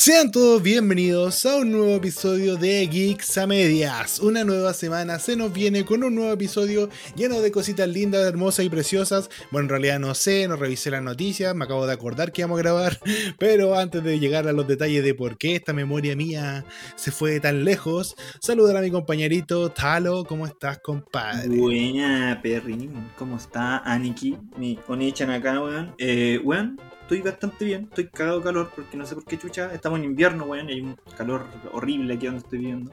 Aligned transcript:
Sean 0.00 0.30
todos 0.30 0.62
bienvenidos 0.62 1.44
a 1.44 1.56
un 1.56 1.72
nuevo 1.72 1.94
episodio 1.94 2.56
de 2.56 2.86
Geeks 2.86 3.36
a 3.36 3.46
Medias. 3.46 4.18
Una 4.20 4.44
nueva 4.44 4.72
semana 4.72 5.18
se 5.18 5.36
nos 5.36 5.52
viene 5.52 5.84
con 5.84 6.02
un 6.02 6.14
nuevo 6.14 6.32
episodio 6.32 6.88
lleno 7.16 7.38
de 7.42 7.52
cositas 7.52 7.86
lindas, 7.86 8.26
hermosas 8.26 8.64
y 8.64 8.70
preciosas. 8.70 9.28
Bueno, 9.50 9.66
en 9.66 9.68
realidad 9.68 9.98
no 9.98 10.14
sé, 10.14 10.48
no 10.48 10.56
revisé 10.56 10.90
las 10.90 11.02
noticias, 11.02 11.54
me 11.54 11.66
acabo 11.66 11.86
de 11.86 11.92
acordar 11.92 12.32
que 12.32 12.40
íbamos 12.40 12.58
a 12.58 12.62
grabar. 12.62 12.98
Pero 13.38 13.78
antes 13.78 14.02
de 14.02 14.18
llegar 14.18 14.48
a 14.48 14.52
los 14.52 14.66
detalles 14.66 15.04
de 15.04 15.12
por 15.12 15.36
qué 15.36 15.56
esta 15.56 15.74
memoria 15.74 16.16
mía 16.16 16.64
se 16.96 17.10
fue 17.10 17.38
tan 17.38 17.66
lejos, 17.66 18.16
saludar 18.40 18.78
a 18.78 18.80
mi 18.80 18.90
compañerito 18.90 19.70
Talo. 19.70 20.24
¿Cómo 20.24 20.46
estás, 20.46 20.78
compadre? 20.78 21.46
Buena, 21.48 22.40
perrín. 22.42 23.10
¿Cómo 23.18 23.36
está 23.36 23.80
Aniki? 23.80 24.38
Mi 24.56 24.78
Onichan 24.88 25.28
acá, 25.28 25.60
weón. 25.60 25.94
Eh, 25.98 26.40
weón, 26.42 26.78
estoy 27.10 27.22
bastante 27.22 27.64
bien, 27.64 27.88
estoy 27.88 28.06
cagado 28.06 28.38
de 28.38 28.44
calor 28.44 28.70
porque 28.74 28.96
no 28.96 29.04
sé 29.04 29.16
por 29.16 29.24
qué 29.24 29.36
chucha, 29.36 29.74
estamos 29.74 29.98
en 29.98 30.04
invierno, 30.04 30.44
weón, 30.44 30.70
y 30.70 30.74
hay 30.74 30.80
un 30.80 30.96
calor 31.16 31.44
horrible 31.72 32.14
aquí 32.14 32.26
donde 32.26 32.42
estoy 32.42 32.58
viviendo. 32.60 32.92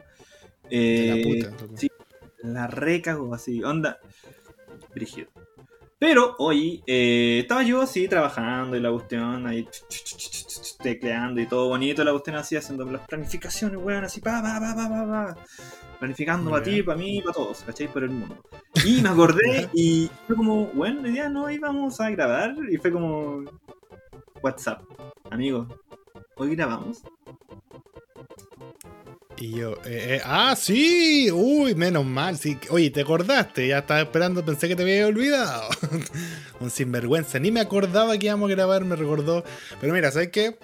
Eh, 0.72 1.44
la 1.44 1.52
puta, 1.52 1.68
sí, 1.76 1.92
la 2.42 2.66
recago 2.66 3.36
así, 3.36 3.64
onda, 3.64 4.00
brígido. 4.96 5.30
Pero 6.00 6.36
hoy 6.40 6.84
eh, 6.88 7.40
estaba 7.42 7.62
yo 7.62 7.80
así 7.80 8.08
trabajando 8.08 8.76
y 8.76 8.80
la 8.80 8.92
cuestión 8.92 9.46
ahí 9.46 9.68
tecleando 10.82 11.40
y 11.40 11.46
todo 11.46 11.70
bonito, 11.70 12.04
la 12.04 12.12
cuestión 12.12 12.38
así 12.38 12.56
haciendo 12.56 12.86
las 12.86 13.08
planificaciones, 13.08 13.78
weón, 13.80 14.04
así 14.04 14.20
pa 14.20 14.42
pa 14.42 14.60
pa 14.60 14.76
pa 14.76 14.90
pa 14.90 15.06
pa. 15.06 15.38
Planificando 16.00 16.50
para 16.50 16.64
ti, 16.64 16.82
para 16.82 16.98
mí, 16.98 17.22
para 17.22 17.34
todos, 17.34 17.62
¿cachai? 17.62 17.88
Por 17.88 18.04
el 18.04 18.10
mundo. 18.10 18.36
Y 18.84 19.00
me 19.00 19.10
acordé 19.10 19.70
y 19.76 20.10
fue 20.26 20.36
como, 20.36 20.66
bueno, 20.68 21.04
hoy 21.04 21.12
día 21.12 21.30
no 21.30 21.52
íbamos 21.52 22.02
a 22.02 22.10
grabar 22.10 22.56
y 22.68 22.78
fue 22.78 22.92
como 22.92 23.44
WhatsApp, 24.42 24.82
amigo, 25.30 25.68
hoy 26.36 26.56
grabamos. 26.56 27.04
Y 29.40 29.52
yo, 29.52 29.74
eh, 29.86 30.16
eh, 30.16 30.22
ah, 30.26 30.56
sí, 30.58 31.30
uy, 31.32 31.76
menos 31.76 32.04
mal, 32.06 32.38
sí. 32.38 32.58
Oye, 32.72 32.90
¿te 32.90 33.02
acordaste? 33.02 33.68
Ya 33.68 33.80
estaba 33.80 34.02
esperando, 34.02 34.44
pensé 34.44 34.68
que 34.68 34.76
te 34.76 34.82
había 34.82 35.06
olvidado. 35.06 35.70
Un 36.60 36.72
sinvergüenza, 36.72 37.38
ni 37.38 37.52
me 37.52 37.60
acordaba 37.60 38.18
que 38.18 38.26
íbamos 38.26 38.50
a 38.50 38.56
grabar, 38.56 38.84
me 38.84 38.96
recordó. 38.96 39.44
Pero 39.80 39.94
mira, 39.94 40.12
¿sabes 40.12 40.30
qué? 40.30 40.58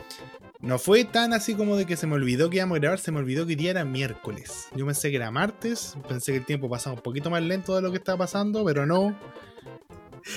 No 0.60 0.80
fue 0.80 1.04
tan 1.04 1.34
así 1.34 1.54
como 1.54 1.76
de 1.76 1.86
que 1.86 1.98
se 1.98 2.08
me 2.08 2.16
olvidó 2.16 2.50
que 2.50 2.58
íbamos 2.58 2.78
a 2.78 2.80
grabar, 2.80 2.98
se 2.98 3.12
me 3.12 3.20
olvidó 3.20 3.46
que 3.46 3.56
día 3.56 3.72
era 3.72 3.86
miércoles. 3.86 4.70
Yo 4.76 4.86
pensé 4.88 5.12
que 5.12 5.18
era 5.18 5.30
martes, 5.30 5.96
pensé 6.08 6.32
que 6.32 6.38
el 6.40 6.46
tiempo 6.46 6.68
pasaba 6.68 6.96
un 6.96 7.02
poquito 7.02 7.30
más 7.30 7.44
lento 7.44 7.76
de 7.76 7.82
lo 7.82 7.92
que 7.92 7.98
estaba 7.98 8.20
pasando, 8.20 8.66
pero 8.66 8.88
no. 8.88 9.16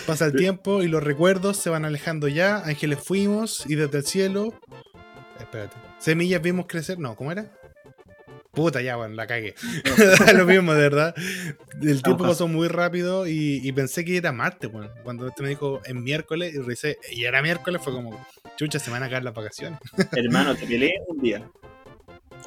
Pasa 0.06 0.26
el 0.26 0.34
tiempo 0.34 0.82
y 0.82 0.88
los 0.88 1.02
recuerdos 1.02 1.56
se 1.56 1.70
van 1.70 1.84
alejando 1.84 2.28
ya. 2.28 2.58
Ángeles 2.58 2.98
fuimos 3.02 3.64
y 3.66 3.74
desde 3.74 3.98
el 3.98 4.04
cielo. 4.04 4.54
Espérate. 5.38 5.76
Semillas 5.98 6.42
vimos 6.42 6.66
crecer. 6.66 6.98
No, 6.98 7.16
¿cómo 7.16 7.32
era? 7.32 7.52
Puta, 8.56 8.80
ya, 8.80 8.96
bueno, 8.96 9.14
la 9.14 9.26
cagué. 9.26 9.54
Lo 10.34 10.46
mismo, 10.46 10.72
de 10.72 10.80
verdad. 10.80 11.14
El 11.82 12.02
tiempo 12.02 12.24
pasó 12.24 12.48
muy 12.48 12.68
rápido 12.68 13.26
y, 13.26 13.60
y 13.62 13.72
pensé 13.72 14.02
que 14.02 14.16
era 14.16 14.32
martes, 14.32 14.72
bueno. 14.72 14.90
Cuando 15.04 15.28
este 15.28 15.42
me 15.42 15.50
dijo 15.50 15.82
en 15.84 16.02
miércoles 16.02 16.54
y 16.54 16.58
revisé, 16.58 16.98
y 17.12 17.24
era 17.24 17.42
miércoles, 17.42 17.82
fue 17.84 17.92
como, 17.92 18.18
chucha, 18.56 18.78
se 18.78 18.90
van 18.90 19.02
a 19.02 19.10
caer 19.10 19.24
las 19.24 19.34
vacaciones. 19.34 19.78
Hermano, 20.12 20.54
te 20.54 20.66
peleé 20.66 20.94
un 21.06 21.18
día. 21.18 21.46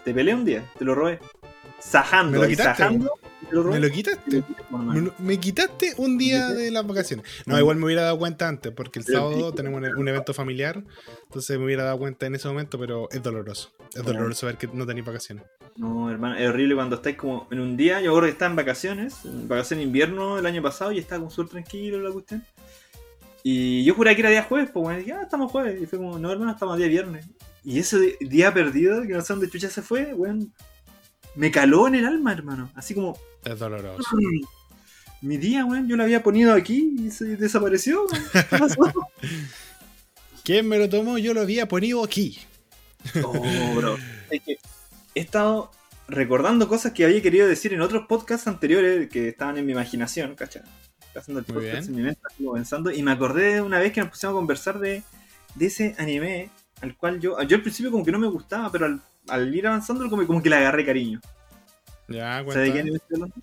Te 0.04 0.12
peleé 0.12 0.34
un 0.34 0.46
día, 0.46 0.64
te 0.80 0.86
lo 0.86 0.96
robé. 0.96 1.20
Sajando, 1.80 2.32
Me 2.40 2.44
lo 2.44 2.48
quitaste, 2.50 2.78
sajando, 2.84 3.12
lo. 3.52 3.64
¿Me 3.64 3.80
lo 3.80 3.90
quitaste? 3.90 4.44
Me, 4.70 5.02
lo- 5.02 5.14
me 5.18 5.40
quitaste 5.40 5.94
un 5.98 6.18
día 6.18 6.50
de 6.50 6.72
las 6.72 6.86
vacaciones. 6.86 7.26
No, 7.46 7.58
igual 7.58 7.78
me 7.78 7.86
hubiera 7.86 8.04
dado 8.04 8.20
cuenta 8.20 8.48
antes, 8.48 8.72
porque 8.74 9.00
el 9.00 9.06
sábado 9.06 9.54
tenemos 9.54 9.82
un, 9.82 9.98
un 9.98 10.08
evento 10.08 10.34
familiar. 10.34 10.84
Entonces 11.24 11.58
me 11.58 11.66
hubiera 11.66 11.84
dado 11.86 11.98
cuenta 11.98 12.26
en 12.26 12.36
ese 12.36 12.48
momento, 12.48 12.78
pero 12.78 13.10
es 13.12 13.24
doloroso. 13.24 13.72
Es 13.96 14.04
Bueno. 14.04 14.20
doloroso 14.20 14.46
ver 14.46 14.58
que 14.58 14.68
no 14.68 14.86
tenéis 14.86 15.06
vacaciones. 15.06 15.46
No, 15.78 16.12
hermano, 16.12 16.36
es 16.36 16.48
horrible 16.50 16.76
cuando 16.76 16.98
estáis 16.98 17.16
como 17.16 17.48
en 17.50 17.60
un 17.62 17.78
día. 17.78 18.02
Yo 18.02 18.12
creo 18.14 18.26
que 18.26 18.32
estaba 18.32 18.50
en 18.50 18.56
vacaciones, 18.58 19.24
en 19.26 19.48
vacaciones 19.48 19.84
de 19.84 19.88
invierno 19.88 20.38
el 20.38 20.46
año 20.46 20.62
pasado 20.62 20.92
y 20.92 21.00
estaba 21.00 21.20
como 21.20 21.32
súper 21.32 21.52
tranquilo 21.52 22.00
la 22.02 22.12
cuestión. 22.12 22.44
Y 23.42 23.86
yo 23.86 23.96
juré 23.96 24.14
que 24.16 24.22
era 24.22 24.30
día 24.30 24.44
jueves, 24.44 24.70
pues 24.72 24.84
bueno, 24.84 25.00
dije, 25.00 25.14
ah, 25.14 25.22
estamos 25.24 25.50
jueves. 25.52 25.82
Y 25.82 25.86
fue 25.86 25.98
como, 25.98 26.20
no, 26.20 26.30
hermano, 26.32 26.52
estamos 26.52 26.78
día 26.78 26.88
viernes. 26.88 27.26
Y 27.64 27.80
ese 27.80 28.18
día 28.20 28.54
perdido, 28.54 29.02
que 29.04 29.14
no 29.14 29.22
sé 29.22 29.34
dónde 29.34 29.50
chucha 29.50 29.70
se 29.70 29.82
fue, 29.82 30.14
weón, 30.14 30.54
me 31.40 31.52
caló 31.52 31.88
en 31.88 31.96
el 31.96 32.06
alma, 32.06 32.34
hermano. 32.34 32.70
Así 32.76 32.94
como, 32.94 33.18
Es 33.46 33.58
doloroso. 33.58 34.04
mi 35.22 35.38
día, 35.38 35.64
weón, 35.64 35.88
yo 35.88 35.96
lo 35.96 36.04
había 36.04 36.22
ponido 36.22 36.54
aquí 36.54 36.94
y 37.00 37.12
se 37.12 37.38
desapareció. 37.38 38.06
¿Qué 38.34 38.58
pasó? 38.58 38.92
¿Quién 40.44 40.68
me 40.68 40.78
lo 40.78 40.90
tomó? 40.90 41.18
Yo 41.18 41.34
lo 41.34 41.40
había 41.40 41.66
ponido 41.66 42.04
aquí. 42.04 42.40
Oh, 43.24 43.74
bro. 43.74 43.98
Es 44.30 44.42
que 44.42 44.58
he 45.16 45.22
estado 45.22 45.72
recordando 46.10 46.68
cosas 46.68 46.92
que 46.92 47.06
había 47.06 47.22
querido 47.22 47.48
decir 47.48 47.74
en 47.74 47.80
otros 47.80 48.06
podcasts 48.08 48.48
anteriores 48.48 49.10
que 49.10 49.30
estaban 49.30 49.58
en 49.58 49.66
mi 49.66 49.72
imaginación, 49.72 50.36
¿cachai? 50.36 50.64
Haciendo 51.16 51.40
el 51.40 51.46
podcast 51.46 51.64
bien. 51.72 51.84
en 51.88 51.96
mi 51.96 52.02
mente, 52.02 52.22
pensando, 52.54 52.92
y 52.92 53.02
me 53.02 53.12
acordé 53.12 53.54
de 53.54 53.62
una 53.62 53.80
vez 53.80 53.94
que 53.94 54.02
nos 54.02 54.10
pusimos 54.10 54.34
a 54.34 54.36
conversar 54.36 54.80
de, 54.80 55.04
de 55.56 55.66
ese 55.66 55.96
anime 56.00 56.50
al 56.82 56.98
cual 56.98 57.22
yo, 57.22 57.42
yo 57.44 57.56
al 57.56 57.62
principio 57.62 57.92
como 57.92 58.04
que 58.04 58.12
no 58.12 58.20
me 58.20 58.28
gustaba, 58.28 58.70
pero 58.70 58.88
al, 58.88 59.02
al 59.30 59.54
ir 59.54 59.68
avanzando 59.68 60.10
como, 60.10 60.26
como 60.26 60.42
que 60.42 60.50
le 60.50 60.58
agarré 60.58 60.86
cariño. 60.86 61.20
Ya, 62.08 62.38
¿Sabes 62.38 62.56
de 62.56 62.64
qué 62.66 62.72
cuéntame. 62.72 62.80
anime 62.80 62.98
estoy 62.98 63.16
hablando? 63.16 63.36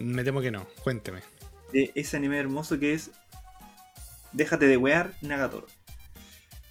Me 0.00 0.24
temo 0.24 0.40
que 0.40 0.50
no. 0.50 0.66
Cuénteme. 0.82 1.20
De 1.72 1.90
ese 1.94 2.16
anime 2.16 2.38
hermoso 2.38 2.78
que 2.78 2.94
es 2.94 3.10
Déjate 4.36 4.66
de 4.66 4.76
wear 4.76 5.12
Nagatoro. 5.22 5.66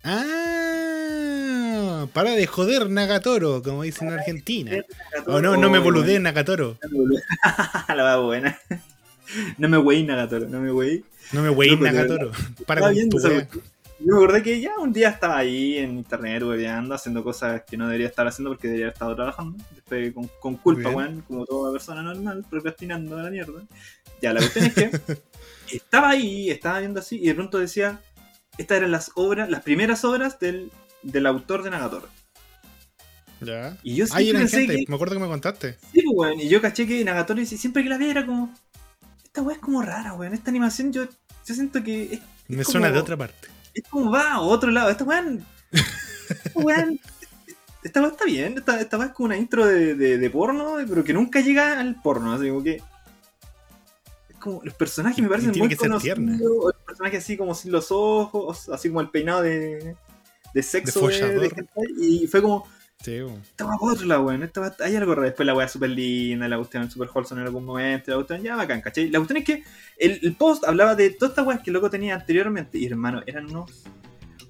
Ah, 0.03 2.05
para 2.13 2.31
de 2.31 2.45
joder 2.45 2.91
Nagatoro, 2.91 3.63
como 3.63 3.81
dicen 3.81 4.09
en 4.09 4.19
Argentina. 4.19 4.71
O 5.25 5.41
no, 5.41 5.57
no 5.57 5.71
me 5.71 5.79
oh, 5.79 5.83
boludees 5.83 6.21
Nagatoro. 6.21 6.77
La 7.87 8.03
va 8.03 8.17
buena. 8.17 8.59
No 9.57 9.67
me 9.67 9.79
weí 9.79 10.03
Nagatoro, 10.03 10.47
no 10.47 10.61
me 10.61 10.71
weí. 10.71 11.03
No 11.31 11.41
me 11.41 11.49
wey 11.49 11.75
Nagatoro. 11.75 12.31
Para 12.67 12.81
con 12.81 13.09
tu. 13.09 13.17
Yo 13.99 14.07
me 14.07 14.17
acordé 14.17 14.43
que 14.43 14.59
ya 14.59 14.77
un 14.77 14.91
día 14.91 15.09
estaba 15.09 15.37
ahí 15.37 15.77
en 15.77 15.97
internet 15.97 16.43
hueveando, 16.43 16.93
haciendo 16.95 17.23
cosas 17.23 17.63
que 17.63 17.77
no 17.77 17.85
debería 17.85 18.07
estar 18.07 18.27
haciendo 18.27 18.51
porque 18.51 18.67
debería 18.67 18.87
haber 18.87 18.93
estado 18.93 19.15
trabajando. 19.15 19.63
Después 19.73 20.13
con, 20.13 20.29
con 20.39 20.55
culpa, 20.57 20.89
weón, 20.89 21.21
como 21.21 21.45
toda 21.45 21.71
persona 21.71 22.01
normal, 22.01 22.45
procrastinando 22.49 23.17
a 23.17 23.23
la 23.23 23.29
mierda. 23.29 23.63
Ya, 24.21 24.33
la 24.33 24.41
cuestión 24.41 24.65
es 24.65 24.73
que 24.73 24.91
estaba 25.75 26.09
ahí, 26.09 26.49
estaba 26.49 26.79
viendo 26.79 26.99
así, 26.99 27.17
y 27.21 27.27
de 27.27 27.35
pronto 27.35 27.57
decía, 27.57 28.01
estas 28.57 28.77
eran 28.77 28.91
las 28.91 29.11
obras, 29.15 29.49
las 29.49 29.63
primeras 29.63 30.03
obras 30.03 30.39
del, 30.39 30.71
del 31.01 31.25
autor 31.25 31.63
de 31.63 31.69
Nagatoro. 31.69 32.09
Ya. 33.39 33.77
Y 33.83 33.95
yo 33.95 34.05
Ahí 34.11 34.25
siempre 34.25 34.41
pensé 34.41 34.57
gente, 34.59 34.75
que, 34.75 34.85
me 34.89 34.95
acuerdo 34.95 35.15
que 35.15 35.21
me 35.21 35.27
contaste. 35.27 35.77
sí, 35.93 36.01
pues, 36.01 36.05
weón, 36.13 36.39
y 36.39 36.49
yo 36.49 36.61
caché 36.61 36.85
que 36.85 37.03
Nagatoro 37.05 37.39
y 37.39 37.45
siempre 37.45 37.83
que 37.83 37.89
la 37.89 37.97
veía 37.97 38.11
era 38.11 38.25
como, 38.25 38.53
esta 39.23 39.41
weá 39.41 39.55
es 39.55 39.61
como 39.61 39.81
rara, 39.81 40.13
weón, 40.13 40.33
esta 40.33 40.49
animación 40.49 40.91
yo, 40.91 41.05
yo 41.05 41.55
siento 41.55 41.81
que 41.81 42.15
es 42.15 42.21
Me 42.49 42.63
suena 42.65 42.91
de 42.91 42.99
otra 42.99 43.15
parte. 43.15 43.54
Es 43.75 43.87
como 43.89 44.09
va 44.09 44.33
a 44.33 44.41
otro 44.41 44.71
lado. 44.71 44.89
Esta 44.89 45.03
weón. 45.03 45.45
Weón. 46.55 46.99
Esta 47.83 47.99
weón 47.99 48.13
está 48.13 48.25
bien. 48.25 48.57
Esta, 48.57 48.79
esta 48.81 48.97
weón 48.97 49.09
es 49.09 49.15
como 49.15 49.25
una 49.27 49.37
intro 49.37 49.65
de, 49.65 49.95
de, 49.95 50.17
de 50.17 50.29
porno, 50.29 50.77
pero 50.87 51.03
que 51.03 51.13
nunca 51.13 51.41
llega 51.41 51.79
al 51.79 52.01
porno. 52.01 52.33
Así 52.33 52.47
como 52.47 52.63
que. 52.63 52.81
Es 54.29 54.35
como. 54.39 54.61
Los 54.63 54.73
personajes 54.73 55.21
me 55.21 55.29
parecen 55.29 55.51
muy 55.57 55.75
conocidos. 55.75 56.17
Los 56.17 56.75
personajes 56.85 57.23
así 57.23 57.37
como 57.37 57.53
sin 57.53 57.71
los 57.71 57.91
ojos, 57.91 58.69
así 58.69 58.87
como 58.87 59.01
el 59.01 59.09
peinado 59.09 59.41
de. 59.41 59.95
De 60.53 60.63
sexo. 60.63 61.07
De 61.07 61.51
y 61.99 62.27
fue 62.27 62.41
como. 62.41 62.67
Sí, 63.03 63.21
weá 63.21 63.77
por 63.79 63.93
otro 63.93 64.21
weón. 64.23 64.49
Hay 64.79 64.95
algo 64.95 65.13
raro. 65.13 65.27
Después 65.27 65.45
la 65.45 65.53
weá 65.53 65.67
súper 65.67 65.91
linda, 65.91 66.47
la 66.47 66.57
cuestión 66.57 66.89
súper 66.89 67.09
wholesome 67.13 67.41
en 67.41 67.47
algún 67.47 67.65
momento. 67.65 68.11
La 68.11 68.17
cuestión 68.17 68.41
ya 68.41 68.55
bacán, 68.55 68.81
¿cachai? 68.81 69.09
La 69.09 69.19
cuestión 69.19 69.37
es 69.37 69.45
que 69.45 69.63
el, 69.97 70.19
el 70.23 70.35
post 70.35 70.63
hablaba 70.65 70.95
de 70.95 71.11
todas 71.11 71.31
estas 71.31 71.45
weas 71.45 71.61
que 71.61 71.69
el 71.69 71.75
loco 71.75 71.89
tenía 71.89 72.15
anteriormente. 72.15 72.77
Y 72.79 72.85
hermano, 72.87 73.21
eran 73.27 73.45
unos 73.45 73.71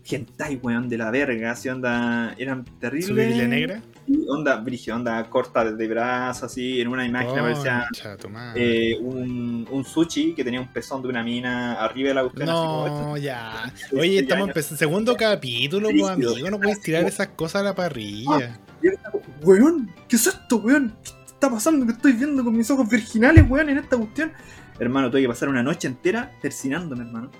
hentai, 0.09 0.59
weón, 0.61 0.87
de 0.89 0.97
la 0.97 1.09
verga. 1.11 1.51
Así 1.51 1.69
onda. 1.69 2.33
Eran 2.37 2.63
terribles. 2.79 3.07
Su 3.07 3.13
Biblia 3.15 3.47
negra. 3.47 3.81
Y 4.07 4.23
onda, 4.29 4.57
brigio, 4.57 4.95
onda 4.95 5.27
corta 5.29 5.63
de 5.71 5.87
brazos, 5.87 6.43
así. 6.43 6.79
En 6.79 6.89
una 6.89 7.05
imagen 7.07 7.39
aparecía 7.39 7.85
tu 8.21 8.29
madre. 8.29 8.91
eh, 8.91 8.97
un, 8.99 9.67
un 9.71 9.83
sushi 9.83 10.35
que 10.35 10.43
tenía 10.43 10.61
un 10.61 10.67
pezón 10.67 11.01
de 11.01 11.07
una 11.07 11.23
mina 11.23 11.73
arriba 11.73 12.09
de 12.09 12.13
la 12.13 12.21
cuestión. 12.21 12.49
así 12.49 12.57
como, 12.57 12.87
No, 12.87 13.17
ya. 13.17 13.73
Oye, 13.93 14.19
estamos 14.19 14.49
empezando. 14.49 14.77
Segundo 14.77 15.15
capítulo, 15.15 15.89
pues, 15.89 16.11
amigo. 16.11 16.49
No 16.51 16.59
puedes 16.59 16.81
tirar 16.81 17.03
esas 17.05 17.29
cosas 17.29 17.61
a 17.61 17.65
la 17.65 17.73
parrilla. 17.75 18.59
Estaba, 18.83 19.17
Weón, 19.41 19.91
¿qué 20.07 20.17
es 20.17 20.27
esto, 20.27 20.57
weón? 20.57 20.95
¿Qué 21.03 21.11
está 21.25 21.49
pasando 21.49 21.85
que 21.87 21.93
estoy 21.93 22.11
viendo 22.13 22.43
con 22.43 22.55
mis 22.55 22.69
ojos 22.69 22.87
virginales, 22.87 23.43
weón, 23.49 23.69
en 23.69 23.79
esta 23.79 23.97
cuestión? 23.97 24.31
Hermano, 24.77 25.09
tuve 25.09 25.21
que 25.21 25.27
pasar 25.29 25.49
una 25.49 25.63
noche 25.63 25.87
entera 25.87 26.31
persinándome, 26.41 27.03
hermano. 27.05 27.31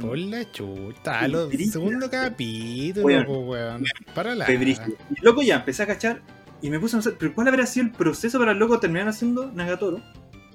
Por 0.00 0.18
la 0.18 0.50
chuta, 0.52 1.26
lo, 1.26 1.48
Brígido. 1.48 1.72
segundo 1.72 2.10
capítulo, 2.10 3.06
Weón. 3.06 3.26
weón. 3.48 3.84
Para 4.14 4.34
la. 4.34 4.50
Y 4.50 4.76
loco 5.22 5.42
ya, 5.42 5.56
empecé 5.56 5.82
a 5.82 5.86
cachar 5.86 6.20
y 6.60 6.68
me 6.70 6.78
puse 6.78 6.96
a 6.96 6.98
pensar, 6.98 7.14
¿pero 7.18 7.34
cuál 7.34 7.48
habrá 7.48 7.66
sido 7.66 7.86
el 7.86 7.92
proceso 7.92 8.38
para 8.38 8.52
el 8.52 8.58
loco 8.58 8.78
terminar 8.78 9.08
haciendo 9.08 9.50
Nagatoro? 9.52 10.02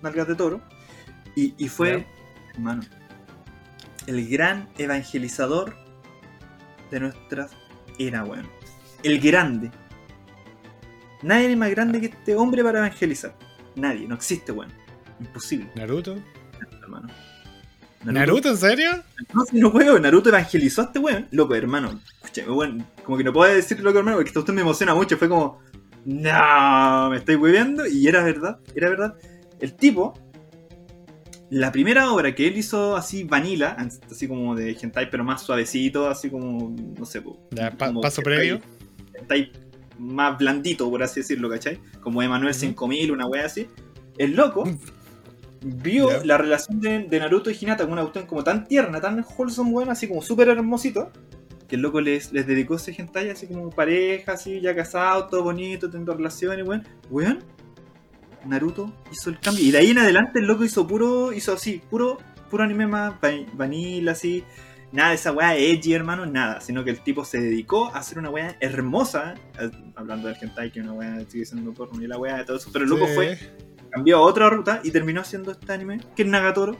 Nalgas 0.01 0.27
de 0.27 0.35
toro. 0.35 0.61
Y, 1.35 1.53
y 1.57 1.69
fue, 1.69 2.05
hermano, 2.53 2.83
el 4.07 4.27
gran 4.29 4.69
evangelizador 4.77 5.75
de 6.91 6.99
nuestras 6.99 7.51
era, 7.97 8.23
weón. 8.23 8.47
El 9.03 9.19
grande. 9.19 9.71
Nadie 11.21 11.51
es 11.51 11.57
más 11.57 11.69
grande 11.71 11.99
que 11.99 12.07
este 12.07 12.35
hombre 12.35 12.63
para 12.63 12.79
evangelizar. 12.79 13.35
Nadie, 13.75 14.07
no 14.07 14.15
existe, 14.15 14.51
weón. 14.51 14.71
Imposible, 15.19 15.69
¿Naruto? 15.75 16.15
hermano. 16.81 17.07
¿Naruto, 18.03 18.49
en 18.49 18.57
serio? 18.57 19.03
No, 19.33 19.43
si 19.45 19.59
no 19.59 19.71
puedo, 19.71 19.99
Naruto 19.99 20.29
evangelizó 20.29 20.81
a 20.81 20.85
este 20.85 20.99
weón. 20.99 21.27
Loco, 21.31 21.53
hermano. 21.55 21.99
Escúchame, 22.23 22.51
weón. 22.51 22.85
Como 23.03 23.17
que 23.17 23.23
no 23.23 23.33
puedo 23.33 23.53
decir 23.53 23.79
loco, 23.81 23.99
hermano, 23.99 24.17
porque 24.17 24.37
usted 24.37 24.53
me 24.53 24.61
emociona 24.61 24.95
mucho. 24.95 25.17
Fue 25.17 25.27
como, 25.27 25.59
no, 26.05 27.09
me 27.09 27.17
estoy 27.17 27.35
hueveando. 27.35 27.85
Y 27.85 28.07
era 28.07 28.23
verdad, 28.23 28.59
era 28.73 28.89
verdad. 28.89 29.15
El 29.59 29.73
tipo, 29.75 30.13
la 31.49 31.71
primera 31.71 32.11
obra 32.11 32.33
que 32.33 32.47
él 32.47 32.57
hizo 32.57 32.95
así 32.95 33.23
vanilla, 33.25 33.75
así 34.09 34.27
como 34.27 34.55
de 34.55 34.77
hentai, 34.81 35.09
pero 35.09 35.23
más 35.23 35.41
suavecito, 35.41 36.07
así 36.07 36.29
como, 36.29 36.73
no 36.97 37.05
sé, 37.05 37.21
Ya, 37.51 37.71
pa- 37.77 37.87
como 37.87 38.01
paso 38.01 38.21
hentai- 38.21 38.23
previo. 38.23 38.61
hentai 39.13 39.51
más 39.97 40.37
blandito, 40.37 40.89
por 40.89 41.03
así 41.03 41.19
decirlo, 41.19 41.49
¿cachai? 41.49 41.79
Como 41.99 42.21
Emanuel 42.23 42.51
Ujú. 42.51 42.59
5000, 42.61 43.11
una 43.11 43.25
wea 43.25 43.45
así. 43.45 43.67
El 44.17 44.35
loco 44.35 44.63
vio 45.61 46.23
la 46.23 46.37
relación 46.37 46.79
de, 46.79 47.03
de 47.03 47.19
Naruto 47.19 47.49
y 47.51 47.57
Hinata 47.59 47.83
con 47.83 47.93
una 47.93 48.01
cuestión 48.01 48.25
como 48.25 48.43
tan 48.43 48.67
tierna, 48.67 49.01
tan 49.01 49.25
wholesome, 49.37 49.71
weón, 49.71 49.89
así 49.89 50.07
como 50.07 50.21
súper 50.21 50.47
hermosito. 50.49 51.11
Que 51.67 51.75
el 51.75 51.81
loco 51.83 52.01
les, 52.01 52.31
les 52.33 52.47
dedicó 52.47 52.75
ese 52.77 52.95
hentai 52.97 53.29
así 53.29 53.45
como 53.45 53.69
pareja, 53.69 54.31
así, 54.33 54.59
ya 54.59 54.75
casado, 54.75 55.27
todo 55.27 55.43
bonito, 55.43 55.87
teniendo 55.89 56.15
relaciones, 56.15 56.67
weón. 56.67 56.83
Weón, 57.11 57.43
Naruto 58.45 58.91
hizo 59.11 59.29
el 59.29 59.39
cambio. 59.39 59.63
Y 59.63 59.71
de 59.71 59.77
ahí 59.79 59.91
en 59.91 59.99
adelante 59.99 60.39
el 60.39 60.45
loco 60.45 60.63
hizo 60.63 60.87
puro, 60.87 61.33
hizo 61.33 61.53
así, 61.53 61.81
puro, 61.89 62.17
puro 62.49 62.63
anime 62.63 62.87
más 62.87 63.13
va- 63.23 63.45
vanilla, 63.53 64.13
así. 64.13 64.43
Nada 64.91 65.09
de 65.09 65.15
esa 65.15 65.31
weá 65.31 65.55
edgy, 65.55 65.93
hermano, 65.93 66.25
nada. 66.25 66.61
Sino 66.61 66.83
que 66.83 66.89
el 66.89 67.01
tipo 67.01 67.23
se 67.23 67.39
dedicó 67.39 67.93
a 67.93 67.99
hacer 67.99 68.17
una 68.17 68.31
weá 68.31 68.55
hermosa. 68.59 69.35
eh, 69.59 69.69
Hablando 69.95 70.27
del 70.29 70.37
hentai, 70.41 70.71
que 70.71 70.79
una 70.81 70.93
weá 70.93 71.19
sigue 71.27 71.45
siendo 71.45 71.71
porno 71.73 72.01
y 72.03 72.07
la 72.07 72.17
weá 72.17 72.37
de 72.37 72.45
todo 72.45 72.57
eso. 72.57 72.71
Pero 72.73 72.85
el 72.85 72.89
loco 72.89 73.05
Sí. 73.05 73.13
fue 73.13 73.37
cambió 73.89 74.17
a 74.17 74.21
otra 74.21 74.49
ruta 74.49 74.81
y 74.83 74.91
terminó 74.91 75.21
haciendo 75.21 75.51
este 75.51 75.71
anime, 75.71 75.99
que 76.15 76.23
es 76.23 76.27
Nagatoro. 76.27 76.77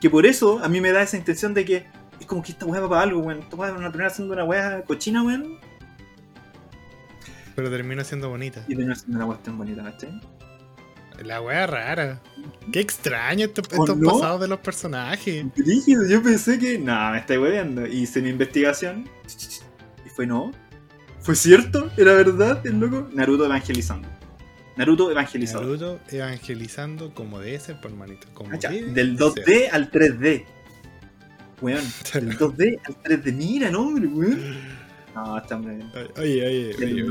Que 0.00 0.10
por 0.10 0.26
eso 0.26 0.60
a 0.62 0.68
mí 0.68 0.80
me 0.80 0.92
da 0.92 1.02
esa 1.02 1.16
intención 1.16 1.54
de 1.54 1.64
que 1.64 1.86
es 2.20 2.26
como 2.26 2.42
que 2.42 2.52
esta 2.52 2.66
weá 2.66 2.80
va 2.80 2.88
para 2.88 3.02
algo, 3.02 3.20
weón. 3.20 3.40
Esta 3.40 3.56
weá 3.56 3.70
van 3.70 3.84
a 3.84 3.90
terminar 3.90 4.12
haciendo 4.12 4.34
una 4.34 4.44
weá 4.44 4.82
cochina, 4.82 5.22
weón. 5.22 5.58
Pero 7.54 7.70
termina 7.70 8.04
siendo 8.04 8.28
bonita. 8.28 8.60
Y 8.66 8.70
terminar 8.70 8.96
haciendo 8.96 9.16
una 9.16 9.26
weá 9.26 9.38
tan 9.42 9.56
bonita, 9.56 9.82
¿cachai? 9.82 10.20
La 11.24 11.40
wea 11.40 11.66
rara. 11.66 12.20
Qué 12.72 12.80
extraño 12.80 13.46
estos, 13.46 13.66
¿O 13.72 13.84
estos 13.84 13.96
no? 13.96 14.12
pasados 14.12 14.40
de 14.42 14.48
los 14.48 14.60
personajes. 14.60 15.46
Rígido, 15.56 16.06
yo 16.06 16.22
pensé 16.22 16.58
que. 16.58 16.78
No, 16.78 17.10
me 17.10 17.18
estáis. 17.18 17.40
Y 17.90 18.02
hice 18.02 18.20
mi 18.20 18.28
investigación. 18.28 19.08
Y 20.04 20.08
fue 20.10 20.26
no. 20.26 20.52
¿Fue 21.20 21.34
cierto? 21.34 21.90
¿Era 21.96 22.12
verdad? 22.12 22.64
El 22.66 22.78
loco. 22.80 23.08
Naruto 23.12 23.46
evangelizando. 23.46 24.08
Naruto 24.76 25.10
evangelizado. 25.10 25.62
Naruto 25.64 26.00
evangelizando 26.10 27.14
como 27.14 27.40
debe 27.40 27.58
ser, 27.58 27.80
por 27.80 27.90
manito. 27.92 28.26
Como 28.34 28.50
Cacha, 28.50 28.70
debe 28.70 28.92
Del 28.92 29.16
ser. 29.18 29.44
2D 29.44 29.68
al 29.72 29.90
3D. 29.90 30.44
Weón. 31.62 31.84
Del 32.12 32.38
2D 32.38 32.80
al 32.84 33.02
3D. 33.02 33.32
Mira, 33.32 33.70
no, 33.70 33.82
hombre, 33.82 34.06
weón. 34.06 34.56
No, 35.14 35.38
está. 35.38 35.56
Oye, 35.56 36.46
oye, 36.46 36.74
oye. 36.76 37.02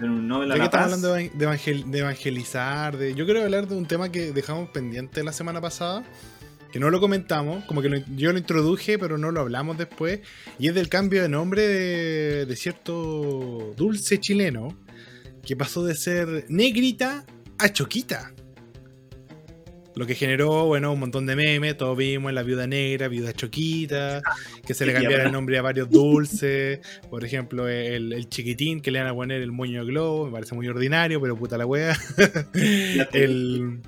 No, 0.00 0.38
oye. 0.40 0.48
Ya 0.48 0.54
que 0.56 0.64
estamos 0.64 0.84
hablando 0.86 1.14
de, 1.14 1.30
de 1.32 1.46
evangel- 1.46 1.84
de 1.84 1.98
evangelizar, 2.00 2.96
de, 2.96 3.14
yo 3.14 3.24
quiero 3.24 3.42
hablar 3.42 3.68
de 3.68 3.76
un 3.76 3.86
tema 3.86 4.10
que 4.10 4.32
dejamos 4.32 4.70
pendiente 4.70 5.22
la 5.22 5.32
semana 5.32 5.60
pasada, 5.60 6.02
que 6.72 6.80
no 6.80 6.90
lo 6.90 6.98
comentamos, 7.00 7.64
como 7.66 7.82
que 7.82 7.88
lo- 7.90 7.98
yo 8.16 8.32
lo 8.32 8.38
introduje, 8.38 8.98
pero 8.98 9.16
no 9.18 9.30
lo 9.30 9.40
hablamos 9.40 9.78
después, 9.78 10.20
y 10.58 10.66
es 10.68 10.74
del 10.74 10.88
cambio 10.88 11.22
de 11.22 11.28
nombre 11.28 11.68
de, 11.68 12.46
de 12.46 12.56
cierto 12.56 13.74
dulce 13.76 14.18
chileno, 14.18 14.74
que 15.50 15.56
pasó 15.56 15.84
de 15.84 15.96
ser 15.96 16.44
negrita 16.48 17.24
a 17.58 17.72
choquita. 17.72 18.32
Lo 19.96 20.06
que 20.06 20.14
generó, 20.14 20.66
bueno, 20.66 20.92
un 20.92 21.00
montón 21.00 21.26
de 21.26 21.34
memes, 21.34 21.76
todos 21.76 21.98
vimos 21.98 22.32
la 22.32 22.44
viuda 22.44 22.68
negra, 22.68 23.08
viuda 23.08 23.32
choquita, 23.32 24.22
que 24.64 24.74
se 24.74 24.86
le 24.86 24.92
cambiara 24.92 25.24
el 25.24 25.32
nombre 25.32 25.58
a 25.58 25.62
varios 25.62 25.90
dulces, 25.90 26.78
por 27.10 27.24
ejemplo, 27.24 27.66
el, 27.66 28.12
el 28.12 28.28
chiquitín 28.28 28.80
que 28.80 28.92
le 28.92 29.00
van 29.00 29.08
a 29.08 29.12
poner 29.12 29.42
el 29.42 29.50
moño 29.50 29.84
de 29.84 29.90
globo, 29.90 30.26
me 30.26 30.30
parece 30.30 30.54
muy 30.54 30.68
ordinario, 30.68 31.20
pero 31.20 31.34
puta 31.34 31.58
la 31.58 31.66
wea. 31.66 31.98
el. 33.12 33.80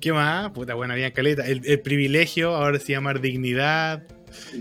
¿Qué 0.00 0.12
más? 0.12 0.52
Puta, 0.52 0.74
bueno, 0.74 0.92
había 0.92 1.12
caleta. 1.12 1.44
El, 1.44 1.62
el 1.64 1.80
privilegio, 1.80 2.54
ahora 2.54 2.78
se 2.78 2.92
llama 2.92 3.14
dignidad. 3.14 4.04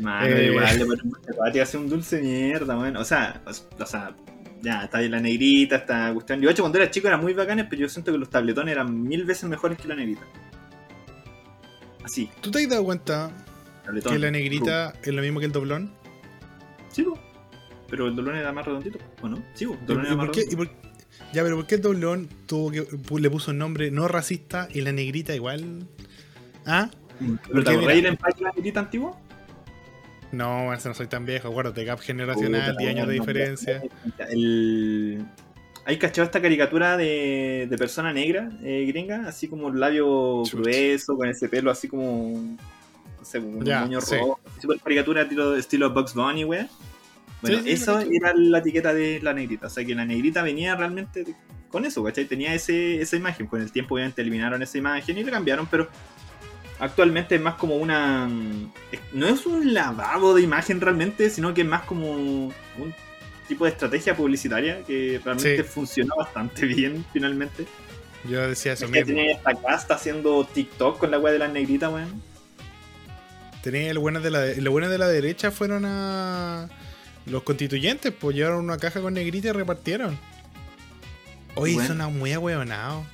Mano, 0.02 0.36
Eh. 0.36 0.48
igual 0.48 0.80
le 0.80 0.86
ponen 0.88 1.06
mucha 1.06 1.62
hace 1.62 1.78
un 1.78 1.88
dulce 1.88 2.20
mierda, 2.20 2.76
weón. 2.76 2.98
O 2.98 3.06
sea, 3.06 3.40
o 3.46 3.86
sea, 3.86 4.16
ya, 4.62 4.84
está 4.84 5.02
la 5.02 5.20
negrita, 5.20 5.78
esta 5.78 6.14
cuestión. 6.14 6.42
Yo, 6.42 6.50
hecho, 6.50 6.64
cuando 6.64 6.78
era 6.80 6.90
chico 6.90 7.08
eran 7.08 7.22
muy 7.22 7.34
bacanes, 7.34 7.68
pero 7.70 7.82
yo 7.84 7.90
siento 7.90 8.12
que 8.12 8.18
los 8.18 8.30
tabletones 8.30 8.72
eran 8.74 9.04
mil 9.04 9.24
veces 9.26 9.50
mejores 9.50 9.78
que 9.78 9.88
la 9.88 9.96
negrita. 9.96 10.22
Así, 12.04 12.30
¿Tú 12.42 12.52
te 12.52 12.64
has 12.64 12.70
dado 12.70 12.84
cuenta 12.86 13.32
tabletón. 13.84 14.14
que 14.14 14.20
la 14.20 14.32
negrita 14.32 14.94
es 15.04 15.14
lo 15.14 15.22
mismo 15.22 15.40
que 15.40 15.46
el 15.48 15.52
doblón? 15.52 15.92
Sí, 16.90 17.04
po. 17.04 17.20
Pero 17.90 18.08
el 18.08 18.16
dolor 18.16 18.36
era 18.36 18.52
más 18.52 18.66
redondito, 18.66 19.00
¿o 19.22 19.30
no? 19.30 19.44
Sí, 19.54 19.66
po, 19.66 19.74
el 19.74 19.80
¿Y, 19.82 19.86
dolor 19.86 20.04
y 20.04 20.08
era 20.08 20.16
más 20.16 20.26
por 20.28 20.36
qué, 20.36 20.46
y 20.50 20.56
por- 20.56 20.70
ya, 21.34 21.44
pero 21.44 21.58
¿por 21.58 21.68
qué 21.68 21.76
el 21.76 21.82
doblón 21.82 22.30
tuvo 22.46 22.72
que, 22.72 22.88
le 23.20 23.30
puso 23.30 23.52
un 23.52 23.58
nombre 23.58 23.92
no 23.92 24.08
racista 24.08 24.68
y 24.74 24.82
la 24.82 24.92
negrita 24.92 25.36
igual? 25.36 25.88
¿Ah? 26.66 26.90
¿Pero 27.20 27.38
porque 27.52 27.64
te 27.64 27.72
acordás 27.72 27.96
del 27.96 28.06
empaque 28.06 28.38
de 28.38 28.44
la 28.44 28.52
negrita 28.52 28.80
antigua? 28.82 29.20
No, 30.32 30.72
no 30.72 30.94
soy 30.94 31.08
tan 31.08 31.26
viejo, 31.26 31.48
acuérdate, 31.48 31.84
gap 31.86 32.00
generacional, 32.00 32.72
Puta, 32.72 32.80
10 32.80 32.96
años 32.96 33.08
de 33.08 33.14
diferencia. 33.14 33.84
El... 34.30 35.26
¿Hay 35.86 35.98
cachado 35.98 36.26
esta 36.26 36.42
caricatura 36.42 36.98
de, 36.98 37.66
de 37.70 37.78
persona 37.78 38.12
negra 38.12 38.50
eh, 38.62 38.86
gringa? 38.88 39.26
Así 39.28 39.48
como 39.48 39.70
el 39.70 39.80
labio 39.80 40.44
Chucha. 40.44 40.58
grueso, 40.58 41.16
con 41.16 41.30
ese 41.30 41.48
pelo 41.48 41.72
así 41.72 41.88
como. 41.88 42.58
No 43.20 43.26
sé, 43.26 43.40
un 43.40 43.64
Ya, 43.64 43.82
moño 43.82 44.02
sí. 44.02 44.16
rojo. 44.18 44.40
Super 44.62 44.80
caricatura 44.82 45.22
estilo, 45.22 45.56
estilo 45.56 45.94
Bugs 45.94 46.14
Bunny, 46.14 46.44
wey. 46.44 46.68
Bueno, 47.42 47.58
Sí, 47.60 47.64
sí, 47.64 47.72
eso 47.72 48.00
era 48.02 48.34
la 48.36 48.58
etiqueta 48.58 48.94
de 48.94 49.22
la 49.22 49.34
negrita. 49.34 49.68
O 49.68 49.70
sea 49.70 49.86
que 49.86 49.96
la 49.96 50.04
negrita 50.04 50.42
venía 50.44 50.76
realmente 50.76 51.24
con 51.70 51.86
eso, 51.86 52.04
¿cachai? 52.04 52.26
Tenía 52.26 52.54
ese, 52.54 53.02
esa 53.02 53.16
imagen. 53.16 53.48
Con 53.48 53.62
el 53.62 53.72
tiempo, 53.72 53.96
obviamente, 53.96 54.22
eliminaron 54.22 54.62
esa 54.62 54.78
imagen 54.78 55.18
y 55.18 55.24
la 55.24 55.32
cambiaron, 55.32 55.68
pero 55.68 55.88
actualmente 56.80 57.36
es 57.36 57.42
más 57.42 57.56
como 57.56 57.76
una. 57.78 58.30
es- 58.92 59.00
No 59.14 59.28
es 59.28 59.46
un 59.46 59.74
lavado 59.74 60.34
de 60.36 60.42
imagen 60.42 60.80
realmente, 60.82 61.30
sino 61.30 61.54
que 61.54 61.62
es 61.62 61.68
más 61.68 61.84
como 61.84 62.12
un 62.12 62.54
tipo 63.48 63.66
de 63.66 63.72
estrategia 63.72 64.16
publicitaria 64.16 64.84
que 64.84 65.20
realmente 65.24 65.64
Sí. 65.64 65.70
funcionó 65.70 66.16
bastante 66.18 66.66
bien 66.66 67.06
finalmente. 67.14 67.66
Yo 68.30 68.46
decía 68.48 68.74
eso 68.74 68.86
Es 68.86 68.92
que 68.92 69.00
mismo. 69.06 69.16
tenía 69.16 69.34
esta 69.36 69.54
casta 69.56 69.94
haciendo 69.96 70.44
TikTok 70.46 70.98
con 70.98 71.12
la 71.12 71.20
weá 71.20 71.32
de 71.32 71.40
las 71.40 71.52
negritas, 71.52 71.92
weón. 71.94 72.22
Tenía 73.64 73.94
los 73.94 74.02
buenos 74.02 74.24
de 74.24 74.32
la 74.32 74.46
los 74.46 74.70
buenos 74.72 74.90
de 74.90 74.98
la 74.98 75.08
derecha 75.08 75.52
fueron 75.52 75.84
a 75.86 76.68
los 77.26 77.44
constituyentes, 77.44 78.14
pues 78.18 78.36
llevaron 78.36 78.64
una 78.64 78.78
caja 78.78 79.02
con 79.02 79.14
negrita 79.14 79.50
y 79.50 79.52
repartieron. 79.52 80.18
Oye, 81.58 81.74
Bueno. 81.74 81.88
suena 81.88 82.08
muy 82.08 82.32
ahueonado. 82.34 83.06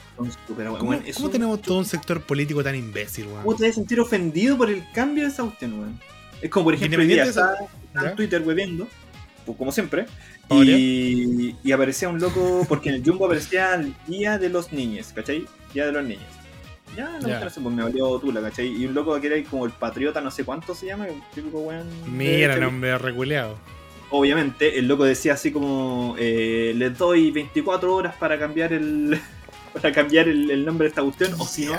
Súper 0.47 0.67
¿Cómo, 0.67 0.99
cómo 1.15 1.29
tenemos 1.29 1.61
todo 1.61 1.79
un 1.79 1.85
sector 1.85 2.21
político 2.21 2.63
tan 2.63 2.75
imbécil, 2.75 3.25
weón? 3.27 3.43
¿Cómo 3.43 3.55
te 3.55 3.63
vas 3.63 3.71
a 3.71 3.75
sentir 3.75 3.99
ofendido 3.99 4.57
por 4.57 4.69
el 4.69 4.83
cambio 4.93 5.23
de 5.23 5.29
esa 5.29 5.43
cuestión, 5.43 5.79
weón? 5.79 5.99
Es 6.41 6.49
como, 6.49 6.65
por 6.65 6.73
ejemplo, 6.75 6.99
hoy 6.99 7.07
día 7.07 7.23
estaba 7.23 7.55
¿Ya? 7.95 8.09
en 8.09 8.15
Twitter 8.15 8.41
webiendo, 8.45 8.87
pues, 9.45 9.57
como 9.57 9.71
siempre, 9.71 10.05
y, 10.51 11.55
y 11.63 11.71
aparecía 11.71 12.09
un 12.09 12.19
loco, 12.19 12.65
porque 12.69 12.89
en 12.89 12.95
el 12.95 13.03
Jumbo 13.03 13.25
aparecía 13.25 13.75
el 13.75 13.95
Día 14.07 14.37
de 14.37 14.49
los 14.49 14.71
Niños, 14.71 15.11
¿cachai? 15.15 15.45
Día 15.73 15.85
de 15.87 15.93
los 15.93 16.03
Niños. 16.03 16.23
Ya, 16.95 17.17
no, 17.19 17.27
sé, 17.49 17.59
pues 17.61 17.75
me 17.75 17.81
valió 17.81 18.19
tula, 18.19 18.39
¿cachai? 18.41 18.67
Y 18.67 18.85
un 18.85 18.93
loco 18.93 19.19
que 19.19 19.27
era 19.27 19.49
como 19.49 19.65
el 19.65 19.71
patriota, 19.71 20.21
no 20.21 20.29
sé 20.29 20.43
cuánto 20.43 20.75
se 20.75 20.85
llama, 20.85 21.05
un 21.05 21.23
típico 21.33 21.59
weón. 21.59 21.87
Mira, 22.05 22.49
derecha, 22.49 22.59
nombre 22.59 22.97
reculeado. 22.99 23.57
Obviamente 24.13 24.77
el 24.77 24.87
loco 24.87 25.05
decía 25.05 25.33
así 25.33 25.51
como 25.51 26.15
eh, 26.19 26.73
les 26.75 26.97
doy 26.97 27.31
24 27.31 27.93
horas 27.93 28.15
para 28.15 28.37
cambiar 28.37 28.71
el 28.71 29.19
para 29.73 29.91
cambiar 29.91 30.27
el, 30.27 30.51
el 30.51 30.63
nombre 30.63 30.85
de 30.85 30.89
esta 30.89 31.01
cuestión 31.01 31.33
o 31.39 31.45
si 31.45 31.65
no 31.65 31.75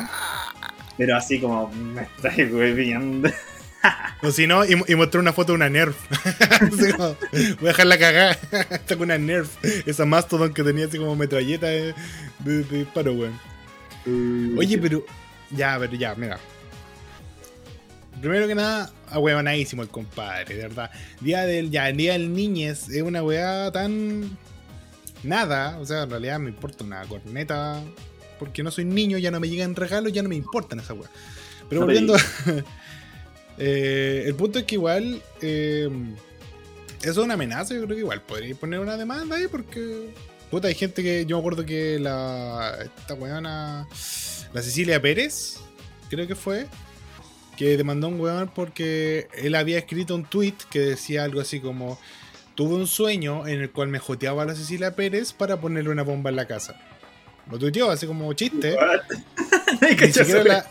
pero 0.98 1.16
así 1.16 1.40
como 1.40 1.70
me 1.70 2.02
estáis 2.02 2.52
hueviando 2.52 3.30
O 4.22 4.30
si 4.30 4.46
no, 4.46 4.64
y, 4.64 4.74
y 4.88 4.94
mostró 4.94 5.20
una 5.20 5.34
foto 5.34 5.52
de 5.52 5.56
una 5.56 5.68
Nerf. 5.68 5.94
Así 6.50 6.92
como, 6.94 7.14
voy 7.60 7.64
a 7.64 7.66
dejarla 7.66 7.98
cagada. 7.98 8.38
Está 8.70 8.96
con 8.96 9.02
una 9.02 9.18
Nerf. 9.18 9.50
Esa 9.86 10.06
Mastodon 10.06 10.54
que 10.54 10.62
tenía 10.62 10.86
así 10.86 10.96
como 10.96 11.14
metralleta 11.14 11.66
de, 11.66 11.94
de, 12.38 12.64
de 12.64 12.78
disparo, 12.78 13.12
weón. 13.12 13.38
Oye, 14.56 14.78
pero. 14.78 15.04
Ya, 15.50 15.76
pero 15.78 15.92
ya, 15.92 16.14
mira. 16.14 16.40
Primero 18.20 18.46
que 18.46 18.54
nada, 18.54 18.90
ahueonadísimo 19.10 19.82
el 19.82 19.88
compadre, 19.88 20.54
de 20.54 20.62
verdad. 20.62 20.90
Día 21.20 21.44
del, 21.44 21.70
ya, 21.70 21.88
el 21.88 21.96
día 21.96 22.12
del 22.14 22.32
niñez 22.32 22.88
es 22.88 23.02
una 23.02 23.22
weá 23.22 23.70
tan. 23.72 24.38
Nada, 25.22 25.78
o 25.78 25.84
sea, 25.86 26.02
en 26.04 26.10
realidad 26.10 26.38
me 26.38 26.50
importa 26.50 26.84
una 26.84 27.02
corneta. 27.06 27.82
Porque 28.38 28.62
no 28.62 28.70
soy 28.70 28.84
niño, 28.84 29.16
ya 29.18 29.30
no 29.30 29.40
me 29.40 29.48
llegan 29.48 29.76
regalos, 29.76 30.12
ya 30.12 30.22
no 30.22 30.28
me 30.28 30.36
importan 30.36 30.80
esa 30.80 30.94
weá. 30.94 31.08
Pero 31.68 31.80
No 31.82 31.86
volviendo. 31.86 32.16
eh, 33.58 34.24
el 34.26 34.34
punto 34.34 34.58
es 34.58 34.64
que 34.64 34.74
igual. 34.76 35.22
eh, 35.40 35.88
Eso 37.00 37.10
es 37.10 37.18
una 37.18 37.34
amenaza, 37.34 37.74
yo 37.74 37.82
creo 37.84 37.96
que 37.96 38.00
igual 38.02 38.22
podría 38.22 38.54
poner 38.54 38.80
una 38.80 38.96
demanda 38.96 39.36
ahí 39.36 39.46
porque. 39.50 40.12
Puta, 40.50 40.68
hay 40.68 40.74
gente 40.74 41.02
que. 41.02 41.26
Yo 41.26 41.36
me 41.36 41.40
acuerdo 41.40 41.64
que 41.64 41.98
la. 41.98 42.76
Esta 42.98 43.14
weona. 43.14 43.86
La 44.52 44.62
Cecilia 44.62 45.00
Pérez, 45.02 45.56
creo 46.10 46.26
que 46.26 46.34
fue. 46.36 46.66
Que 47.56 47.76
demandó 47.76 48.08
a 48.08 48.10
un 48.10 48.20
weón 48.20 48.50
porque 48.54 49.28
él 49.34 49.54
había 49.54 49.78
escrito 49.78 50.14
un 50.14 50.24
tweet 50.24 50.54
que 50.70 50.80
decía 50.80 51.24
algo 51.24 51.40
así 51.40 51.60
como. 51.60 51.98
Tuve 52.54 52.76
un 52.76 52.86
sueño 52.86 53.48
en 53.48 53.60
el 53.60 53.70
cual 53.72 53.88
me 53.88 53.98
joteaba 53.98 54.44
a 54.44 54.46
la 54.46 54.54
Cecilia 54.54 54.94
Pérez 54.94 55.32
para 55.32 55.60
ponerle 55.60 55.90
una 55.90 56.04
bomba 56.04 56.30
en 56.30 56.36
la 56.36 56.46
casa. 56.46 56.80
Lo 57.50 57.58
tuiteó 57.58 57.90
así 57.90 58.06
como 58.06 58.32
chiste. 58.32 58.76
ni, 59.80 60.12
siquiera 60.12 60.44
la, 60.44 60.66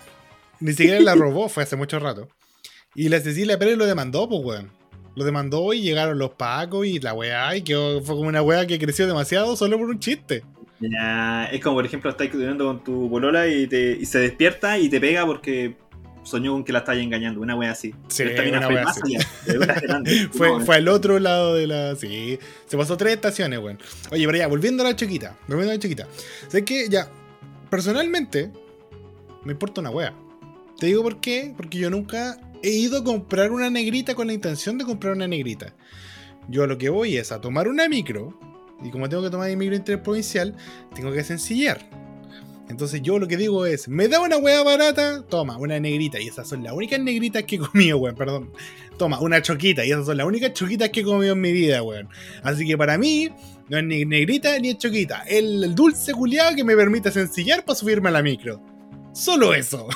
ni 0.62 0.72
siquiera 0.72 1.02
la 1.02 1.14
robó, 1.14 1.50
fue 1.50 1.64
hace 1.64 1.76
mucho 1.76 2.00
rato. 2.00 2.30
Y 2.96 3.10
la 3.10 3.20
Cecilia 3.20 3.60
Pérez 3.60 3.78
lo 3.78 3.86
demandó, 3.86 4.30
pues 4.30 4.42
weón. 4.44 4.72
Lo 5.16 5.26
demandó 5.26 5.74
y 5.74 5.82
llegaron 5.82 6.18
los 6.18 6.32
pacos 6.32 6.88
y 6.88 7.00
la 7.00 7.14
weá. 7.14 7.56
Y 7.56 7.64
que 7.64 7.76
fue 8.04 8.16
como 8.16 8.30
una 8.30 8.42
weá 8.42 8.66
que 8.66 8.80
creció 8.80 9.06
demasiado 9.06 9.56
solo 9.56 9.78
por 9.78 9.90
un 9.90 10.00
chiste. 10.00 10.44
Ya, 10.80 11.46
es 11.46 11.62
como 11.62 11.78
por 11.78 11.86
ejemplo 11.86 12.10
estás 12.10 12.28
estudiando 12.28 12.66
con 12.66 12.84
tu 12.84 13.08
bolola 13.08 13.48
y, 13.48 13.68
te, 13.68 13.92
y 13.92 14.06
se 14.06 14.20
despierta 14.20 14.78
y 14.80 14.90
te 14.90 15.00
pega 15.00 15.26
porque 15.26 15.76
soñó 16.24 16.54
con 16.54 16.64
que 16.64 16.74
la 16.74 16.80
estás 16.80 16.98
engañando, 16.98 17.42
una 17.42 17.56
wea 17.56 17.72
así. 17.72 17.94
Sí, 18.08 18.24
una 18.24 18.62
fue 18.62 18.76
wea 18.76 18.84
más 18.86 18.98
así. 18.98 19.16
allá, 19.16 19.28
de 19.46 19.58
una 19.58 19.74
grande. 19.76 20.30
Fue, 20.34 20.48
No, 20.48 20.60
fue 20.62 20.76
al 20.76 20.88
otro 20.88 21.20
lado 21.20 21.56
de 21.56 21.68
la. 21.68 21.96
Sí. 21.96 22.40
Se 22.66 22.78
pasó 22.78 22.98
tres 22.98 23.14
estaciones, 23.16 23.60
weón. 23.60 23.78
Oye, 24.12 24.26
pero 24.26 24.38
ya, 24.38 24.48
volviendo 24.48 24.84
a 24.84 24.88
la 24.90 24.96
chiquita. 24.96 25.38
Volviendo 25.48 25.72
a 25.72 25.76
la 25.76 25.80
chiquita. 25.80 26.08
Sé 26.48 26.64
que 26.66 26.88
ya. 26.90 27.10
Personalmente. 27.70 28.52
Me 29.44 29.52
importa 29.52 29.82
una 29.82 29.90
wea. 29.90 30.14
Te 30.80 30.88
digo 30.88 31.04
por 31.04 31.20
qué. 31.20 31.54
Porque 31.56 31.78
yo 31.78 31.90
nunca 31.90 32.40
he 32.62 32.72
ido 32.72 33.00
a 33.00 33.04
comprar 33.04 33.52
una 33.52 33.70
negrita 33.70 34.16
con 34.16 34.28
la 34.28 34.34
intención 34.34 34.78
de 34.78 34.86
comprar 34.86 35.14
una 35.14 35.28
negrita. 35.28 35.74
Yo 36.48 36.64
a 36.64 36.68
lo 36.68 36.78
que 36.78 36.90
voy 36.90 37.18
es 37.18 37.32
a 37.32 37.42
tomar 37.42 37.68
una 37.68 37.88
micro. 37.90 38.38
Y 38.84 38.90
como 38.92 39.08
tengo 39.10 39.24
que 39.24 39.30
tomar 39.30 39.50
mi 39.50 39.56
micro 39.56 39.76
interprovincial, 39.76 40.56
tengo 40.94 41.12
que 41.12 41.24
sencillar. 41.24 41.90
Entonces 42.70 43.02
yo 43.02 43.20
lo 43.20 43.28
que 43.28 43.38
digo 43.38 43.66
es, 43.66 43.88
me 43.88 44.08
da 44.08 44.22
una 44.22 44.38
hueá 44.38 44.64
barata, 44.64 45.24
toma, 45.28 45.58
una 45.58 45.80
negrita. 45.80 46.20
Y 46.20 46.28
esas 46.28 46.48
son 46.48 46.64
las 46.64 46.74
únicas 46.74 47.00
negritas 47.00 47.44
que 47.44 47.58
he 47.58 47.60
comido, 47.60 47.98
weón, 47.98 48.16
perdón. 48.16 48.52
Toma, 48.98 49.20
una 49.20 49.42
choquita. 49.42 49.86
Y 49.86 49.92
esas 49.92 50.06
son 50.06 50.18
las 50.18 50.26
únicas 50.26 50.54
choquitas 50.54 50.90
que 50.90 51.02
he 51.02 51.04
comido 51.04 51.34
en 51.34 51.42
mi 51.42 51.52
vida, 51.52 51.84
weón. 51.84 52.08
Así 52.42 52.66
que 52.66 52.78
para 52.78 52.98
mí, 52.98 53.30
no 53.70 53.78
es 53.78 53.84
ni 53.84 54.06
negrita 54.06 54.58
ni 54.60 54.70
es 54.70 54.78
choquita. 54.78 55.24
El, 55.28 55.76
dulce 55.76 56.14
culiado 56.14 56.56
que 56.56 56.64
me 56.64 56.76
permite 56.76 57.12
sencillar 57.12 57.66
para 57.66 57.76
subirme 57.76 58.10
a 58.10 58.14
la 58.14 58.22
micro. 58.22 58.62
Solo 59.14 59.54
eso. 59.54 59.88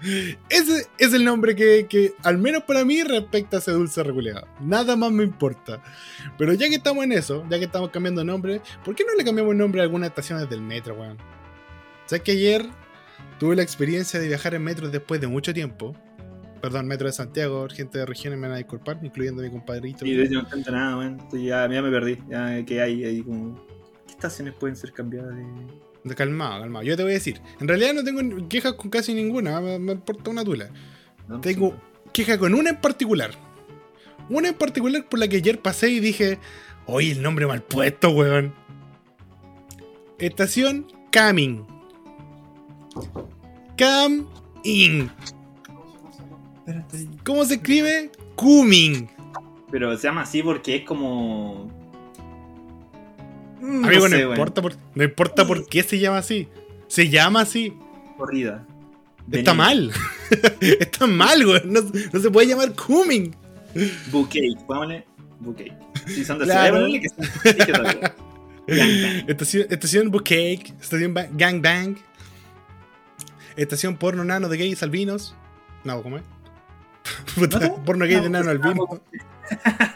Ese 0.48 0.86
es 0.96 1.12
el 1.12 1.24
nombre 1.24 1.54
que, 1.54 1.86
que, 1.86 2.14
al 2.22 2.38
menos 2.38 2.62
para 2.62 2.84
mí, 2.86 3.02
respecta 3.02 3.58
a 3.58 3.60
ese 3.60 3.72
dulce 3.72 4.02
reculeado. 4.02 4.48
Nada 4.58 4.96
más 4.96 5.12
me 5.12 5.24
importa. 5.24 5.82
Pero 6.38 6.54
ya 6.54 6.70
que 6.70 6.76
estamos 6.76 7.04
en 7.04 7.12
eso, 7.12 7.44
ya 7.50 7.58
que 7.58 7.66
estamos 7.66 7.90
cambiando 7.90 8.24
nombre, 8.24 8.62
¿por 8.82 8.94
qué 8.94 9.04
no 9.04 9.14
le 9.14 9.24
cambiamos 9.24 9.52
el 9.52 9.58
nombre 9.58 9.82
a 9.82 9.84
algunas 9.84 10.08
estaciones 10.08 10.48
del 10.48 10.62
metro, 10.62 10.94
weón? 10.94 11.18
¿Sabes 12.10 12.24
que 12.24 12.32
ayer 12.32 12.66
tuve 13.38 13.54
la 13.54 13.62
experiencia 13.62 14.18
de 14.18 14.26
viajar 14.26 14.52
en 14.54 14.64
metro 14.64 14.90
después 14.90 15.20
de 15.20 15.28
mucho 15.28 15.54
tiempo? 15.54 15.94
Perdón, 16.60 16.88
metro 16.88 17.06
de 17.06 17.12
Santiago, 17.12 17.68
gente 17.68 17.98
de 17.98 18.04
regiones 18.04 18.36
me 18.36 18.48
van 18.48 18.56
a 18.56 18.58
disculpar, 18.58 18.98
incluyendo 19.00 19.42
a 19.42 19.44
mi 19.44 19.50
compadrito. 19.52 20.04
Y 20.04 20.16
de 20.16 20.24
hecho 20.24 20.34
no 20.34 20.40
entiendo 20.40 20.72
nada, 20.72 20.98
weón. 20.98 21.20
Estoy 21.20 21.44
Ya, 21.44 21.70
ya 21.70 21.80
me 21.80 21.88
perdí. 21.88 22.18
Ya 22.28 22.64
que 22.64 22.82
hay 22.82 23.04
ahí 23.04 23.22
como. 23.22 23.64
¿Qué 24.08 24.14
estaciones 24.14 24.54
pueden 24.54 24.74
ser 24.74 24.92
cambiadas 24.92 25.36
de.? 25.36 25.44
De 26.02 26.14
calmado, 26.16 26.60
calmado. 26.62 26.84
Yo 26.84 26.96
te 26.96 27.04
voy 27.04 27.12
a 27.12 27.14
decir, 27.14 27.40
en 27.60 27.68
realidad 27.68 27.94
no 27.94 28.02
tengo 28.02 28.48
quejas 28.48 28.72
con 28.72 28.90
casi 28.90 29.14
ninguna, 29.14 29.60
me, 29.60 29.78
me 29.78 29.92
importa 29.92 30.30
una 30.30 30.42
tula. 30.42 30.68
¿no? 31.28 31.40
Tengo 31.40 31.80
queja 32.12 32.38
con 32.38 32.54
una 32.54 32.70
en 32.70 32.80
particular. 32.80 33.30
Una 34.28 34.48
en 34.48 34.54
particular 34.54 35.08
por 35.08 35.20
la 35.20 35.28
que 35.28 35.36
ayer 35.36 35.62
pasé 35.62 35.90
y 35.90 36.00
dije, 36.00 36.40
oye, 36.86 37.12
el 37.12 37.22
nombre 37.22 37.46
mal 37.46 37.62
puesto, 37.62 38.10
weón. 38.10 38.52
Estación 40.18 40.88
Coming. 41.12 41.79
Cam 43.76 44.26
In. 44.64 45.10
Espérate. 46.58 47.08
¿Cómo 47.24 47.44
se 47.44 47.54
escribe? 47.54 48.10
Coming. 48.36 49.06
Pero 49.70 49.96
se 49.96 50.04
llama 50.08 50.22
así 50.22 50.42
porque 50.42 50.76
es 50.76 50.84
como. 50.84 51.70
Mm, 53.60 53.84
Amigo, 53.84 54.08
no, 54.08 54.16
sé, 54.16 54.22
weón. 54.26 54.30
importa 54.32 54.62
por, 54.62 54.74
no 54.94 55.04
importa 55.04 55.46
por 55.46 55.66
qué 55.66 55.82
se 55.82 55.98
llama 55.98 56.18
así. 56.18 56.48
Se 56.88 57.08
llama 57.08 57.42
así. 57.42 57.74
Corrida. 58.16 58.66
Está 59.30 59.54
mal. 59.54 59.92
Está 60.60 61.06
mal, 61.06 61.44
weón. 61.46 61.72
No, 61.72 61.80
no 62.12 62.20
se 62.20 62.30
puede 62.30 62.48
llamar 62.48 62.74
Coming. 62.74 63.30
Bouquet, 64.10 64.56
pongámosle 64.66 65.04
Bouquet. 65.38 65.72
Si 66.06 66.24
son 66.24 66.38
de 66.40 66.44
Claro. 66.46 66.86
ciudad, 66.86 67.00
que. 67.00 68.12
Estación, 69.28 69.66
estación 69.70 70.10
Boucake, 70.10 70.74
estación 70.80 71.12
ba- 71.14 71.28
Gangbang, 71.32 71.96
estación 73.56 73.96
porno 73.96 74.24
nano 74.24 74.48
de 74.48 74.56
gays 74.56 74.82
albinos. 74.82 75.34
No, 75.84 76.02
¿cómo 76.02 76.18
es? 76.18 76.22
Porno 77.84 78.04
gay 78.04 78.20
de 78.20 78.28
No, 78.28 78.42
nano 78.42 78.50
albino. 78.50 78.86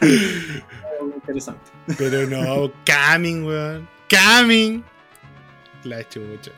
Interesante. 1.15 1.71
Pero 1.97 2.27
no, 2.27 2.71
coming, 2.85 3.43
weón. 3.43 3.87
Coming. 4.09 4.83
La 5.83 6.07
chucha. 6.07 6.51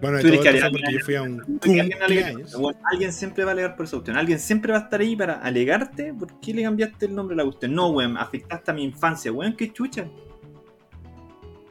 Bueno, 0.00 0.18
de 0.18 0.22
todo 0.24 0.42
que 0.42 0.60
porque 0.70 0.92
yo 0.92 0.98
fui 1.04 1.14
a 1.14 1.22
un 1.22 1.60
alguien, 2.02 2.44
alguien 2.92 3.12
siempre 3.12 3.44
va 3.44 3.50
a 3.50 3.54
alegar 3.54 3.76
por 3.76 3.86
esa 3.86 3.96
cuestión. 3.96 4.16
Alguien 4.16 4.38
siempre 4.38 4.72
va 4.72 4.78
a 4.78 4.82
estar 4.82 5.00
ahí 5.00 5.16
para 5.16 5.34
alegarte 5.34 6.12
por 6.12 6.40
qué 6.40 6.52
le 6.52 6.62
cambiaste 6.62 7.06
el 7.06 7.14
nombre 7.14 7.34
a 7.34 7.38
la 7.38 7.44
cuestión. 7.44 7.74
No, 7.74 7.88
weón, 7.90 8.18
afectaste 8.18 8.70
a 8.70 8.74
mi 8.74 8.84
infancia, 8.84 9.32
weón, 9.32 9.56
qué 9.56 9.72
chucha. 9.72 10.06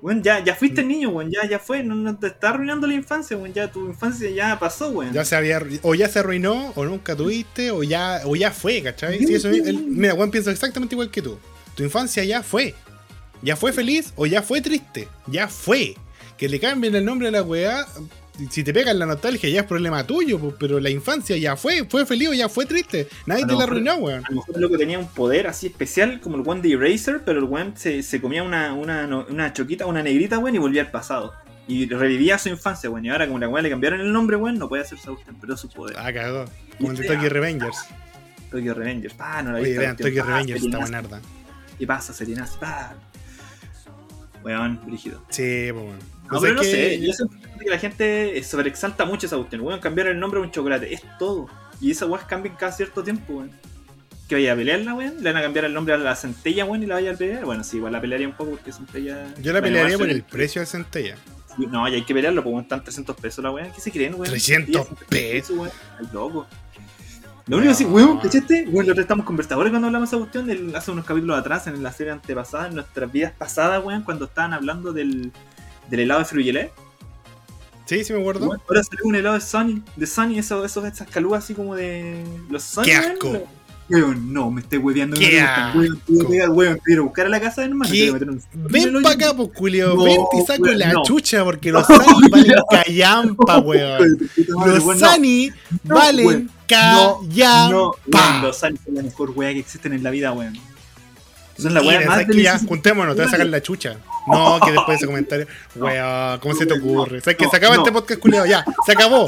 Weón, 0.03 0.22
ya, 0.22 0.43
ya 0.43 0.53
fuiste 0.53 0.83
niño, 0.83 1.12
weón, 1.12 1.31
ya, 1.31 1.48
ya 1.48 1.60
fue, 1.60 1.81
no, 1.81 1.95
no 1.95 2.17
te 2.17 2.27
está 2.27 2.50
arruinando 2.50 2.86
la 2.86 2.93
infancia, 2.93 3.38
weón, 3.38 3.53
ya 3.53 3.72
tu 3.72 3.88
infancia 3.88 4.29
ya 4.29 4.60
pasó, 4.60 4.89
weón. 4.89 5.13
Ya 5.13 5.24
se 5.24 5.33
había, 5.33 5.62
o 5.81 5.95
ya 5.95 6.10
se 6.10 6.19
arruinó, 6.19 6.74
o 6.75 6.83
nunca 6.83 7.15
tuviste, 7.15 7.72
o 7.72 7.83
ya, 7.83 8.19
o 8.25 8.36
ya 8.36 8.51
fue, 8.51 8.81
¿cachai? 8.83 9.25
Sí, 9.25 9.33
eso, 9.33 9.48
mira, 9.48 10.13
Juan 10.13 10.29
piensa 10.29 10.51
exactamente 10.51 10.93
igual 10.93 11.10
que 11.10 11.22
tú. 11.22 11.39
Tu 11.74 11.83
infancia 11.83 12.22
ya 12.25 12.43
fue. 12.43 12.75
Ya 13.41 13.55
fue 13.55 13.72
feliz 13.72 14.12
o 14.17 14.25
ya 14.25 14.41
fue 14.41 14.60
triste. 14.60 15.07
Ya 15.25 15.48
fue. 15.48 15.95
Que 16.38 16.50
le 16.50 16.60
cambien 16.60 16.93
el 16.95 17.05
nombre 17.05 17.29
a 17.29 17.31
la 17.31 17.41
weá. 17.41 17.88
Si 18.49 18.63
te 18.63 18.73
pegan 18.73 18.97
la 18.97 19.05
nostalgia, 19.05 19.47
ya 19.47 19.61
es 19.61 19.67
problema 19.67 20.05
tuyo, 20.07 20.55
pero 20.59 20.79
la 20.79 20.89
infancia 20.89 21.37
ya 21.37 21.55
fue. 21.55 21.85
Fue 21.85 22.05
feliz 22.05 22.29
o 22.29 22.33
ya 22.33 22.49
fue 22.49 22.65
triste. 22.65 23.07
Nadie 23.27 23.45
te 23.45 23.53
la 23.53 23.63
arruinó, 23.65 23.95
weón. 23.97 24.25
A 24.25 24.29
lo 24.29 24.35
mejor 24.37 24.55
el 24.55 24.61
loco 24.61 24.77
tenía 24.77 24.97
un 24.97 25.07
poder 25.07 25.45
así 25.45 25.67
especial 25.67 26.19
como 26.19 26.37
el 26.37 26.43
one 26.45 26.61
de 26.61 26.71
Eraser, 26.71 27.21
pero 27.23 27.39
el 27.39 27.45
one 27.45 27.73
se, 27.75 28.01
se 28.01 28.19
comía 28.19 28.41
una, 28.41 28.73
una, 28.73 29.05
una 29.29 29.53
choquita, 29.53 29.85
una 29.85 30.01
negrita, 30.01 30.39
weón, 30.39 30.55
y 30.55 30.57
volvía 30.57 30.81
al 30.81 30.89
pasado. 30.91 31.33
Y 31.67 31.87
revivía 31.87 32.39
su 32.39 32.49
infancia, 32.49 32.89
weón. 32.89 33.05
Y 33.05 33.09
ahora 33.09 33.27
como 33.27 33.37
la 33.37 33.47
weón 33.47 33.63
le 33.63 33.69
cambiaron 33.69 34.01
el 34.01 34.11
nombre, 34.11 34.35
weón, 34.35 34.57
no 34.57 34.67
puede 34.67 34.81
hacer 34.81 34.97
esa 34.97 35.11
pero 35.39 35.55
su 35.55 35.69
poder. 35.69 35.95
Ah, 35.99 36.11
cagó. 36.11 36.45
Como 36.77 36.91
el 36.91 36.97
de 36.97 37.07
Tokyo 37.07 37.29
Revengers. 37.29 37.77
Tokyo 38.49 38.73
Revengers, 38.73 39.13
pa, 39.13 39.43
no 39.43 39.51
la 39.51 39.59
Oye, 39.59 39.77
vean, 39.77 39.95
Tokyo 39.95 40.23
Revengers 40.23 40.63
está 40.63 40.77
buena. 40.79 41.01
buenarda. 41.01 41.21
¿Qué 41.77 41.85
pasa, 41.85 42.13
Serenas? 42.13 42.57
Pa. 42.59 42.95
Weón, 44.43 44.79
brígido. 44.85 45.23
Sí, 45.29 45.69
pues, 45.71 45.83
weón. 45.85 46.13
No, 46.31 46.41
pero 46.41 46.53
no 46.55 46.63
sé, 46.63 46.99
yo 46.99 47.13
que 47.63 47.70
la 47.70 47.79
gente 47.79 48.43
sobreexalta 48.43 49.05
mucho 49.05 49.27
esa 49.27 49.38
cuestión. 49.38 49.62
Weón, 49.62 49.79
cambiar 49.79 50.08
el 50.08 50.20
nombre 50.20 50.39
a 50.39 50.43
un 50.43 50.51
chocolate, 50.51 50.93
es 50.93 51.01
todo. 51.17 51.48
Y 51.82 51.91
esas 51.91 52.08
weas 52.10 52.25
cambian 52.25 52.55
cada 52.55 52.72
cierto 52.72 53.03
tiempo, 53.03 53.34
weón. 53.34 53.51
Que 54.27 54.36
vaya 54.36 54.53
a 54.53 54.55
pelearla, 54.55 54.93
weón, 54.93 55.15
le 55.22 55.32
van 55.32 55.38
a 55.38 55.41
cambiar 55.43 55.65
el 55.65 55.74
nombre 55.74 55.93
a 55.93 55.98
la 55.98 56.15
centella, 56.15 56.65
weón, 56.65 56.84
y 56.84 56.86
la 56.86 56.96
vaya 56.96 57.12
a 57.12 57.15
pelear. 57.15 57.46
Bueno, 57.46 57.63
sí, 57.63 57.77
igual 57.77 57.93
la 57.93 58.01
pelearía 58.01 58.27
un 58.27 58.36
poco 58.36 58.51
porque 58.51 58.72
centella. 58.72 59.25
Yo 59.41 59.51
la 59.53 59.62
pelearía 59.62 59.98
por 59.98 60.10
el 60.10 60.24
precio 60.24 60.62
de 60.62 60.65
centella. 60.65 61.15
No, 61.58 61.88
ya 61.88 61.96
hay 61.96 62.03
que 62.03 62.13
pelearlo, 62.13 62.43
porque 62.43 62.60
están 62.62 62.84
300 62.84 63.15
pesos 63.17 63.43
la 63.43 63.51
weón. 63.51 63.72
¿Qué 63.72 63.82
se 63.82 63.91
creen, 63.91 64.13
weón? 64.15 64.25
300 64.29 64.88
Sí, 64.88 64.93
pesos. 65.10 65.58
weón. 65.58 65.72
Ay, 66.00 66.08
loco. 66.13 66.48
Lo 67.46 67.58
único 67.58 67.72
que 67.74 67.75
sí, 67.75 67.84
weón, 67.86 68.20
¿cachaste? 68.20 68.65
Weón, 68.70 68.88
lo 68.88 69.01
estamos 69.01 69.25
conversadores 69.25 69.70
cuando 69.72 69.88
hablamos 69.88 70.10
de 70.10 70.15
esa 70.17 70.25
cuestión, 70.25 70.75
hace 70.75 70.91
unos 70.91 71.03
capítulos 71.05 71.38
atrás, 71.38 71.67
en 71.67 71.84
la 71.84 71.91
serie 71.91 72.13
antepasada, 72.13 72.67
en 72.67 72.75
nuestras 72.75 73.12
vidas 73.12 73.34
pasadas, 73.38 73.84
weón, 73.84 74.03
cuando 74.03 74.25
estaban 74.25 74.53
hablando 74.53 74.93
del, 74.93 75.32
del 75.89 76.00
helado 76.00 76.22
de 76.22 76.25
frugelé. 76.25 76.72
Sí, 77.85 78.03
sí 78.03 78.13
me 78.13 78.19
acuerdo. 78.21 78.45
Ahora 78.67 78.83
salió 78.83 79.05
un 79.05 79.15
helado 79.15 79.35
de 79.35 79.41
Sunny, 79.41 79.83
de 79.95 80.07
Sunny, 80.07 80.39
eso, 80.39 80.63
eso, 80.63 80.85
esas 80.85 81.07
calúas 81.09 81.43
así 81.43 81.53
como 81.53 81.75
de 81.75 82.23
los 82.49 82.63
Sunny. 82.63 82.87
¡Qué 82.87 82.95
asco! 82.95 83.43
Weón, 83.89 84.31
no, 84.33 84.49
me 84.49 84.61
estoy 84.61 84.79
hueveando. 84.79 85.17
¡Qué 85.17 85.35
weón, 85.75 85.99
asco! 85.99 86.29
weón, 86.53 86.53
voy 86.55 86.67
a 86.95 87.01
buscar 87.01 87.25
a 87.25 87.29
la 87.29 87.41
casa 87.41 87.61
de 87.61 87.67
hermano. 87.67 87.91
Ven 88.53 88.93
para 88.93 88.97
hoyo. 88.97 89.07
acá, 89.09 89.33
pues, 89.35 89.49
Julio. 89.53 89.93
No, 89.95 90.03
Ven 90.05 90.21
y 90.31 90.45
saco 90.45 90.63
weón, 90.63 90.79
la 90.79 90.93
no. 90.93 91.03
chucha 91.03 91.43
porque 91.43 91.71
los 91.71 91.85
Sani 91.87 92.29
valen 92.31 92.53
callampa, 92.71 93.57
weón. 93.59 94.17
Los 94.47 94.85
No, 94.85 94.99
valen 95.83 96.49
callampa. 96.67 98.41
los 98.41 98.57
Sunny 98.57 98.77
son 98.85 98.95
la 98.95 99.03
mejor 99.03 99.31
weá 99.31 99.51
que 99.53 99.59
existen 99.59 99.91
en 99.93 100.03
la 100.03 100.09
vida, 100.11 100.31
weón. 100.31 100.57
Son 101.57 101.74
la 101.74 101.81
Mira, 101.81 102.00
más 102.00 102.05
¿sabes 102.19 102.27
qué? 102.36 102.41
Ya, 102.41 102.57
juntémonos, 102.60 103.15
te 103.15 103.22
voy 103.22 103.27
a 103.27 103.31
sacar 103.31 103.45
la 103.48 103.62
chucha. 103.62 103.98
No, 104.27 104.60
que 104.60 104.72
después 104.72 104.88
de 104.88 104.95
ese 104.95 105.05
comentario. 105.05 105.48
Weón, 105.75 106.39
¿cómo 106.39 106.55
se 106.55 106.65
te 106.65 106.74
ocurre? 106.74 107.22
¿Sabes 107.22 107.38
que 107.38 107.45
No, 107.45 107.51
se 107.51 107.57
acaba 107.57 107.75
no. 107.75 107.81
este 107.81 107.91
podcast, 107.91 108.19
culiado? 108.19 108.45
Ya, 108.45 108.65
se 108.86 108.91
acabó. 108.93 109.27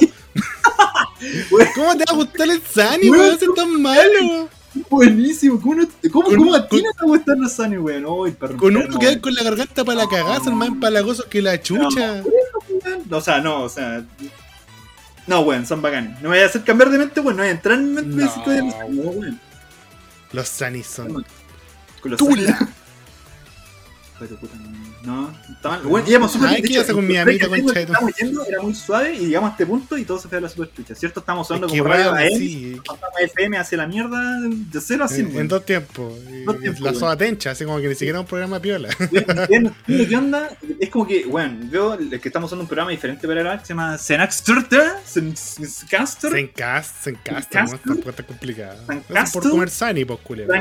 ¿Cómo 1.75 1.95
te 1.97 2.03
va 2.05 2.11
a 2.11 2.15
gustar 2.15 2.49
el 2.49 2.61
Sani, 2.61 3.09
Weón? 3.09 3.37
Si 3.39 3.45
es 3.45 3.53
tan 3.53 3.81
malo. 3.81 4.49
buenísimo. 4.89 5.59
¿Cómo, 5.61 5.75
no, 5.75 5.87
cómo, 6.11 6.25
Con- 6.25 6.35
cómo 6.37 6.55
a 6.55 6.67
ti 6.67 6.81
no 6.81 6.91
te 6.97 7.05
gustan 7.05 7.41
los 7.41 7.51
Sony, 7.53 7.77
weón? 7.79 8.27
El 8.27 8.33
perro 8.33 8.57
Con 8.57 8.75
uno 8.75 8.99
que 8.99 9.19
con 9.21 9.33
la 9.33 9.43
garganta 9.43 9.83
para 9.85 9.99
la 10.03 10.07
cagada, 10.07 10.39
son 10.43 10.55
más 10.55 10.67
empalagosos 10.69 11.25
que 11.25 11.41
la 11.41 11.61
chucha. 11.61 12.23
O 13.11 13.21
sea, 13.21 13.39
no, 13.39 13.63
o 13.63 13.69
sea. 13.69 14.03
No, 15.27 15.41
weón, 15.41 15.65
son 15.65 15.81
bacanes. 15.81 16.21
No 16.21 16.29
me 16.29 16.37
voy 16.37 16.39
a 16.39 16.47
hacer 16.47 16.63
cambiar 16.63 16.89
de 16.89 16.97
mente, 16.99 17.19
weón. 17.19 17.37
No 17.37 17.43
voy 17.43 17.49
a 17.49 17.51
entrar 17.51 17.77
en 17.77 17.93
mente 17.93 18.09
No. 18.25 18.43
de 18.51 18.61
los 18.61 18.75
No, 18.89 19.11
weón. 19.11 19.39
Los 20.31 20.47
Sanis 20.49 20.87
son. 20.87 21.25
¡Tula! 22.17 22.69
Pero 24.17 24.37
puta, 24.37 24.55
no, 25.03 25.29
está 25.49 25.69
mal. 25.69 25.81
Bueno, 25.81 26.07
íbamos 26.07 26.31
súper 26.31 26.49
de 26.49 26.61
¿qué 26.61 26.79
hace 26.79 26.93
con 26.93 27.05
mi 27.05 27.15
que 27.15 27.47
concha 27.47 27.81
Estábamos 27.81 28.15
yendo, 28.15 28.45
era 28.45 28.61
muy 28.61 28.73
suave 28.73 29.13
y 29.13 29.27
llegamos 29.27 29.49
a 29.49 29.51
este 29.51 29.65
punto 29.65 29.97
y 29.97 30.05
todo 30.05 30.19
se 30.19 30.29
fue 30.29 30.37
a 30.37 30.41
la 30.41 30.47
super 30.47 30.71
chucha, 30.73 30.95
¿cierto? 30.95 31.19
Estamos 31.19 31.47
Es 31.47 31.51
hablando 31.51 31.67
como 31.67 31.83
radio 31.83 32.13
a 32.13 32.23
FM 32.23 33.57
hacia 33.57 33.77
la 33.77 33.87
mierda 33.87 34.39
de 34.41 34.79
cero 34.79 35.03
a 35.03 35.07
cien, 35.09 35.37
En, 35.37 35.49
dos 35.49 35.65
tiempos. 35.65 36.13
La 36.79 36.93
soda 36.93 37.17
tencha, 37.17 37.51
así 37.51 37.65
como 37.65 37.79
que 37.79 37.89
ni 37.89 37.95
siquiera 37.95 38.21
un 38.21 38.25
programa 38.25 38.59
piola. 38.61 38.87
¿Qué 39.87 40.15
onda? 40.15 40.49
Es 40.79 40.89
como 40.89 41.05
que, 41.05 41.25
bueno, 41.25 41.57
veo 41.69 41.95
el 41.95 42.21
que 42.21 42.29
estamos 42.29 42.47
usando 42.47 42.63
un 42.63 42.67
programa 42.69 42.91
diferente 42.91 43.27
para 43.27 43.41
grabar 43.41 43.59
que 43.59 43.65
se 43.65 43.73
llama 43.73 43.97
Senaxturter, 43.97 44.93
Sencaster. 45.03 46.31
¿no? 46.31 47.37
Esta 47.37 47.65
puerta 48.01 48.23
complicada. 48.23 48.77
Es 49.13 49.31
por 49.31 49.49
comer 49.49 49.69
Sani, 49.69 50.05
pues, 50.05 50.19
culero. 50.21 50.53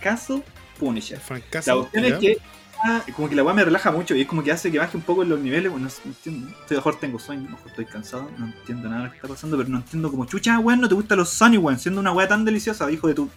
Castle 0.00 0.42
Punisher. 0.78 1.18
Francast. 1.18 1.68
La 1.68 1.74
cuestión 1.74 2.04
es 2.04 2.18
que 2.18 2.38
ah, 2.84 3.02
como 3.14 3.28
que 3.28 3.34
la 3.34 3.42
weá 3.42 3.54
me 3.54 3.64
relaja 3.64 3.90
mucho 3.90 4.14
y 4.14 4.22
es 4.22 4.26
como 4.26 4.42
que 4.42 4.52
hace 4.52 4.70
que 4.70 4.78
baje 4.78 4.96
un 4.96 5.02
poco 5.02 5.22
en 5.22 5.28
los 5.30 5.40
niveles. 5.40 5.70
Bueno, 5.70 5.88
no 5.88 6.10
entiendo. 6.10 6.48
Estoy 6.60 6.76
mejor 6.76 7.00
tengo 7.00 7.18
sueño, 7.18 7.48
mejor 7.50 7.68
estoy 7.68 7.86
cansado, 7.86 8.30
no 8.38 8.46
entiendo 8.46 8.88
nada 8.88 9.02
de 9.02 9.06
lo 9.06 9.12
que 9.12 9.18
está 9.18 9.28
pasando, 9.28 9.56
pero 9.56 9.68
no 9.68 9.78
entiendo 9.78 10.10
como 10.10 10.24
chucha, 10.26 10.58
weón, 10.58 10.80
no 10.80 10.88
te 10.88 10.94
gustan 10.94 11.18
los 11.18 11.30
Sony, 11.30 11.58
weón, 11.58 11.78
siendo 11.78 12.00
una 12.00 12.12
weá 12.12 12.28
tan 12.28 12.44
deliciosa, 12.44 12.90
hijo 12.90 13.08
de 13.08 13.14
tu 13.14 13.30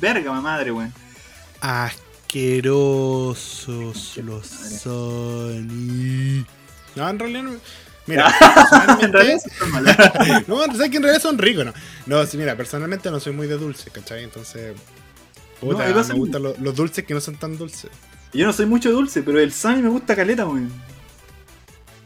verga, 0.00 0.32
ma 0.32 0.40
madre, 0.40 0.72
weón. 0.72 0.92
Asquerosos 1.60 4.16
los 4.18 4.46
Sony. 4.46 6.44
No, 6.96 7.08
en 7.08 7.18
realidad 7.18 7.42
no. 7.42 7.52
Mira, 8.06 8.26
en 9.00 9.12
realidad 9.12 9.38
personalmente. 9.38 9.38
sí 9.38 9.50
son 9.58 9.70
malas. 9.70 10.48
no, 10.48 10.66
sabes 10.66 10.90
que 10.90 10.96
en 10.96 11.02
realidad 11.02 11.22
son 11.22 11.38
ricos, 11.38 11.64
¿no? 11.64 11.72
No, 12.06 12.26
sí, 12.26 12.36
mira, 12.36 12.56
personalmente 12.56 13.10
no 13.10 13.20
soy 13.20 13.32
muy 13.32 13.46
de 13.46 13.56
dulce, 13.56 13.90
¿cachai? 13.90 14.24
Entonces. 14.24 14.74
Puta, 15.60 15.88
No, 15.88 16.04
me 16.04 16.14
gustan 16.14 16.42
los, 16.42 16.58
los 16.58 16.74
dulces 16.74 17.04
que 17.04 17.14
no 17.14 17.20
son 17.20 17.36
tan 17.36 17.56
dulces. 17.56 17.90
Yo 18.32 18.46
no 18.46 18.52
soy 18.52 18.66
mucho 18.66 18.90
dulce, 18.92 19.22
pero 19.22 19.38
el 19.40 19.52
Sony 19.52 19.76
me 19.82 19.88
gusta 19.88 20.14
caleta, 20.16 20.46
weón. 20.46 20.70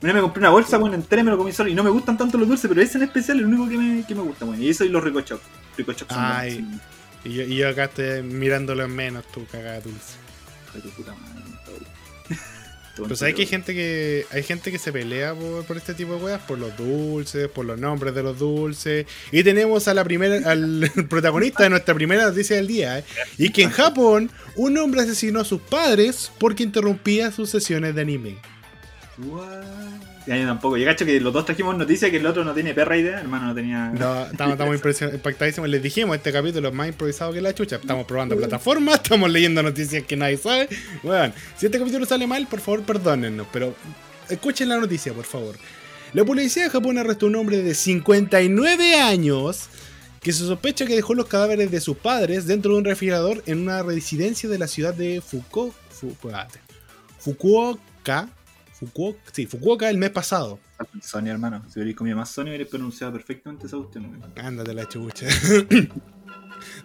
Una 0.03 0.13
vez 0.13 0.15
me 0.15 0.21
compré 0.21 0.41
una 0.41 0.51
bolsa, 0.51 0.79
weón, 0.79 0.95
entera 0.95 1.23
y 1.23 1.25
me 1.25 1.31
lo 1.31 1.39
comí 1.39 1.53
solo. 1.53 1.71
Y 1.71 1.75
no 1.75 1.83
me 1.85 1.91
gustan 1.91 2.17
tanto 2.19 2.37
los 2.39 2.49
dulces, 2.49 2.69
pero 2.69 2.81
ese 2.83 2.99
en 2.99 3.05
especial 3.05 3.39
es 3.39 3.43
el 3.43 3.49
único 3.49 3.69
que 3.69 3.77
me, 3.77 4.07
que 4.07 4.15
me 4.15 4.23
gusta, 4.23 4.45
weón. 4.45 4.63
Y 4.63 4.69
eso 4.69 4.85
y 4.85 4.89
los 4.89 5.03
Rico 5.05 5.21
Choc. 5.21 5.41
Rico 5.77 5.93
Choc 5.93 6.11
son 6.11 6.19
Ay. 6.23 6.55
buenos, 6.55 6.81
sí. 7.23 7.29
Y 7.29 7.33
yo, 7.35 7.43
y 7.45 7.57
yo 7.57 7.69
acá 7.69 7.85
estoy 7.85 8.23
mirándolo 8.23 8.85
en 8.85 8.95
menos, 8.95 9.25
tú 9.33 9.47
cagada 9.51 9.81
dulce. 9.81 10.17
Hijo 10.69 10.77
de 10.77 10.83
tu 10.83 10.91
puta 10.91 11.13
madre. 11.15 11.44
Pues 12.97 13.23
hay 13.23 13.35
que 13.35 13.45
gente 13.47 13.75
que 13.75 14.25
hay 14.31 14.43
gente 14.43 14.71
que 14.71 14.79
se 14.79 14.93
pelea 14.93 15.35
por, 15.35 15.65
por 15.65 15.77
este 15.77 15.95
tipo 15.95 16.15
de 16.15 16.23
weas, 16.23 16.41
por 16.43 16.59
los 16.59 16.77
dulces, 16.77 17.49
por 17.49 17.65
los 17.65 17.79
nombres 17.79 18.15
de 18.15 18.23
los 18.23 18.39
dulces. 18.39 19.07
Y 19.33 19.43
tenemos 19.43 19.89
a 19.89 19.95
la 19.95 20.05
primera, 20.05 20.51
al 20.51 20.91
protagonista 21.09 21.65
de 21.65 21.71
nuestra 21.71 21.95
primera 21.95 22.27
noticia 22.27 22.57
del 22.57 22.69
día, 22.69 23.01
¿eh? 23.01 23.05
y 23.37 23.51
que 23.51 23.63
en 23.63 23.71
Japón 23.71 24.31
un 24.55 24.79
hombre 24.79 25.03
asesinó 25.03 25.41
a 25.41 25.45
sus 25.45 25.61
padres 25.61 26.31
porque 26.39 26.63
interrumpía 26.63 27.33
sus 27.33 27.51
sesiones 27.51 27.95
de 27.95 28.03
anime. 28.03 28.54
Ya, 30.27 30.37
yo 30.37 30.47
tampoco. 30.47 30.77
Yo 30.77 30.87
cacho 30.87 31.05
que 31.05 31.21
los 31.21 31.33
dos 31.33 31.45
trajimos 31.45 31.77
noticias 31.77 32.11
que 32.11 32.17
el 32.17 32.27
otro 32.27 32.45
no 32.45 32.55
tiene 32.55 32.75
perra 32.75 32.97
idea, 32.97 33.21
hermano, 33.21 33.47
no 33.47 33.55
tenía. 33.55 33.91
No, 33.91 34.27
estamos, 34.27 34.75
impactadísimos. 35.13 35.69
Les 35.69 35.83
dijimos, 35.83 36.17
este 36.17 36.33
capítulo 36.33 36.69
es 36.69 36.75
más 36.75 36.89
improvisado 36.89 37.33
que 37.33 37.41
la 37.41 37.55
chucha. 37.55 37.77
Estamos 37.77 38.07
probando 38.07 38.37
plataformas, 38.37 38.95
estamos 39.03 39.31
leyendo 39.31 39.63
noticias 39.63 40.03
que 40.05 40.17
nadie 40.17 40.37
sabe. 40.37 40.69
Bueno, 41.03 41.33
si 41.57 41.67
este 41.67 41.79
capítulo 41.79 42.07
sale 42.07 42.27
mal, 42.27 42.47
por 42.47 42.61
favor, 42.61 42.83
perdónennos. 42.83 43.47
Pero 43.53 43.75
escuchen 44.29 44.69
la 44.69 44.79
noticia, 44.79 45.13
por 45.13 45.25
favor. 45.25 45.57
La 46.15 46.25
policía 46.25 46.65
de 46.65 46.71
Japón 46.71 46.97
arrestó 46.97 47.27
a 47.27 47.29
un 47.29 47.37
hombre 47.37 47.63
de 47.63 47.75
59 47.75 48.95
años 49.01 49.69
que 50.21 50.33
se 50.33 50.47
sospecha 50.47 50.87
que 50.87 50.95
dejó 50.95 51.15
los 51.15 51.27
cadáveres 51.27 51.71
de 51.71 51.81
sus 51.81 51.99
padres 51.99 52.47
dentro 52.47 52.73
de 52.73 52.79
un 52.79 52.85
refrigerador 52.85 53.43
en 53.47 53.61
una 53.61 53.83
residencia 53.83 54.49
de 54.49 54.59
la 54.59 54.69
ciudad 54.69 54.95
de 54.95 55.21
Fukuoka. 55.21 56.49
Fukuoka. 57.19 58.29
Fukuoka, 58.75 59.21
sí, 59.33 59.47
Fukuoka 59.47 59.89
el 59.89 59.99
mes 59.99 60.11
pasado. 60.11 60.59
Sony, 61.01 61.29
hermano. 61.29 61.63
Si 61.69 61.79
hubierais 61.79 61.97
comido 61.97 62.17
más 62.17 62.31
Sony, 62.31 62.45
hubierais 62.45 62.69
pronunciado 62.69 63.13
perfectamente 63.13 63.67
esa 63.67 63.77
cuestión. 63.77 64.21
Ándate 64.37 64.75
la 64.75 64.89
chucha. 64.89 65.27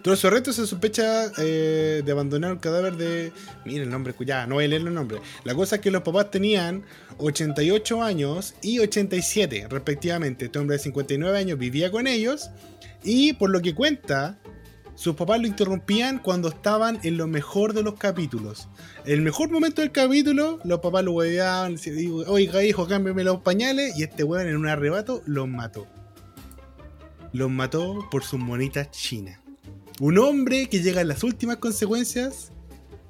Tras 0.02 0.18
su 0.18 0.26
arresto 0.26 0.52
se 0.52 0.66
sospecha 0.66 1.30
eh, 1.38 2.02
de 2.04 2.12
abandonar 2.12 2.52
el 2.52 2.60
cadáver 2.60 2.96
de... 2.96 3.32
Mira 3.64 3.82
el 3.82 3.90
nombre, 3.90 4.14
ya, 4.20 4.46
no 4.46 4.56
voy 4.56 4.64
a 4.64 4.68
leer 4.68 4.82
el 4.82 4.94
nombre. 4.94 5.20
La 5.44 5.54
cosa 5.54 5.76
es 5.76 5.82
que 5.82 5.90
los 5.90 6.02
papás 6.02 6.30
tenían 6.30 6.84
88 7.18 8.02
años 8.02 8.54
y 8.62 8.78
87 8.78 9.66
respectivamente. 9.68 10.46
Este 10.46 10.58
hombre 10.58 10.76
de 10.76 10.82
59 10.82 11.38
años 11.38 11.58
vivía 11.58 11.90
con 11.90 12.06
ellos 12.06 12.50
y 13.02 13.32
por 13.34 13.50
lo 13.50 13.60
que 13.60 13.74
cuenta, 13.74 14.38
sus 14.94 15.14
papás 15.14 15.40
lo 15.40 15.46
interrumpían 15.46 16.18
cuando 16.18 16.48
estaban 16.48 16.98
en 17.02 17.16
lo 17.16 17.26
mejor 17.26 17.72
de 17.72 17.82
los 17.82 17.94
capítulos. 17.94 18.68
El 19.04 19.22
mejor 19.22 19.50
momento 19.50 19.82
del 19.82 19.92
capítulo, 19.92 20.58
los 20.64 20.80
papás 20.80 21.04
lo 21.04 21.12
hueveaban, 21.12 21.76
oiga 22.26 22.64
hijo, 22.64 22.86
cámbiame 22.86 23.24
los 23.24 23.40
pañales 23.40 23.98
y 23.98 24.02
este 24.02 24.24
weón 24.24 24.48
en 24.48 24.56
un 24.56 24.68
arrebato 24.68 25.22
los 25.26 25.48
mató 25.48 25.86
los 27.32 27.50
mató 27.50 28.08
por 28.10 28.24
sus 28.24 28.40
monitas 28.40 28.90
chinas. 28.90 29.38
Un 30.00 30.18
hombre 30.18 30.68
que 30.68 30.82
llega 30.82 31.02
a 31.02 31.04
las 31.04 31.22
últimas 31.22 31.56
consecuencias 31.56 32.52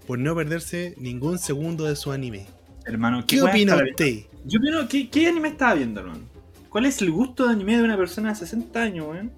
por 0.07 0.19
no 0.19 0.35
perderse 0.35 0.95
ningún 0.99 1.39
segundo 1.39 1.85
de 1.85 1.97
su 1.97 2.11
anime. 2.11 2.47
Hermano, 2.85 3.25
¿Qué 3.27 3.41
weá 3.41 3.51
opina 3.51 3.77
usted? 3.77 4.25
Yo 4.45 4.59
opino, 4.59 4.89
¿qué, 4.89 5.09
¿qué 5.09 5.29
anime 5.29 5.49
estaba 5.49 5.75
viendo, 5.75 6.01
hermano? 6.01 6.23
¿Cuál 6.69 6.87
es 6.87 7.01
el 7.03 7.11
gusto 7.11 7.47
de 7.47 7.53
anime 7.53 7.77
de 7.77 7.85
una 7.85 7.97
persona 7.97 8.31
de 8.31 8.35
60 8.37 8.83
años, 8.83 9.07
weón? 9.09 9.33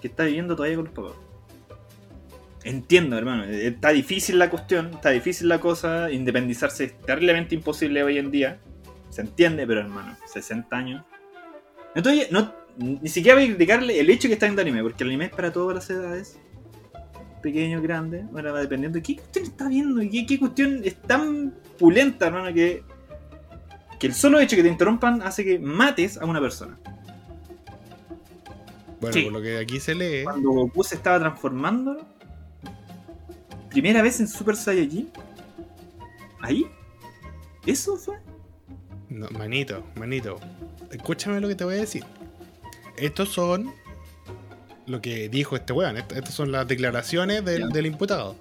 Que 0.00 0.08
está 0.08 0.24
viviendo 0.24 0.54
todavía 0.54 0.76
con 0.76 0.86
los 0.86 0.94
papás. 0.94 1.12
Entiendo, 2.64 3.16
hermano. 3.18 3.44
eh, 3.44 3.68
Está 3.68 3.90
difícil 3.90 4.38
la 4.38 4.48
cuestión, 4.50 4.90
está 4.94 5.10
difícil 5.10 5.48
la 5.48 5.60
cosa. 5.60 6.10
Independizarse 6.10 6.84
es 6.84 7.00
terriblemente 7.00 7.54
imposible 7.54 8.02
hoy 8.02 8.18
en 8.18 8.30
día. 8.30 8.58
Se 9.10 9.20
entiende, 9.20 9.66
pero 9.66 9.80
hermano, 9.80 10.16
60 10.26 10.74
años. 10.76 11.04
No 11.94 12.00
estoy- 12.02 12.26
no- 12.30 12.52
ni 12.78 13.08
siquiera 13.08 13.36
voy 13.36 13.44
a 13.44 13.48
criticarle 13.48 14.00
el 14.00 14.10
hecho 14.10 14.26
que 14.28 14.34
está 14.34 14.46
viendo 14.46 14.62
anime, 14.62 14.82
porque 14.82 15.04
el 15.04 15.10
anime 15.10 15.26
es 15.26 15.30
para 15.30 15.52
todas 15.52 15.74
las 15.76 15.88
edades. 15.90 16.38
Pequeño, 17.42 17.80
grande, 17.82 18.24
bueno, 18.32 18.52
va 18.52 18.60
dependiendo 18.60 18.96
de 18.96 19.02
qué 19.02 19.16
cuestión 19.16 19.44
está 19.44 19.68
viendo 19.68 20.02
y 20.02 20.08
qué, 20.10 20.26
qué 20.26 20.38
cuestión 20.40 20.80
es 20.82 20.96
tan 21.02 21.52
pulenta, 21.78 22.26
hermano, 22.28 22.52
que, 22.54 22.82
que 24.00 24.06
el 24.06 24.14
solo 24.14 24.40
hecho 24.40 24.56
que 24.56 24.62
te 24.62 24.68
interrumpan 24.70 25.20
hace 25.22 25.44
que 25.44 25.58
mates 25.58 26.16
a 26.16 26.24
una 26.24 26.40
persona. 26.40 26.78
Bueno, 29.00 29.12
Sí. 29.12 29.22
por 29.24 29.32
lo 29.34 29.42
que 29.42 29.58
aquí 29.58 29.78
se 29.78 29.94
lee, 29.94 30.24
Cuando 30.24 30.50
Goku 30.50 30.82
se 30.82 30.94
estaba 30.94 31.18
transformando, 31.20 32.06
primera 33.74 34.02
vez 34.02 34.20
en 34.20 34.28
Super 34.28 34.56
Saiyajin, 34.56 35.10
ahí, 36.40 36.66
eso 37.66 37.96
fue. 37.96 38.16
no, 39.08 39.28
manito, 39.30 39.84
manito, 39.96 40.38
escúchame 40.90 41.40
lo 41.40 41.48
que 41.48 41.54
te 41.56 41.64
voy 41.64 41.74
a 41.74 41.78
decir. 41.78 42.04
Estos 42.96 43.30
son 43.30 43.72
lo 44.86 45.00
que 45.02 45.28
dijo 45.28 45.56
este 45.56 45.72
weón. 45.72 45.96
Est- 45.96 46.12
Estas 46.12 46.34
son 46.34 46.52
las 46.52 46.68
declaraciones 46.68 47.44
del, 47.44 47.86
imputado. 47.86 48.36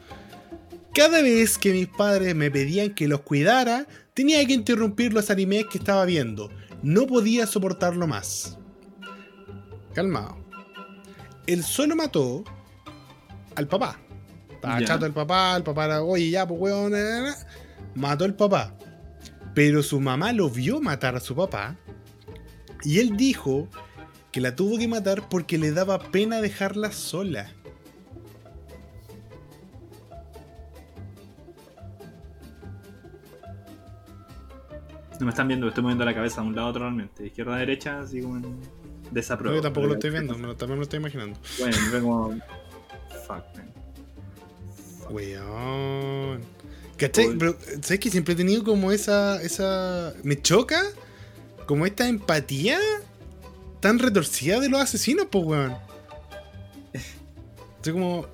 Cada 0.93 1.21
vez 1.23 1.57
que 1.57 1.71
mis 1.71 1.87
padres 1.87 2.35
me 2.35 2.51
pedían 2.51 2.91
que 2.93 3.07
los 3.07 3.21
cuidara, 3.21 3.87
tenía 4.13 4.45
que 4.45 4.53
interrumpir 4.53 5.11
los 5.13 5.31
animes 5.31 5.65
que 5.71 5.79
estaba 5.79 6.05
viendo. 6.05 6.51
No 6.83 7.07
podía 7.07 7.47
soportarlo 7.47 8.05
más. 8.05 8.57
Calmado. 9.95 10.37
Él 11.47 11.63
solo 11.63 11.95
mató 11.95 12.43
al 13.55 13.67
papá. 13.67 13.99
Estaba 14.63 14.79
Ya. 14.79 14.85
chato 14.87 15.05
el 15.05 15.11
papá, 15.11 15.57
el 15.57 15.63
papá 15.63 15.85
era, 15.85 16.01
oye, 16.03 16.29
ya, 16.29 16.47
pues 16.47 16.57
weón, 16.61 16.93
na, 16.93 16.97
na, 17.03 17.21
na". 17.31 17.35
mató 17.95 18.23
al 18.23 18.33
papá. 18.33 18.73
Pero 19.53 19.83
su 19.83 19.99
mamá 19.99 20.31
lo 20.31 20.49
vio 20.49 20.79
matar 20.79 21.17
a 21.17 21.19
su 21.19 21.35
papá. 21.35 21.75
Y 22.83 22.99
él 22.99 23.17
dijo 23.17 23.67
que 24.31 24.39
la 24.39 24.55
tuvo 24.55 24.77
que 24.77 24.87
matar 24.87 25.27
porque 25.29 25.57
le 25.57 25.71
daba 25.73 25.99
pena 25.99 26.39
dejarla 26.39 26.93
sola. 26.93 27.51
No 35.19 35.25
me 35.25 35.29
están 35.29 35.47
viendo, 35.47 35.67
estoy 35.67 35.83
moviendo 35.83 36.05
la 36.05 36.13
cabeza 36.13 36.41
de 36.41 36.47
un 36.47 36.55
lado 36.55 36.67
a 36.67 36.69
otro 36.71 36.81
realmente. 36.83 37.21
De 37.23 37.27
izquierda 37.27 37.55
a 37.55 37.59
derecha, 37.59 37.99
así 37.99 38.21
como 38.21 38.37
en 38.37 38.41
No, 38.41 38.49
desapruebo. 39.11 39.55
yo 39.55 39.61
tampoco 39.61 39.87
lo 39.87 39.93
estoy 39.93 40.09
viendo, 40.09 40.35
me 40.37 40.47
lo- 40.47 40.55
también 40.55 40.77
me 40.77 40.81
lo 40.81 40.83
estoy 40.83 40.99
imaginando. 40.99 41.39
Bueno, 41.59 41.77
veo 41.91 42.01
como. 42.03 42.29
Fuck, 43.27 43.45
man. 43.55 43.72
Weón. 45.09 46.41
¿Cachai? 46.97 47.35
Pero, 47.37 47.55
¿sabes 47.81 47.99
que 47.99 48.09
siempre 48.09 48.33
he 48.33 48.37
tenido 48.37 48.63
como 48.63 48.91
esa. 48.91 49.41
esa. 49.41 50.13
Me 50.23 50.41
choca? 50.41 50.81
Como 51.65 51.85
esta 51.85 52.07
empatía 52.07 52.77
tan 53.79 53.99
retorcida 53.99 54.59
de 54.59 54.69
los 54.69 54.81
asesinos, 54.81 55.27
pues, 55.29 55.43
weón. 55.45 55.73
Así 57.81 57.91
como, 57.91 58.27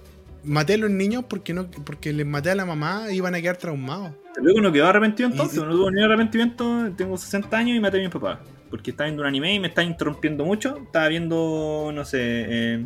maté 0.43 0.73
a 0.75 0.77
los 0.77 0.89
niños 0.91 1.25
porque 1.27 1.53
no 1.53 1.69
porque 1.71 2.13
les 2.13 2.25
maté 2.25 2.51
a 2.51 2.55
la 2.55 2.65
mamá 2.65 3.05
y 3.11 3.15
iban 3.15 3.35
a 3.35 3.41
quedar 3.41 3.57
traumados. 3.57 4.11
Luego 4.41 4.61
no 4.61 4.71
quedó 4.71 4.87
arrepentido 4.87 5.29
entonces, 5.29 5.57
Y- 5.57 5.61
no 5.61 5.71
tuvo 5.71 5.91
ni 5.91 6.03
arrepentimiento, 6.03 6.91
tengo 6.95 7.17
60 7.17 7.57
años 7.57 7.75
y 7.77 7.79
maté 7.79 7.97
a 7.97 8.01
mi 8.01 8.09
papá. 8.09 8.41
Porque 8.69 8.91
estaba 8.91 9.05
viendo 9.07 9.23
un 9.23 9.27
anime 9.27 9.55
y 9.55 9.59
me 9.59 9.67
está 9.69 9.81
interrumpiendo 9.83 10.45
mucho. 10.45 10.77
Estaba 10.85 11.07
viendo, 11.07 11.91
no 11.93 12.05
sé, 12.05 12.19
eh, 12.21 12.85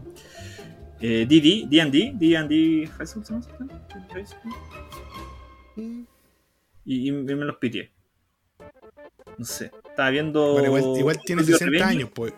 eh, 1.06 1.26
DD, 1.28 1.68
D&D, 1.70 2.13
D&D 2.16 2.88
High 2.98 3.08
School, 3.08 3.26
¿se 3.26 3.34
llama? 3.34 3.46
High 4.13 4.26
School. 4.26 4.54
Y, 6.86 7.10
y 7.10 7.12
me 7.12 7.36
los 7.46 7.58
pitié. 7.58 7.92
No 9.38 9.46
sé, 9.46 9.72
estaba 9.89 10.10
viendo... 10.12 10.54
Bueno, 10.54 10.68
igual, 10.78 11.00
igual 11.00 11.20
tiene 11.26 11.42
Tokyo 11.42 11.58
60 11.58 11.72
Revengers. 11.72 11.89
años, 11.98 12.10
pues. 12.13 12.34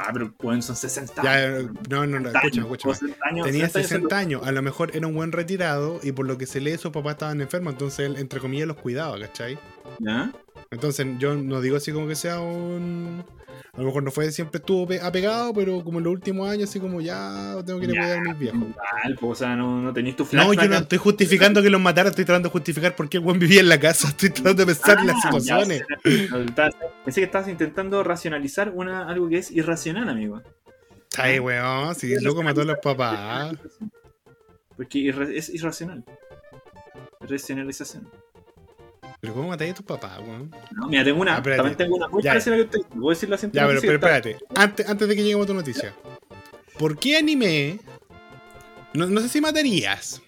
Ah, 0.00 0.10
pero 0.12 0.32
pues 0.32 0.64
son 0.64 0.74
60 0.74 1.22
Ya, 1.22 1.32
años. 1.34 1.70
no, 1.90 2.06
no, 2.06 2.18
no, 2.20 2.30
60 2.30 2.38
escúchame, 2.38 2.66
años, 2.66 2.78
escúchame. 2.78 2.94
60 2.94 3.26
años, 3.28 3.46
Tenía 3.46 3.68
60 3.68 3.78
años, 3.78 3.88
60 3.88 4.18
años, 4.18 4.42
a 4.46 4.52
lo 4.52 4.62
mejor 4.62 4.96
era 4.96 5.06
un 5.06 5.14
buen 5.14 5.32
retirado 5.32 6.00
y 6.02 6.12
por 6.12 6.26
lo 6.26 6.38
que 6.38 6.46
se 6.46 6.60
lee, 6.60 6.78
sus 6.78 6.92
papás 6.92 7.12
estaban 7.12 7.40
enfermos, 7.42 7.74
entonces 7.74 8.06
él, 8.06 8.16
entre 8.16 8.40
comillas, 8.40 8.66
los 8.68 8.76
cuidaba, 8.78 9.18
¿cachai? 9.20 9.58
¿Ya? 9.98 10.32
Entonces 10.70 11.06
yo 11.18 11.34
no 11.36 11.60
digo 11.60 11.76
así 11.76 11.92
como 11.92 12.08
que 12.08 12.14
sea 12.16 12.40
un... 12.40 13.22
A 13.72 13.78
lo 13.80 13.86
mejor 13.86 14.02
no 14.02 14.10
fue 14.10 14.30
siempre 14.32 14.58
estuvo 14.58 14.86
pe- 14.88 15.00
apegado, 15.00 15.54
pero 15.54 15.82
como 15.84 15.98
en 15.98 16.04
los 16.04 16.12
últimos 16.12 16.48
años, 16.50 16.68
así 16.68 16.80
como 16.80 17.00
ya 17.00 17.54
tengo 17.64 17.78
que 17.78 17.86
ir 17.86 17.98
a 17.98 18.02
cuidar 18.02 18.18
a 18.18 18.22
mis 18.22 18.38
viejos. 18.38 18.62
O 19.22 19.34
sea, 19.34 19.54
no, 19.54 19.80
no 19.80 19.92
tenéis 19.92 20.16
tu 20.16 20.26
No, 20.32 20.52
yo 20.52 20.68
no 20.68 20.76
estoy 20.76 20.98
justificando 20.98 21.62
que 21.62 21.70
los 21.70 21.80
matara, 21.80 22.08
estoy 22.10 22.24
tratando 22.24 22.48
de 22.48 22.52
justificar 22.52 22.96
por 22.96 23.08
qué 23.08 23.18
el 23.18 23.22
buen 23.22 23.38
vivía 23.38 23.60
en 23.60 23.68
la 23.68 23.78
casa, 23.78 24.08
estoy 24.10 24.30
tratando 24.30 24.64
de 24.64 24.66
pensar 24.66 24.98
en 24.98 25.06
las 25.06 25.16
Ah, 25.16 25.30
ya, 25.32 25.38
situaciones. 25.40 25.82
Pensé 27.04 27.20
que 27.20 27.24
estabas 27.24 27.48
intentando 27.48 28.02
racionalizar 28.02 28.70
una, 28.74 29.08
algo 29.08 29.28
que 29.28 29.38
es 29.38 29.50
irracional, 29.52 30.08
amigo. 30.08 30.42
Ay, 31.16 31.38
weón, 31.38 31.94
si 31.94 32.12
el 32.12 32.22
loco 32.24 32.42
mató 32.42 32.62
a 32.62 32.64
los 32.64 32.78
papás. 32.78 33.54
Porque 34.76 35.08
es 35.34 35.48
irracional. 35.50 36.04
Racionalización. 37.20 38.08
Pero 39.20 39.34
¿cómo 39.34 39.48
matáis 39.48 39.72
a 39.72 39.74
tus 39.74 39.84
papás, 39.84 40.18
weón? 40.20 40.50
No, 40.72 40.88
mira, 40.88 41.04
tengo 41.04 41.20
una. 41.20 41.36
Ah, 41.36 41.42
también 41.42 41.76
tengo 41.76 41.96
una 41.96 42.08
muy 42.08 42.22
Ya. 42.22 42.30
parecida 42.30 42.54
a 42.54 42.58
la 42.58 42.64
que 42.64 42.78
estoy. 42.78 42.98
Voy 42.98 43.12
a 43.12 43.14
decir 43.14 43.28
la 43.28 43.36
siguiente 43.36 43.58
Ya, 43.58 43.66
pero, 43.66 43.78
espérate. 43.94 44.38
Antes, 44.54 44.88
antes 44.88 45.08
de 45.08 45.16
que 45.16 45.22
lleguemos 45.22 45.44
a 45.44 45.46
tu 45.48 45.54
noticia. 45.54 45.94
¿Por 46.78 46.98
qué 46.98 47.18
anime? 47.18 47.78
No, 48.94 49.06
no 49.06 49.20
sé 49.20 49.28
si 49.28 49.40
matarías. 49.40 50.22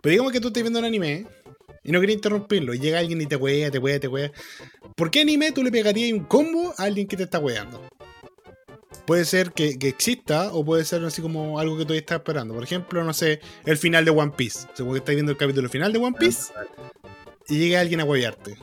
Pero 0.00 0.10
digamos 0.12 0.32
que 0.32 0.40
tú 0.40 0.48
estás 0.48 0.62
viendo 0.62 0.78
un 0.78 0.84
anime 0.84 1.26
y 1.82 1.90
no 1.90 2.00
querías 2.00 2.16
interrumpirlo. 2.16 2.72
Y 2.72 2.78
llega 2.78 3.00
alguien 3.00 3.20
y 3.20 3.26
te 3.26 3.34
wea, 3.36 3.70
te 3.70 3.78
wea, 3.78 3.98
te 3.98 4.06
wea. 4.08 4.30
¿Por 4.94 5.10
qué 5.10 5.22
anime 5.22 5.50
tú 5.50 5.62
le 5.64 5.72
pegarías 5.72 6.12
un 6.12 6.24
combo 6.24 6.72
a 6.78 6.84
alguien 6.84 7.08
que 7.08 7.16
te 7.16 7.24
está 7.24 7.40
weando? 7.40 7.82
Puede 9.06 9.24
ser 9.24 9.50
que, 9.52 9.76
que 9.76 9.88
exista 9.88 10.52
o 10.52 10.64
puede 10.64 10.84
ser 10.84 11.04
así 11.04 11.20
como 11.20 11.58
algo 11.58 11.76
que 11.76 11.82
todavía 11.82 12.00
estás 12.00 12.18
esperando. 12.18 12.54
Por 12.54 12.62
ejemplo, 12.62 13.02
no 13.02 13.12
sé, 13.12 13.40
el 13.66 13.76
final 13.76 14.04
de 14.04 14.12
One 14.12 14.32
Piece. 14.36 14.68
Seguro 14.74 14.94
que 14.94 14.98
estás 15.00 15.14
viendo 15.16 15.32
el 15.32 15.38
capítulo 15.38 15.68
final 15.68 15.92
de 15.92 15.98
One 15.98 16.16
Piece 16.16 16.52
y 17.50 17.58
llega 17.58 17.80
alguien 17.80 18.00
a 18.00 18.04
huevearte. 18.04 18.56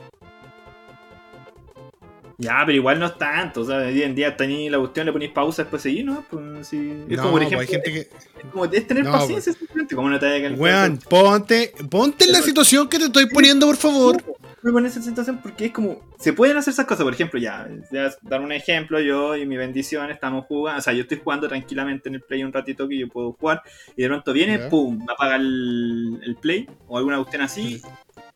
Ya, 2.40 2.62
pero 2.64 2.76
igual 2.76 3.00
no 3.00 3.06
es 3.06 3.18
tanto. 3.18 3.62
O 3.62 3.64
sea, 3.64 3.78
hoy 3.78 4.00
en 4.00 4.14
día 4.14 4.36
tenéis 4.36 4.70
la 4.70 4.78
cuestión, 4.78 5.06
le 5.06 5.12
ponéis 5.12 5.32
pausa 5.32 5.62
después 5.62 5.82
seguir, 5.82 6.04
¿no? 6.04 6.24
Pues, 6.30 6.68
sí. 6.68 6.76
Es 7.08 7.16
No, 7.16 7.24
como, 7.24 7.32
por 7.32 7.40
pues 7.40 7.52
ejemplo, 7.52 7.60
hay 7.60 7.66
gente 7.66 7.92
que. 7.92 7.98
es, 7.98 8.44
como, 8.52 8.64
es 8.66 8.86
tener 8.86 9.04
No, 9.04 9.10
paciencia 9.12 9.52
simplemente. 9.52 9.96
Como 9.96 10.08
no 10.08 10.20
te 10.20 10.26
haya 10.26 10.54
Weón, 10.54 10.98
ponte, 11.10 11.72
ponte 11.90 12.26
en 12.26 12.32
la 12.32 12.40
situación 12.42 12.88
que 12.88 12.98
te 12.98 13.06
estoy 13.06 13.26
poniendo, 13.26 13.66
por 13.66 13.76
favor. 13.76 14.22
me 14.62 14.70
pones 14.70 14.96
en 14.96 15.02
situación 15.02 15.40
porque 15.42 15.66
es 15.66 15.72
como, 15.72 16.00
se 16.20 16.32
pueden 16.32 16.56
hacer 16.56 16.72
esas 16.74 16.86
cosas, 16.86 17.02
por 17.02 17.12
ejemplo, 17.12 17.40
ya, 17.40 17.68
ya 17.90 18.10
dar 18.22 18.40
un 18.40 18.52
ejemplo, 18.52 19.00
yo 19.00 19.34
y 19.36 19.44
mi 19.44 19.56
bendición 19.56 20.08
estamos 20.12 20.46
jugando, 20.46 20.78
o 20.78 20.82
sea, 20.82 20.92
yo 20.92 21.02
estoy 21.02 21.20
jugando 21.22 21.48
tranquilamente 21.48 22.08
en 22.08 22.16
el 22.16 22.22
play 22.22 22.44
un 22.44 22.52
ratito 22.52 22.88
que 22.88 22.98
yo 22.98 23.08
puedo 23.08 23.32
jugar, 23.32 23.62
y 23.96 24.02
de 24.02 24.08
pronto 24.08 24.32
viene, 24.32 24.58
Ya. 24.58 24.68
pum, 24.68 25.04
apaga 25.08 25.36
el, 25.36 26.20
el 26.24 26.36
play, 26.36 26.68
o 26.86 26.98
alguna 26.98 27.16
cuestión 27.18 27.42
así, 27.42 27.80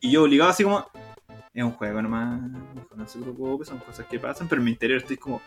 y 0.03 0.11
yo 0.11 0.25
obligado 0.25 0.51
así 0.51 0.63
como, 0.65 0.87
es 1.55 1.65
un 1.65 1.73
juego 1.73 2.03
nomás, 2.03 2.41
no 2.95 3.07
se 3.09 3.19
preocupe, 3.19 3.65
son 3.65 3.79
cosas 3.79 4.07
que 4.07 4.19
pasan, 4.19 4.49
pero 4.49 4.61
en 4.61 4.65
mi 4.67 4.71
interior 4.73 4.99
estoy 5.01 5.17
como... 5.17 5.41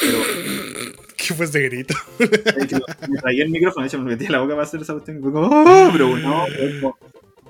Pero 0.00 0.18
¿Qué 1.16 1.34
fue 1.34 1.44
ese 1.46 1.60
grito? 1.68 1.94
de 2.18 2.80
me 3.08 3.18
tragué 3.18 3.42
el 3.42 3.50
micrófono, 3.50 3.82
de 3.82 3.88
hecho 3.88 3.98
me 3.98 4.10
metí 4.12 4.26
en 4.26 4.32
la 4.32 4.40
boca 4.40 4.54
para 4.54 4.62
hacer 4.66 4.80
esa 4.80 4.94
cuestión. 4.94 5.20
como, 5.20 5.48
"Ah", 5.52 5.90
pero 5.92 6.16
no, 6.16 6.44
como- 6.80 6.96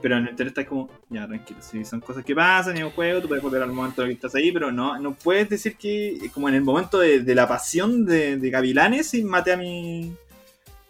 pero 0.00 0.16
en 0.16 0.24
el 0.24 0.30
interior 0.30 0.48
está 0.56 0.64
como, 0.68 0.88
ya 1.10 1.26
tranquilo, 1.26 1.60
si 1.60 1.84
son 1.84 2.00
cosas 2.00 2.24
que 2.24 2.34
pasan 2.34 2.76
en 2.76 2.84
un 2.84 2.90
juego, 2.92 3.20
tú 3.20 3.28
puedes 3.28 3.42
volver 3.42 3.62
al 3.62 3.72
momento 3.72 4.02
en 4.02 4.08
el 4.10 4.14
que 4.14 4.26
estás 4.26 4.34
ahí, 4.36 4.52
pero 4.52 4.70
no, 4.72 4.96
no 4.98 5.12
puedes 5.14 5.48
decir 5.48 5.76
que, 5.76 6.30
como 6.32 6.48
en 6.48 6.54
el 6.54 6.62
momento 6.62 6.98
de, 7.00 7.20
de 7.20 7.34
la 7.34 7.48
pasión 7.48 8.06
de, 8.06 8.36
de 8.36 8.50
Gavilanes, 8.50 9.12
y 9.14 9.24
maté 9.24 9.52
a 9.52 9.56
mi. 9.56 10.12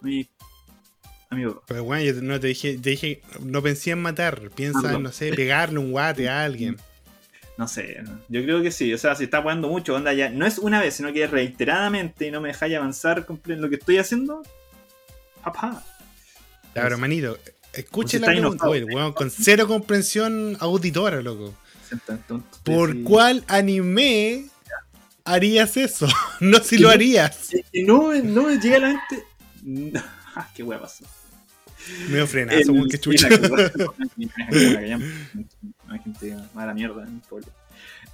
a 0.03 0.05
mi. 0.07 0.29
A 1.31 1.35
mi 1.35 1.47
papá. 1.47 1.61
Pero 1.67 1.85
bueno, 1.85 2.05
yo 2.05 2.23
no 2.23 2.41
te 2.41 2.49
dije, 2.49 2.79
te 2.79 2.91
dije, 2.91 3.23
no 3.41 3.63
pensé 3.63 3.91
en 3.91 4.01
matar, 4.03 4.51
piensa 4.55 4.81
Ah, 4.85 4.87
en, 4.89 4.93
no. 4.95 4.99
no 5.01 5.13
sé, 5.13 5.33
pegarle 5.33 5.79
un 5.79 5.91
guate 5.93 6.29
a 6.29 6.45
alguien. 6.45 6.77
No 7.57 7.67
sé, 7.67 7.99
¿no? 8.05 8.21
yo 8.29 8.43
creo 8.45 8.63
que 8.63 8.71
sí, 8.71 8.95
o 8.95 8.99
sea, 8.99 9.17
si 9.17 9.25
está 9.25 9.43
jugando 9.43 9.69
mucho, 9.69 9.95
onda 9.97 10.13
ya, 10.13 10.31
no 10.31 10.47
es 10.47 10.59
una 10.59 10.81
vez, 10.81 10.95
sino 10.95 11.13
que 11.13 11.25
es 11.25 11.31
reiteradamente 11.31 12.29
y 12.29 12.31
no 12.31 12.41
me 12.41 12.49
dejáis 12.49 12.77
avanzar 12.77 13.27
en 13.49 13.61
lo 13.61 13.69
que 13.69 13.75
estoy 13.77 13.99
haciendo, 13.99 14.43
papá. 15.43 15.83
Ya, 16.75 16.83
pero 16.85 16.99
manito, 16.99 17.37
escuche 17.73 18.19
Pues 18.19 18.29
la 18.29 18.41
pregunta, 18.41 18.69
oye, 18.69 18.85
weón, 18.85 19.13
con 19.13 19.31
cero 19.31 19.67
comprensión 19.67 20.57
auditora, 20.61 21.21
loco. 21.21 21.53
¿Por 22.63 22.93
sí. 22.93 23.03
cuál 23.03 23.45
anime 23.49 24.47
harías 25.25 25.77
eso? 25.77 26.07
no 26.41 26.59
si 26.61 26.79
lo 26.79 26.95
Y 27.73 27.83
no, 27.83 28.15
no 28.15 28.43
me 28.45 28.59
llega 28.59 28.77
a 28.77 28.81
la 28.81 29.01
mente. 29.65 30.05
Ah, 30.41 30.49
qué 30.55 30.63
hueá 30.63 30.81
pasó. 30.81 31.05
Me 32.11 32.27
frenazo, 32.27 32.73
weón, 32.73 32.89
qué 32.89 32.99
chucha. 32.99 33.29
Hay 35.89 35.99
gente 36.05 36.37
mala 36.55 36.75
mierda 36.75 37.03
en 37.05 37.15
el 37.17 37.21
pueblo. 37.29 37.49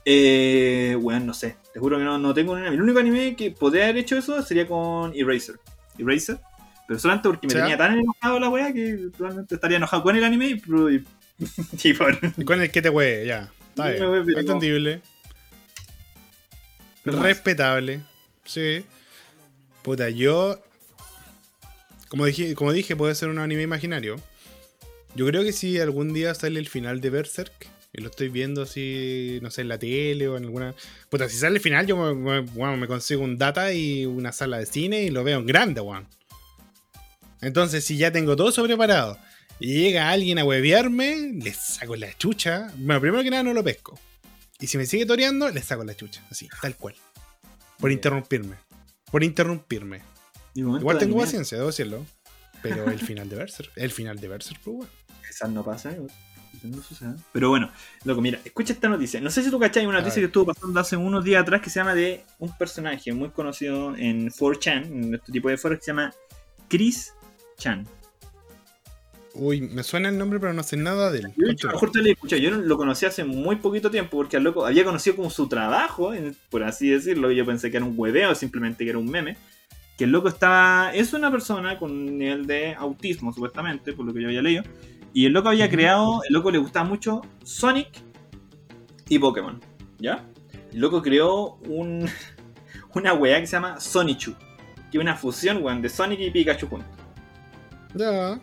Eh, 0.05 0.97
bueno, 1.01 1.27
no 1.27 1.35
sé. 1.35 1.57
Te 1.73 1.81
juro 1.81 1.99
que 1.99 2.05
no, 2.05 2.19
no 2.19 2.35
tengo 2.35 2.53
un 2.53 2.59
anime. 2.59 2.75
El 2.77 2.83
único 2.83 2.99
anime 2.99 3.35
que 3.37 3.51
podría 3.51 3.85
haber 3.85 3.97
hecho 3.99 4.17
eso 4.19 4.43
sería 4.43 4.67
con 4.67 5.13
Eraser. 5.15 5.57
Eraser. 5.99 6.39
Pero 6.87 7.01
solamente 7.01 7.29
porque 7.29 7.47
me 7.47 7.55
¿Ya? 7.55 7.61
tenía 7.61 7.77
tan 7.79 7.99
enojado 7.99 8.39
la 8.39 8.49
wea 8.51 8.73
que 8.73 9.09
probablemente 9.17 9.55
estaría 9.55 9.79
enojado 9.79 10.03
con 10.03 10.15
el 10.17 10.25
anime 10.25 10.47
y, 10.49 10.53
y, 10.55 11.05
y 11.89 11.95
por- 11.95 12.19
¿Y 12.37 12.45
con 12.45 12.61
el 12.61 12.71
que 12.71 12.83
te 12.83 12.91
wee? 12.91 13.27
Ya. 13.27 13.51
Está 13.71 13.85
Me 13.85 13.93
bien. 13.93 14.05
wee, 14.11 14.23
pero- 14.27 14.41
Entendible. 14.41 15.01
Respetable. 17.05 18.01
Sí. 18.45 18.85
Puta, 19.83 20.11
yo. 20.11 20.59
Como 22.09 22.27
dije, 22.27 22.55
como 22.55 22.73
dije, 22.73 22.97
puede 22.97 23.15
ser 23.15 23.29
un 23.29 23.39
anime 23.39 23.63
imaginario. 23.63 24.17
Yo 25.15 25.27
creo 25.27 25.43
que 25.43 25.53
si 25.53 25.79
algún 25.81 26.13
día 26.13 26.35
sale 26.35 26.59
el 26.59 26.69
final 26.69 27.01
de 27.01 27.11
Berserk, 27.11 27.69
y 27.97 28.01
lo 28.03 28.11
estoy 28.11 28.29
viendo 28.29 28.63
así, 28.63 29.39
no 29.43 29.51
sé, 29.53 29.61
en 29.61 29.69
la 29.69 29.79
tele 29.79 30.27
o 30.27 30.37
en 30.37 30.45
alguna. 30.45 30.75
Puta, 31.11 31.29
si 31.29 31.37
sale 31.37 31.57
el 31.57 31.61
final, 31.63 31.87
yo 31.87 31.97
me, 31.97 32.15
me- 32.15 32.41
bueno, 32.41 32.77
me 32.77 32.89
consigo 32.89 33.23
un 33.23 33.39
data 33.39 33.73
y 33.73 34.05
una 34.05 34.33
sala 34.33 34.59
de 34.59 34.67
cine 34.67 35.03
y 35.03 35.11
lo 35.11 35.23
veo 35.23 35.39
en 35.39 35.47
grande, 35.47 35.81
weón. 35.81 36.09
Entonces, 37.41 37.85
si 37.85 37.97
ya 37.97 38.11
tengo 38.11 38.35
todo 38.37 38.49
eso 38.49 38.65
preparado 38.65 39.19
y 39.61 39.75
llega 39.79 40.11
alguien 40.11 40.39
a 40.39 40.45
huevearme, 40.45 41.33
le 41.41 41.53
saco 41.53 41.95
la 41.95 42.17
chucha. 42.19 42.73
Bueno, 42.77 43.01
primero 43.01 43.23
que 43.23 43.31
nada 43.31 43.43
no 43.45 43.55
lo 43.55 43.63
pesco. 43.63 43.99
Y 44.61 44.67
si 44.67 44.79
me 44.79 44.87
sigue 44.87 45.07
toreando, 45.07 45.49
le 45.51 45.63
saco 45.63 45.85
la 45.85 45.95
chucha. 45.95 46.23
Así, 46.31 46.49
tal 46.63 46.77
cual. 46.77 46.95
Por 47.79 47.93
interrumpirme. 47.93 48.57
Por 49.11 49.23
interrumpirme. 49.23 50.01
Igual 50.55 50.99
tengo 50.99 51.15
anime, 51.15 51.23
paciencia, 51.23 51.59
debo 51.59 51.69
decirlo. 51.69 52.07
Pero 52.63 52.87
el 52.91 52.99
final 52.99 53.29
de 53.29 53.37
Berserk. 53.37 53.71
El 53.77 53.91
final 53.91 54.19
de 54.19 54.29
Berserk, 54.29 54.61
pues. 54.61 54.89
Quizás 55.27 55.51
no 55.51 55.65
pasa, 55.65 55.95
no 56.63 56.83
suceda. 56.83 57.17
Pero 57.33 57.51
bueno, 57.51 57.71
loco, 58.05 58.21
mira, 58.21 58.39
escucha 58.45 58.73
esta 58.73 58.89
noticia. 58.89 59.21
No 59.21 59.31
sé 59.31 59.43
si 59.43 59.51
tú 59.51 59.59
cachai 59.59 59.87
una 59.87 59.99
noticia 59.99 60.21
que 60.21 60.27
estuvo 60.27 60.47
pasando 60.47 60.81
hace 60.81 60.97
unos 60.97 61.25
días 61.25 61.43
atrás 61.43 61.61
que 61.61 61.71
se 61.71 61.81
llama 61.81 61.95
de 61.95 62.25
un 62.39 62.57
personaje 62.57 63.13
muy 63.13 63.31
conocido 63.31 63.97
en 63.97 64.31
4chan, 64.31 64.87
en 64.87 65.15
este 65.15 65.33
tipo 65.33 65.49
de 65.49 65.57
foros, 65.57 65.79
que 65.79 65.85
se 65.85 65.91
llama 65.91 66.15
Chris 66.69 67.13
Chan. 67.59 67.87
Uy, 69.35 69.61
me 69.61 69.83
suena 69.83 70.09
el 70.11 70.17
nombre, 70.17 70.39
pero 70.39 70.53
no 70.53 70.63
sé 70.63 70.77
nada 70.77 71.11
de 71.11 71.19
él. 71.19 71.33
Yo, 71.37 71.49
a 71.49 71.67
lo 71.67 71.73
mejor 71.73 71.91
te 71.91 71.99
lo 71.99 72.07
he 72.07 72.13
escuchado. 72.13 72.41
Yo 72.41 72.51
lo 72.53 72.77
conocí 72.77 73.05
hace 73.05 73.25
muy 73.25 73.57
poquito 73.57 73.91
tiempo 73.91 74.17
porque 74.17 74.37
al 74.37 74.45
loco 74.45 74.65
había 74.65 74.85
conocido 74.85 75.17
como 75.17 75.29
su 75.29 75.49
trabajo, 75.49 76.13
por 76.51 76.63
así 76.63 76.89
decirlo. 76.89 77.33
y 77.33 77.37
Yo 77.37 77.45
pensé 77.45 77.71
que 77.71 77.79
era 77.79 77.85
un 77.85 77.95
hueveo, 77.97 78.35
simplemente 78.37 78.85
que 78.85 78.91
era 78.91 78.99
un 78.99 79.11
meme. 79.11 79.37
Que 79.97 80.05
el 80.05 80.11
loco 80.11 80.29
estaba. 80.29 80.93
Es 80.95 81.13
una 81.13 81.31
persona 81.31 81.79
con 81.79 81.91
un 81.91 82.19
nivel 82.19 82.47
de 82.47 82.75
autismo, 82.75 83.33
supuestamente, 83.33 83.93
por 83.93 84.05
lo 84.07 84.13
que 84.13 84.23
yo 84.23 84.29
había 84.29 84.43
leído. 84.43 84.65
Y 85.13 85.27
el 85.27 85.33
loco 85.33 85.49
había 85.49 85.71
creado. 85.71 86.21
El 86.27 86.35
loco 86.35 86.51
le 86.51 86.59
gustaba 86.59 86.89
mucho 86.89 87.23
Sonic 87.45 88.03
y 89.09 89.19
Pokémon. 89.19 89.61
¿Ya? 89.99 90.25
El 90.73 90.81
loco 90.81 91.01
creó 91.03 91.57
un, 91.69 92.09
una 92.95 93.15
weá 93.15 93.41
que 93.41 93.47
se 93.47 93.53
llama 93.53 93.81
Sonichu. 93.81 94.35
Que 94.91 94.99
es 94.99 95.03
una 95.03 95.15
fusión, 95.15 95.63
weón, 95.63 95.83
de 95.83 95.89
Sonic 95.89 96.21
y 96.21 96.31
Pikachu 96.31 96.67
juntos. 96.67 96.91
Ya. 97.95 98.41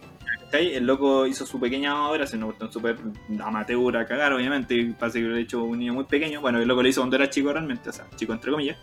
El 0.54 0.86
loco 0.86 1.28
hizo 1.28 1.46
su 1.46 1.60
pequeña 1.60 2.10
obra, 2.10 2.28
se 2.28 2.38
cuestión 2.38 2.72
súper 2.72 2.98
amateur 3.42 3.96
a 3.98 4.06
cagar, 4.06 4.34
obviamente. 4.34 4.94
Parece 5.00 5.22
que 5.22 5.26
lo 5.26 5.36
ha 5.36 5.40
hecho 5.40 5.64
un 5.64 5.80
niño 5.80 5.94
muy 5.94 6.04
pequeño. 6.04 6.42
Bueno, 6.42 6.60
el 6.60 6.68
loco 6.68 6.84
lo 6.84 6.90
hizo 6.90 7.02
cuando 7.02 7.16
era 7.16 7.30
chico 7.30 7.54
realmente, 7.54 7.90
o 7.90 7.94
sea, 7.94 8.06
chico 8.18 8.34
entre 8.34 8.52
comillas. 8.52 8.78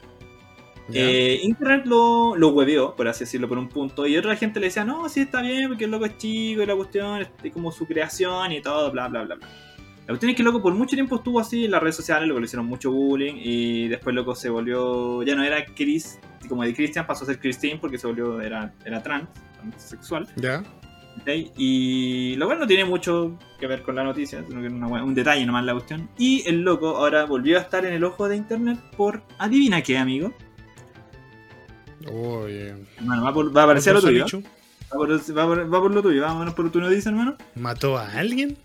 Eh, 0.93 1.41
Internet 1.43 1.87
lo, 1.87 2.37
lo 2.37 2.49
hueveó, 2.49 2.97
por 2.97 3.09
así 3.09 3.21
decirlo, 3.21 3.49
por 3.49 3.59
un 3.59 3.69
punto. 3.69 4.07
Y 4.07 4.17
otra 4.17 4.37
gente 4.37 4.61
le 4.61 4.67
decía, 4.67 4.85
no, 4.85 5.09
sí 5.09 5.21
está 5.21 5.43
bien, 5.43 5.69
porque 5.69 5.85
el 5.85 5.91
loco 5.91 6.07
es 6.07 6.17
chico 6.17 6.63
y 6.63 6.67
la 6.67 6.77
cuestión 6.77 7.27
es 7.43 7.53
como 7.53 7.71
su 7.73 7.87
creación 7.87 8.53
y 8.53 8.63
todo, 8.63 8.91
bla, 8.91 9.09
bla, 9.09 9.25
bla, 9.25 9.35
bla. 9.37 9.49
La 10.01 10.13
cuestión 10.13 10.31
es 10.31 10.37
que 10.37 10.43
el 10.43 10.47
loco 10.47 10.63
por 10.63 10.73
mucho 10.73 10.97
tiempo 10.97 11.17
estuvo 11.17 11.39
así 11.39 11.67
en 11.67 11.71
las 11.71 11.83
redes 11.83 11.97
sociales, 11.97 12.27
luego 12.27 12.41
le 12.41 12.47
hicieron 12.47 12.65
mucho 12.65 12.91
bullying 12.91 13.35
y 13.37 13.89
después 13.89 14.13
el 14.13 14.17
loco 14.17 14.35
se 14.35 14.49
volvió, 14.49 15.23
ya 15.23 15.35
no 15.35 15.45
era 15.45 15.63
Chris, 15.67 16.19
como 16.49 16.65
de 16.65 16.73
Christian, 16.73 17.07
pasó 17.07 17.25
a 17.25 17.27
ser 17.27 17.39
Christine 17.39 17.77
porque 17.79 17.99
se 17.99 18.07
volvió, 18.07 18.41
era, 18.41 18.73
era 18.87 19.03
trans, 19.03 19.29
sexual. 19.77 20.27
Ya. 20.37 20.63
Y 21.57 22.37
lo 22.37 22.47
cual 22.47 22.59
no 22.59 22.67
tiene 22.67 22.85
mucho 22.85 23.37
que 23.59 23.67
ver 23.67 23.83
con 23.83 23.97
la 23.97 24.05
noticia, 24.05 24.43
sino 24.49 24.61
que 24.61 24.69
es 24.69 24.73
un 24.73 25.15
detalle 25.15 25.45
nomás 25.45 25.65
la 25.65 25.73
cuestión. 25.73 26.09
Y 26.17 26.43
el 26.49 26.63
loco 26.63 26.97
ahora 26.97 27.25
volvió 27.27 27.59
a 27.59 27.61
estar 27.61 27.85
en 27.85 27.93
el 27.93 28.05
ojo 28.05 28.29
de 28.29 28.37
internet 28.37 28.79
por, 28.97 29.23
adivina 29.39 29.83
qué, 29.83 29.99
amigo. 29.99 30.33
Oye. 32.13 32.75
Va, 33.09 33.33
por- 33.33 33.57
va 33.57 33.63
a 33.63 33.65
aparecer 33.65 33.93
lo 33.95 33.99
¿Alfonso 34.01 34.39
tuyo. 34.39 34.49
Va 34.93 34.97
por, 34.97 35.11
va 35.13 35.47
por- 35.47 35.75
va 35.75 35.81
por 35.81 35.91
lo 35.95 36.03
tuyo, 36.03 36.23
vámonos 36.23 36.55
por 36.55 36.71
tu 36.71 36.81
noticia, 36.81 37.11
hermano. 37.11 37.37
¿Mató 37.57 37.99
a 37.99 38.11
alguien? 38.13 38.57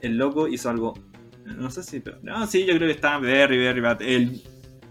El 0.00 0.16
loco 0.16 0.48
hizo 0.48 0.70
algo. 0.70 0.94
No 1.44 1.70
sé 1.70 1.82
si. 1.82 2.00
Pero, 2.00 2.18
no, 2.22 2.46
sí, 2.46 2.60
yo 2.66 2.74
creo 2.74 2.86
que 2.88 2.94
está 2.94 3.18
very, 3.18 3.58
very 3.58 3.80
bad. 3.80 4.00
El 4.02 4.42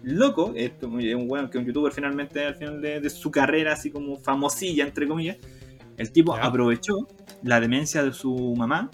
loco, 0.03 0.53
esto 0.55 0.88
es 0.99 1.15
un 1.15 1.29
weón 1.29 1.49
que 1.49 1.57
es 1.57 1.62
un 1.62 1.67
youtuber 1.67 1.91
finalmente 1.91 2.45
al 2.45 2.55
final 2.55 2.81
de, 2.81 2.99
de 2.99 3.10
su 3.10 3.31
carrera, 3.31 3.73
así 3.73 3.89
como 3.91 4.17
famosilla, 4.17 4.83
entre 4.86 5.07
comillas. 5.07 5.38
El 5.97 6.12
tipo 6.12 6.36
aprovechó 6.36 7.07
la 7.43 7.60
demencia 7.60 8.03
de 8.03 8.13
su 8.13 8.53
mamá 8.55 8.91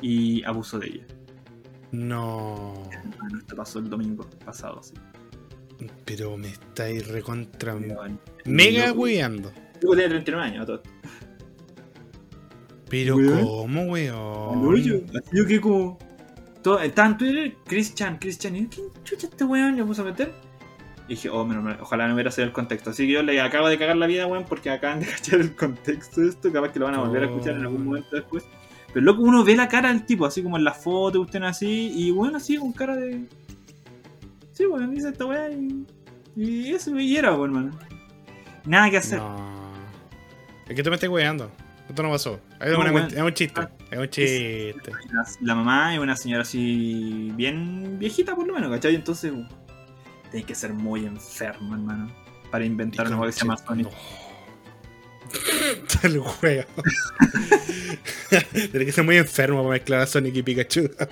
y 0.00 0.42
abusó 0.44 0.78
de 0.78 0.86
ella. 0.88 1.06
No. 1.92 2.74
Hermano, 2.90 3.38
esto 3.38 3.56
pasó 3.56 3.78
el 3.78 3.88
domingo 3.88 4.28
pasado, 4.44 4.82
sí. 4.82 4.94
Pero 6.04 6.36
me 6.36 6.48
estáis 6.48 7.06
recontra. 7.08 7.74
Mega. 8.44 8.86
El 8.86 8.94
tipo 9.80 9.94
tiene 9.94 10.08
39 10.08 10.42
años, 10.46 10.62
a 10.62 10.66
todo. 10.66 10.82
Pero 12.88 13.16
Weón. 13.16 13.42
¿cómo, 13.42 13.82
weón? 13.84 14.74
Así 14.76 15.02
yo 15.32 15.46
que 15.46 15.60
como. 15.60 15.98
Todo, 16.62 16.80
estaba 16.80 17.08
en 17.08 17.18
Twitter, 17.18 17.54
Christian, 17.66 18.18
Christian. 18.18 18.56
Y 18.56 18.62
yo, 18.62 18.68
¿quién 18.70 18.86
chucha 19.04 19.26
este 19.26 19.44
weón 19.44 19.76
le 19.76 19.84
puso 19.84 20.02
a 20.02 20.06
meter? 20.06 20.32
Y 21.06 21.10
dije, 21.14 21.28
oh, 21.28 21.44
menos 21.44 21.62
mal, 21.62 21.78
ojalá 21.80 22.08
no 22.08 22.14
hubiera 22.14 22.30
sido 22.30 22.46
el 22.46 22.52
contexto. 22.52 22.90
Así 22.90 23.06
que 23.06 23.12
yo 23.12 23.22
le 23.22 23.38
acabo 23.40 23.68
de 23.68 23.76
cagar 23.76 23.96
la 23.96 24.06
vida, 24.06 24.26
weón, 24.26 24.44
porque 24.48 24.70
acaban 24.70 25.00
de 25.00 25.06
cachar 25.10 25.40
el 25.40 25.54
contexto 25.54 26.20
de 26.22 26.28
esto. 26.30 26.50
Capaz 26.52 26.72
que 26.72 26.78
lo 26.78 26.86
van 26.86 26.94
a 26.94 27.00
volver 27.00 27.24
a 27.24 27.26
escuchar 27.26 27.54
en 27.56 27.62
algún 27.62 27.82
Oh. 27.82 27.84
momento 27.84 28.16
después. 28.16 28.44
Pero 28.92 29.04
loco, 29.04 29.22
uno 29.22 29.44
ve 29.44 29.56
la 29.56 29.68
cara 29.68 29.88
del 29.88 30.06
tipo, 30.06 30.24
así 30.24 30.42
como 30.42 30.56
en 30.56 30.64
la 30.64 30.72
foto, 30.72 31.20
usted 31.20 31.42
así. 31.42 31.92
Y 31.94 32.10
bueno, 32.12 32.36
así 32.38 32.56
con 32.56 32.72
cara 32.72 32.96
de. 32.96 33.24
Sí, 34.54 34.64
weón, 34.64 34.94
dice 34.94 35.10
esta 35.10 35.26
weá 35.26 35.50
y. 35.50 35.84
Y 36.36 36.72
eso, 36.72 36.98
y 36.98 37.16
era, 37.16 37.32
weón, 37.34 37.56
hermano. 37.56 37.78
Nada 38.64 38.90
que 38.90 38.96
hacer. 38.96 39.18
No. 39.18 39.54
Es 40.66 40.74
que 40.74 40.82
tú 40.82 40.88
me 40.88 40.96
estás 40.96 41.10
weando. 41.10 41.50
Esto 41.88 42.02
no 42.02 42.10
pasó. 42.10 42.40
Es, 42.60 42.72
No, 42.72 42.80
una 42.80 43.06
es 43.06 43.14
un 43.14 43.34
chiste. 43.34 43.60
Es 43.90 43.98
un 43.98 44.08
chiste. 44.08 44.74
La, 45.12 45.26
la 45.42 45.54
mamá 45.54 45.94
es 45.94 46.00
una 46.00 46.16
señora 46.16 46.42
así 46.42 47.30
bien 47.36 47.98
viejita 47.98 48.34
por 48.34 48.46
lo 48.46 48.54
menos, 48.54 48.70
¿cachai? 48.70 48.94
Entonces 48.94 49.32
uh, 49.32 49.44
tiene 50.30 50.46
que 50.46 50.54
ser 50.54 50.72
muy 50.72 51.04
enfermo, 51.04 51.74
hermano, 51.74 52.10
para 52.50 52.64
inventar 52.64 53.06
una 53.06 53.18
cosa 53.18 53.26
que 53.26 53.32
se 53.32 53.40
llama 53.40 53.58
Sonic. 53.58 53.86
No. 53.86 53.92
El 56.02 56.18
juego. 56.18 56.64
Tiene 58.52 58.86
que 58.86 58.92
ser 58.92 59.04
muy 59.04 59.16
enfermo 59.16 59.58
para 59.58 59.70
mezclar 59.74 60.00
a 60.00 60.06
Sonic 60.06 60.36
y 60.36 60.42
Pikachu. 60.42 60.90
Esa 60.90 61.08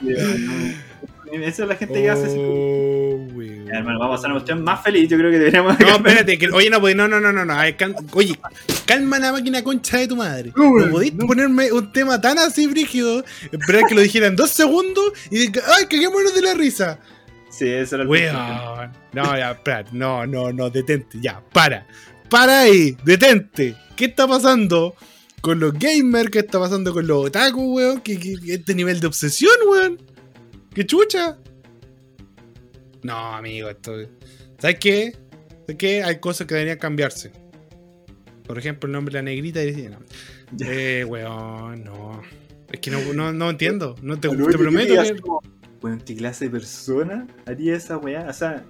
es 1.33 1.59
la 1.61 1.77
gente 1.77 2.03
que 2.03 2.11
hace 2.11 2.27
ese 2.27 2.37
Oh, 2.39 3.27
weón. 3.35 3.67
Ya, 3.67 3.79
hermano, 3.79 3.99
vamos 3.99 4.17
a 4.17 4.19
hacer 4.19 4.31
una 4.31 4.41
cuestión 4.41 4.63
más 4.63 4.83
feliz, 4.83 5.09
yo 5.09 5.17
creo 5.17 5.31
que 5.31 5.39
deberíamos... 5.39 5.79
No, 5.81 5.89
espérate, 5.97 6.37
que, 6.39 6.49
oye, 6.51 6.69
no, 6.71 6.81
pues, 6.81 6.95
no, 6.95 7.09
no, 7.09 7.21
no, 7.21 7.33
no, 7.33 7.45
no. 7.45 7.53
a 7.55 7.63
ver, 7.63 7.77
cal- 7.77 7.97
oye, 8.13 8.39
calma 8.87 9.19
la 9.19 9.33
máquina 9.33 9.63
concha 9.65 9.99
de 9.99 10.09
tu 10.09 10.17
madre. 10.17 10.53
No, 10.57 10.65
No, 10.65 10.71
weón, 10.73 10.91
podéis 10.91 11.15
no. 11.15 11.27
ponerme 11.27 11.73
un 11.73 11.91
tema 11.93 12.21
tan 12.21 12.39
así 12.39 12.67
brígido, 12.67 13.25
esperar 13.51 13.85
que 13.89 13.95
lo 13.95 14.01
dijera 14.03 14.27
en 14.27 14.37
dos 14.37 14.51
segundos 14.51 15.13
y 15.31 15.47
ay, 15.47 15.87
caguémonos 15.91 16.35
de 16.35 16.43
la 16.43 16.55
risa. 16.55 16.99
Sí, 17.51 17.69
ese 17.69 17.95
era 17.97 18.03
el. 18.05 18.09
Weón. 18.09 18.37
No, 19.13 19.37
ya, 19.37 19.53
espera, 19.53 19.85
no, 19.93 20.27
no, 20.27 20.53
no, 20.53 20.69
detente, 20.71 21.19
ya, 21.21 21.41
para. 21.53 21.87
Para 22.29 22.63
ahí, 22.63 22.97
detente. 23.05 23.75
¿Qué 23.97 24.07
está 24.07 24.27
pasando 24.27 24.95
con 25.43 25.61
los 25.61 25.75
gamers? 25.79 26.31
¿Qué 26.31 26.39
está 26.41 26.59
pasando 26.59 26.93
con 26.95 27.07
los 27.07 27.27
otaku, 27.27 27.75
weón? 27.77 28.01
¿Qué, 28.01 28.19
qué- 28.19 28.35
qué- 28.45 28.55
este 28.55 28.75
nivel 28.75 29.01
de 29.01 29.07
obsesión, 29.07 29.53
weón? 29.69 29.99
¿Qué 30.75 30.87
chucha? 30.87 31.37
No, 33.03 33.35
amigo, 33.35 33.69
esto. 33.69 33.93
¿Sabes 34.59 34.79
qué? 34.79 35.17
¿Sabes 35.67 35.77
qué? 35.77 36.03
Hay 36.03 36.19
cosas 36.19 36.47
que 36.47 36.55
deberían 36.55 36.79
cambiarse. 36.79 37.33
Por 38.47 38.59
ejemplo, 38.59 38.87
el 38.87 38.93
nombre 38.93 39.13
de 39.13 39.19
la 39.19 39.23
negrita 39.23 39.63
y 39.63 39.89
no. 39.89 39.99
Eh, 40.61 41.05
weón, 41.07 41.85
no. 41.85 42.23
Es 42.71 42.81
que 42.81 42.91
no, 42.91 43.01
no, 43.13 43.33
no 43.33 43.51
entiendo. 43.51 43.97
No 44.03 44.19
te, 44.19 44.29
prometo 44.31 44.95
que. 45.03 46.03
¿qué 46.05 46.17
clase 46.17 46.47
de 46.47 46.51
persona 46.51 47.27
haría 47.47 47.77
esa 47.77 47.99
weá? 47.99 48.27
O 48.29 48.33
sea... 48.33 48.65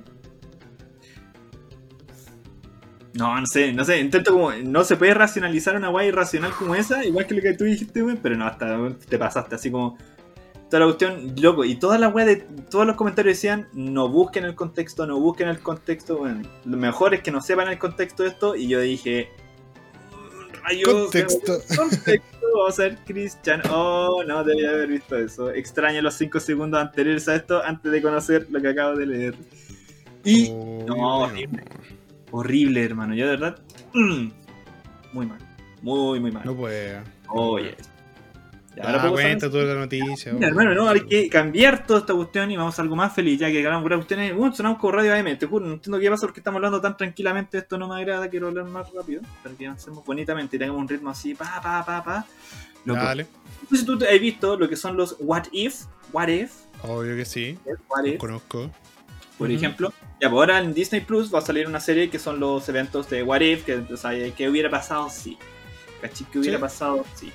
No, 3.15 3.38
no 3.38 3.47
sé, 3.47 3.75
no 3.75 3.85
sé, 3.85 4.01
intento 4.01 4.33
como... 4.33 4.53
No 4.53 4.85
se 4.85 4.97
puede 4.97 5.12
racionalizar 5.12 5.77
una 5.77 5.91
weá 5.91 6.07
irracional 6.07 6.53
como 6.53 6.75
esa, 6.75 7.05
igual 7.05 7.27
que 7.27 7.35
lo 7.35 7.43
que 7.43 7.53
tú 7.53 7.65
dijiste, 7.65 8.03
weón, 8.03 8.19
pero 8.23 8.37
no, 8.37 8.47
hasta 8.47 8.79
te 9.09 9.19
pasaste 9.19 9.55
así 9.55 9.71
como... 9.71 9.99
Toda 10.73 10.81
la 10.81 10.87
cuestión, 10.87 11.35
loco, 11.39 11.67
y 11.67 11.75
toda 11.75 11.99
la 11.99 12.09
weá 12.09 12.25
de... 12.25 12.37
Todos 12.71 12.87
los 12.87 12.97
comentarios 12.97 13.37
decían, 13.37 13.69
no 13.75 14.09
busquen 14.09 14.45
el 14.45 14.55
contexto, 14.55 15.07
no 15.07 15.21
busquen 15.21 15.49
el 15.49 15.59
contexto, 15.61 16.17
weón. 16.17 16.49
Lo 16.65 16.79
mejor 16.79 17.13
es 17.13 17.21
que 17.21 17.31
no 17.31 17.43
sepan 17.43 17.69
el 17.69 17.79
contexto 17.79 18.23
de 18.23 18.31
esto, 18.31 18.57
y 18.57 18.69
yo 18.69 18.81
dije... 18.81 19.29
"Mm, 20.13 20.63
Rayos, 20.65 20.89
Contexto. 20.89 21.59
contexto, 21.77 22.47
vamos 22.57 22.79
a 22.81 22.83
ver 22.85 22.99
Christian. 23.05 23.61
Oh, 23.71 24.23
no, 24.27 24.43
debería 24.45 24.71
haber 24.71 24.89
visto 24.89 25.15
eso. 25.19 25.51
Extraño 25.51 26.01
los 26.01 26.15
5 26.15 26.41
segundos 26.41 26.81
anteriores 26.81 27.29
a 27.29 27.37
esto 27.37 27.63
antes 27.63 27.93
de 27.93 28.01
conocer 28.01 28.47
lo 28.51 28.59
que 28.63 28.69
acabo 28.69 28.97
de 28.97 29.05
leer. 29.07 29.35
Y 30.25 30.49
Oh, 30.53 30.85
no, 30.87 31.19
horrible. 31.25 31.65
horrible, 32.31 32.83
hermano. 32.83 33.15
Yo 33.15 33.27
de 33.27 33.31
verdad, 33.33 33.59
mm, 33.93 34.27
muy 35.13 35.27
mal. 35.27 35.39
Muy, 35.83 36.19
muy 36.19 36.31
mal. 36.33 36.45
No 36.47 36.57
puede. 36.57 37.03
Oye. 37.29 37.77
Ya, 38.77 38.85
Ah, 38.87 39.11
cuenta 39.11 39.51
tú 39.51 39.59
la 39.59 39.75
noticia. 39.75 40.33
Mira, 40.33 40.49
hermano, 40.49 40.75
no, 40.75 40.89
hay 40.89 41.03
que 41.03 41.29
cambiar 41.29 41.87
toda 41.87 42.01
esta 42.01 42.15
cuestión 42.15 42.51
y 42.51 42.57
vamos 42.57 42.79
a 42.79 42.83
algo 42.83 42.97
más 42.97 43.15
feliz, 43.15 43.39
ya 43.39 43.51
que 43.51 43.59
hablamos 43.59 43.83
puras 43.83 43.99
cuestiones. 43.99 44.35
Bueno, 44.35 44.55
sonamos 44.55 44.79
como 44.79 44.93
radio 44.93 45.15
AM, 45.15 45.37
te 45.39 45.45
juro, 45.47 45.67
no 45.67 45.75
entiendo 45.75 45.99
qué 46.01 46.09
pasa 46.09 46.27
porque 46.27 46.41
estamos 46.41 46.57
hablando 46.57 46.81
tan 46.81 46.97
tranquilamente, 46.97 47.59
esto 47.59 47.77
no 47.77 47.87
me 47.89 47.97
agrada, 48.01 48.31
quiero 48.31 48.49
hablar 48.49 48.65
más 48.65 48.91
rápido, 48.95 49.21
para 49.43 49.55
que 49.55 49.67
avancemos 49.67 50.03
bonitamente 50.05 50.57
y 50.57 50.59
tengamos 50.59 50.81
un 50.81 50.89
ritmo 50.89 51.11
así, 51.11 51.35
pa, 51.35 51.61
pa, 51.63 51.85
pa, 51.85 52.03
pa. 52.03 52.27
Loco, 52.87 53.01
Dale. 53.01 53.27
No 53.63 53.69
sé 53.69 53.77
si 53.77 53.85
tú 53.85 53.99
has 54.11 54.21
visto 54.21 54.57
lo 54.57 54.69
que 54.69 54.77
son 54.77 54.97
los 54.97 55.17
What 55.21 55.45
If, 55.53 55.83
What 56.13 56.29
If, 56.29 56.53
Obvio 56.83 57.15
que 57.15 57.25
sí. 57.27 57.59
What 57.91 58.05
If, 58.07 58.19
conozco. 58.19 58.71
por 59.37 59.51
ejemplo. 59.51 59.93
Ya, 60.21 60.31
pues 60.31 60.39
ahora 60.39 60.59
en 60.61 60.73
Disney 60.73 61.01
Plus 61.03 61.33
va 61.33 61.41
a 61.41 61.43
salir 61.43 61.67
una 61.67 61.79
serie 61.81 62.09
que 62.09 62.19
son 62.19 62.41
los 62.41 62.67
eventos 62.71 63.11
de 63.11 63.23
What 63.23 63.41
If, 63.43 63.65
que, 63.65 63.75
o 63.77 63.97
sea, 63.99 64.13
que 64.35 64.49
hubiera 64.49 64.71
pasado 64.71 65.11
si. 65.11 65.37
¿Cachai? 66.01 66.27
¿Qué 66.33 66.39
hubiera 66.39 66.57
Sí. 66.57 66.61
pasado 66.63 67.05
si? 67.15 67.33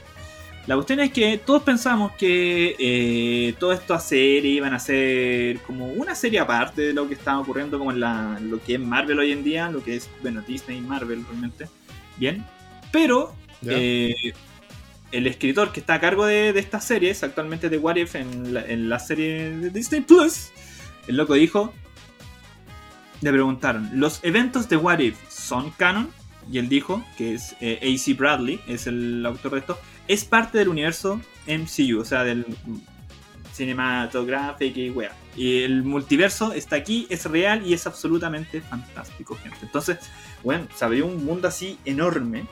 La 0.67 0.75
cuestión 0.75 0.99
es 0.99 1.11
que 1.11 1.37
todos 1.37 1.63
pensamos 1.63 2.11
que 2.17 2.75
eh, 2.77 3.55
todo 3.57 3.71
esto 3.71 3.93
a 3.93 4.01
serie 4.01 4.51
iban 4.51 4.73
a 4.73 4.79
ser 4.79 5.59
como 5.61 5.87
una 5.87 6.13
serie 6.13 6.41
aparte 6.41 6.81
de 6.81 6.93
lo 6.93 7.07
que 7.07 7.13
estaba 7.13 7.39
ocurriendo 7.39 7.79
como 7.79 7.91
en 7.91 8.01
la, 8.01 8.37
lo 8.41 8.61
que 8.61 8.73
es 8.75 8.79
Marvel 8.79 9.17
hoy 9.17 9.31
en 9.31 9.45
día, 9.45 9.69
lo 9.71 9.81
que 9.81 9.95
es, 9.95 10.09
bueno, 10.21 10.43
Disney 10.45 10.79
y 10.79 10.81
Marvel 10.81 11.23
realmente. 11.23 11.69
Bien. 12.17 12.43
Pero 12.91 13.33
eh, 13.65 14.13
el 15.13 15.27
escritor 15.27 15.71
que 15.71 15.79
está 15.79 15.93
a 15.95 15.99
cargo 16.01 16.25
de, 16.25 16.51
de 16.51 16.59
estas 16.59 16.83
series, 16.83 17.23
actualmente 17.23 17.69
de 17.69 17.77
What 17.77 17.95
If 17.95 18.15
en 18.15 18.53
la, 18.53 18.65
en 18.65 18.89
la 18.89 18.99
serie 18.99 19.51
de 19.51 19.69
Disney 19.69 20.01
Plus, 20.01 20.49
el 21.07 21.15
loco 21.15 21.35
dijo, 21.35 21.73
le 23.21 23.31
preguntaron, 23.31 23.89
¿los 23.93 24.21
eventos 24.21 24.67
de 24.67 24.75
What 24.75 24.99
If 24.99 25.15
son 25.29 25.71
canon? 25.71 26.09
Y 26.51 26.59
él 26.59 26.69
dijo, 26.69 27.03
que 27.17 27.33
es 27.33 27.55
eh, 27.59 27.79
AC 27.81 28.17
Bradley, 28.17 28.59
es 28.67 28.87
el 28.87 29.25
autor 29.25 29.53
de 29.53 29.59
esto, 29.59 29.79
es 30.07 30.23
parte 30.23 30.57
del 30.57 30.69
universo 30.69 31.19
MCU, 31.47 31.99
o 31.99 32.05
sea, 32.05 32.23
del 32.23 32.45
cinematográfico 33.51 34.79
y 34.79 34.89
wea. 34.89 35.11
Y 35.35 35.63
el 35.63 35.83
multiverso 35.83 36.53
está 36.53 36.77
aquí, 36.77 37.05
es 37.09 37.25
real 37.25 37.65
y 37.65 37.73
es 37.73 37.85
absolutamente 37.85 38.61
fantástico, 38.61 39.35
gente. 39.35 39.57
Entonces, 39.61 39.97
bueno, 40.43 40.67
se 40.73 40.85
abrió 40.85 41.05
un 41.05 41.25
mundo 41.25 41.47
así 41.47 41.77
enorme. 41.83 42.45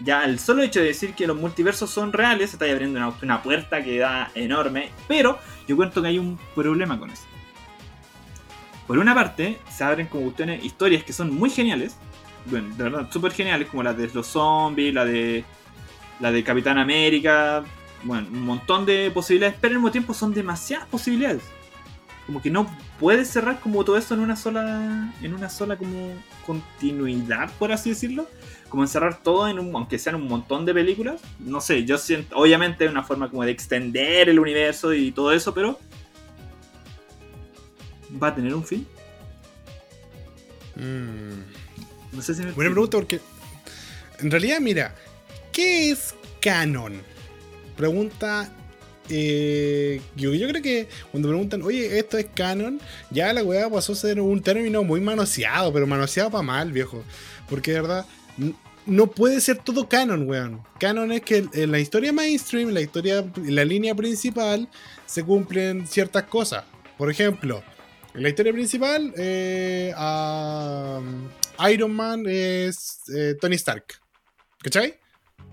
Ya 0.00 0.24
el 0.24 0.38
solo 0.38 0.62
hecho 0.62 0.80
de 0.80 0.86
decir 0.86 1.14
que 1.14 1.26
los 1.26 1.36
multiversos 1.36 1.90
son 1.90 2.12
reales, 2.12 2.52
está 2.52 2.64
abriendo 2.66 2.98
una, 2.98 3.12
una 3.22 3.42
puerta 3.42 3.82
que 3.82 3.98
da 3.98 4.30
enorme. 4.34 4.90
Pero 5.08 5.38
yo 5.66 5.76
cuento 5.76 6.02
que 6.02 6.08
hay 6.08 6.18
un 6.18 6.38
problema 6.54 6.98
con 6.98 7.10
eso. 7.10 7.24
Por 8.86 8.98
una 8.98 9.14
parte, 9.14 9.58
se 9.70 9.84
abren 9.84 10.06
como 10.08 10.24
cuestiones, 10.24 10.64
historias 10.64 11.04
que 11.04 11.12
son 11.12 11.32
muy 11.32 11.50
geniales. 11.50 11.96
Bueno, 12.46 12.74
de 12.76 12.84
verdad, 12.84 13.08
súper 13.10 13.32
geniales, 13.32 13.68
como 13.68 13.82
la 13.82 13.92
de 13.92 14.08
los 14.12 14.26
zombies, 14.26 14.94
la 14.94 15.04
de. 15.04 15.44
La 16.20 16.30
de 16.30 16.44
Capitán 16.44 16.78
América. 16.78 17.64
Bueno, 18.02 18.28
un 18.30 18.42
montón 18.42 18.84
de 18.86 19.10
posibilidades, 19.10 19.56
pero 19.60 19.72
al 19.72 19.78
mismo 19.78 19.90
tiempo 19.90 20.14
son 20.14 20.32
demasiadas 20.34 20.86
posibilidades. 20.88 21.42
como 22.26 22.40
que 22.40 22.50
no 22.50 22.70
puedes 22.98 23.28
cerrar 23.28 23.58
como 23.60 23.84
todo 23.84 23.96
eso 23.96 24.14
en 24.14 24.20
una 24.20 24.36
sola, 24.36 25.12
en 25.22 25.34
una 25.34 25.50
sola 25.50 25.76
como 25.76 26.12
continuidad, 26.46 27.50
por 27.58 27.72
así 27.72 27.90
decirlo. 27.90 28.26
Como 28.68 28.84
encerrar 28.84 29.20
todo 29.22 29.48
en 29.48 29.58
un, 29.58 29.74
aunque 29.74 29.98
sean 29.98 30.14
un 30.14 30.28
montón 30.28 30.64
de 30.64 30.72
películas. 30.72 31.20
No 31.40 31.60
sé, 31.60 31.84
yo 31.84 31.98
siento, 31.98 32.36
obviamente 32.36 32.86
una 32.88 33.02
forma 33.02 33.28
como 33.28 33.44
de 33.44 33.50
extender 33.50 34.28
el 34.28 34.38
universo 34.38 34.94
y 34.94 35.10
todo 35.10 35.32
eso, 35.32 35.52
pero 35.52 35.78
va 38.22 38.28
a 38.28 38.34
tener 38.34 38.54
un 38.54 38.64
fin. 38.64 38.86
Mm. 40.76 41.42
No 42.12 42.22
sé 42.22 42.34
si 42.34 42.42
me 42.42 42.52
Buena 42.52 42.70
pregunta 42.70 42.98
porque. 42.98 43.20
En 44.20 44.30
realidad, 44.30 44.60
mira, 44.60 44.94
¿qué 45.52 45.90
es 45.90 46.14
canon? 46.40 47.00
Pregunta. 47.76 48.52
eh, 49.08 50.00
yo, 50.16 50.34
yo 50.34 50.46
creo 50.48 50.62
que 50.62 50.88
cuando 51.10 51.28
preguntan, 51.28 51.62
oye, 51.62 51.98
esto 51.98 52.16
es 52.18 52.26
canon, 52.34 52.80
ya 53.10 53.32
la 53.32 53.42
weá 53.42 53.68
pasó 53.68 53.92
a 53.92 53.96
ser 53.96 54.20
un 54.20 54.42
término 54.42 54.84
muy 54.84 55.00
manoseado, 55.00 55.72
pero 55.72 55.86
manoseado 55.86 56.30
para 56.30 56.42
mal, 56.42 56.70
viejo. 56.72 57.02
Porque 57.48 57.72
de 57.72 57.80
verdad, 57.80 58.06
no 58.86 59.06
puede 59.08 59.40
ser 59.40 59.58
todo 59.58 59.88
canon, 59.88 60.28
weón. 60.28 60.60
Canon 60.78 61.10
es 61.12 61.22
que 61.22 61.44
en 61.52 61.72
la 61.72 61.78
historia 61.80 62.12
mainstream, 62.12 62.68
en 62.68 62.74
la 62.74 62.80
historia, 62.82 63.18
en 63.36 63.54
la 63.54 63.64
línea 63.64 63.94
principal, 63.94 64.68
se 65.06 65.24
cumplen 65.24 65.86
ciertas 65.86 66.24
cosas. 66.24 66.64
Por 66.98 67.10
ejemplo, 67.10 67.62
en 68.14 68.22
la 68.22 68.28
historia 68.28 68.52
principal, 68.52 69.12
eh, 69.16 69.92
a- 69.96 71.00
Iron 71.70 71.92
Man 71.94 72.24
es 72.26 73.00
eh, 73.14 73.34
Tony 73.40 73.56
Stark. 73.56 73.84
¿Cachai? 74.62 74.94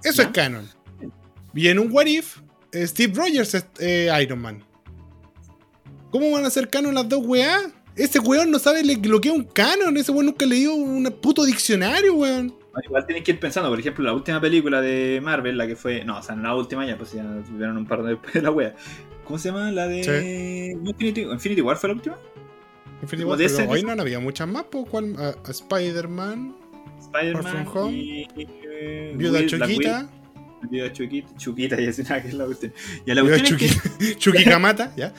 Eso 0.04 0.22
Ya. 0.22 0.28
es 0.28 0.34
canon. 0.34 0.70
Y 1.54 1.68
en 1.70 1.80
un 1.80 1.92
What 1.92 2.06
If, 2.06 2.38
eh, 2.72 2.86
Steve 2.88 3.14
Rogers 3.16 3.54
es 3.56 3.66
eh, 3.80 4.10
Iron 4.22 4.40
Man. 4.40 4.64
¿Cómo 6.12 6.32
van 6.32 6.46
a 6.46 6.50
ser 6.50 6.70
canon 6.70 6.94
las 6.94 7.08
dos 7.10 7.26
weá? 7.26 7.60
Ese 7.96 8.20
weón 8.20 8.52
no 8.52 8.60
sabe 8.60 8.84
lo 8.84 9.20
que 9.20 9.30
es 9.30 9.34
un 9.34 9.44
canon. 9.44 9.98
Ese 9.98 10.12
weón 10.12 10.28
nunca 10.28 10.46
leído 10.46 10.74
un 10.74 11.04
puto 11.22 11.44
diccionario, 11.44 12.14
weón. 12.14 12.56
Igual 12.86 13.06
tienes 13.08 13.24
que 13.24 13.32
ir 13.32 13.40
pensando, 13.40 13.70
por 13.70 13.80
ejemplo, 13.80 14.04
la 14.04 14.14
última 14.14 14.40
película 14.40 14.82
de 14.82 15.20
Marvel, 15.24 15.58
la 15.58 15.66
que 15.66 15.76
fue. 15.76 16.04
No, 16.06 16.20
o 16.20 16.22
sea, 16.22 16.36
no 16.36 16.44
la 16.44 16.56
última 16.56 16.86
ya, 16.86 16.96
pues 16.96 17.14
ya 17.14 17.24
tuvieron 17.48 17.76
un 17.76 17.88
par 17.88 18.04
de 18.04 18.12
después 18.12 18.34
de 18.36 18.42
la 18.44 18.52
wea. 18.52 18.76
¿Cómo 19.24 19.40
se 19.40 19.50
llama? 19.50 19.72
La 19.72 19.88
de. 19.88 20.76
no, 20.80 20.92
Infinity, 20.92 21.22
Infinity 21.22 21.62
War 21.62 21.76
fue 21.78 21.90
la 21.90 21.96
última. 21.96 22.20
Infinity 23.02 23.26
War, 23.30 23.38
pero 23.38 23.72
hoy 23.72 23.84
no 23.96 24.02
había 24.02 24.20
muchas 24.20 24.48
más, 24.48 24.66
¿cuál? 24.90 25.16
A- 25.18 25.36
a 25.48 25.52
Spider-Man, 25.52 26.56
Spider-Man 27.02 27.44
From 27.66 27.78
Home, 27.78 27.94
y. 27.98 28.28
eh, 28.38 29.14
Viuda 29.16 29.40
Will- 29.40 29.48
Widow, 29.50 30.10
Viuda 30.72 30.92
Choquita. 30.94 31.38
Choquita, 31.38 31.80
y 31.82 31.86
así 31.88 32.02
nada, 32.04 32.22
que 32.22 32.30
es 32.30 32.34
la 32.34 32.46
cuestión. 32.46 32.74
Ya 33.06 33.14
la 33.14 33.22
Viuda 33.22 33.38
cuestión 33.38 33.60
es 33.62 33.82
que. 33.98 34.16
¿ya? 34.98 35.14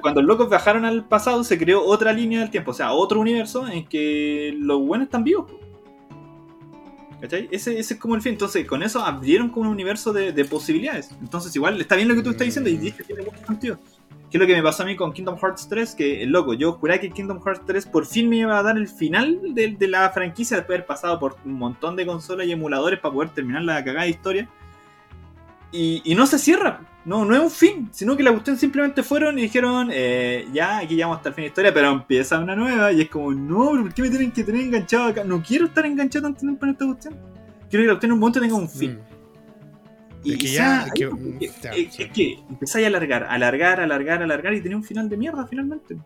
Cuando 0.00 0.20
los 0.20 0.28
locos 0.28 0.48
viajaron 0.50 0.84
al 0.84 1.04
pasado, 1.06 1.44
se 1.44 1.56
creó 1.56 1.84
otra 1.84 2.12
línea 2.12 2.40
del 2.40 2.50
tiempo, 2.50 2.72
o 2.72 2.74
sea, 2.74 2.92
otro 2.92 3.20
universo 3.20 3.68
en 3.68 3.86
que 3.86 4.52
los 4.58 4.80
buenos 4.84 5.06
están 5.06 5.22
vivos. 5.22 5.50
¿Cachai? 7.20 7.48
Ese, 7.52 7.78
ese 7.78 7.94
es 7.94 8.00
como 8.00 8.16
el 8.16 8.22
fin. 8.22 8.32
Entonces, 8.32 8.66
con 8.66 8.82
eso 8.82 8.98
abrieron 8.98 9.48
como 9.50 9.66
un 9.66 9.72
universo 9.72 10.12
de, 10.12 10.32
de 10.32 10.44
posibilidades. 10.44 11.10
Entonces, 11.20 11.54
igual 11.54 11.80
está 11.80 11.94
bien 11.94 12.08
lo 12.08 12.16
que 12.16 12.22
tú 12.22 12.30
estás 12.30 12.46
diciendo 12.46 12.68
y 12.68 12.76
dices 12.76 12.96
que 12.96 13.04
tiene 13.04 13.22
mucho 13.22 13.46
sentido. 13.46 13.78
Que 14.32 14.38
es 14.38 14.40
lo 14.40 14.46
que 14.46 14.56
me 14.56 14.62
pasó 14.62 14.82
a 14.82 14.86
mí 14.86 14.96
con 14.96 15.12
Kingdom 15.12 15.36
Hearts 15.36 15.68
3, 15.68 15.94
que 15.94 16.24
loco, 16.26 16.54
yo 16.54 16.72
juré 16.72 16.98
que 16.98 17.10
Kingdom 17.10 17.38
Hearts 17.44 17.66
3 17.66 17.84
por 17.84 18.06
fin 18.06 18.30
me 18.30 18.38
iba 18.38 18.58
a 18.58 18.62
dar 18.62 18.78
el 18.78 18.88
final 18.88 19.54
de, 19.54 19.76
de 19.78 19.88
la 19.88 20.08
franquicia 20.08 20.56
después 20.56 20.70
de 20.70 20.76
haber 20.76 20.86
pasado 20.86 21.18
por 21.18 21.36
un 21.44 21.52
montón 21.52 21.96
de 21.96 22.06
consolas 22.06 22.46
y 22.46 22.52
emuladores 22.52 22.98
para 22.98 23.12
poder 23.12 23.28
terminar 23.28 23.62
la 23.62 23.84
cagada 23.84 24.06
historia. 24.06 24.48
Y, 25.70 26.14
no 26.14 26.26
se 26.26 26.38
cierra, 26.38 26.80
no, 27.04 27.24
no 27.24 27.34
es 27.34 27.40
un 27.40 27.50
fin, 27.50 27.88
sino 27.92 28.16
que 28.16 28.22
la 28.22 28.30
cuestión 28.30 28.58
simplemente 28.58 29.02
fueron 29.02 29.38
y 29.38 29.42
dijeron, 29.42 29.88
eh, 29.92 30.46
ya, 30.52 30.78
aquí 30.78 30.94
llegamos 30.94 31.18
hasta 31.18 31.30
el 31.30 31.34
fin 31.34 31.42
de 31.42 31.48
historia, 31.48 31.74
pero 31.74 31.90
empieza 31.90 32.38
una 32.38 32.56
nueva 32.56 32.90
y 32.92 33.02
es 33.02 33.10
como, 33.10 33.32
no, 33.32 33.70
¿por 33.82 33.92
qué 33.92 34.02
me 34.02 34.10
tienen 34.10 34.32
que 34.32 34.44
tener 34.44 34.62
enganchado 34.62 35.08
acá? 35.08 35.24
No 35.24 35.42
quiero 35.42 35.66
estar 35.66 35.84
enganchado 35.86 36.24
tanto 36.24 36.40
tiempo 36.40 36.64
en 36.64 36.72
esta 36.72 36.86
cuestión. 36.86 37.14
Quiero 37.70 37.82
que 37.82 37.86
la 37.86 37.92
cuestión 37.94 38.10
en 38.10 38.12
un 38.14 38.20
momento 38.20 38.40
tenga 38.40 38.54
un 38.54 38.68
fin. 38.68 38.92
Mm. 38.92 39.11
Y 40.24 40.32
Es 40.32 40.38
que 40.38 40.46
ya- 40.52 40.86
que- 40.94 41.10
ya, 41.62 41.70
es, 41.72 42.10
que 42.12 42.38
empezáis 42.48 42.84
a 42.84 42.88
alargar, 42.88 43.24
alargar, 43.24 43.80
alargar, 43.80 44.22
alargar 44.22 44.54
y 44.54 44.60
tenía 44.60 44.76
un 44.76 44.84
final 44.84 45.08
de 45.08 45.16
mierda 45.16 45.46
finalmente. 45.48 45.96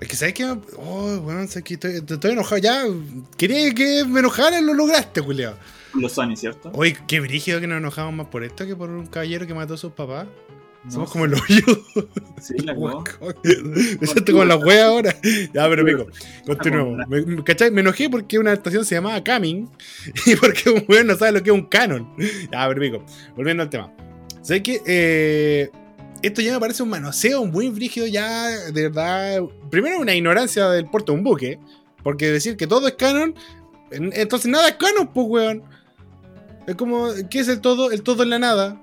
Es 0.00 0.08
que 0.08 0.16
sabes 0.16 0.34
que. 0.34 0.44
Oh, 0.78 1.18
weón, 1.18 1.46
sabes 1.48 1.64
que 1.64 1.74
estoy, 1.74 1.92
estoy 1.96 2.30
enojado 2.32 2.58
ya. 2.58 2.82
Quería 3.36 3.72
que 3.74 4.04
me 4.06 4.20
enojara, 4.20 4.60
lo 4.60 4.72
lograste, 4.74 5.20
culiao. 5.22 5.54
Los 5.94 6.12
Sony, 6.12 6.36
¿cierto? 6.36 6.70
Oye, 6.74 6.96
qué 7.06 7.20
brígido 7.20 7.60
que 7.60 7.66
nos 7.66 7.78
enojamos 7.78 8.14
más 8.14 8.26
por 8.28 8.42
esto 8.44 8.64
que 8.66 8.74
por 8.74 8.88
un 8.90 9.06
caballero 9.06 9.46
que 9.46 9.54
mató 9.54 9.74
a 9.74 9.76
sus 9.76 9.92
papás. 9.92 10.26
No 10.84 10.90
Somos 10.90 11.08
sé. 11.08 11.12
como 11.12 11.24
el 11.26 11.34
hoyo. 11.34 11.82
Sí, 12.40 12.54
la. 12.60 12.74
Me 12.74 14.06
siento 14.06 14.32
como 14.32 14.44
la 14.44 14.56
wea 14.56 14.86
ahora. 14.86 15.14
Ya, 15.52 15.68
pero 15.68 15.84
pico. 15.84 16.06
Continuemos. 16.46 17.06
Me, 17.08 17.44
¿cachai? 17.44 17.70
Me 17.70 17.82
enojé 17.82 18.08
porque 18.08 18.38
una 18.38 18.52
estación 18.54 18.84
se 18.84 18.94
llamaba 18.94 19.22
Coming 19.22 19.68
y 20.26 20.36
porque 20.36 20.70
un 20.70 20.84
weón 20.88 21.06
no 21.08 21.16
sabe 21.16 21.32
lo 21.32 21.42
que 21.42 21.50
es 21.50 21.54
un 21.54 21.66
canon. 21.66 22.08
Ya, 22.52 22.66
pero 22.68 22.80
pico. 22.80 23.04
Volviendo 23.36 23.62
al 23.62 23.68
tema. 23.70 23.92
¿Sabes 24.42 24.62
qué? 24.62 24.80
Eh, 24.86 25.70
esto 26.22 26.40
ya 26.40 26.54
me 26.54 26.60
parece 26.60 26.82
un 26.82 26.88
manoseo 26.88 27.44
muy 27.44 27.68
brígido 27.68 28.06
ya, 28.06 28.48
de 28.70 28.88
verdad. 28.88 29.42
Primero 29.70 29.98
una 30.00 30.14
ignorancia 30.14 30.68
del 30.70 30.86
puerto 30.88 31.12
de 31.12 31.18
un 31.18 31.24
buque. 31.24 31.58
Porque 32.02 32.30
decir 32.30 32.56
que 32.56 32.66
todo 32.66 32.88
es 32.88 32.94
canon, 32.94 33.34
en- 33.90 34.10
entonces 34.14 34.50
nada 34.50 34.68
es 34.70 34.76
canon, 34.76 35.12
pues 35.12 35.26
weón. 35.28 35.62
Es 36.66 36.74
como, 36.76 37.08
¿qué 37.30 37.40
es 37.40 37.48
el 37.48 37.60
todo? 37.60 37.90
El 37.90 38.02
todo 38.02 38.22
es 38.22 38.28
la 38.30 38.38
nada. 38.38 38.80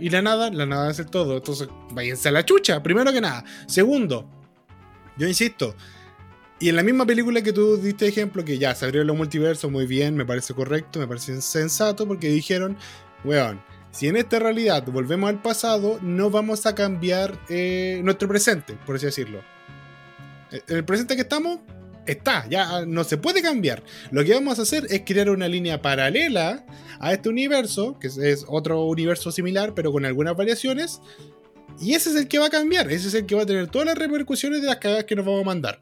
Y 0.00 0.10
la 0.10 0.22
nada, 0.22 0.50
la 0.50 0.66
nada 0.66 0.90
es 0.90 0.98
el 0.98 1.06
todo. 1.06 1.36
Entonces, 1.36 1.68
váyanse 1.92 2.28
a 2.28 2.32
la 2.32 2.44
chucha, 2.44 2.82
primero 2.82 3.12
que 3.12 3.20
nada. 3.20 3.44
Segundo, 3.66 4.28
yo 5.16 5.28
insisto, 5.28 5.74
y 6.62 6.68
en 6.68 6.76
la 6.76 6.82
misma 6.82 7.06
película 7.06 7.40
que 7.40 7.54
tú 7.54 7.78
diste 7.78 8.06
ejemplo, 8.06 8.44
que 8.44 8.58
ya 8.58 8.74
se 8.74 8.84
abrió 8.84 9.02
los 9.02 9.16
multiversos, 9.16 9.70
muy 9.70 9.86
bien, 9.86 10.14
me 10.14 10.26
parece 10.26 10.52
correcto, 10.52 10.98
me 10.98 11.06
parece 11.06 11.40
sensato, 11.40 12.06
porque 12.06 12.28
dijeron, 12.28 12.76
weón, 13.24 13.62
si 13.92 14.08
en 14.08 14.16
esta 14.16 14.38
realidad 14.38 14.84
volvemos 14.84 15.30
al 15.30 15.40
pasado, 15.40 15.98
no 16.02 16.28
vamos 16.28 16.66
a 16.66 16.74
cambiar 16.74 17.38
eh, 17.48 18.02
nuestro 18.04 18.28
presente, 18.28 18.78
por 18.84 18.96
así 18.96 19.06
decirlo. 19.06 19.40
Eh, 20.50 20.60
el 20.68 20.84
presente 20.84 21.16
que 21.16 21.22
estamos, 21.22 21.60
está, 22.06 22.46
ya 22.48 22.84
no 22.86 23.04
se 23.04 23.16
puede 23.16 23.42
cambiar. 23.42 23.82
Lo 24.10 24.24
que 24.24 24.34
vamos 24.34 24.58
a 24.58 24.62
hacer 24.62 24.86
es 24.90 25.02
crear 25.04 25.30
una 25.30 25.48
línea 25.48 25.82
paralela 25.82 26.64
a 26.98 27.12
este 27.12 27.28
universo, 27.28 27.98
que 27.98 28.08
es, 28.08 28.44
otro 28.48 28.84
universo 28.84 29.32
similar, 29.32 29.74
pero 29.74 29.92
con 29.92 30.04
algunas 30.04 30.36
variaciones. 30.36 31.00
Y 31.80 31.94
ese 31.94 32.10
es 32.10 32.16
el 32.16 32.28
que 32.28 32.38
va 32.38 32.46
a 32.46 32.50
cambiar, 32.50 32.90
ese 32.90 33.08
es 33.08 33.14
el 33.14 33.26
que 33.26 33.34
va 33.34 33.42
a 33.42 33.46
tener 33.46 33.68
todas 33.68 33.86
las 33.86 33.96
repercusiones 33.96 34.60
de 34.60 34.66
las 34.66 34.76
cagadas 34.76 35.04
que 35.04 35.16
nos 35.16 35.24
vamos 35.24 35.42
a 35.42 35.46
mandar. 35.46 35.80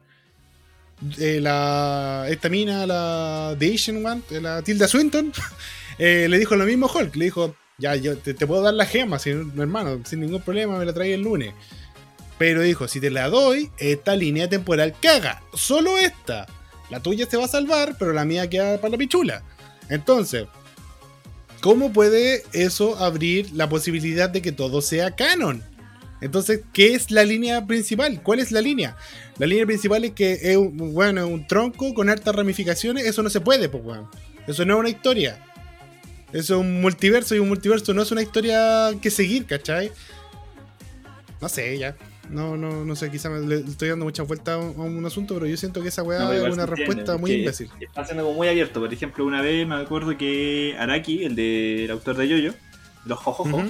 Eh, 1.17 1.39
la, 1.41 2.25
esta 2.29 2.49
mina, 2.49 2.85
la 2.85 3.55
The 3.57 3.73
Asian 3.73 4.05
One, 4.05 4.21
eh, 4.31 4.41
la 4.41 4.61
Tilda 4.61 4.87
Swinton, 4.87 5.31
eh, 5.97 6.27
le 6.29 6.37
dijo 6.37 6.55
lo 6.55 6.65
mismo 6.65 6.89
Hulk, 6.93 7.15
le 7.15 7.25
dijo, 7.25 7.55
ya, 7.77 7.95
yo 7.95 8.17
te, 8.17 8.33
te 8.33 8.47
puedo 8.47 8.61
dar 8.61 8.73
la 8.73 8.85
gema, 8.85 9.19
sin, 9.19 9.53
hermano, 9.57 10.01
sin 10.05 10.19
ningún 10.19 10.41
problema, 10.41 10.77
me 10.77 10.85
la 10.85 10.93
trae 10.93 11.13
el 11.13 11.21
lunes. 11.21 11.53
Pero 12.39 12.61
dijo, 12.61 12.87
si 12.87 12.99
te 13.01 13.11
la 13.11 13.29
doy, 13.29 13.69
esta 13.77 14.15
línea 14.15 14.49
temporal 14.49 14.95
caga. 14.99 15.43
Solo 15.53 15.99
esta. 15.99 16.47
La 16.89 17.01
tuya 17.01 17.27
se 17.29 17.37
va 17.37 17.45
a 17.45 17.49
salvar, 17.49 17.97
pero 17.99 18.13
la 18.13 18.25
mía 18.25 18.49
queda 18.49 18.79
para 18.79 18.91
la 18.91 18.97
pichula. 18.97 19.43
Entonces, 19.89 20.47
¿cómo 21.61 21.91
puede 21.91 22.43
eso 22.53 22.97
abrir 22.97 23.51
la 23.51 23.67
posibilidad 23.67 24.29
de 24.29 24.41
que 24.41 24.53
todo 24.53 24.81
sea 24.81 25.15
canon? 25.15 25.61
Entonces, 26.21 26.61
¿qué 26.71 26.95
es 26.95 27.11
la 27.11 27.25
línea 27.25 27.67
principal? 27.67 28.23
¿Cuál 28.23 28.39
es 28.39 28.51
la 28.51 28.61
línea? 28.61 28.95
La 29.37 29.45
línea 29.45 29.65
principal 29.65 30.05
es 30.05 30.11
que 30.11 30.39
es 30.41 30.55
un, 30.55 30.93
bueno, 30.93 31.27
un 31.27 31.45
tronco 31.45 31.93
con 31.93 32.09
hartas 32.09 32.33
ramificaciones. 32.33 33.05
Eso 33.05 33.21
no 33.21 33.29
se 33.29 33.41
puede, 33.41 33.67
pues. 33.67 33.83
Eso 34.47 34.63
no 34.63 34.75
es 34.75 34.79
una 34.79 34.89
historia. 34.89 35.45
Eso 36.31 36.55
es 36.55 36.61
un 36.61 36.79
multiverso 36.79 37.35
y 37.35 37.39
un 37.39 37.49
multiverso 37.49 37.93
no 37.93 38.01
es 38.01 38.11
una 38.11 38.21
historia 38.21 38.91
que 39.01 39.11
seguir, 39.11 39.45
¿cachai? 39.45 39.91
No 41.41 41.49
sé, 41.49 41.77
ya. 41.77 41.95
No, 42.29 42.57
no, 42.57 42.85
no 42.85 42.95
sé, 42.95 43.09
quizá 43.09 43.29
me 43.29 43.39
le 43.45 43.57
estoy 43.57 43.89
dando 43.89 44.05
mucha 44.05 44.23
vuelta 44.23 44.53
a 44.53 44.57
un, 44.57 44.79
a 44.79 44.83
un 44.83 45.05
asunto, 45.05 45.33
pero 45.33 45.47
yo 45.47 45.57
siento 45.57 45.81
que 45.81 45.89
esa 45.89 46.03
weá 46.03 46.19
No, 46.19 46.31
es 46.31 46.53
una 46.53 46.65
respuesta 46.65 47.17
muy 47.17 47.31
imbécil. 47.31 47.69
Está 47.79 48.05
siendo 48.05 48.23
como 48.23 48.35
muy 48.35 48.47
abierto. 48.47 48.79
Por 48.79 48.93
ejemplo, 48.93 49.25
una 49.25 49.41
vez 49.41 49.67
me 49.67 49.75
acuerdo 49.75 50.17
que 50.17 50.75
Araki, 50.77 51.23
el 51.23 51.35
del 51.35 51.89
autor 51.91 52.17
de 52.17 52.27
Yoyo, 52.27 52.53
los 53.05 53.17
Jojojo, 53.19 53.63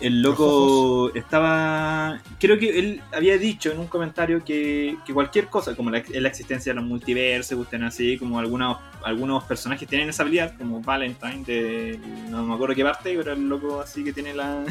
el 0.00 0.22
loco 0.22 1.14
estaba. 1.14 2.22
Creo 2.38 2.58
que 2.58 2.78
él 2.78 3.02
había 3.12 3.36
dicho 3.36 3.70
en 3.70 3.78
un 3.78 3.86
comentario 3.86 4.42
que, 4.44 4.96
que 5.04 5.12
cualquier 5.12 5.48
cosa, 5.48 5.76
como 5.76 5.90
la, 5.90 6.02
la 6.08 6.28
existencia 6.28 6.72
de 6.72 6.80
los 6.80 6.88
multiversos, 6.88 7.56
gusten 7.56 7.82
así, 7.82 8.16
como 8.16 8.38
algunos, 8.38 8.78
algunos 9.04 9.44
personajes 9.44 9.86
tienen 9.86 10.08
esa 10.08 10.22
habilidad, 10.22 10.56
como 10.56 10.80
Valentine, 10.80 11.44
de. 11.44 12.00
No 12.30 12.44
me 12.44 12.54
acuerdo 12.54 12.74
qué 12.74 12.84
parte, 12.84 13.14
pero 13.14 13.32
el 13.32 13.48
loco 13.48 13.80
así 13.80 14.02
que 14.02 14.12
tiene 14.12 14.34
la. 14.34 14.64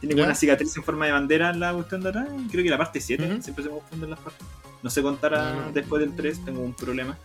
Tiene 0.00 0.14
como 0.14 0.24
una 0.24 0.34
cicatriz 0.34 0.76
en 0.76 0.82
forma 0.82 1.06
de 1.06 1.12
bandera 1.12 1.50
en 1.50 1.60
la 1.60 1.72
cuestión 1.74 2.00
de 2.02 2.08
atrás. 2.08 2.26
Creo 2.50 2.64
que 2.64 2.70
la 2.70 2.78
parte 2.78 3.00
7, 3.00 3.22
Ujú. 3.24 3.42
siempre 3.42 3.64
se 3.64 3.70
me 3.70 3.76
confunden 3.76 4.10
las 4.10 4.18
partes. 4.18 4.46
No 4.82 4.88
sé 4.90 5.02
contar 5.02 5.34
a- 5.34 5.52
No, 5.52 5.60
no. 5.66 5.72
después 5.72 6.00
del 6.00 6.16
3, 6.16 6.44
tengo 6.44 6.60
un 6.62 6.74
problema. 6.74 7.18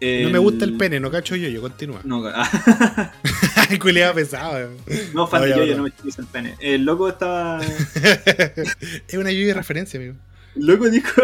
No 0.00 0.30
me 0.30 0.38
gusta 0.38 0.64
el 0.64 0.76
pene, 0.76 1.00
no 1.00 1.10
cacho 1.10 1.34
yo, 1.34 1.48
yo 1.48 1.60
continúa. 1.60 2.00
No, 2.04 2.22
culiado 3.80 4.14
pesado. 4.14 4.70
No, 5.12 5.26
fan 5.26 5.42
de 5.42 5.48
yo, 5.50 5.56
bro. 5.66 5.76
no 5.78 5.82
me 5.84 5.90
chiques 5.90 6.18
el 6.20 6.26
pene. 6.26 6.54
El 6.60 6.84
loco 6.84 7.08
estaba. 7.08 7.60
es 9.08 9.14
una 9.14 9.32
lluvia 9.32 9.48
de 9.48 9.54
referencia, 9.54 9.98
amigo. 9.98 10.14
El 10.54 10.66
loco 10.66 10.88
dijo. 10.88 11.20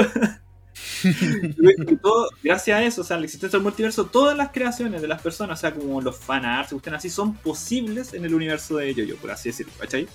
todo, 2.03 2.29
gracias 2.43 2.79
a 2.79 2.83
eso, 2.85 3.01
o 3.03 3.05
sea, 3.05 3.17
la 3.19 3.25
existencia 3.27 3.59
del 3.59 3.63
multiverso, 3.65 4.07
todas 4.07 4.37
las 4.37 4.51
creaciones 4.51 5.03
de 5.03 5.09
las 5.09 5.21
personas, 5.23 5.59
o 5.59 5.61
sea, 5.61 5.73
como 5.73 6.01
los 6.01 6.17
fanarts, 6.17 6.71
que 6.71 6.77
estén 6.77 6.95
así, 6.95 7.11
son 7.11 7.35
posibles 7.35 8.13
en 8.15 8.25
el 8.25 8.35
universo 8.35 8.77
de 8.79 8.93
Yoyo, 8.95 9.17
por 9.17 9.31
así 9.31 9.51
decirlo, 9.51 9.73
¿cachai? 9.79 10.09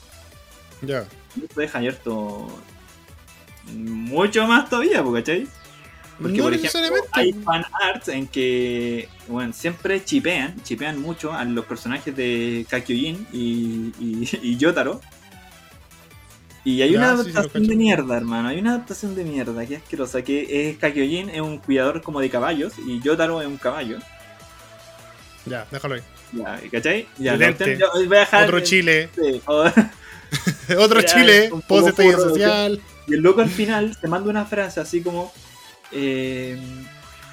Ya. 0.82 1.07
Y 1.36 1.43
Esto 1.45 1.59
deja 1.61 1.77
abierto 1.80 2.47
mucho 3.63 4.47
más 4.47 4.69
todavía, 4.69 5.03
¿cachai? 5.13 5.47
Porque, 6.21 6.41
no 6.41 6.43
por 6.43 6.53
ejemplo, 6.53 6.82
necesariamente. 6.82 7.09
hay 7.11 7.34
fanarts 7.34 8.09
en 8.09 8.27
que, 8.27 9.09
bueno, 9.27 9.53
siempre 9.53 10.03
chipean, 10.03 10.61
chipean 10.63 10.99
mucho 10.99 11.34
a 11.34 11.45
los 11.45 11.65
personajes 11.65 12.15
de 12.15 12.65
Kakyojin 12.69 13.27
y, 13.32 13.93
y, 13.99 14.30
y 14.41 14.57
Yotaro. 14.57 15.01
Y 16.63 16.82
hay 16.82 16.93
Ya, 16.93 16.97
una 16.97 17.11
sí, 17.17 17.32
adaptación 17.34 17.67
de 17.67 17.75
mierda, 17.75 18.17
hermano. 18.17 18.49
Hay 18.49 18.59
una 18.59 18.71
adaptación 18.75 19.15
de 19.15 19.23
mierda 19.23 19.65
que 19.65 19.75
es 19.75 19.82
asquerosa. 19.82 20.23
Que 20.23 20.69
es 20.69 20.77
Kakyojin 20.77 21.30
es 21.30 21.41
un 21.41 21.57
cuidador 21.59 22.01
como 22.01 22.19
de 22.21 22.30
caballos 22.30 22.77
y 22.77 23.01
Yotaro 23.01 23.41
es 23.41 23.47
un 23.47 23.57
caballo. 23.57 23.99
Ya, 25.45 25.67
déjalo 25.71 25.95
ahí. 25.95 26.03
Ya, 26.32 26.61
¿cachai? 26.71 27.11
Ya, 27.17 27.36
yo 27.38 27.88
voy 28.07 28.17
a 28.17 28.19
dejar 28.21 28.51
Otro 28.51 28.59
Chile. 28.61 29.15
sí, 29.15 29.41
Otro 30.78 31.01
Ya, 31.01 31.07
Chile. 31.07 31.51
Post 31.67 31.89
estallido 31.89 32.30
social. 32.30 32.82
Y 33.07 33.13
el 33.15 33.22
loco 33.22 33.41
al 33.41 33.49
final 33.49 33.97
te 33.99 34.07
manda 34.07 34.30
una 34.30 34.45
frase 34.45 34.80
así 34.80 35.01
como. 35.01 35.32
eh, 35.91 36.57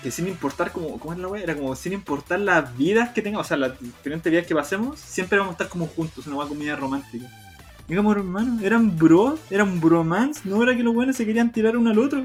que 0.03 0.11
sin 0.11 0.29
importar 0.29 0.73
como. 0.73 0.99
¿Cómo 0.99 1.15
es 1.15 1.19
la 1.19 1.29
wea? 1.29 1.43
Era 1.43 1.55
como 1.57 1.75
sin 1.75 1.93
importar 1.93 2.41
las 2.41 2.77
vidas 2.77 3.11
que 3.11 3.23
tengamos, 3.23 3.47
o 3.47 3.49
sea, 3.49 3.57
las 3.57 3.81
diferentes 3.81 4.31
vidas 4.31 4.47
que 4.47 4.55
pasemos, 4.55 5.01
siempre 5.01 5.39
vamos 5.39 5.53
a 5.53 5.55
estar 5.55 5.69
como 5.69 5.87
juntos, 5.87 6.27
una 6.27 6.47
comida 6.47 6.77
romántica. 6.77 7.27
Y 7.89 7.95
como 7.95 8.13
hermano, 8.13 8.59
eran 8.65 8.97
bros, 8.97 9.39
eran 9.51 9.81
bromance, 9.81 10.41
no 10.45 10.63
era 10.63 10.77
que 10.77 10.83
los 10.83 10.95
buenos 10.95 11.17
se 11.17 11.25
querían 11.25 11.53
tirar 11.53 11.77
uno 11.77 11.91
al 11.91 11.99
otro. 11.99 12.25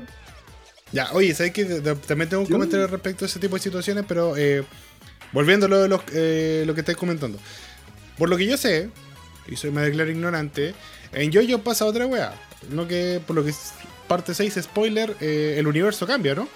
Ya, 0.91 1.09
oye, 1.13 1.33
¿sabes 1.33 1.53
que 1.53 1.65
También 1.65 2.29
tengo 2.29 2.43
un 2.43 2.49
comentario 2.49 2.87
respecto 2.87 3.25
a 3.25 3.27
ese 3.27 3.39
tipo 3.39 3.55
de 3.55 3.61
situaciones, 3.61 4.03
pero 4.07 4.35
eh, 4.35 4.63
volviendo 5.31 5.67
a 5.67 5.69
lo, 5.69 5.81
de 5.81 5.87
los, 5.87 6.01
eh, 6.13 6.63
lo 6.65 6.73
que 6.73 6.81
estáis 6.81 6.97
comentando. 6.97 7.37
Por 8.17 8.29
lo 8.29 8.37
que 8.37 8.47
yo 8.47 8.57
sé, 8.57 8.89
y 9.47 9.55
soy 9.55 9.71
me 9.71 9.81
declaro 9.81 10.11
ignorante, 10.11 10.73
en 11.13 11.31
Yoyo 11.31 11.59
pasa 11.59 11.85
otra 11.85 12.05
wea. 12.05 12.33
No 12.69 12.87
que, 12.87 13.19
por 13.25 13.35
lo 13.35 13.43
que 13.43 13.49
es 13.51 13.73
parte 14.07 14.33
6, 14.33 14.59
spoiler, 14.61 15.15
eh, 15.19 15.55
el 15.57 15.67
universo 15.67 16.05
cambia, 16.05 16.35
¿no? 16.35 16.47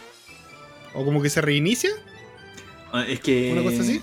O 0.93 1.03
como 1.03 1.22
que 1.22 1.30
se 1.30 1.41
reinicia, 1.41 1.91
Ah, 2.93 3.03
Es 3.08 3.20
que. 3.20 3.51
una 3.51 3.62
cosa 3.64 3.82
así. 3.82 4.01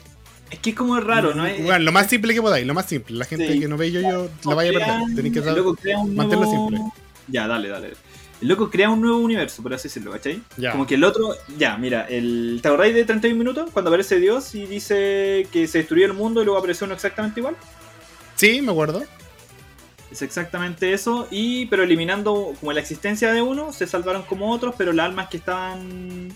Es 0.51 0.59
que 0.59 0.71
es 0.71 0.77
como 0.77 1.01
raro, 1.01 1.35
¿no? 1.35 1.47
Es- 1.47 1.63
Bueno, 1.63 1.79
lo 1.79 1.93
más 1.93 2.11
simple 2.11 2.35
que 2.35 2.43
podáis, 2.43 2.67
lo 2.67 2.75
más 2.75 2.85
simple. 2.87 3.17
La 3.17 3.25
gente 3.25 3.51
Sí. 3.55 3.61
que 3.61 3.69
no 3.69 3.79
ve 3.79 3.91
Yoyo 3.91 4.29
la 4.45 4.55
vaya 4.55 4.71
a 4.71 4.73
perder. 4.75 5.17
Tenéis 5.17 5.33
que 5.35 5.41
loco 5.51 5.75
crea 5.75 5.99
un 5.99 6.15
mantenerlo 6.15 6.45
nuevo- 6.53 6.69
simple. 6.69 6.93
Ya, 7.29 7.47
dale, 7.47 7.69
dale. 7.71 7.93
El 8.43 8.49
loco 8.49 8.69
crea 8.69 8.91
un 8.91 9.01
nuevo 9.01 9.19
universo, 9.19 9.63
por 9.63 9.73
así 9.73 9.85
decirlo, 9.89 10.11
¿cachai? 10.11 10.43
Ya. 10.59 10.73
Como 10.73 10.87
que 10.87 10.97
el 10.97 11.05
otro, 11.05 11.35
ya, 11.57 11.79
mira, 11.79 12.03
el 12.07 12.59
¿te 12.61 12.69
acordáis 12.69 12.95
de 12.95 13.05
31 13.07 13.39
minutos? 13.39 13.71
Cuando 13.73 13.89
aparece 13.91 14.17
Dios 14.19 14.55
y 14.55 14.67
dice 14.67 15.47
que 15.53 15.67
se 15.69 15.79
destruyó 15.79 16.05
el 16.05 16.13
mundo 16.13 16.43
y 16.43 16.45
luego 16.45 16.59
apareció 16.59 16.85
uno 16.85 16.95
exactamente 16.95 17.41
igual. 17.41 17.57
Sí, 18.35 18.61
me 18.61 18.73
acuerdo. 18.73 19.05
Es 20.13 20.23
exactamente 20.23 20.93
eso, 20.93 21.27
y 21.31 21.67
pero 21.67 21.83
eliminando 21.83 22.55
como 22.61 22.73
la 22.73 22.81
existencia 22.81 23.33
de 23.33 23.41
uno, 23.43 23.73
se 23.73 23.87
salvaron 23.87 24.23
como 24.25 24.53
otros, 24.53 24.75
pero 24.77 24.93
las 24.93 25.07
almas 25.07 25.29
que 25.29 25.39
estaban 25.39 26.29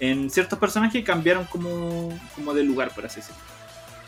en 0.00 0.30
ciertos 0.30 0.58
personajes 0.58 1.02
cambiaron 1.02 1.46
como, 1.46 2.16
como 2.34 2.52
de 2.52 2.62
lugar, 2.62 2.94
por 2.94 3.06
así 3.06 3.20
decirlo. 3.20 3.40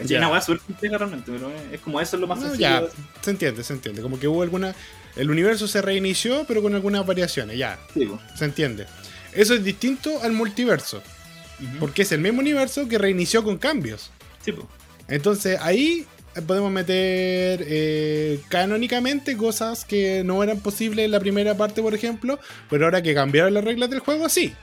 Ya. 0.04 0.18
Una 0.18 0.28
weá 0.28 0.40
súper 0.40 0.61
compleja 0.61 0.98
realmente, 0.98 1.32
pero 1.32 1.50
es 1.50 1.72
es 1.72 1.80
como 1.80 2.00
eso 2.00 2.16
es 2.16 2.20
lo 2.20 2.26
más 2.28 2.38
No, 2.38 2.48
sencillo. 2.48 2.68
ya, 2.68 2.84
se 3.22 3.30
entiende, 3.30 3.64
se 3.64 3.72
entiende. 3.72 4.00
Como 4.02 4.20
que 4.20 4.28
hubo 4.28 4.42
alguna. 4.42 4.74
El 5.16 5.30
universo 5.30 5.66
se 5.66 5.82
reinició, 5.82 6.44
pero 6.46 6.62
con 6.62 6.74
algunas 6.74 7.04
variaciones, 7.04 7.59
ya, 7.59 7.78
Sí, 7.94 8.09
se 8.36 8.44
entiende. 8.44 8.86
Eso 9.32 9.54
es 9.54 9.64
distinto 9.64 10.22
al 10.22 10.32
multiverso, 10.32 11.02
porque 11.80 12.02
es 12.02 12.12
el 12.12 12.20
mismo 12.20 12.40
universo 12.40 12.86
que 12.86 12.98
reinició 12.98 13.42
con 13.42 13.59
cambios. 13.59 14.11
Sí. 14.44 14.54
Entonces 15.09 15.59
ahí 15.61 16.06
podemos 16.47 16.70
meter 16.70 17.64
eh, 17.66 18.41
canónicamente 18.49 19.37
cosas 19.37 19.85
que 19.85 20.22
no 20.24 20.43
eran 20.43 20.61
posibles 20.61 21.05
en 21.05 21.11
la 21.11 21.20
primera 21.20 21.57
parte, 21.57 21.83
por 21.83 21.95
ejemplo, 21.95 22.39
pero 22.70 22.85
ahora 22.85 23.03
que 23.03 23.14
cambiaron 23.14 23.55
las 23.55 23.64
reglas 23.64 23.91
del 23.91 24.01
juego, 24.01 24.29
sí. 24.29 24.55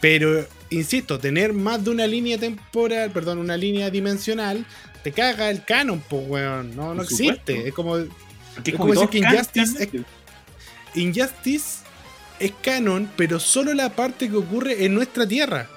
Pero, 0.00 0.46
insisto, 0.70 1.18
tener 1.18 1.52
más 1.54 1.82
de 1.82 1.90
una 1.90 2.06
línea 2.06 2.38
temporal, 2.38 3.10
perdón, 3.10 3.38
una 3.38 3.56
línea 3.56 3.90
dimensional, 3.90 4.66
te 5.02 5.12
caga 5.12 5.50
el 5.50 5.64
canon, 5.64 6.02
pues, 6.08 6.28
weón. 6.28 6.76
No, 6.76 6.94
no 6.94 7.02
existe. 7.02 7.68
Es 7.68 7.74
como 7.74 7.96
Es 7.96 8.08
como 8.76 8.92
decir 8.92 9.08
que 9.08 9.18
Injustice. 9.18 10.04
Injustice 10.94 11.84
es 12.38 12.52
canon, 12.62 13.10
pero 13.16 13.40
solo 13.40 13.74
la 13.74 13.90
parte 13.90 14.28
que 14.28 14.36
ocurre 14.36 14.84
en 14.84 14.94
nuestra 14.94 15.26
tierra. 15.26 15.68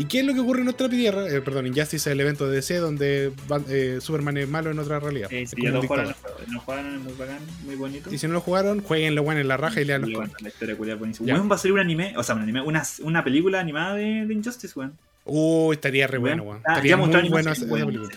¿Y 0.00 0.06
qué 0.06 0.20
es 0.20 0.24
lo 0.24 0.32
que 0.32 0.40
ocurre 0.40 0.60
en 0.60 0.64
nuestra 0.64 0.88
tierra? 0.88 1.28
Eh, 1.28 1.42
perdón, 1.42 1.66
Injustice 1.66 1.96
es 1.96 2.06
el 2.06 2.20
evento 2.20 2.48
de 2.48 2.56
DC 2.56 2.78
donde 2.78 3.32
eh, 3.68 3.98
Superman 4.00 4.38
es 4.38 4.48
malo 4.48 4.70
en 4.70 4.78
otra 4.78 4.98
realidad. 4.98 5.28
Eh, 5.30 5.46
como 5.50 5.62
ya 5.62 5.70
lo 5.72 5.82
jugaron, 5.82 6.14
lo 6.48 6.60
jugaron, 6.60 6.94
es 6.94 7.00
muy 7.02 7.12
bacán, 7.12 7.38
muy 7.66 7.74
bonito. 7.76 8.10
Y 8.10 8.16
si 8.16 8.26
no 8.26 8.32
lo 8.32 8.40
jugaron, 8.40 8.80
jueguenlo 8.80 9.22
bueno 9.22 9.42
en 9.42 9.48
la 9.48 9.58
raja 9.58 9.78
y 9.78 9.84
lean 9.84 10.00
los 10.00 10.12
bueno, 10.12 10.32
la 10.40 10.48
historia 10.48 10.74
culiada 10.74 10.98
buenísima. 10.98 11.26
Ya. 11.26 11.34
Weón, 11.34 11.50
va 11.52 11.56
a 11.56 11.72
un 11.72 11.78
anime, 11.78 12.14
o 12.16 12.22
sea, 12.22 12.34
un 12.34 12.40
anime, 12.40 12.62
una, 12.62 12.82
una 13.02 13.22
película 13.22 13.60
animada 13.60 13.94
de, 13.94 14.24
de 14.24 14.32
Injustice, 14.32 14.72
weón. 14.78 14.96
Uh, 15.26 15.70
estaría 15.74 16.06
re 16.06 16.16
bueno, 16.16 16.44
weón. 16.44 16.62
Ah, 16.64 16.72
Estaría 16.72 16.96
muy 16.96 17.28
bueno 17.28 17.52
esa, 17.52 17.66
película. 17.66 18.08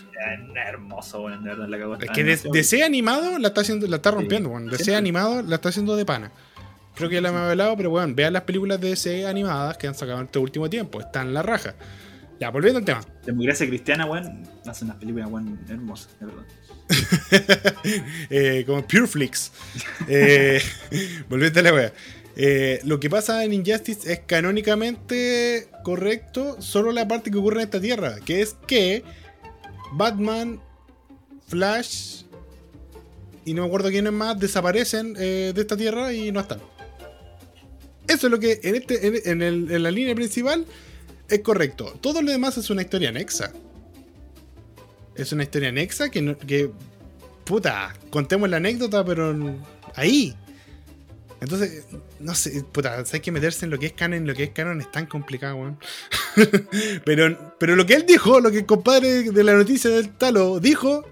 Hermoso, 0.66 1.20
weón, 1.20 1.44
de 1.44 1.50
verdad 1.50 1.68
la 1.68 1.78
cagó. 1.78 1.96
Es 2.00 2.10
que 2.12 2.24
de- 2.24 2.40
DC 2.50 2.82
animado 2.82 3.38
la 3.38 3.48
está 3.48 3.60
haciendo, 3.60 3.86
la 3.86 3.96
está 3.96 4.10
rompiendo, 4.10 4.48
weón. 4.48 4.70
DC 4.70 4.96
animado 4.96 5.42
la 5.42 5.56
está 5.56 5.68
haciendo 5.68 5.96
de 5.96 6.06
pana. 6.06 6.32
Creo 6.94 7.08
que 7.08 7.16
ya 7.16 7.20
la 7.20 7.30
hemos 7.30 7.40
hablado, 7.40 7.76
pero 7.76 7.90
weón, 7.90 8.14
vean 8.14 8.32
las 8.32 8.42
películas 8.42 8.80
de 8.80 8.90
DC 8.90 9.26
animadas 9.26 9.76
que 9.76 9.86
han 9.86 9.94
sacado 9.94 10.20
en 10.20 10.26
este 10.26 10.38
último 10.38 10.70
tiempo. 10.70 11.00
Están 11.00 11.34
la 11.34 11.42
raja. 11.42 11.74
Ya, 12.40 12.50
volviendo 12.50 12.78
al 12.78 12.84
tema. 12.84 13.04
Democracia 13.24 13.66
cristiana, 13.66 14.06
weón, 14.06 14.42
hace 14.66 14.84
unas 14.84 14.96
películas, 14.96 15.28
weón, 15.30 15.58
hermosas, 15.68 16.08
de 16.20 16.26
verdad. 16.26 16.44
Eh, 18.30 18.64
como 18.66 18.86
Pureflix. 18.86 19.50
Eh, 20.08 20.60
volviendo 21.28 21.60
a 21.60 21.62
la 21.62 21.74
wea. 21.74 21.92
Eh, 22.36 22.80
lo 22.84 22.98
que 22.98 23.08
pasa 23.08 23.44
en 23.44 23.52
Injustice 23.52 24.12
es 24.12 24.20
canónicamente 24.26 25.68
correcto 25.84 26.60
solo 26.60 26.90
la 26.90 27.06
parte 27.06 27.30
que 27.30 27.38
ocurre 27.38 27.56
en 27.56 27.62
esta 27.62 27.80
tierra, 27.80 28.16
que 28.24 28.42
es 28.42 28.56
que 28.66 29.04
Batman, 29.92 30.60
Flash 31.46 32.24
y 33.44 33.54
no 33.54 33.62
me 33.62 33.68
acuerdo 33.68 33.90
quiénes 33.90 34.12
más 34.12 34.38
desaparecen 34.38 35.14
eh, 35.18 35.52
de 35.54 35.60
esta 35.60 35.76
tierra 35.76 36.12
y 36.12 36.32
no 36.32 36.40
están. 36.40 36.60
Eso 38.08 38.26
es 38.26 38.30
lo 38.30 38.38
que 38.38 38.60
en, 38.62 38.74
este, 38.74 39.30
en, 39.30 39.42
el- 39.42 39.70
en 39.70 39.82
la 39.82 39.90
línea 39.90 40.14
principal 40.14 40.66
es 41.28 41.40
correcto. 41.40 41.96
Todo 42.00 42.20
lo 42.22 42.30
demás 42.30 42.56
es 42.58 42.68
una 42.70 42.82
historia 42.82 43.08
anexa. 43.08 43.52
Es 45.16 45.32
una 45.32 45.44
historia 45.44 45.68
anexa 45.70 46.10
que, 46.10 46.20
no- 46.20 46.36
puta, 47.44 47.94
contemos 48.10 48.48
la 48.50 48.56
anécdota, 48.58 49.04
pero 49.04 49.34
ahí. 49.94 50.34
Entonces, 51.40 51.84
no 52.20 52.34
sé, 52.34 52.64
puta, 52.72 53.04
hay 53.12 53.20
que 53.20 53.30
meterse 53.30 53.64
en 53.66 53.70
lo 53.70 53.78
que 53.78 53.86
es 53.86 53.92
canon, 53.92 54.18
en 54.18 54.26
lo 54.26 54.34
que 54.34 54.44
es 54.44 54.50
canon 54.50 54.80
es 54.80 54.90
tan 54.90 55.06
complicado, 55.06 55.56
weón. 55.56 55.78
pero, 57.04 57.54
pero 57.58 57.76
lo 57.76 57.84
que 57.86 57.94
él 57.94 58.06
dijo, 58.06 58.40
lo 58.40 58.50
que 58.50 58.58
el 58.58 58.66
compadre 58.66 59.24
de 59.30 59.44
la 59.44 59.52
noticia 59.54 59.90
del 59.90 60.10
talo 60.16 60.58
dijo, 60.58 61.04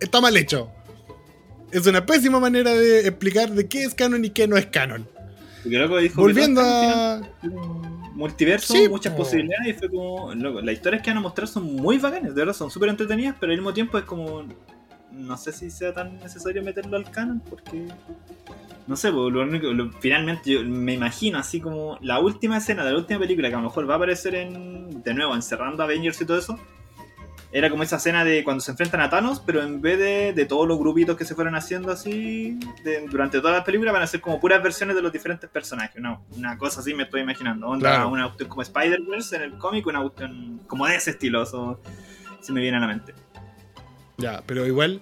está 0.00 0.20
mal 0.20 0.36
hecho. 0.36 0.70
Es 1.70 1.86
una 1.86 2.04
pésima 2.04 2.40
manera 2.40 2.72
de 2.74 3.06
explicar 3.06 3.50
de 3.52 3.66
qué 3.68 3.84
es 3.84 3.94
canon 3.94 4.24
y 4.24 4.30
qué 4.30 4.48
no 4.48 4.56
es 4.56 4.66
canon. 4.66 5.08
Porque 5.66 5.78
loco 5.78 5.96
dijo 5.98 6.14
que 6.14 6.20
Volviendo 6.20 6.60
está 6.60 7.14
a. 7.14 7.20
un 7.42 8.12
multiverso, 8.14 8.72
Sí, 8.72 8.88
muchas 8.88 9.12
po. 9.12 9.18
posibilidades, 9.18 9.68
y 9.68 9.72
fue 9.74 9.90
como, 9.90 10.32
loco, 10.34 10.60
las 10.60 10.74
historias 10.74 11.02
que 11.02 11.10
van 11.10 11.18
a 11.18 11.20
mostrar 11.20 11.48
son 11.48 11.74
muy 11.76 11.98
bacanas, 11.98 12.34
de 12.34 12.40
verdad, 12.40 12.54
son 12.54 12.70
súper 12.70 12.88
entretenidas, 12.88 13.36
pero 13.38 13.52
al 13.52 13.58
mismo 13.58 13.74
tiempo 13.74 13.98
es 13.98 14.04
como, 14.04 14.44
no 15.12 15.36
sé 15.36 15.52
si 15.52 15.70
sea 15.70 15.92
tan 15.92 16.18
necesario 16.18 16.62
meterlo 16.62 16.96
al 16.96 17.10
canon, 17.10 17.40
porque, 17.40 17.88
no 18.86 18.96
sé, 18.96 19.10
lo 19.10 19.26
único- 19.26 19.66
lo- 19.72 19.90
finalmente 20.00 20.50
yo 20.52 20.64
me 20.64 20.94
imagino 20.94 21.38
así 21.38 21.60
como 21.60 21.98
la 22.00 22.20
última 22.20 22.56
escena 22.58 22.84
de 22.84 22.92
la 22.92 22.98
última 22.98 23.20
película, 23.20 23.48
que 23.48 23.54
a 23.54 23.58
lo 23.58 23.64
mejor 23.64 23.88
va 23.88 23.94
a 23.94 23.96
aparecer 23.96 24.34
en, 24.34 25.02
de 25.02 25.14
nuevo, 25.14 25.34
encerrando 25.34 25.82
a 25.82 25.86
Avengers 25.86 26.20
y 26.20 26.24
todo 26.24 26.38
eso, 26.38 26.58
era 27.58 27.70
como 27.70 27.82
esa 27.82 27.96
escena 27.96 28.22
de 28.24 28.44
cuando 28.44 28.60
se 28.60 28.70
enfrentan 28.70 29.00
a 29.00 29.08
Thanos, 29.08 29.40
pero 29.44 29.62
en 29.62 29.80
vez 29.80 29.98
de, 29.98 30.32
de 30.34 30.44
todos 30.44 30.68
los 30.68 30.78
grupitos 30.78 31.16
que 31.16 31.24
se 31.24 31.34
fueron 31.34 31.54
haciendo 31.54 31.90
así 31.90 32.58
de- 32.84 33.06
durante 33.08 33.40
toda 33.40 33.52
la 33.54 33.64
película, 33.64 33.92
van 33.92 34.02
a 34.02 34.06
ser 34.06 34.20
como 34.20 34.38
puras 34.40 34.62
versiones 34.62 34.94
de 34.94 35.00
los 35.02 35.12
diferentes 35.12 35.48
personajes. 35.48 35.96
Una, 35.96 36.20
una 36.36 36.58
cosa 36.58 36.80
así 36.80 36.92
me 36.92 37.04
estoy 37.04 37.22
imaginando. 37.22 37.66
Onda, 37.68 37.90
Claro. 37.92 38.08
Una 38.10 38.24
cuestión 38.26 38.48
como 38.50 38.62
Spider-Verse 38.62 39.36
en 39.36 39.42
el 39.42 39.58
cómic, 39.58 39.86
una 39.86 40.00
cuestión 40.02 40.60
como 40.66 40.86
de 40.86 40.96
ese 40.96 41.12
estilo. 41.12 41.42
Eso 41.42 41.80
se 42.40 42.52
me 42.52 42.60
viene 42.60 42.76
a 42.76 42.80
la 42.80 42.88
mente. 42.88 43.14
Ya, 44.18 44.42
pero 44.46 44.66
igual, 44.66 45.00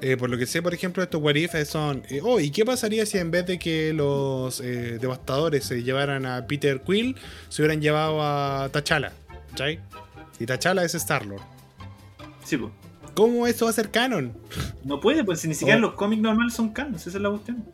eh, 0.00 0.16
por 0.16 0.28
lo 0.30 0.36
que 0.38 0.46
sé, 0.46 0.60
por 0.62 0.74
ejemplo, 0.74 1.02
estos 1.02 1.20
what 1.22 1.34
if 1.36 1.52
son. 1.66 2.02
eh, 2.10 2.20
oh, 2.22 2.40
¿y 2.40 2.50
qué 2.50 2.64
pasaría 2.64 3.06
si 3.06 3.18
en 3.18 3.30
vez 3.30 3.46
de 3.46 3.58
que 3.58 3.92
los 3.92 4.60
eh, 4.60 4.98
devastadores 5.00 5.64
se 5.64 5.82
llevaran 5.82 6.26
a 6.26 6.46
Peter 6.46 6.80
Quill, 6.80 7.16
se 7.48 7.62
hubieran 7.62 7.80
llevado 7.80 8.20
a 8.22 8.68
T'Challa? 8.72 9.12
¿Cachai? 9.50 9.78
Y 10.40 10.46
T'Challa 10.46 10.82
es 10.84 10.94
Star-Lord. 10.96 11.42
Sí, 12.44 12.56
pues. 12.56 12.72
¿Cómo 13.14 13.46
eso 13.46 13.66
va 13.66 13.70
a 13.70 13.74
ser 13.74 13.90
canon? 13.90 14.32
No 14.84 15.00
puede, 15.00 15.22
pues 15.22 15.40
si 15.40 15.48
ni 15.48 15.54
siquiera 15.54 15.78
O- 15.78 15.82
los 15.82 15.94
cómics 15.94 16.22
normales 16.22 16.54
son 16.54 16.70
canon, 16.70 16.94
esa 16.94 17.10
es 17.10 17.14
la 17.16 17.28
cuestión. 17.30 17.64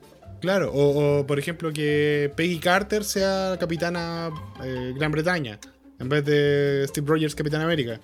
Claro, 0.40 0.72
o, 0.72 1.18
o, 1.20 1.26
por 1.26 1.38
ejemplo 1.38 1.72
que 1.72 2.32
Peggy 2.36 2.58
Carter 2.58 3.02
sea 3.04 3.56
capitana 3.58 4.30
eh, 4.64 4.92
Gran 4.96 5.10
Bretaña 5.12 5.58
en 5.98 6.08
vez 6.08 6.24
de 6.24 6.84
Steve 6.88 7.06
Rogers 7.08 7.34
Capitán 7.34 7.60
América. 7.60 8.00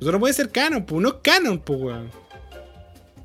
Eso 0.00 0.12
no 0.12 0.20
puede 0.20 0.34
ser 0.34 0.50
canon, 0.50 0.84
pues 0.84 1.00
no 1.02 1.08
es 1.08 1.14
canon, 1.22 1.58
pues 1.58 1.80
weón. 1.80 2.10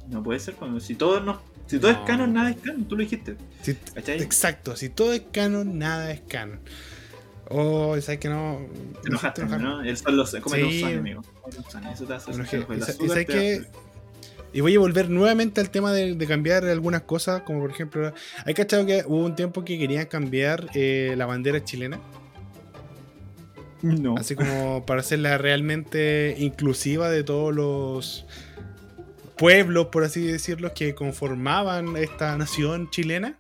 No 0.10 0.24
puede 0.24 0.40
ser, 0.40 0.56
cuando 0.56 0.80
si 0.80 0.96
todo, 0.96 1.20
no, 1.20 1.40
si 1.68 1.78
todo 1.80 1.92
No. 1.92 2.00
es 2.00 2.06
canon, 2.08 2.34
nada 2.34 2.50
es 2.52 2.58
canon, 2.58 2.86
tú 2.86 2.96
lo 2.96 3.02
dijiste. 3.04 3.36
Exacto, 3.96 4.76
si 4.76 4.90
todo 4.90 5.14
es 5.14 5.22
canon, 5.32 5.78
nada 5.78 6.12
es 6.12 6.22
canon. 6.22 6.60
Oh, 7.50 8.00
¿sabes 8.00 8.20
que 8.20 8.30
no? 8.30 8.60
Te 9.02 9.10
enojaste. 9.10 9.44
¿no? 9.46 9.82
El 9.82 9.98
sol 9.98 10.16
los 10.18 10.36
come 10.36 10.58
Sí. 10.70 10.82
son, 10.82 11.24
son, 11.70 11.86
Eso 11.88 12.06
te 12.06 12.14
hace 12.14 12.34
sentir 12.34 12.60
Y 12.60 12.74
el 12.74 13.06
y 13.06 13.08
sabes 13.10 13.26
que- 13.26 14.62
voy 14.62 14.76
a 14.76 14.80
volver 14.80 15.10
nuevamente 15.10 15.60
al 15.62 15.70
tema 15.70 15.92
de, 15.92 16.14
de 16.16 16.28
cambiar 16.28 16.64
algunas 16.66 17.02
cosas, 17.04 17.42
como 17.42 17.60
por 17.62 17.72
ejemplo, 17.72 18.14
hay 18.46 18.54
cachado 18.54 18.86
que 18.86 19.04
hubo 19.08 19.26
un 19.26 19.36
tiempo 19.36 19.64
que 19.66 19.78
querían 19.80 20.06
cambiar 20.06 20.68
eh, 20.76 21.14
la 21.18 21.26
bandera 21.26 21.64
chilena, 21.64 22.00
No. 23.82 24.16
así 24.18 24.36
como 24.36 24.86
para 24.86 25.00
hacerla 25.02 25.38
realmente 25.38 26.36
inclusiva 26.38 27.10
de 27.10 27.24
todos 27.24 27.54
los 27.56 28.26
pueblos, 29.38 29.88
por 29.88 30.04
así 30.04 30.22
decirlo, 30.22 30.74
que 30.74 30.94
conformaban 30.96 31.96
esta 31.98 32.36
nación 32.38 32.90
chilena. 32.92 33.38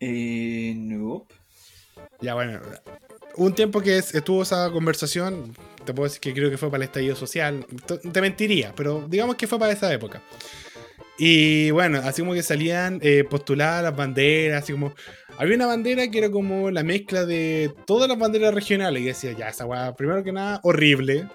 Eh, 0.00 0.74
no. 0.76 1.26
Ya 2.20 2.34
bueno, 2.34 2.60
un 3.36 3.54
tiempo 3.54 3.80
que 3.80 3.98
es- 3.98 4.14
estuvo 4.14 4.42
esa 4.42 4.70
conversación, 4.70 5.54
te 5.84 5.94
puedo 5.94 6.08
decir 6.08 6.20
que 6.20 6.32
creo 6.32 6.50
que 6.50 6.58
fue 6.58 6.70
para 6.70 6.84
el 6.84 6.88
estallido 6.88 7.16
social, 7.16 7.64
te, 8.12 8.20
mentiría, 8.20 8.72
pero 8.76 9.06
digamos 9.08 9.36
que 9.36 9.46
fue 9.46 9.58
para 9.58 9.72
esa 9.72 9.92
época. 9.92 10.22
Y 11.18 11.70
bueno, 11.70 12.00
así 12.02 12.22
como 12.22 12.32
que 12.32 12.42
salían 12.42 12.98
eh, 13.02 13.24
postuladas 13.24 13.82
las 13.82 13.96
banderas, 13.96 14.62
así 14.62 14.72
como... 14.72 14.94
Había 15.36 15.56
una 15.56 15.66
bandera 15.66 16.10
que 16.10 16.18
era 16.18 16.30
como 16.30 16.70
la 16.70 16.82
mezcla 16.82 17.24
de 17.24 17.72
todas 17.86 18.08
las 18.08 18.18
banderas 18.18 18.52
regionales 18.54 19.02
y 19.02 19.06
decía, 19.06 19.32
ya, 19.32 19.48
esa 19.48 19.64
weá, 19.64 19.94
primero 19.94 20.22
que 20.22 20.32
nada, 20.32 20.60
horrible, 20.64 21.26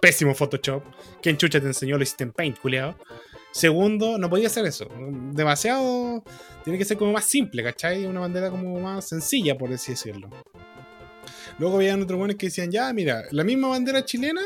pésimo 0.00 0.34
Photoshop, 0.34 0.82
¿quién 1.22 1.36
chucha 1.36 1.60
te 1.60 1.66
enseñó? 1.66 1.96
Lo 1.96 2.02
hiciste 2.02 2.24
en 2.24 2.32
Paint, 2.32 2.58
culiao. 2.58 2.96
Segundo, 3.50 4.18
no 4.18 4.30
podía 4.30 4.46
hacer 4.46 4.64
eso, 4.66 4.88
demasiado... 5.32 6.22
Tiene 6.64 6.78
que 6.78 6.84
ser 6.84 6.98
como 6.98 7.12
más 7.12 7.24
simple, 7.24 7.62
¿cachai? 7.62 8.04
Una 8.04 8.20
bandera 8.20 8.50
como 8.50 8.78
más 8.78 9.08
sencilla, 9.08 9.56
por 9.56 9.72
así 9.72 9.92
decirlo. 9.92 10.28
Luego 11.58 11.76
habían 11.76 12.02
otros 12.02 12.18
buenos 12.18 12.36
que 12.36 12.46
decían, 12.46 12.70
ya, 12.70 12.92
mira, 12.92 13.24
la 13.30 13.44
misma 13.44 13.68
bandera 13.68 14.04
chilena, 14.04 14.42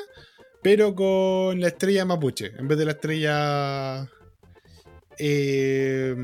pero 0.62 0.94
con 0.94 1.60
la 1.60 1.68
estrella 1.68 2.04
mapuche, 2.04 2.52
en 2.58 2.68
vez 2.68 2.78
de 2.78 2.84
la 2.84 2.92
estrella 2.92 4.08
eh, 5.18 6.16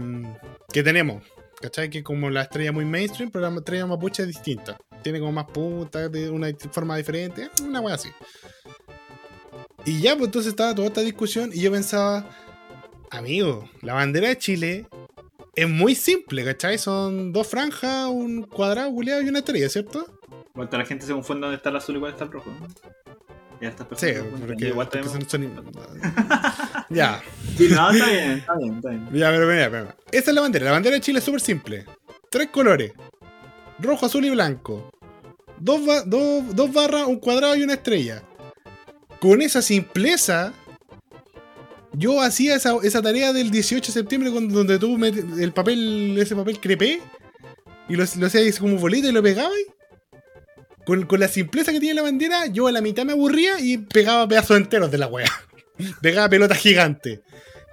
que 0.73 0.83
tenemos. 0.83 1.23
¿Cachai? 1.61 1.91
Que 1.91 2.05
como 2.05 2.31
la 2.31 2.43
estrella 2.43 2.71
muy 2.71 2.85
mainstream, 2.85 3.31
pero 3.33 3.51
la 3.51 3.57
estrella 3.57 3.85
mapuche 3.85 4.23
es 4.23 4.29
distinta. 4.29 4.79
Tiene 5.03 5.19
como 5.19 5.33
más 5.33 5.47
puntas, 5.47 6.09
una 6.31 6.49
forma 6.71 6.97
diferente, 6.97 7.51
una 7.63 7.81
wea 7.81 7.97
así. 7.97 8.11
Y 9.85 10.01
ya, 10.01 10.15
pues 10.15 10.27
entonces 10.27 10.51
estaba 10.51 10.75
toda 10.75 10.89
esta 10.89 11.01
discusión 11.01 11.51
y 11.53 11.61
yo 11.61 11.73
pensaba, 11.73 12.31
amigo, 13.11 13.69
la 13.83 13.95
bandera 13.95 14.29
de 14.29 14.39
Chile 14.39 14.87
es 15.57 15.69
muy 15.69 15.97
simple, 15.97 16.45
¿cachai? 16.45 16.79
Son 16.79 17.33
dos 17.33 17.49
franjas, 17.49 18.07
un 18.09 18.45
cuadrado, 18.45 18.93
culiado 18.93 19.23
y 19.23 19.29
una 19.29 19.41
estrella, 19.41 19.69
¿cierto? 19.69 20.18
Igual 20.59 20.69
la 20.73 20.85
gente 20.87 21.07
se 21.07 21.13
confunde 21.13 21.43
dónde 21.43 21.57
está 21.57 21.69
el 21.71 21.77
azul 21.77 21.97
y 21.97 22.01
cuál 22.01 22.13
está 22.13 22.25
el 22.25 22.33
rojo. 22.33 22.51
¿no? 22.51 22.67
Y 23.61 23.67
estas 23.67 23.87
Sí, 23.87 24.07
personas 24.07 24.19
confunden. 24.23 24.47
porque, 24.49 24.69
igual 24.69 24.89
porque 24.89 25.09
son, 25.09 25.29
son- 25.29 25.73
Ya, 26.91 27.23
Sí, 27.57 27.69
no, 27.71 27.91
está 27.91 28.07
bien, 28.11 28.31
está 28.39 28.57
bien, 28.57 28.75
está 28.77 28.89
bien. 28.91 29.09
ya, 29.13 29.31
pero 29.31 29.47
mira, 29.47 29.69
mira. 29.69 29.97
Esta 30.11 30.31
es 30.31 30.35
la 30.35 30.41
bandera. 30.41 30.65
La 30.67 30.73
bandera 30.73 30.95
de 30.97 31.01
Chile 31.01 31.19
es 31.19 31.25
súper 31.25 31.41
simple. 31.41 31.85
Tres 32.31 32.49
colores. 32.51 32.93
Rojo, 33.79 34.07
azul 34.07 34.25
y 34.25 34.31
blanco. 34.31 34.91
Dos, 35.61 35.85
ba- 35.87 36.03
dos- 36.03 36.55
dos 36.55 36.73
barras, 36.73 37.07
un 37.07 37.19
cuadrado 37.19 37.55
y 37.57 37.63
una 37.63 37.75
estrella. 37.75 38.23
Con 39.21 39.43
esa 39.43 39.61
simpleza, 39.63 40.53
yo 41.93 42.21
hacía 42.23 42.55
esa, 42.57 42.77
esa 42.83 43.03
tarea 43.03 43.33
del 43.33 43.51
18 43.51 43.87
de 43.87 43.93
septiembre 43.93 44.31
donde 44.31 44.79
tú 44.79 44.97
el 45.05 45.53
papel, 45.53 46.17
ese 46.19 46.37
papel 46.37 46.61
crepé 46.61 47.01
y 47.89 47.97
lo, 47.97 48.05
lo 48.19 48.27
hacías 48.27 48.59
como 48.59 48.77
bolita 48.77 49.09
y 49.09 49.13
lo 49.13 49.23
pegabas. 49.23 49.53
Con, 50.89 51.05
con 51.05 51.21
la 51.21 51.29
simpleza 51.29 51.71
que 51.71 51.81
tiene 51.81 51.97
la 51.97 52.01
bandera, 52.01 52.47
yo 52.47 52.67
a 52.67 52.73
la 52.73 52.81
mitad 52.81 53.05
me 53.05 53.13
aburría 53.13 53.61
y 53.61 53.77
pegaba 53.77 54.27
pedazos 54.27 54.57
enteros 54.57 54.91
de 54.91 54.97
la 54.97 55.07
wea. 55.07 55.31
pegaba 56.01 56.31
pelotas 56.31 56.57
gigantes. 56.57 57.21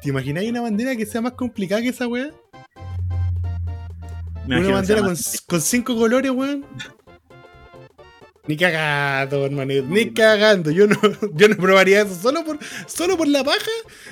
¿Te 0.01 0.09
imagináis 0.09 0.49
una 0.49 0.59
bandera 0.59 0.97
que 0.97 1.05
sea 1.05 1.21
más 1.21 1.31
complicada 1.31 1.81
que 1.81 1.87
esa 1.87 2.07
wea? 2.07 2.33
Me 4.45 4.59
Una 4.59 4.69
bandera 4.69 4.99
con, 4.99 5.15
con 5.47 5.61
cinco 5.61 5.95
colores, 5.95 6.29
weón. 6.29 6.65
Ni 8.47 8.57
cagando, 8.57 9.45
hermanito. 9.45 9.85
Ni 9.87 10.11
cagando. 10.11 10.71
Yo 10.71 10.85
no, 10.85 10.97
yo 11.35 11.47
no 11.47 11.55
probaría 11.55 12.01
eso 12.01 12.15
solo 12.15 12.43
por, 12.43 12.59
solo 12.85 13.15
por 13.15 13.29
la 13.29 13.45
paja 13.45 13.71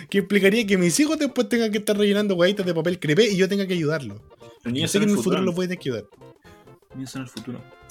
que 0.10 0.20
implicaría 0.20 0.66
que 0.66 0.78
mis 0.78 0.98
hijos 1.02 1.20
después 1.20 1.50
tengan 1.50 1.74
que 1.74 1.80
estar 1.80 1.98
rellenando 1.98 2.36
huevitas 2.36 2.66
de 2.66 2.74
papel 2.74 2.98
crepé 3.00 3.30
y 3.30 3.36
yo 3.36 3.50
tenga 3.50 3.68
que 3.68 3.74
ayudarlos. 3.74 4.22
Los 4.64 4.74
Yo 4.74 4.88
sé 4.88 5.00
que 5.00 5.04
en 5.04 5.10
el 5.10 5.18
futuro 5.18 5.40
futuro. 5.40 5.42
los 5.42 5.56
voy 5.56 5.66
a 5.66 5.68
tener 5.68 5.80
que 5.80 5.90
ayudar. 5.90 6.06
Los 6.88 6.96
niños 6.96 7.12
son 7.12 7.24
el 7.24 7.28
futuro. 7.28 7.83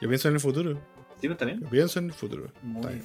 Yo 0.00 0.08
pienso 0.08 0.28
en 0.28 0.34
el 0.34 0.40
futuro. 0.40 0.80
¿Sí, 1.20 1.26
está 1.26 1.44
bien? 1.44 1.60
Yo 1.60 1.68
pienso 1.68 1.98
en 1.98 2.06
el 2.06 2.12
futuro. 2.14 2.52
Muy 2.62 2.86
bien. 2.94 3.04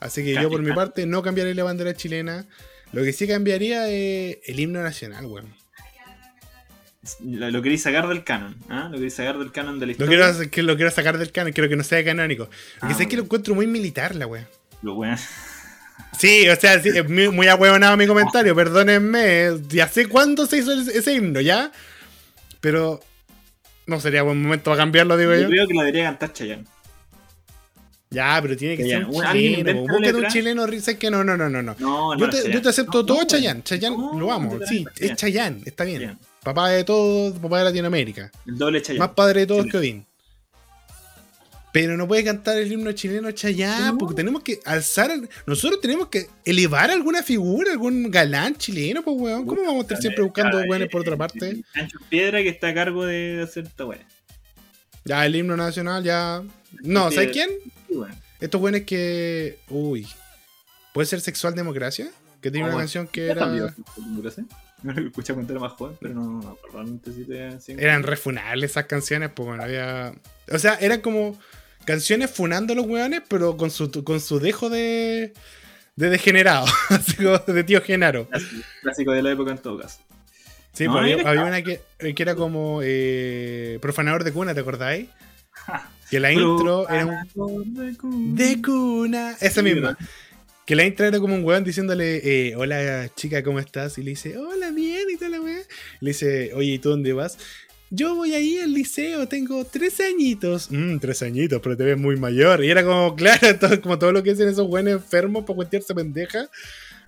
Así 0.00 0.24
que 0.24 0.34
yo 0.34 0.50
por 0.50 0.60
mi 0.62 0.72
parte 0.72 1.06
no 1.06 1.22
cambiaría 1.22 1.54
la 1.54 1.62
bandera 1.64 1.94
chilena. 1.94 2.46
Lo 2.92 3.02
que 3.04 3.12
sí 3.12 3.26
cambiaría 3.28 3.88
es 3.88 4.38
el 4.44 4.58
himno 4.60 4.82
nacional, 4.82 5.26
weón. 5.26 5.54
Lo, 7.24 7.50
lo 7.50 7.62
queréis 7.62 7.82
sacar 7.82 8.06
del 8.08 8.22
canon, 8.22 8.56
¿ah? 8.68 8.84
Lo 8.88 8.94
queréis 8.96 9.14
sacar 9.14 9.36
del 9.38 9.50
canon 9.50 9.80
de 9.80 9.86
la 9.86 9.86
Lo 9.86 9.92
historia. 9.92 10.08
quiero, 10.08 10.24
hacer- 10.26 10.50
que 10.50 10.62
lo 10.62 10.76
quiero 10.76 10.90
sacar 10.90 11.18
del 11.18 11.32
canon, 11.32 11.52
quiero 11.52 11.68
que 11.68 11.76
no 11.76 11.82
sea 11.82 12.04
canónico. 12.04 12.48
Porque 12.78 12.94
Ah, 12.94 12.96
sé 12.96 13.08
que 13.08 13.16
lo 13.16 13.24
encuentro 13.24 13.54
muy 13.56 13.66
militar 13.66 14.14
la 14.14 14.26
weón. 14.26 14.46
Lo 14.82 14.94
bueno. 14.94 15.16
Sí, 16.18 16.48
o 16.48 16.54
sea, 16.56 16.80
sí, 16.80 16.90
es 16.94 17.08
muy, 17.08 17.28
muy 17.30 17.48
ahueonado 17.48 17.96
mi 17.96 18.06
comentario, 18.06 18.54
perdónenme. 18.54 19.48
Ya 19.68 19.88
sé 19.88 20.06
cuándo 20.06 20.46
se 20.46 20.58
hizo 20.58 20.72
ese, 20.72 20.96
ese 20.98 21.14
himno, 21.14 21.40
¿ya? 21.40 21.72
Pero 22.60 23.00
no 23.86 24.00
sería 24.00 24.22
buen 24.22 24.40
momento 24.42 24.64
para 24.70 24.76
cambiarlo, 24.78 25.16
digo 25.16 25.32
Yo 25.34 25.40
yo. 25.42 25.48
creo 25.48 25.66
que 25.68 25.74
lo 25.74 25.80
debería 25.80 26.04
cantar 26.04 26.32
Chayanne. 26.32 26.64
Ya, 28.10 28.38
pero 28.42 28.56
tiene 28.56 28.76
que 28.76 28.82
ser 28.84 29.06
Chayanne. 29.08 29.16
un 29.16 29.32
chileno. 29.32 29.80
Búscate 29.82 30.14
un 30.14 30.26
chileno, 30.28 30.66
sé 30.80 30.98
que 30.98 31.10
no, 31.10 31.24
no, 31.24 31.36
no, 31.36 31.48
no. 31.48 31.62
no. 31.62 31.74
No, 31.78 32.14
no. 32.14 32.18
Yo 32.18 32.28
te, 32.28 32.52
yo 32.52 32.60
te 32.62 32.68
acepto 32.68 33.04
todo 33.06 33.24
Chayanne. 33.24 33.62
Chayanne 33.62 33.96
lo 34.18 34.30
amo. 34.32 34.58
Sí, 34.68 34.84
es 34.98 35.16
Chayanne, 35.16 35.62
está 35.64 35.84
bien. 35.84 36.18
Papá 36.42 36.70
de 36.70 36.84
todos, 36.84 37.38
papá 37.38 37.58
de 37.58 37.64
Latinoamérica. 37.64 38.30
El 38.46 38.58
doble 38.58 38.82
Chayanne. 38.82 38.98
Más 38.98 39.10
padre 39.10 39.40
de 39.40 39.46
todos 39.46 39.66
que 39.66 39.76
Odín. 39.78 40.06
Pero 41.72 41.96
no 41.96 42.06
puede 42.06 42.22
cantar 42.22 42.58
el 42.58 42.70
himno 42.70 42.92
chileno 42.92 43.30
Chayanne, 43.30 43.92
No. 43.92 43.98
porque 43.98 44.14
tenemos 44.14 44.42
que 44.42 44.60
alzar. 44.66 45.10
Nosotros 45.46 45.80
tenemos 45.80 46.08
que 46.08 46.28
elevar 46.44 46.90
alguna 46.90 47.22
figura, 47.22 47.72
algún 47.72 48.10
galán 48.10 48.56
chileno, 48.56 49.02
pues 49.02 49.16
weón. 49.18 49.46
¿Cómo 49.46 49.62
vamos 49.62 49.78
a 49.78 49.80
estar 49.82 49.98
siempre 49.98 50.22
buscando 50.22 50.58
weones 50.58 50.88
por 50.90 51.00
otra 51.00 51.16
parte? 51.16 51.62
Ancho 51.74 51.98
Piedra 52.10 52.42
que 52.42 52.50
está 52.50 52.68
a 52.68 52.74
cargo 52.74 53.06
de 53.06 53.40
hacer 53.42 53.64
esta 53.64 53.86
weá. 53.86 54.06
Ya, 55.04 55.24
el 55.26 55.34
himno 55.34 55.56
nacional, 55.56 56.04
ya. 56.04 56.42
No. 56.82 57.10
¿sabes 57.10 57.30
quién? 57.32 57.48
Weón. 57.88 58.14
Estos 58.38 58.60
weones 58.60 58.82
que. 58.84 59.58
Uy. 59.70 60.06
¿Puede 60.92 61.06
ser 61.06 61.20
Sexual 61.22 61.54
Democracia? 61.54 62.10
Que 62.42 62.50
tiene 62.50 62.66
Oh, 62.66 62.70
una 62.70 62.78
canción 62.80 63.06
que 63.06 63.26
¿Ya 63.26 63.32
era. 63.32 63.40
cambió? 63.42 63.74
No 64.82 64.92
lo 64.92 65.06
escuché 65.06 65.32
cuando 65.32 65.52
era 65.52 65.60
más 65.60 65.72
joven, 65.72 65.96
pero 66.00 66.12
no 66.14 66.22
me 66.32 66.38
acuerdo. 66.44 66.58
Realmente 66.72 67.12
sí 67.12 67.24
te- 67.24 67.60
sí. 67.60 67.74
Eran 67.78 68.02
refunables 68.02 68.72
esas 68.72 68.84
canciones, 68.86 69.30
pues 69.34 69.46
bueno, 69.46 69.62
había. 69.62 70.12
O 70.50 70.58
sea, 70.58 70.74
eran 70.74 71.00
como 71.00 71.38
canciones 71.84 72.30
funando 72.30 72.72
a 72.72 72.76
los 72.76 72.86
weones, 72.86 73.22
pero 73.28 73.56
con 73.56 73.70
su, 73.70 73.90
con 74.04 74.20
su 74.20 74.38
dejo 74.40 74.70
de. 74.70 75.32
de 75.96 76.10
degenerado. 76.10 76.66
Así 76.88 77.14
como 77.16 77.38
de 77.38 77.64
tío 77.64 77.80
Genaro. 77.82 78.28
Clásico- 78.28 78.62
Clásico 78.82 79.12
de 79.12 79.22
la 79.22 79.30
época 79.32 79.50
en 79.52 79.58
todo 79.58 79.78
caso. 79.80 79.98
Sí, 80.72 80.84
No, 80.84 80.92
pues 80.92 81.02
había, 81.12 81.28
había 81.28 81.44
una 81.44 81.62
que, 81.62 81.80
que 82.14 82.22
era 82.22 82.34
como 82.34 82.80
eh, 82.82 83.78
profanador 83.82 84.24
de 84.24 84.32
cuna, 84.32 84.54
¿te 84.54 84.60
acordáis? 84.60 85.08
Que 86.10 86.18
la 86.18 86.32
intro 86.32 86.88
era 86.88 87.26
un. 87.34 88.34
De 88.34 88.60
cuna. 88.62 89.36
Esa 89.40 89.60
misma. 89.62 89.96
Que 90.64 90.76
la 90.76 90.84
intro 90.84 91.04
era 91.06 91.18
como 91.18 91.34
un 91.34 91.44
weón 91.44 91.64
diciéndole, 91.64 92.20
eh, 92.48 92.56
hola 92.56 93.10
chica, 93.16 93.42
¿cómo 93.42 93.58
estás? 93.58 93.98
Y 93.98 94.02
le 94.02 94.10
dice, 94.10 94.38
hola, 94.38 94.70
bien, 94.70 95.02
y 95.12 95.16
toda 95.18 95.30
la 95.32 95.40
weá. 95.40 95.58
Le 96.00 96.10
dice, 96.10 96.52
oye, 96.54 96.72
¿y 96.74 96.78
tú 96.78 96.90
dónde 96.90 97.12
vas? 97.12 97.36
Yo 97.94 98.14
voy 98.14 98.32
ahí 98.32 98.58
al 98.58 98.72
liceo, 98.72 99.28
tengo 99.28 99.66
tres 99.66 100.00
añitos. 100.00 100.70
Mmm, 100.70 100.96
tres 100.98 101.20
añitos, 101.22 101.60
pero 101.62 101.76
te 101.76 101.84
ves 101.84 101.98
muy 101.98 102.16
mayor. 102.16 102.64
Y 102.64 102.70
era 102.70 102.82
como, 102.82 103.14
claro, 103.16 103.58
todo- 103.58 103.80
como 103.82 103.98
todo 103.98 104.12
lo 104.12 104.22
que 104.22 104.30
hacen 104.30 104.48
esos 104.48 104.66
buenos 104.66 104.94
enfermos 104.94 105.44
para 105.44 105.56
cuentearse 105.56 105.94
pendeja. 105.94 106.48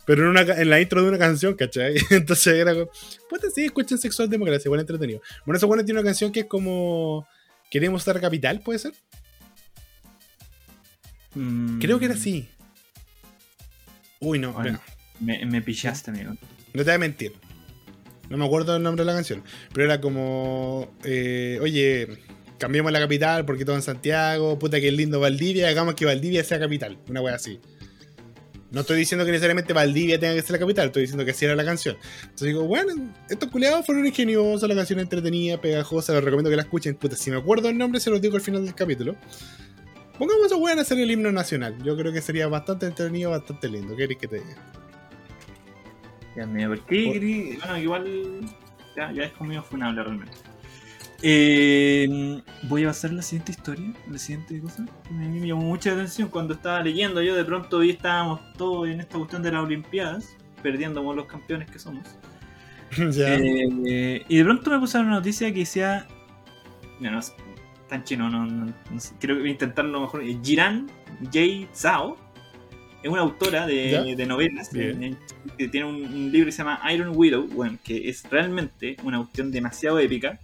Pero 0.05 0.25
en, 0.25 0.29
una, 0.29 0.43
en 0.43 0.69
la 0.69 0.83
intro 0.83 1.03
de 1.03 1.09
una 1.09 1.17
canción, 1.19 1.55
¿cachai? 1.55 1.95
Entonces 2.11 2.55
era 2.55 2.75
como, 2.75 2.91
puta, 3.31 3.49
sí, 3.55 3.65
escuchen 3.65 3.97
Sexual 3.97 4.29
Democracia, 4.29 4.69
igual 4.69 4.81
entretenido. 4.81 5.23
Bueno, 5.47 5.57
esos 5.57 5.67
buenos 5.67 5.87
tienen 5.87 6.01
una 6.03 6.07
canción 6.09 6.31
que 6.31 6.41
es 6.41 6.47
como, 6.47 7.27
queremos 7.71 8.03
estar 8.03 8.21
capital, 8.21 8.61
¿puede 8.61 8.79
ser? 8.81 8.93
Mm. 11.35 11.79
Creo 11.81 11.99
que 11.99 12.05
era 12.05 12.15
así. 12.15 12.47
Uy, 14.21 14.39
no, 14.39 14.53
Bueno. 14.53 14.79
me 15.21 15.63
pillaste, 15.63 16.11
amigo. 16.11 16.33
no 16.33 16.39
te 16.75 16.85
voy 16.85 16.93
a 16.93 16.99
mentir. 16.99 17.33
No 18.31 18.37
me 18.37 18.45
acuerdo 18.45 18.77
el 18.77 18.83
nombre 18.83 19.05
de 19.05 19.07
la 19.07 19.15
canción. 19.15 19.43
Pero 19.73 19.85
era 19.85 20.01
como. 20.01 20.95
eh, 21.05 21.59
oye, 21.61 22.09
cambiemos 22.59 22.93
la 22.93 23.01
capital 23.01 23.45
porque 23.45 23.65
todo 23.65 23.77
en 23.77 23.83
Santiago. 23.83 24.59
Puta 24.59 24.81
que 24.81 24.91
lindo 24.91 25.21
Valdivia. 25.21 25.69
Hagamos 25.69 25.95
que 25.95 26.05
Valdivia 26.05 26.43
sea 26.45 26.59
capital. 26.59 26.99
Una 27.09 27.21
wea 27.21 27.35
así. 27.35 27.61
No 28.71 28.81
estoy 28.81 28.99
diciendo 28.99 29.25
que 29.25 29.31
necesariamente 29.31 29.73
Valdivia 29.73 30.19
tenga 30.19 30.35
que 30.35 30.43
ser 30.43 30.53
la 30.53 30.59
capital. 30.59 30.87
Estoy 30.87 31.03
diciendo 31.03 31.25
que 31.25 31.31
así 31.31 31.45
era 31.45 31.55
la 31.55 31.65
canción. 31.65 31.97
Entonces 32.23 32.49
digo, 32.49 32.65
bueno, 32.65 32.93
estos 33.29 33.49
culiados 33.51 33.87
fueron 33.87 34.05
ingeniosos. 34.05 34.69
La 34.69 34.75
canción 34.75 34.99
entretenida, 34.99 35.61
pegajosa. 35.61 36.13
Les 36.13 36.25
recomiendo 36.25 36.51
que 36.51 36.57
la 36.57 36.63
escuchen. 36.63 36.97
Puta, 36.97 37.15
si 37.15 37.31
me 37.31 37.37
acuerdo 37.37 37.69
el 37.69 37.79
nombre, 37.79 38.01
se 38.01 38.11
los 38.11 38.21
digo 38.21 38.35
al 38.35 38.43
final 38.43 38.65
del 38.65 38.75
capítulo. 38.75 39.17
Pongamos 40.19 40.51
a 40.51 40.57
weón 40.57 40.79
a 40.79 40.83
hacer 40.83 40.99
el 40.99 41.11
himno 41.11 41.31
nacional. 41.31 41.77
Yo 41.85 41.97
creo 41.97 42.13
que 42.13 42.21
sería 42.21 42.47
bastante 42.49 42.87
entretenido, 42.87 43.31
bastante 43.31 43.69
lindo. 43.69 43.97
¿Qué 43.97 44.03
querés 44.03 44.19
que 44.19 44.29
te 44.29 44.37
diga? 44.37 44.84
Ya 46.37 46.47
me. 46.47 46.67
Por- 46.67 46.81
querí- 46.87 47.59
Bueno, 47.59 47.79
igual 47.79 48.41
ya, 48.97 49.13
ya 49.13 49.23
es 49.25 49.33
conmigo 49.33 49.63
funable 49.63 50.03
realmente. 50.03 50.33
Eh, 51.27 52.43
voy 52.65 52.85
a 52.85 52.89
pasar 52.89 53.13
la 53.13 53.23
siguiente 53.23 53.53
historia, 53.53 53.93
la 54.11 54.19
siguiente 54.19 54.61
cosa. 54.61 54.85
que 55.05 55.15
Me, 55.15 55.29
me 55.29 55.47
llamó 55.47 55.63
mucha 55.63 55.93
atención 55.93 56.29
cuando 56.29 56.55
estaba 56.55 56.83
leyendo. 56.83 57.23
Yo 57.23 57.35
de 57.35 57.45
pronto 57.45 57.79
vi 57.79 57.91
estábamos 57.91 58.41
todos 58.59 58.89
en 58.89 59.01
esta 59.01 59.17
cuestión 59.17 59.43
de 59.43 59.53
las 59.53 59.63
Olimpiadas, 59.63 60.37
perdiendo 60.63 61.01
como 61.01 61.15
los 61.15 61.27
campeones 61.27 61.71
que 61.71 61.79
somos. 61.79 62.07
ya. 63.17 63.35
Eh, 63.37 64.25
y 64.29 64.37
de 64.37 64.45
pronto 64.45 64.71
me 64.71 64.79
puse 64.79 64.99
una 64.99 65.11
noticia 65.11 65.53
que 65.53 65.61
decía. 65.61 66.07
No, 67.01 67.11
no, 67.11 67.19
es 67.21 67.35
tan 67.89 68.05
chino, 68.05 68.29
no, 68.29 68.45
no- 68.45 68.73
no 68.91 69.01
sé, 69.01 69.15
creo 69.19 69.37
que 69.37 69.41
voy 69.43 69.49
a 69.51 69.53
intentarlo 69.53 70.01
mejor. 70.03 70.23
Eh, 70.23 70.39
Jiran 70.43 70.89
J. 71.33 71.39
Zhao 71.75 72.17
es 73.05 73.11
una 73.11 73.21
autora 73.23 73.67
de, 73.67 74.25
novelas 74.27 74.75
en- 74.75 75.03
en- 75.05 75.19
que 75.57 75.69
tiene 75.69 75.87
un, 75.87 75.97
un 76.05 76.33
libro 76.33 76.47
que 76.47 76.53
se 76.53 76.59
llama 76.59 76.81
Iron 76.93 77.13
Widow, 77.15 77.47
bueno, 77.49 77.79
que 77.85 78.09
es 78.09 78.25
realmente 78.31 78.97
una 79.05 79.19
cuestión 79.19 79.51
demasiado 79.53 79.99
épica, 80.01 80.41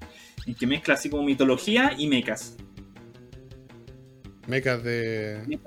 en 0.46 0.54
que 0.54 0.66
mezcla 0.66 0.94
así 0.94 1.08
como 1.10 1.22
mitología 1.24 1.92
y 1.98 2.06
mechas. 2.06 2.56
Mecas 4.46 4.82
de. 4.82 5.58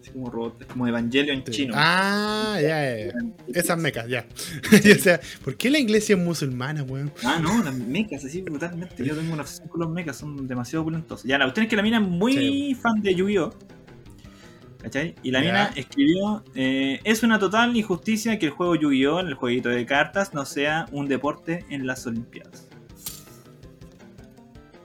Así 0.00 0.10
como 0.12 0.30
robots, 0.30 0.64
como 0.66 0.86
Evangelion 0.86 1.42
chino. 1.44 1.74
Ah, 1.76 2.58
ya, 2.60 2.96
ya. 3.06 3.12
Esas 3.54 3.78
mecas, 3.78 4.08
ya. 4.08 4.26
o 4.72 4.98
sea, 5.00 5.20
¿por 5.44 5.56
qué 5.56 5.68
la 5.70 5.78
iglesia 5.78 6.16
es 6.16 6.22
musulmana, 6.22 6.82
weón? 6.84 7.12
Ah, 7.24 7.38
no, 7.42 7.62
las 7.62 7.74
mechas, 7.74 8.24
así 8.24 8.40
brutalmente. 8.40 9.04
Yo 9.04 9.14
tengo 9.14 9.32
una 9.32 9.42
obsesión 9.42 9.68
con 9.68 9.80
los 9.80 9.90
mechas, 9.90 10.16
son 10.16 10.46
demasiado 10.46 10.82
opulentos. 10.82 11.22
Ya, 11.24 11.38
la 11.38 11.44
cuestión 11.44 11.64
es 11.64 11.70
que 11.70 11.76
la 11.76 11.82
mina 11.82 11.98
es 11.98 12.08
muy 12.08 12.32
Sí. 12.34 12.74
fan 12.80 13.02
de 13.02 13.14
Yu-Gi-Oh! 13.14 13.54
¿Cachai? 14.82 15.14
Y 15.22 15.30
la 15.30 15.40
mina 15.40 15.70
escribió: 15.76 16.42
eh, 16.54 17.00
Es 17.04 17.22
una 17.22 17.38
total 17.38 17.76
injusticia 17.76 18.38
que 18.38 18.46
el 18.46 18.52
juego 18.52 18.74
Yu-Gi-Oh! 18.74 19.20
el 19.20 19.34
jueguito 19.34 19.68
de 19.68 19.84
cartas, 19.84 20.32
no 20.32 20.44
sea 20.44 20.86
un 20.92 21.06
deporte 21.06 21.64
en 21.68 21.86
las 21.86 22.06
Olimpiadas. 22.06 22.68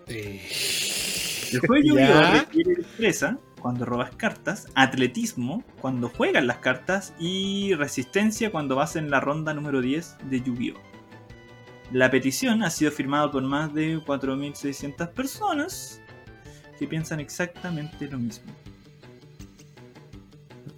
El 0.07 1.59
juego 1.59 1.83
Yu-Gi-Oh! 1.83 2.31
Requiere 2.31 2.75
destreza 2.75 3.37
cuando 3.61 3.85
robas 3.85 4.15
cartas, 4.15 4.67
atletismo 4.75 5.63
cuando 5.81 6.09
juegas 6.09 6.43
las 6.43 6.57
cartas 6.57 7.13
y 7.19 7.73
resistencia 7.73 8.51
cuando 8.51 8.75
vas 8.75 8.95
en 8.95 9.09
la 9.09 9.21
ronda 9.21 9.53
número 9.53 9.81
10 9.81 10.17
de 10.29 10.41
Yu-Gi-Oh! 10.41 10.95
La 11.91 12.11
petición 12.11 12.63
ha 12.63 12.69
sido 12.69 12.91
firmada 12.91 13.31
por 13.31 13.43
más 13.43 13.73
de 13.73 13.99
4.600 13.99 15.13
personas 15.13 16.01
que 16.77 16.87
piensan 16.87 17.19
exactamente 17.19 18.09
lo 18.09 18.17
mismo. 18.17 18.51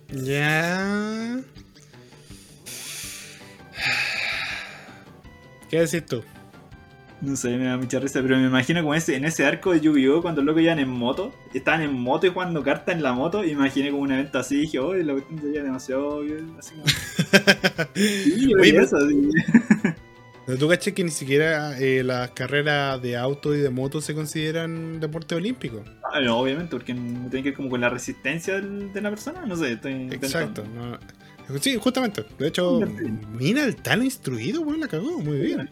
Ya. 0.09 1.39
¿Qué 5.69 5.81
decís 5.81 6.05
tú? 6.05 6.23
No 7.19 7.35
sé, 7.35 7.57
me 7.57 7.65
da 7.65 7.77
mucha 7.77 7.99
risa, 7.99 8.21
pero 8.21 8.37
me 8.37 8.45
imagino 8.45 8.79
como 8.81 8.93
ese, 8.93 9.15
en 9.15 9.25
ese 9.25 9.43
arco 9.43 9.71
de 9.73 9.81
Yu-Gi-Oh! 9.81 10.21
cuando 10.21 10.41
los 10.41 10.47
locos 10.53 10.61
iban 10.61 10.77
en 10.77 10.89
moto, 10.89 11.33
estaban 11.51 11.81
en 11.81 11.91
moto 11.93 12.27
y 12.27 12.29
jugando 12.29 12.61
cartas 12.63 12.95
en 12.95 13.01
la 13.01 13.11
moto, 13.11 13.43
y 13.43 13.47
me 13.47 13.53
imaginé 13.53 13.89
como 13.89 14.03
un 14.03 14.11
evento 14.11 14.37
así, 14.37 14.55
y 14.57 14.61
dije, 14.61 14.77
oh, 14.79 14.93
la 14.93 15.13
cuestión 15.13 15.41
sería 15.41 15.63
demasiado... 15.63 16.21
Así 16.59 16.75
como... 16.75 16.85
Sí, 17.95 18.53
Oye, 18.53 18.71
pero- 18.73 18.83
eso, 18.83 18.97
así. 18.97 19.29
Pero 20.47 20.57
tú 20.57 20.69
caché 20.69 20.93
que 20.93 21.03
ni 21.03 21.11
siquiera 21.11 21.77
eh, 21.77 22.05
las 22.05 22.31
carreras 22.31 23.01
de 23.01 23.17
auto 23.17 23.53
y 23.53 23.59
de 23.59 23.69
moto 23.69 23.99
se 23.99 24.15
consideran 24.15 25.01
deporte 25.01 25.35
olímpico. 25.35 25.83
Ah, 26.09 26.21
no, 26.21 26.39
obviamente, 26.39 26.71
porque 26.71 26.93
no 26.93 27.29
tiene 27.29 27.43
que 27.43 27.49
ver 27.49 27.53
como 27.53 27.69
con 27.69 27.81
la 27.81 27.89
resistencia 27.89 28.61
de 28.61 29.01
la 29.01 29.09
persona, 29.09 29.45
no 29.45 29.57
sé, 29.57 29.73
estoy 29.73 30.07
Exacto. 30.09 30.63
no. 30.73 30.97
Sí, 31.59 31.75
justamente. 31.75 32.23
De 32.39 32.47
hecho, 32.47 32.79
mira 33.37 33.65
el 33.65 33.75
tan 33.75 34.01
instruido, 34.03 34.61
weón, 34.61 34.79
la 34.79 34.87
cagó, 34.87 35.19
muy 35.19 35.37
bien. 35.37 35.69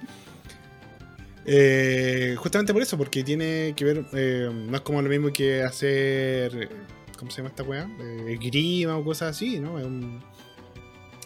Eh, 1.46 2.36
justamente 2.38 2.74
por 2.74 2.82
eso, 2.82 2.98
porque 2.98 3.24
tiene 3.24 3.74
que 3.78 3.86
ver, 3.86 4.06
eh, 4.12 4.50
no 4.54 4.76
es 4.76 4.82
como 4.82 5.02
lo 5.02 5.08
mismo 5.08 5.32
que 5.32 5.64
hacer, 5.64 6.70
¿cómo 7.18 7.32
se 7.32 7.38
llama 7.38 7.50
esta 7.50 7.64
weá? 7.64 7.90
Eh, 8.02 8.38
grima 8.42 8.98
o 8.98 9.06
cosas 9.06 9.38
así, 9.38 9.58
¿no? 9.58 9.80
Es 9.80 9.86
un, 9.86 10.22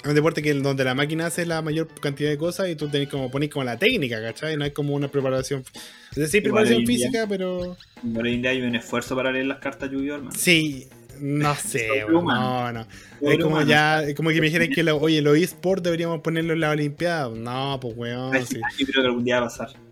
un 0.05 0.15
deporte 0.15 0.41
que 0.41 0.53
donde 0.53 0.83
la 0.83 0.95
máquina 0.95 1.27
hace 1.27 1.45
la 1.45 1.61
mayor 1.61 1.87
cantidad 1.99 2.29
de 2.29 2.37
cosas 2.37 2.69
y 2.69 2.75
tú 2.75 2.87
tenés 2.87 3.09
como, 3.09 3.29
ponés 3.29 3.49
como 3.49 3.65
la 3.65 3.77
técnica, 3.77 4.21
¿cachai? 4.21 4.55
No 4.55 4.63
hay 4.63 4.71
como 4.71 4.93
una 4.93 5.09
preparación, 5.09 5.63
es 6.11 6.15
decir, 6.15 6.45
Igual 6.45 6.63
preparación 6.63 6.85
física, 6.85 7.25
pero... 7.27 7.75
En 8.03 8.41
día 8.41 8.51
hay 8.51 8.61
un 8.61 8.75
esfuerzo 8.75 9.15
para 9.15 9.31
leer 9.31 9.47
las 9.47 9.59
cartas 9.59 9.91
Yu-Gi-Oh! 9.91 10.15
hermano. 10.15 10.31
Sí, 10.35 10.87
no 11.19 11.53
sé, 11.55 12.05
humano. 12.05 12.71
no, 12.71 12.85
no. 13.21 13.29
Es 13.29 13.37
como 13.37 13.55
humano. 13.55 13.69
ya, 13.69 14.03
es 14.03 14.15
como 14.15 14.29
que 14.29 14.39
me 14.39 14.47
dijeran 14.47 14.69
que, 14.69 14.83
lo, 14.83 14.97
oye, 14.97 15.21
los 15.21 15.37
eSports 15.37 15.83
deberíamos 15.83 16.21
ponerlo 16.21 16.53
en 16.53 16.61
la 16.61 16.71
Olimpiada. 16.71 17.29
No, 17.29 17.77
pues 17.81 17.95
weón, 17.97 18.45
sí. 18.45 18.59
Yo 18.77 18.87
creo 18.87 19.03
que 19.03 19.07
algún 19.07 19.23
día 19.23 19.41
va 19.41 19.47
a 19.47 19.49
pasar. 19.49 19.88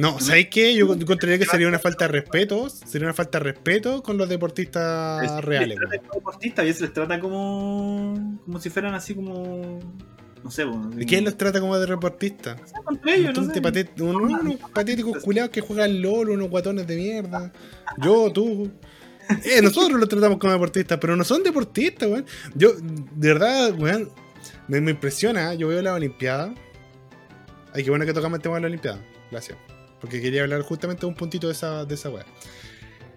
No, 0.00 0.20
¿sabéis 0.20 0.48
qué? 0.48 0.74
Yo 0.76 0.92
encontraría 0.94 1.38
que 1.38 1.44
sería 1.44 1.66
una 1.66 1.78
falta 1.80 2.06
de 2.06 2.12
respeto. 2.12 2.68
Sería 2.70 3.06
una 3.08 3.14
falta 3.14 3.38
de 3.38 3.44
respeto 3.44 4.00
con 4.02 4.16
los 4.16 4.28
deportistas 4.28 5.26
Se 5.28 5.34
les 5.36 5.44
reales. 5.44 5.76
trata 5.76 5.98
como 5.98 6.14
deportistas, 6.14 6.58
a 6.62 6.66
veces 6.66 6.80
les 6.82 6.92
trata 6.92 7.18
como. 7.20 8.38
como 8.44 8.60
si 8.60 8.70
fueran 8.70 8.94
así 8.94 9.14
como. 9.14 9.80
No 10.44 10.52
sé, 10.52 10.62
bueno, 10.62 10.90
¿Y 10.96 11.04
quién 11.04 11.24
los 11.24 11.36
trata 11.36 11.58
como 11.60 11.76
de 11.76 11.84
deportistas? 11.86 12.60
No 12.60 12.66
sé, 12.68 12.74
contra 12.84 13.12
ellos, 13.14 13.34
no 13.34 13.42
Unos 13.42 13.54
sé. 13.54 13.60
patet- 13.60 14.00
unos, 14.00 14.40
unos 14.40 14.70
patéticos 14.72 15.18
culiados 15.24 15.50
que 15.50 15.60
juegan 15.62 16.00
LOL, 16.00 16.30
unos 16.30 16.48
guatones 16.48 16.86
de 16.86 16.96
mierda. 16.96 17.52
Yo, 17.98 18.30
tú. 18.32 18.70
Eh, 19.44 19.60
nosotros 19.60 20.00
los 20.00 20.08
tratamos 20.08 20.38
como 20.38 20.54
deportistas, 20.54 20.96
pero 20.98 21.14
no 21.14 21.22
son 21.22 21.42
deportistas, 21.42 22.08
weón. 22.08 22.24
Yo, 22.54 22.70
de 22.80 23.28
verdad, 23.34 23.74
weón, 23.78 24.08
me, 24.68 24.80
me 24.80 24.92
impresiona. 24.92 25.52
Yo 25.52 25.68
veo 25.68 25.82
la 25.82 25.92
Olimpiada. 25.92 26.54
Ay, 27.74 27.84
qué 27.84 27.90
bueno 27.90 28.06
que 28.06 28.14
tocamos 28.14 28.38
el 28.38 28.42
tema 28.42 28.54
de 28.54 28.60
la 28.62 28.66
Olimpiada. 28.68 29.04
Gracias. 29.30 29.58
Porque 30.00 30.20
quería 30.20 30.42
hablar 30.42 30.62
justamente 30.62 31.00
de 31.00 31.06
un 31.06 31.14
puntito 31.14 31.46
de 31.48 31.52
esa, 31.54 31.84
de 31.84 31.94
esa 31.94 32.10
weá. 32.10 32.24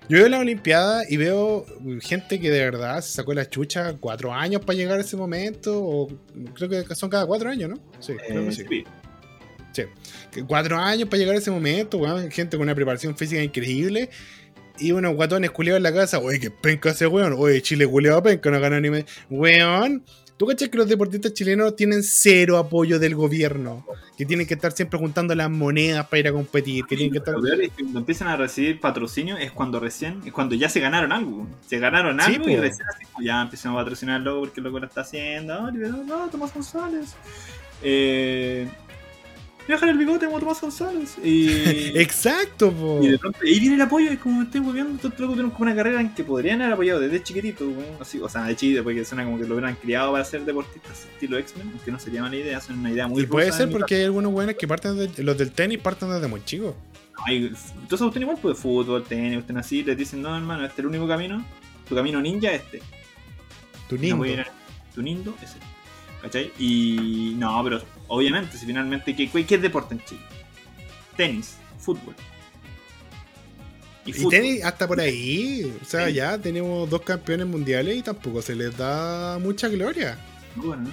Yo 0.10 0.18
veo 0.18 0.28
la 0.30 0.40
Olimpiada 0.40 1.04
y 1.08 1.16
veo 1.18 1.66
gente 2.02 2.40
que 2.40 2.50
de 2.50 2.60
verdad 2.60 3.02
se 3.02 3.14
sacó 3.14 3.34
la 3.34 3.48
chucha 3.50 3.96
cuatro 4.00 4.34
años 4.34 4.60
para 4.66 4.76
llegar 4.76 4.98
a 4.98 5.02
ese 5.02 5.16
momento. 5.16 5.80
O 5.82 6.08
creo 6.54 6.68
que 6.70 6.96
son 6.96 7.10
cada 7.10 7.26
cuatro 7.26 7.50
años, 7.50 7.70
¿no? 7.70 7.76
Sí, 8.00 8.14
creo 8.28 8.42
Eh, 8.42 8.46
que 8.46 8.52
sí. 8.52 8.66
sí. 9.74 9.84
Cuatro 10.48 10.78
años 10.78 11.08
para 11.08 11.20
llegar 11.20 11.36
a 11.36 11.40
ese 11.40 11.52
momento, 11.52 11.98
weón. 11.98 12.30
Gente 12.32 12.58
con 12.58 12.64
una 12.66 12.76
preparación 12.76 13.16
física 13.16 13.42
increíble. 13.42 14.10
Y 14.80 14.92
unos 14.92 15.14
guatones 15.16 15.52
culiados 15.52 15.78
en 15.78 15.84
la 15.84 15.94
casa. 15.94 16.20
Oye, 16.20 16.40
que 16.40 16.50
penca 16.52 16.90
ese 16.90 17.06
weón. 17.08 17.34
Oye, 17.38 17.62
Chile 17.62 17.86
culiado 17.88 18.22
penca, 18.24 18.50
no 18.52 18.60
gana 18.60 18.82
ni 18.82 18.90
me. 18.90 19.06
Weón. 19.30 20.04
¿Tú 20.42 20.48
cachas 20.48 20.70
que 20.70 20.78
los 20.80 20.88
deportistas 20.88 21.36
chilenos 21.36 21.76
tienen 21.76 22.02
cero 22.02 22.58
apoyo 22.58 22.98
del 22.98 23.14
gobierno? 23.14 23.86
Que 24.18 24.26
tienen 24.26 24.48
que 24.48 24.56
estar 24.56 24.72
siempre 24.72 24.98
juntando 24.98 25.36
las 25.36 25.52
monedas 25.52 26.08
para 26.08 26.20
ir 26.20 26.28
a 26.30 26.32
competir. 26.32 26.84
Que 26.86 26.96
tienen 26.96 27.12
que 27.12 27.20
estar. 27.20 27.36
Lo 27.36 27.44
peor 27.44 27.62
es 27.62 27.70
que 27.70 27.84
cuando 27.84 28.00
empiezan 28.00 28.28
a 28.28 28.36
recibir 28.38 28.80
patrocinio 28.80 29.38
es 29.38 29.52
cuando 29.52 29.80
recién, 29.80 30.20
es 30.26 30.34
cuando 30.34 30.56
ya 30.56 30.68
se 30.68 30.80
ganaron 30.80 31.12
algo. 31.12 31.46
Se 31.68 31.78
ganaron 31.78 32.20
Sí, 32.22 32.34
algo 32.34 32.50
y 32.50 32.56
recién 32.56 32.88
así 32.88 33.06
ya 33.24 33.40
empezamos 33.40 33.80
a 33.80 33.84
patrocinar 33.84 34.20
loco 34.22 34.40
porque 34.40 34.62
el 34.62 34.64
loco 34.64 34.80
lo 34.80 34.88
está 34.88 35.02
haciendo. 35.02 35.70
Liberó, 35.70 35.98
no, 35.98 36.28
Tomás 36.28 36.52
González. 36.52 37.14
Eh, 37.84 38.68
voy 39.72 39.78
a 39.78 39.80
dejar 39.80 39.90
el 39.90 39.98
bigote 39.98 40.26
como 40.26 40.40
Tomás 40.40 40.62
González. 40.62 41.18
Y, 41.24 41.48
Exacto, 42.00 42.72
po. 42.72 43.00
y 43.02 43.10
de 43.10 43.18
pronto 43.18 43.40
ahí 43.42 43.60
viene 43.60 43.76
el 43.76 43.82
apoyo. 43.82 44.12
Es 44.12 44.20
como 44.20 44.40
me 44.40 44.46
estoy 44.46 44.62
volviendo. 44.62 44.96
Estos 44.96 45.20
locos 45.20 45.36
tienen 45.36 45.52
como 45.52 45.64
una 45.64 45.76
carrera 45.76 46.02
en 46.02 46.14
que 46.14 46.24
podrían 46.24 46.62
haber 46.62 46.74
apoyado 46.74 47.00
desde 47.00 47.24
chiquitito. 47.24 47.66
weón, 47.66 47.98
así, 48.00 48.20
o 48.20 48.28
sea, 48.30 48.44
de 48.44 48.56
chiquito, 48.56 48.84
porque 48.84 49.06
suena 49.06 49.24
como 49.24 49.38
que 49.40 49.46
lo 49.46 49.56
hubieran 49.56 49.76
criado 49.76 50.12
para 50.12 50.26
ser 50.26 50.44
deportistas 50.46 51.06
estilo 51.14 51.38
X-Men. 51.38 51.70
Aunque 51.72 51.92
no 51.92 52.00
sería 52.00 52.22
mala 52.22 52.36
idea, 52.36 52.60
son 52.62 52.80
una 52.80 52.92
idea 52.92 53.08
muy 53.08 53.24
Y 53.24 53.26
puede 53.26 53.52
ser 53.52 53.70
porque 53.70 53.96
hay 53.96 54.04
algunos 54.04 54.34
weones 54.34 54.58
que 54.58 54.68
parten 54.68 54.98
de, 54.98 55.24
los 55.24 55.38
del 55.38 55.52
tenis 55.52 55.80
parten 55.80 56.10
desde 56.10 56.28
muy 56.28 56.44
chicos. 56.44 56.76
Hay, 57.26 57.54
entonces 57.82 58.02
usted 58.02 58.22
igual 58.22 58.38
pues 58.42 58.58
fútbol, 58.58 59.04
tenis, 59.04 59.40
usted 59.40 59.56
así, 59.56 59.84
le 59.84 59.96
dicen, 59.96 60.22
no 60.22 60.36
hermano, 60.36 60.64
este 60.66 60.74
es 60.76 60.80
el 60.80 60.88
único 60.88 61.08
camino, 61.08 61.46
tu 61.88 61.96
camino 61.96 62.20
ninja 62.22 62.52
es 62.52 62.62
este. 62.64 62.82
Tu 63.88 63.98
No 63.98 64.26
ir 64.26 64.40
a- 64.42 64.48
tu 64.96 65.02
nindo 65.02 65.36
es 65.42 65.50
este. 65.50 65.60
¿Cachai? 66.22 66.52
Y 66.60 67.34
no, 67.38 67.62
pero 67.64 67.82
obviamente, 68.12 68.58
si 68.58 68.66
finalmente, 68.66 69.16
¿qué, 69.16 69.30
qué 69.30 69.56
es 69.56 69.62
deporte 69.62 69.96
en 69.96 70.04
Chile? 70.04 70.22
Tenis, 71.16 71.56
fútbol. 71.80 72.14
Y 74.06 74.30
tenis 74.30 74.64
hasta 74.64 74.88
por 74.88 75.00
ahí. 75.00 75.72
O 75.82 75.86
sea, 75.86 76.10
ya 76.10 76.38
tenemos 76.38 76.90
dos 76.90 77.02
campeones 77.02 77.48
mundiales 77.48 77.98
y 77.98 78.02
tampoco 78.02 78.42
se 78.42 78.56
les 78.56 78.76
da 78.76 79.38
mucha 79.40 79.68
gloria. 79.68 80.18
Bueno, 80.56 80.90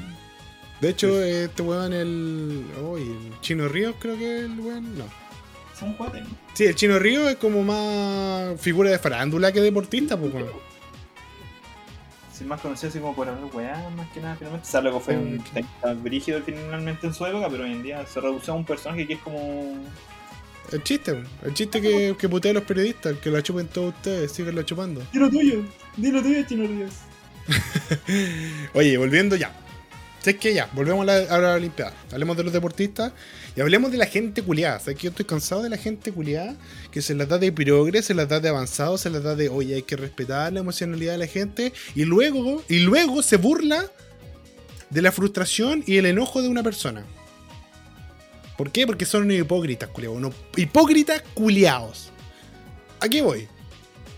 De 0.81 0.91
hecho, 0.91 1.21
este 1.23 1.63
weón, 1.63 1.93
el. 1.93 2.65
Uy, 2.83 3.03
el 3.03 3.41
Chino 3.41 3.67
Ríos, 3.69 3.97
creo 3.99 4.17
que 4.17 4.41
el 4.41 4.61
weón. 4.61 4.99
No. 4.99 5.05
son 5.79 5.97
¿no? 5.99 6.27
Sí, 6.53 6.65
el 6.65 6.75
Chino 6.75 6.99
Ríos 6.99 7.31
es 7.31 7.37
como 7.37 7.65
más 7.65 8.61
figura 8.61 8.91
de 8.91 8.99
farándula 8.99 9.53
que 9.53 9.61
deportista, 9.61 10.17
pues. 10.17 10.33
Sí, 12.39 12.45
más 12.45 12.61
conocido 12.61 12.91
así 12.91 13.01
como 13.01 13.17
por 13.17 13.29
hablar 13.29 13.51
weá, 13.53 13.91
más 13.97 14.09
que 14.11 14.21
nada, 14.21 14.37
finalmente. 14.37 14.69
O 14.69 14.71
sea, 14.71 14.81
luego 14.81 15.01
fue 15.01 15.17
un 15.17 15.41
tenista 15.41 15.93
brígido 15.95 16.41
finalmente 16.41 17.09
en 17.09 17.13
su 17.15 17.27
época, 17.27 17.49
pero 17.51 17.65
hoy 17.65 17.73
en 17.73 17.83
día 17.83 18.07
se 18.07 18.21
redució 18.21 18.53
a 18.53 18.57
un 18.57 18.65
personaje 18.65 19.09
que 19.09 19.15
es 19.15 19.21
como. 19.21 19.77
El 20.71 20.83
chiste, 20.85 21.13
weón. 21.13 21.27
El 21.43 21.55
chiste 21.55 21.81
que, 21.81 22.15
que 22.17 22.29
putea 22.29 22.53
a 22.53 22.55
los 22.55 22.63
periodistas, 22.63 23.13
el 23.13 23.19
que 23.19 23.31
lo 23.31 23.41
chupen 23.41 23.67
todos 23.67 23.93
ustedes, 23.95 24.31
síganlo 24.31 24.63
chupando. 24.63 25.03
Dilo 25.13 25.29
tuyo, 25.29 25.65
dilo 25.97 26.23
tuyo, 26.23 26.43
Chino 26.47 26.69
Ríos. 26.69 26.93
Oye, 28.75 28.97
volviendo 28.99 29.35
ya. 29.35 29.53
¿Sabes 30.21 30.41
qué? 30.41 30.53
Ya, 30.53 30.69
volvemos 30.73 31.03
a 31.03 31.05
la, 31.07 31.17
a 31.35 31.39
la 31.39 31.55
Olimpiada. 31.55 31.93
Hablemos 32.13 32.37
de 32.37 32.45
los 32.45 32.53
deportistas 32.53 33.13
y 33.57 33.61
hablemos 33.61 33.93
de 33.93 33.99
la 33.99 34.07
gente 34.07 34.43
culiada. 34.43 34.81
¿Sabes 34.81 34.97
que 34.97 35.05
yo 35.05 35.11
estoy 35.11 35.25
cansado 35.25 35.63
de 35.63 35.71
la 35.71 35.77
gente 35.77 36.13
culiada 36.13 36.57
que 36.91 37.03
se 37.03 37.15
las 37.15 37.29
da 37.29 37.39
de 37.39 37.53
progres, 37.53 38.07
se 38.07 38.15
las 38.15 38.29
da 38.29 38.41
de 38.41 38.49
avanzado, 38.49 38.99
se 38.99 39.11
las 39.11 39.23
da 39.23 39.37
de, 39.37 39.49
oye, 39.49 39.77
hay 39.77 39.83
que 39.83 39.97
respetar 39.97 40.53
la 40.53 40.61
emocionalidad 40.61 41.13
de 41.13 41.19
la 41.19 41.27
gente 41.27 41.73
y 41.95 42.05
luego, 42.05 42.63
y 42.69 42.81
luego 42.81 43.23
se 43.23 43.37
burla 43.37 43.91
de 44.91 45.03
la 45.03 45.13
frustración 45.13 45.85
y 45.87 45.99
el 45.99 46.07
enojo 46.07 46.43
de 46.43 46.49
una 46.49 46.63
persona. 46.63 47.05
¿Por 48.57 48.73
qué? 48.73 48.87
Porque 48.87 49.07
son 49.07 49.31
hipócritas, 49.31 49.89
culiados. 49.91 50.35
Hipócritas 50.57 51.23
culiados. 51.35 52.11
Aquí 53.01 53.21
voy. 53.21 53.47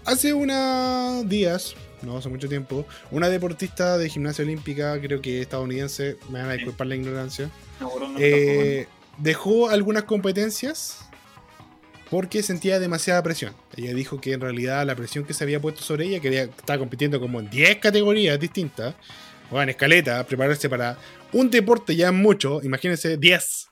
Hace 0.06 0.32
unos 0.32 1.28
días, 1.28 1.74
no 2.02 2.16
hace 2.18 2.28
mucho 2.28 2.48
tiempo, 2.48 2.86
una 3.10 3.28
deportista 3.28 3.98
de 3.98 4.08
gimnasia 4.08 4.44
olímpica, 4.44 5.00
creo 5.00 5.20
que 5.20 5.40
estadounidense, 5.40 6.16
me 6.30 6.40
van 6.40 6.50
a 6.50 6.52
disculpar 6.54 6.86
la 6.86 6.96
ignorancia, 6.96 7.50
No, 7.80 7.90
bro, 7.94 8.08
no, 8.08 8.18
eh, 8.18 8.86
dejó 9.18 9.68
algunas 9.70 10.04
competencias 10.04 11.06
porque 12.10 12.42
sentía 12.42 12.80
demasiada 12.80 13.22
presión. 13.22 13.54
Ella 13.76 13.94
dijo 13.94 14.20
que 14.20 14.32
en 14.32 14.40
realidad 14.40 14.84
la 14.84 14.96
presión 14.96 15.24
que 15.24 15.32
se 15.34 15.44
había 15.44 15.60
puesto 15.60 15.82
sobre 15.82 16.06
ella, 16.06 16.20
que 16.20 16.28
ella 16.28 16.42
estaba 16.44 16.78
compitiendo 16.78 17.20
como 17.20 17.38
en 17.38 17.48
10 17.50 17.76
categorías 17.76 18.38
distintas, 18.40 18.94
o 19.52 19.60
en 19.62 19.68
escaleta, 19.68 20.24
prepararse 20.26 20.68
para 20.68 20.96
un 21.32 21.50
deporte 21.50 21.94
ya 21.96 22.08
es 22.08 22.12
mucho, 22.14 22.60
imagínense 22.62 23.16
10. 23.16 23.68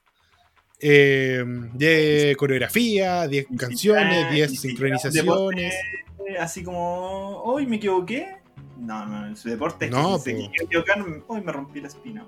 Eh, 0.80 1.44
10 1.74 2.36
coreografía, 2.36 3.26
10 3.26 3.50
Ni 3.50 3.56
canciones, 3.56 4.04
siquiera- 4.14 4.30
10 4.30 4.50
ni 4.50 4.56
siquiera 4.56 4.94
un 4.94 4.98
sincronizaciones. 5.00 5.74
Así 6.36 6.62
como, 6.62 7.42
hoy 7.42 7.66
me 7.66 7.76
equivoqué. 7.76 8.36
No, 8.78 9.06
no, 9.06 9.26
en 9.26 9.36
su 9.36 9.48
deporte 9.48 9.86
es 9.86 9.90
No, 9.90 10.16
que 10.22 10.30
se 10.30 10.64
equivocar, 10.64 11.04
hoy 11.26 11.40
me 11.40 11.52
rompí 11.52 11.80
la 11.80 11.88
espina. 11.88 12.26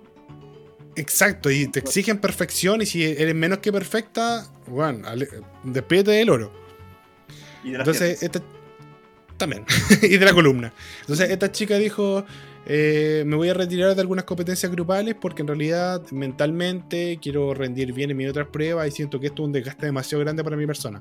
Exacto, 0.96 1.50
y 1.50 1.68
te 1.68 1.78
exigen 1.78 2.18
perfección 2.18 2.82
y 2.82 2.86
si 2.86 3.04
eres 3.04 3.34
menos 3.34 3.58
que 3.58 3.72
perfecta, 3.72 4.46
bueno, 4.66 5.08
despídete 5.62 6.10
del 6.10 6.30
oro. 6.30 6.52
Y 7.62 7.70
de 7.70 7.78
Entonces, 7.78 8.22
esta. 8.22 8.42
También. 9.36 9.64
y 10.02 10.18
de 10.18 10.24
la 10.24 10.34
columna. 10.34 10.72
Entonces, 11.02 11.30
esta 11.30 11.52
chica 11.52 11.76
dijo: 11.78 12.24
eh, 12.66 13.22
Me 13.26 13.36
voy 13.36 13.48
a 13.48 13.54
retirar 13.54 13.94
de 13.94 14.00
algunas 14.00 14.24
competencias 14.24 14.70
grupales 14.70 15.14
porque 15.18 15.42
en 15.42 15.48
realidad 15.48 16.02
mentalmente 16.10 17.18
quiero 17.22 17.54
rendir 17.54 17.92
bien 17.92 18.10
en 18.10 18.16
mis 18.16 18.28
otras 18.28 18.48
pruebas 18.48 18.88
y 18.88 18.90
siento 18.90 19.20
que 19.20 19.28
esto 19.28 19.42
es 19.42 19.46
un 19.46 19.52
desgaste 19.52 19.86
demasiado 19.86 20.22
grande 20.22 20.44
para 20.44 20.56
mi 20.56 20.66
persona. 20.66 21.00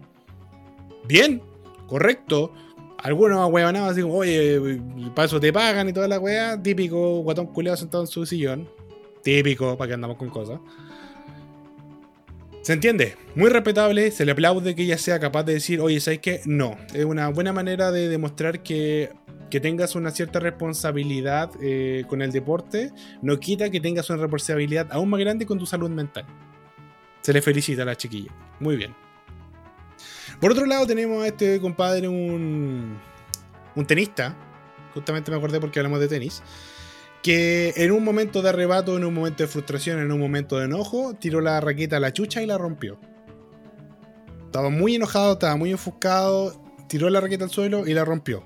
Bien, 1.06 1.42
correcto. 1.88 2.54
Algunos 3.02 3.50
huevonados 3.52 3.92
así 3.92 4.02
como, 4.02 4.16
oye, 4.16 4.80
para 5.16 5.26
eso 5.26 5.40
te 5.40 5.54
pagan 5.54 5.90
y 5.90 5.94
toda 5.94 6.08
la 6.08 6.20
weá. 6.20 6.62
Típico 6.62 7.22
guatón 7.22 7.48
culeado 7.48 7.78
sentado 7.78 8.04
en 8.04 8.08
su 8.08 8.26
sillón. 8.26 8.70
Típico, 9.24 9.78
para 9.78 9.90
que 9.90 9.94
andamos 9.94 10.18
con 10.18 10.30
cosas. 10.30 10.60
¿Se 12.62 12.74
entiende? 12.74 13.16
Muy 13.36 13.50
respetable, 13.50 14.12
se 14.12 14.26
le 14.26 14.34
aplaude 14.34 14.76
que 14.76 14.84
ella 14.84 14.98
sea 14.98 15.20
capaz 15.20 15.44
de 15.44 15.54
decir, 15.54 15.80
oye, 15.80 16.00
¿sabes 16.00 16.20
qué? 16.20 16.42
No. 16.46 16.78
Es 16.94 17.06
una 17.06 17.30
buena 17.30 17.54
manera 17.54 17.92
de 17.92 18.10
demostrar 18.10 18.62
que, 18.64 19.12
que 19.50 19.60
tengas 19.60 19.96
una 19.96 20.12
cierta 20.12 20.40
responsabilidad 20.40 21.52
eh, 21.62 22.04
con 22.08 22.22
el 22.22 22.32
deporte. 22.32 22.92
No 23.22 23.40
quita 23.40 23.70
que 23.70 23.80
tengas 23.80 24.10
una 24.10 24.20
responsabilidad 24.22 24.88
aún 24.92 25.10
más 25.10 25.20
grande 25.20 25.46
con 25.46 25.58
tu 25.58 25.66
salud 25.66 25.90
mental. 25.90 26.26
Se 27.22 27.34
le 27.34 27.42
felicita 27.42 27.84
a 27.84 27.86
la 27.86 27.96
chiquilla. 27.96 28.32
Muy 28.60 28.76
bien. 28.76 28.94
Por 30.40 30.52
otro 30.52 30.66
lado, 30.66 30.88
tenemos 30.88 31.24
a 31.24 31.28
este 31.28 31.60
compadre, 31.60 32.08
un, 32.08 33.00
un 33.76 33.86
tenista. 33.86 34.36
Justamente 34.94 35.32
me 35.32 35.38
acordé 35.38 35.60
porque 35.60 35.80
hablamos 35.80 36.00
de 36.00 36.08
tenis 36.08 36.42
que 37.22 37.74
en 37.76 37.92
un 37.92 38.04
momento 38.04 38.42
de 38.42 38.50
arrebato, 38.50 38.98
en 38.98 39.04
un 39.04 39.14
momento 39.14 39.44
de 39.44 39.48
frustración, 39.48 40.00
en 40.00 40.12
un 40.12 40.20
momento 40.20 40.58
de 40.58 40.66
enojo, 40.66 41.14
tiró 41.16 41.42
la 41.42 41.60
raqueta 41.60 41.98
a 41.98 42.00
la 42.00 42.14
chucha 42.14 42.42
y 42.42 42.46
la 42.46 42.58
rompió. 42.58 43.00
Estaba 44.46 44.70
muy 44.70 44.96
enojado, 44.96 45.34
estaba 45.34 45.56
muy 45.56 45.72
enfuscado, 45.72 46.54
tiró 46.88 47.10
la 47.10 47.22
raqueta 47.22 47.44
al 47.44 47.52
suelo 47.52 47.86
y 47.86 47.94
la 47.94 48.06
rompió. 48.06 48.44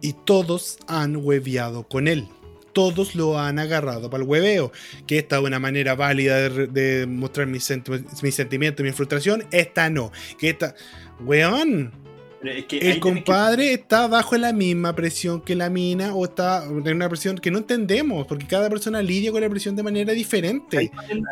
Y 0.00 0.12
todos 0.12 0.78
han 0.86 1.16
hueveado 1.16 1.88
con 1.88 2.06
él. 2.06 2.28
Todos 2.74 3.14
lo 3.14 3.38
han 3.38 3.58
agarrado 3.58 4.10
para 4.10 4.22
el 4.22 4.28
hueveo. 4.28 4.70
Que 5.06 5.16
esta 5.18 5.38
es 5.38 5.42
una 5.42 5.58
manera 5.58 5.94
válida 5.94 6.50
de, 6.50 6.66
de 6.66 7.06
mostrar 7.06 7.46
mis, 7.46 7.70
sent- 7.70 8.04
mis 8.22 8.34
sentimientos 8.34 8.84
y 8.84 8.88
mi 8.88 8.92
frustración. 8.92 9.44
Esta 9.50 9.88
no. 9.88 10.12
Que 10.38 10.50
esta. 10.50 10.74
Weón, 11.20 11.92
es 12.42 12.66
que 12.66 12.78
el 12.90 13.00
compadre 13.00 13.72
está 13.72 14.06
bajo 14.06 14.36
la 14.36 14.52
misma 14.52 14.94
presión 14.94 15.40
que 15.40 15.54
la 15.54 15.70
mina 15.70 16.14
o 16.14 16.24
está 16.26 16.64
en 16.64 16.96
una 16.96 17.08
presión 17.08 17.38
que 17.38 17.50
no 17.50 17.58
entendemos, 17.58 18.26
porque 18.26 18.46
cada 18.46 18.68
persona 18.68 19.00
lidia 19.00 19.32
con 19.32 19.40
la 19.40 19.48
presión 19.48 19.76
de 19.76 19.82
manera 19.82 20.12
diferente. 20.12 20.90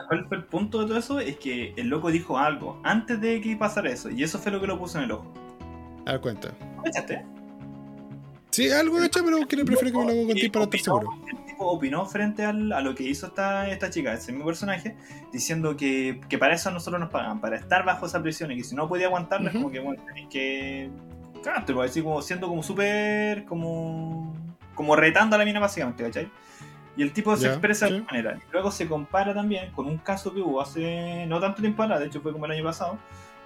¿Cuál 0.08 0.26
fue 0.26 0.38
el 0.38 0.44
punto 0.44 0.80
de 0.80 0.86
todo 0.86 0.98
eso? 0.98 1.20
Es 1.20 1.36
que 1.36 1.74
el 1.76 1.88
loco 1.88 2.10
dijo 2.10 2.38
algo 2.38 2.80
antes 2.84 3.20
de 3.20 3.40
que 3.42 3.56
pasara 3.56 3.90
eso. 3.90 4.08
Y 4.08 4.22
eso 4.22 4.38
fue 4.38 4.52
lo 4.52 4.60
que 4.60 4.66
lo 4.68 4.78
puso 4.78 4.96
en 4.98 5.04
el 5.04 5.10
ojo. 5.12 5.30
A 6.06 6.12
ver, 6.12 6.20
cuenta. 6.22 6.54
Sí, 8.52 8.70
algo 8.70 9.02
hecho, 9.02 9.24
pero 9.24 9.46
que 9.48 9.56
le 9.56 9.64
prefiero 9.64 9.92
que 9.92 9.98
me 9.98 10.04
lo 10.04 10.10
haga 10.20 10.26
contigo 10.28 10.52
para 10.52 10.64
estar 10.66 10.80
seguro. 10.80 11.08
El 11.26 11.44
tipo 11.46 11.66
opinó 11.66 12.04
frente 12.06 12.44
al- 12.44 12.70
a 12.72 12.80
lo 12.82 12.94
que 12.94 13.02
hizo 13.04 13.26
esta, 13.26 13.68
esta 13.70 13.88
chica, 13.90 14.12
ese 14.12 14.30
mismo 14.30 14.46
personaje, 14.46 14.94
diciendo 15.32 15.76
que, 15.76 16.20
que 16.28 16.36
para 16.38 16.54
eso 16.54 16.70
nosotros 16.70 17.00
nos 17.00 17.10
pagan, 17.10 17.40
para 17.40 17.56
estar 17.56 17.84
bajo 17.84 18.06
esa 18.06 18.20
presión 18.22 18.52
y 18.52 18.56
que 18.58 18.64
si 18.64 18.74
no 18.76 18.86
podía 18.88 19.06
aguantarla, 19.06 19.48
es 19.48 19.54
Ujú. 19.54 19.64
como 19.64 19.72
que 19.72 19.80
bueno, 19.80 20.02
tenés 20.06 20.28
que. 20.28 20.90
Claro, 21.42 21.64
te 21.64 21.72
lo 21.72 21.78
voy 21.78 21.86
a 21.86 21.88
decir 21.88 22.04
como 22.04 22.20
siendo 22.22 22.46
como 22.46 22.62
súper. 22.62 23.44
como. 23.46 24.34
como 24.74 24.96
retando 24.96 25.34
a 25.34 25.38
la 25.38 25.44
mina 25.46 25.58
básicamente, 25.58 26.04
¿cachai? 26.04 26.30
Y 26.94 27.02
el 27.02 27.12
tipo 27.14 27.34
se 27.38 27.46
expresa 27.48 27.86
de 27.86 27.92
sí. 27.92 27.96
esta 28.00 28.12
manera. 28.12 28.36
Y 28.36 28.52
luego 28.52 28.70
se 28.70 28.86
compara 28.86 29.32
también 29.32 29.72
con 29.72 29.86
un 29.86 29.96
caso 29.96 30.34
que 30.34 30.42
hubo 30.42 30.60
hace 30.60 31.24
no 31.26 31.40
tanto 31.40 31.62
tiempo 31.62 31.82
atrás, 31.82 32.00
de 32.00 32.06
hecho 32.06 32.20
fue 32.20 32.32
como 32.32 32.44
el 32.44 32.52
año 32.52 32.64
pasado, 32.64 32.98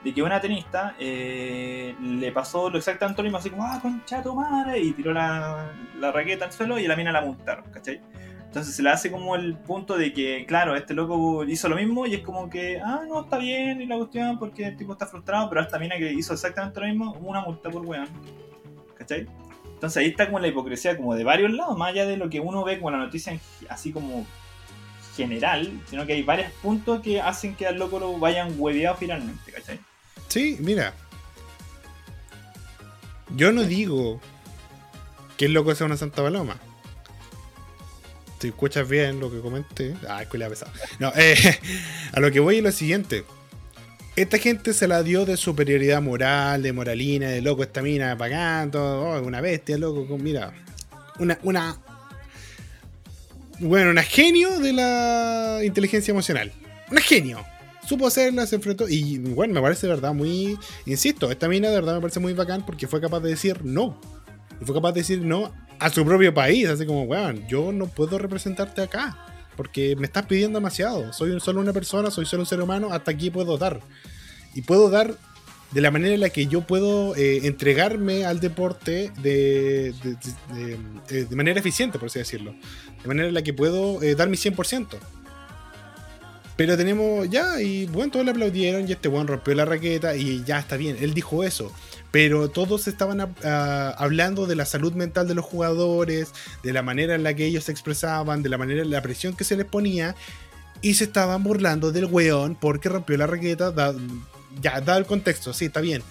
de 0.06 0.14
que 0.14 0.22
una 0.22 0.40
tenista 0.40 0.94
eh, 1.00 1.96
le 2.00 2.30
pasó 2.30 2.70
lo 2.70 2.78
exactamente 2.78 3.22
lo 3.22 3.24
mismo, 3.24 3.38
así 3.38 3.50
como, 3.50 3.64
ah, 3.64 3.80
concha 3.82 4.22
tu 4.22 4.36
madre, 4.36 4.78
y 4.78 4.92
tiró 4.92 5.12
la, 5.12 5.72
la 5.98 6.12
raqueta 6.12 6.44
al 6.44 6.52
suelo 6.52 6.78
y 6.78 6.86
la 6.86 6.94
mina 6.94 7.10
la 7.10 7.22
multaron, 7.22 7.64
¿cachai? 7.72 8.00
Entonces 8.44 8.76
se 8.76 8.84
le 8.84 8.90
hace 8.90 9.10
como 9.10 9.34
el 9.34 9.56
punto 9.56 9.98
de 9.98 10.12
que, 10.12 10.46
claro, 10.46 10.76
este 10.76 10.94
loco 10.94 11.42
hizo 11.42 11.68
lo 11.68 11.74
mismo 11.74 12.06
y 12.06 12.14
es 12.14 12.20
como 12.20 12.48
que, 12.48 12.80
ah, 12.80 13.00
no, 13.08 13.22
está 13.22 13.38
bien, 13.38 13.82
y 13.82 13.86
la 13.86 13.96
cuestión 13.96 14.38
porque 14.38 14.68
el 14.68 14.76
tipo 14.76 14.92
está 14.92 15.08
frustrado, 15.08 15.48
pero 15.48 15.60
esta 15.60 15.76
mina 15.76 15.96
que 15.96 16.12
hizo 16.12 16.34
exactamente 16.34 16.78
lo 16.78 16.86
mismo, 16.86 17.12
una 17.14 17.40
multa 17.40 17.68
por 17.68 17.84
weón, 17.84 18.06
¿cachai? 18.96 19.26
Entonces 19.64 19.96
ahí 19.96 20.10
está 20.10 20.26
como 20.26 20.38
la 20.38 20.46
hipocresía 20.46 20.96
como 20.96 21.16
de 21.16 21.24
varios 21.24 21.50
lados, 21.50 21.76
más 21.76 21.88
allá 21.88 22.06
de 22.06 22.16
lo 22.16 22.30
que 22.30 22.38
uno 22.38 22.62
ve 22.62 22.78
como 22.78 22.92
la 22.92 22.98
noticia 22.98 23.36
así 23.68 23.90
como 23.90 24.24
general, 25.16 25.68
sino 25.86 26.06
que 26.06 26.12
hay 26.12 26.22
varios 26.22 26.52
puntos 26.62 27.00
que 27.00 27.20
hacen 27.20 27.56
que 27.56 27.66
al 27.66 27.76
loco 27.76 27.98
lo 27.98 28.16
vayan 28.20 28.54
hueveado 28.56 28.96
finalmente, 28.96 29.50
¿cachai? 29.50 29.80
Sí, 30.28 30.56
mira. 30.60 30.94
Yo 33.34 33.52
no 33.52 33.64
digo 33.64 34.20
que 35.36 35.46
el 35.46 35.52
loco 35.52 35.74
sea 35.74 35.86
una 35.86 35.96
Santa 35.96 36.22
Paloma. 36.22 36.56
Si 38.40 38.48
escuchas 38.48 38.88
bien 38.88 39.18
lo 39.18 39.30
que 39.30 39.40
comenté. 39.40 39.94
Ah, 40.08 40.22
escuela 40.22 40.48
pesado. 40.48 40.72
No, 40.98 41.12
eh, 41.16 41.36
a 42.12 42.20
lo 42.20 42.30
que 42.30 42.40
voy 42.40 42.58
es 42.58 42.62
lo 42.62 42.72
siguiente. 42.72 43.24
Esta 44.14 44.38
gente 44.38 44.72
se 44.72 44.88
la 44.88 45.02
dio 45.02 45.26
de 45.26 45.36
superioridad 45.36 46.00
moral, 46.00 46.62
de 46.62 46.72
moralina, 46.72 47.28
de 47.28 47.42
loco, 47.42 47.62
esta 47.62 47.82
mina 47.82 48.16
pagando, 48.16 48.80
oh, 48.80 49.20
una 49.20 49.40
bestia, 49.40 49.76
loco. 49.76 50.16
Mira, 50.16 50.52
una, 51.18 51.38
una. 51.42 51.78
Bueno, 53.58 53.90
una 53.90 54.02
genio 54.02 54.58
de 54.58 54.72
la 54.72 55.60
inteligencia 55.64 56.12
emocional. 56.12 56.52
Una 56.90 57.00
genio. 57.00 57.44
Supo 57.88 58.06
hacerla, 58.06 58.46
se 58.46 58.56
enfrentó. 58.56 58.88
Y 58.88 59.18
bueno, 59.18 59.54
me 59.54 59.60
parece 59.62 59.86
de 59.86 59.92
verdad 59.94 60.12
muy. 60.14 60.58
Insisto, 60.86 61.30
esta 61.30 61.48
mina 61.48 61.68
de 61.68 61.74
verdad 61.74 61.94
me 61.94 62.00
parece 62.00 62.20
muy 62.20 62.32
bacán 62.32 62.64
porque 62.66 62.86
fue 62.86 63.00
capaz 63.00 63.20
de 63.20 63.30
decir 63.30 63.64
no. 63.64 64.00
Y 64.60 64.64
fue 64.64 64.74
capaz 64.74 64.92
de 64.92 65.00
decir 65.00 65.20
no 65.22 65.52
a 65.78 65.90
su 65.90 66.04
propio 66.04 66.32
país. 66.34 66.68
Así 66.68 66.84
como, 66.86 67.02
weón, 67.04 67.46
yo 67.48 67.72
no 67.72 67.86
puedo 67.86 68.18
representarte 68.18 68.82
acá. 68.82 69.16
Porque 69.56 69.96
me 69.96 70.06
estás 70.06 70.26
pidiendo 70.26 70.58
demasiado. 70.58 71.12
Soy 71.12 71.38
solo 71.40 71.60
una 71.60 71.72
persona, 71.72 72.10
soy 72.10 72.26
solo 72.26 72.42
un 72.42 72.46
ser 72.46 72.60
humano, 72.60 72.88
hasta 72.92 73.10
aquí 73.12 73.30
puedo 73.30 73.56
dar. 73.56 73.80
Y 74.54 74.62
puedo 74.62 74.90
dar 74.90 75.14
de 75.72 75.80
la 75.80 75.90
manera 75.90 76.14
en 76.14 76.20
la 76.20 76.30
que 76.30 76.46
yo 76.46 76.60
puedo 76.60 77.14
eh, 77.16 77.46
entregarme 77.46 78.24
al 78.24 78.38
deporte 78.40 79.12
de, 79.22 79.92
de, 80.02 80.16
de- 80.54 80.78
de- 81.08 81.24
de 81.24 81.36
manera 81.36 81.58
eficiente, 81.60 81.98
por 81.98 82.06
así 82.06 82.18
decirlo. 82.18 82.54
De 83.02 83.08
manera 83.08 83.28
en 83.28 83.34
la 83.34 83.42
que 83.42 83.52
puedo 83.54 84.02
eh, 84.02 84.14
dar 84.14 84.28
mi 84.28 84.36
100%. 84.36 84.88
Pero 86.56 86.76
tenemos 86.76 87.28
ya, 87.28 87.60
y 87.60 87.86
bueno, 87.86 88.12
todos 88.12 88.24
le 88.24 88.30
aplaudieron 88.30 88.88
y 88.88 88.92
este 88.92 89.08
weón 89.08 89.26
rompió 89.26 89.54
la 89.54 89.66
raqueta 89.66 90.16
y 90.16 90.42
ya 90.44 90.58
está 90.58 90.76
bien, 90.76 90.96
él 91.00 91.12
dijo 91.12 91.44
eso. 91.44 91.70
Pero 92.10 92.48
todos 92.48 92.88
estaban 92.88 93.20
ah, 93.44 93.94
hablando 93.98 94.46
de 94.46 94.56
la 94.56 94.64
salud 94.64 94.94
mental 94.94 95.28
de 95.28 95.34
los 95.34 95.44
jugadores, 95.44 96.32
de 96.62 96.72
la 96.72 96.80
manera 96.80 97.14
en 97.14 97.22
la 97.22 97.34
que 97.34 97.44
ellos 97.44 97.64
se 97.64 97.72
expresaban, 97.72 98.42
de 98.42 98.48
la 98.48 98.56
manera 98.56 98.84
la 98.86 99.02
presión 99.02 99.36
que 99.36 99.44
se 99.44 99.56
les 99.56 99.66
ponía. 99.66 100.14
Y 100.80 100.94
se 100.94 101.04
estaban 101.04 101.42
burlando 101.42 101.92
del 101.92 102.06
weón 102.06 102.54
porque 102.54 102.88
rompió 102.88 103.18
la 103.18 103.26
raqueta. 103.26 103.72
ya, 104.62 104.80
da 104.80 104.96
el 104.96 105.04
contexto, 105.04 105.52
sí, 105.52 105.66
está 105.66 105.80
bien. 105.80 106.02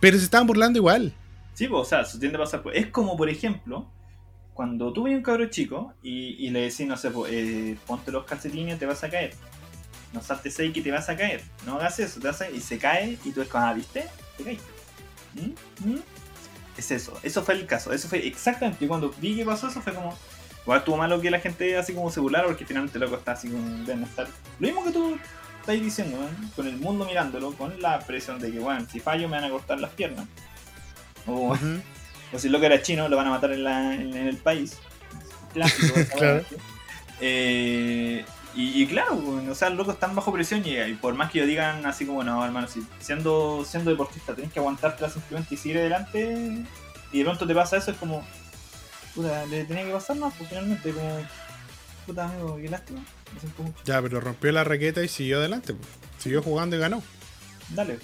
Pero 0.00 0.18
se 0.18 0.24
estaban 0.24 0.46
burlando 0.46 0.78
igual. 0.78 1.12
Sí, 1.54 1.66
pues, 1.66 1.82
o 1.82 1.84
sea, 1.84 2.02
eso 2.02 2.18
tiende 2.18 2.36
a 2.36 2.42
pasar. 2.42 2.62
pues. 2.62 2.76
Es 2.76 2.88
como, 2.88 3.16
por 3.16 3.28
ejemplo, 3.28 3.86
cuando 4.56 4.90
tú 4.90 5.02
ves 5.02 5.14
un 5.14 5.22
cabro 5.22 5.46
chico 5.50 5.92
y, 6.02 6.48
le 6.48 6.62
decís, 6.62 6.86
no 6.86 6.96
sé, 6.96 7.12
eh, 7.28 7.76
ponte 7.86 8.10
los 8.10 8.24
calcetines, 8.24 8.78
te 8.78 8.86
vas 8.86 9.04
a 9.04 9.10
caer. 9.10 9.34
No 10.14 10.22
saltes 10.22 10.58
ahí 10.58 10.72
que 10.72 10.80
te 10.80 10.90
vas 10.90 11.10
a 11.10 11.16
caer. 11.16 11.42
No 11.66 11.76
hagas 11.76 12.00
eso, 12.00 12.18
te 12.20 12.26
vas 12.26 12.42
y 12.52 12.60
se 12.60 12.78
cae 12.78 13.18
y 13.22 13.32
tú 13.32 13.42
es 13.42 13.48
como, 13.48 13.66
ah, 13.66 13.74
¿viste? 13.74 14.06
Te 14.38 14.44
caíste. 14.44 14.70
¿Mm? 15.34 15.90
¿Mm? 15.90 16.00
Es 16.78 16.90
eso, 16.90 17.18
eso 17.22 17.42
fue 17.42 17.54
el 17.54 17.66
caso. 17.66 17.92
Eso 17.92 18.08
fue 18.08 18.26
exactamente. 18.26 18.82
Y 18.82 18.88
cuando 18.88 19.14
vi 19.20 19.36
que 19.36 19.44
pasó 19.44 19.68
eso 19.68 19.82
fue 19.82 19.92
como. 19.92 20.16
Igual 20.62 20.78
estuvo 20.78 20.96
malo 20.96 21.20
que 21.20 21.30
la 21.30 21.38
gente 21.38 21.76
así 21.76 21.92
como 21.92 22.10
se 22.10 22.18
burlara 22.18 22.46
porque 22.46 22.64
finalmente 22.64 22.98
loco 22.98 23.16
está 23.16 23.32
así 23.32 23.50
como. 23.50 23.84
Deben 23.84 24.04
estar. 24.04 24.26
Lo 24.58 24.66
mismo 24.66 24.84
que 24.84 24.90
tú 24.90 25.18
estás 25.60 25.74
diciendo, 25.74 26.16
¿eh? 26.16 26.48
con 26.56 26.66
el 26.66 26.78
mundo 26.78 27.04
mirándolo, 27.04 27.52
con 27.52 27.78
la 27.82 27.98
presión 28.00 28.38
de 28.38 28.50
que, 28.50 28.58
bueno, 28.58 28.86
si 28.90 29.00
fallo 29.00 29.28
me 29.28 29.36
van 29.36 29.44
a 29.44 29.50
cortar 29.50 29.80
las 29.80 29.90
piernas. 29.90 30.26
O, 31.26 31.52
Ujú. 31.52 31.82
O 32.32 32.38
si 32.38 32.46
el 32.48 32.52
loco 32.52 32.64
era 32.66 32.82
chino, 32.82 33.08
lo 33.08 33.16
van 33.16 33.26
a 33.28 33.30
matar 33.30 33.52
en, 33.52 33.64
la- 33.64 33.94
en- 33.94 34.14
en 34.16 34.26
el 34.28 34.36
país. 34.36 34.78
Clásico. 35.52 35.94
Claro. 36.16 36.44
Eh, 37.20 38.24
y, 38.54 38.82
y 38.82 38.86
claro, 38.86 39.22
o 39.50 39.54
sea, 39.54 39.68
los 39.68 39.78
locos 39.78 39.94
están 39.94 40.14
bajo 40.14 40.32
presión 40.32 40.62
y, 40.66 40.78
y 40.78 40.94
por 40.94 41.14
más 41.14 41.30
que 41.30 41.38
ellos 41.38 41.48
digan 41.48 41.84
así 41.86 42.06
como, 42.06 42.22
no, 42.24 42.44
hermano, 42.44 42.68
si 42.68 42.82
siendo, 43.00 43.64
siendo 43.68 43.90
deportista 43.90 44.34
tenés 44.34 44.52
que 44.52 44.58
aguantártela 44.60 45.10
simplemente 45.10 45.54
y 45.54 45.58
seguir 45.58 45.78
adelante 45.78 46.64
y 47.12 47.18
de 47.18 47.24
pronto 47.24 47.46
te 47.46 47.54
pasa 47.54 47.76
eso, 47.76 47.90
es 47.90 47.96
como, 47.98 48.26
puta, 49.14 49.44
le 49.46 49.64
tenía 49.64 49.84
que 49.84 49.92
pasar 49.92 50.16
más, 50.16 50.32
pues 50.36 50.48
finalmente, 50.48 50.90
como, 50.90 51.18
puta 52.06 52.24
amigo, 52.24 52.56
qué 52.56 52.68
lástima, 52.68 53.00
mucho. 53.58 53.78
Ya, 53.84 54.00
pero 54.00 54.20
rompió 54.20 54.52
la 54.52 54.64
raqueta 54.64 55.02
y 55.02 55.08
siguió 55.08 55.38
adelante. 55.38 55.74
po. 55.74 55.84
Siguió 56.18 56.42
jugando 56.42 56.76
y 56.76 56.78
ganó. 56.78 57.02
Dale. 57.70 57.98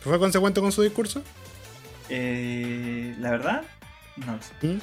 ¿Fue 0.00 0.18
consecuente 0.18 0.60
con 0.60 0.72
su 0.72 0.82
discurso? 0.82 1.22
Eh, 2.08 3.14
la 3.18 3.30
verdad, 3.30 3.62
no 4.16 4.36
lo 4.36 4.42
sé. 4.42 4.66
¿Mm? 4.66 4.80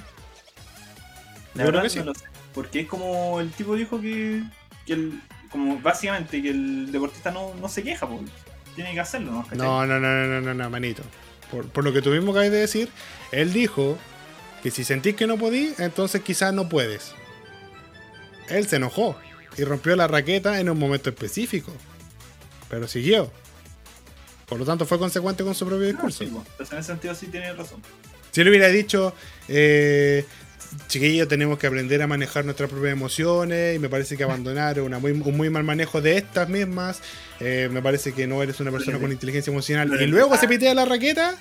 La 1.55 1.65
verdad 1.65 1.84
sí. 1.88 1.99
no 1.99 2.05
lo 2.05 2.15
sé. 2.15 2.26
Porque 2.53 2.82
es 2.82 2.88
como 2.88 3.39
el 3.39 3.51
tipo 3.51 3.76
dijo 3.76 4.01
que, 4.01 4.43
que 4.86 4.93
el, 4.93 5.22
como 5.51 5.80
básicamente 5.80 6.41
que 6.41 6.49
el 6.49 6.91
deportista 6.91 7.32
no, 7.32 7.53
no 7.55 7.67
se 7.69 7.84
queja, 7.84 8.07
pues. 8.07 8.22
Tiene 8.76 8.93
que 8.93 9.01
hacerlo, 9.01 9.32
¿no? 9.32 9.45
No, 9.55 9.86
no, 9.86 9.99
no, 9.99 10.07
no, 10.07 10.28
no, 10.28 10.41
no, 10.41 10.53
no, 10.53 10.69
manito. 10.69 11.03
Por, 11.51 11.67
por 11.67 11.84
lo 11.84 11.91
que 11.91 12.01
tuvimos 12.01 12.34
que 12.34 12.49
de 12.49 12.49
decir, 12.49 12.89
él 13.34 13.51
dijo 13.51 13.97
que 14.63 14.72
si 14.72 14.86
sentís 14.86 15.15
que 15.15 15.28
no 15.28 15.38
podís, 15.38 15.78
entonces 15.80 16.22
quizás 16.22 16.53
no 16.53 16.69
puedes. 16.69 17.13
Él 18.47 18.67
se 18.67 18.78
enojó 18.78 19.17
y 19.57 19.63
rompió 19.63 19.95
la 19.95 20.07
raqueta 20.07 20.59
en 20.59 20.69
un 20.69 20.80
momento 20.80 21.09
específico. 21.09 21.74
Pero 22.69 22.88
siguió. 22.88 23.32
Por 24.52 24.60
lo 24.60 24.66
tanto, 24.66 24.86
fue 24.86 24.99
consecuente 24.99 25.45
con 25.45 25.56
su 25.56 25.66
propio 25.66 25.84
No, 25.86 25.91
discurso. 25.93 26.26
sí, 26.26 26.30
pues. 26.58 26.70
En 26.74 26.78
ese 26.80 26.88
sentido 26.88 27.16
sí 27.16 27.28
tiene 27.28 27.54
razón. 27.54 27.82
Si 28.32 28.41
él 28.41 28.49
hubiera 28.49 28.68
dicho, 28.68 29.14
eh, 29.47 30.26
chiquillos, 30.89 31.30
tenemos 31.30 31.58
que 31.58 31.68
aprender 31.68 32.02
a 32.02 32.08
manejar 32.08 32.43
nuestras 32.43 32.70
propias 32.70 32.91
emociones 32.91 33.78
y 33.78 33.80
me 33.80 33.88
parece 33.88 34.18
que 34.18 34.26
abandonar 34.26 34.82
una 34.82 34.99
muy, 34.99 35.12
un 35.12 35.38
muy 35.38 35.49
mal 35.49 35.64
manejo 35.64 36.02
de 36.02 36.18
estas 36.18 36.49
mismas, 36.49 36.99
eh, 37.39 37.70
me 37.72 37.82
parece 37.82 38.12
que 38.12 38.28
no 38.28 38.43
eres 38.43 38.60
una 38.60 38.72
persona 38.72 38.99
con 38.99 39.10
inteligencia 39.14 39.52
emocional 39.52 39.89
y 40.02 40.08
luego 40.08 40.36
se 40.36 40.49
pitea 40.49 40.74
la 40.74 40.84
raqueta, 40.84 41.36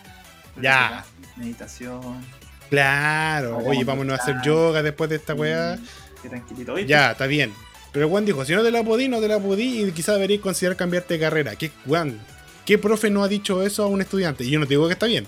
Ya. 0.62 1.04
Meditación. 1.36 2.00
claro, 2.70 3.58
oye, 3.58 3.82
vámonos 3.82 4.20
a 4.20 4.22
hacer 4.22 4.36
yoga 4.44 4.84
después 4.84 5.10
de 5.10 5.16
esta 5.16 5.34
weá, 5.34 5.78
Qué 6.22 6.28
tranquilito. 6.28 6.78
Ya, 6.78 7.10
está 7.10 7.26
bien. 7.26 7.52
Pero 7.92 8.08
Juan 8.08 8.24
dijo, 8.24 8.44
si 8.44 8.52
no 8.54 8.62
te 8.62 8.70
la 8.70 8.84
podí, 8.84 9.08
no 9.08 9.20
te 9.20 9.26
la 9.26 9.40
podí 9.40 9.82
y 9.82 9.90
quizás 9.90 10.14
deberías 10.14 10.40
considerar 10.40 10.76
cambiarte 10.76 11.14
de 11.14 11.20
carrera. 11.20 11.56
¿Qué, 11.56 11.72
Juan? 11.88 12.20
¿Qué 12.64 12.78
profe 12.78 13.10
no 13.10 13.22
ha 13.24 13.28
dicho 13.28 13.62
eso 13.64 13.82
a 13.82 13.86
un 13.86 14.00
estudiante? 14.00 14.44
Y 14.44 14.50
yo 14.50 14.58
no 14.60 14.66
te 14.66 14.70
digo 14.70 14.86
que 14.86 14.92
está 14.92 15.06
bien, 15.06 15.26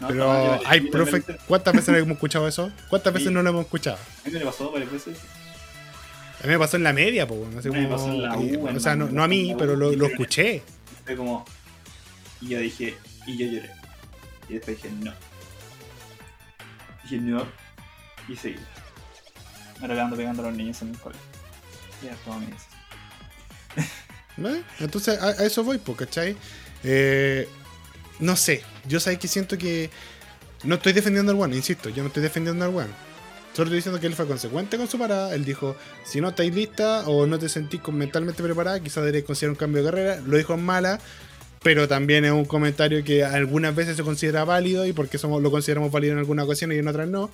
no, 0.00 0.08
pero 0.08 0.24
no, 0.26 0.56
yo- 0.56 0.62
yo 0.62 0.68
hay 0.68 0.80
profe... 0.82 1.22
¿Cuántas 1.46 1.74
veces 1.74 1.88
no 1.90 1.96
hemos 1.96 2.12
escuchado 2.12 2.48
eso? 2.48 2.70
¿Cuántas 2.88 3.12
veces 3.12 3.28
Sí. 3.28 3.34
no 3.34 3.42
lo 3.42 3.50
hemos 3.50 3.64
escuchado? 3.64 3.98
A 4.24 4.28
mí 4.28 4.34
me 4.34 4.40
pasó 4.44 4.70
varias 4.72 4.90
veces. 4.90 5.18
A 6.42 6.46
mí 6.46 6.52
me 6.52 6.58
pasó 6.58 6.76
en 6.76 6.84
la 6.84 6.92
media, 6.92 7.26
po, 7.26 7.46
no 7.52 7.60
sé 7.60 7.68
cómo- 7.68 7.88
pasó 7.90 8.06
en 8.08 8.22
la 8.22 8.36
U, 8.36 8.44
y- 8.44 8.56
O 8.76 8.80
sea, 8.80 8.94
no, 8.96 9.22
a 9.22 9.28
mí, 9.28 9.54
pero 9.58 9.74
lo, 9.76 9.90
escuché. 10.06 10.62
Fue 11.04 11.16
como. 11.16 11.44
Y 12.40 12.48
yo 12.50 12.58
dije. 12.60 12.96
Y 13.26 13.36
yo 13.36 13.46
lloré. 13.46 13.70
Y 14.48 14.54
después 14.54 14.76
dije 14.80 14.94
no. 15.02 15.12
Dije 17.02 17.16
no. 17.18 17.44
Y 18.28 18.36
seguí. 18.36 18.56
Ahora 19.80 19.94
le 19.94 20.00
ando 20.00 20.16
pegando 20.16 20.42
a 20.42 20.46
los 20.46 20.54
niños 20.56 20.80
en 20.82 20.90
el 20.90 20.98
colegio. 20.98 21.24
Ya, 22.02 22.14
todo 22.24 22.38
me 22.38 22.46
dice. 22.46 22.66
¿eh? 24.58 24.62
Entonces, 24.80 25.20
a, 25.20 25.26
a 25.28 25.44
eso 25.44 25.64
voy, 25.64 25.78
po, 25.78 25.96
¿cachai? 25.96 26.36
Eh, 26.84 27.48
no 28.20 28.36
sé, 28.36 28.62
yo 28.86 29.00
sé 29.00 29.18
que 29.18 29.28
siento 29.28 29.58
que 29.58 29.90
no 30.64 30.76
estoy 30.76 30.92
defendiendo 30.92 31.32
al 31.32 31.40
One, 31.40 31.56
insisto, 31.56 31.88
yo 31.88 32.02
no 32.02 32.08
estoy 32.08 32.22
defendiendo 32.22 32.64
al 32.64 32.74
One. 32.74 33.08
Solo 33.54 33.66
estoy 33.66 33.78
diciendo 33.78 34.00
que 34.00 34.06
él 34.06 34.14
fue 34.14 34.26
consecuente 34.28 34.76
con 34.76 34.88
su 34.88 34.98
parada. 34.98 35.34
Él 35.34 35.44
dijo: 35.44 35.76
si 36.04 36.20
no 36.20 36.28
estáis 36.28 36.54
lista 36.54 37.08
o 37.08 37.26
no 37.26 37.40
te 37.40 37.48
sentís 37.48 37.80
mentalmente 37.88 38.40
preparada, 38.40 38.78
quizás 38.78 39.02
deberéis 39.02 39.24
considerar 39.24 39.50
un 39.50 39.56
cambio 39.56 39.82
de 39.82 39.90
carrera. 39.90 40.20
Lo 40.24 40.36
dijo 40.36 40.54
en 40.54 40.64
mala, 40.64 41.00
pero 41.62 41.88
también 41.88 42.24
es 42.24 42.30
un 42.30 42.44
comentario 42.44 43.02
que 43.02 43.24
algunas 43.24 43.74
veces 43.74 43.96
se 43.96 44.04
considera 44.04 44.44
válido 44.44 44.86
y 44.86 44.92
porque 44.92 45.18
somos, 45.18 45.42
lo 45.42 45.50
consideramos 45.50 45.90
válido 45.90 46.12
en 46.12 46.20
algunas 46.20 46.44
ocasiones 46.44 46.76
y 46.76 46.78
en 46.78 46.88
otras 46.88 47.08
no. 47.08 47.30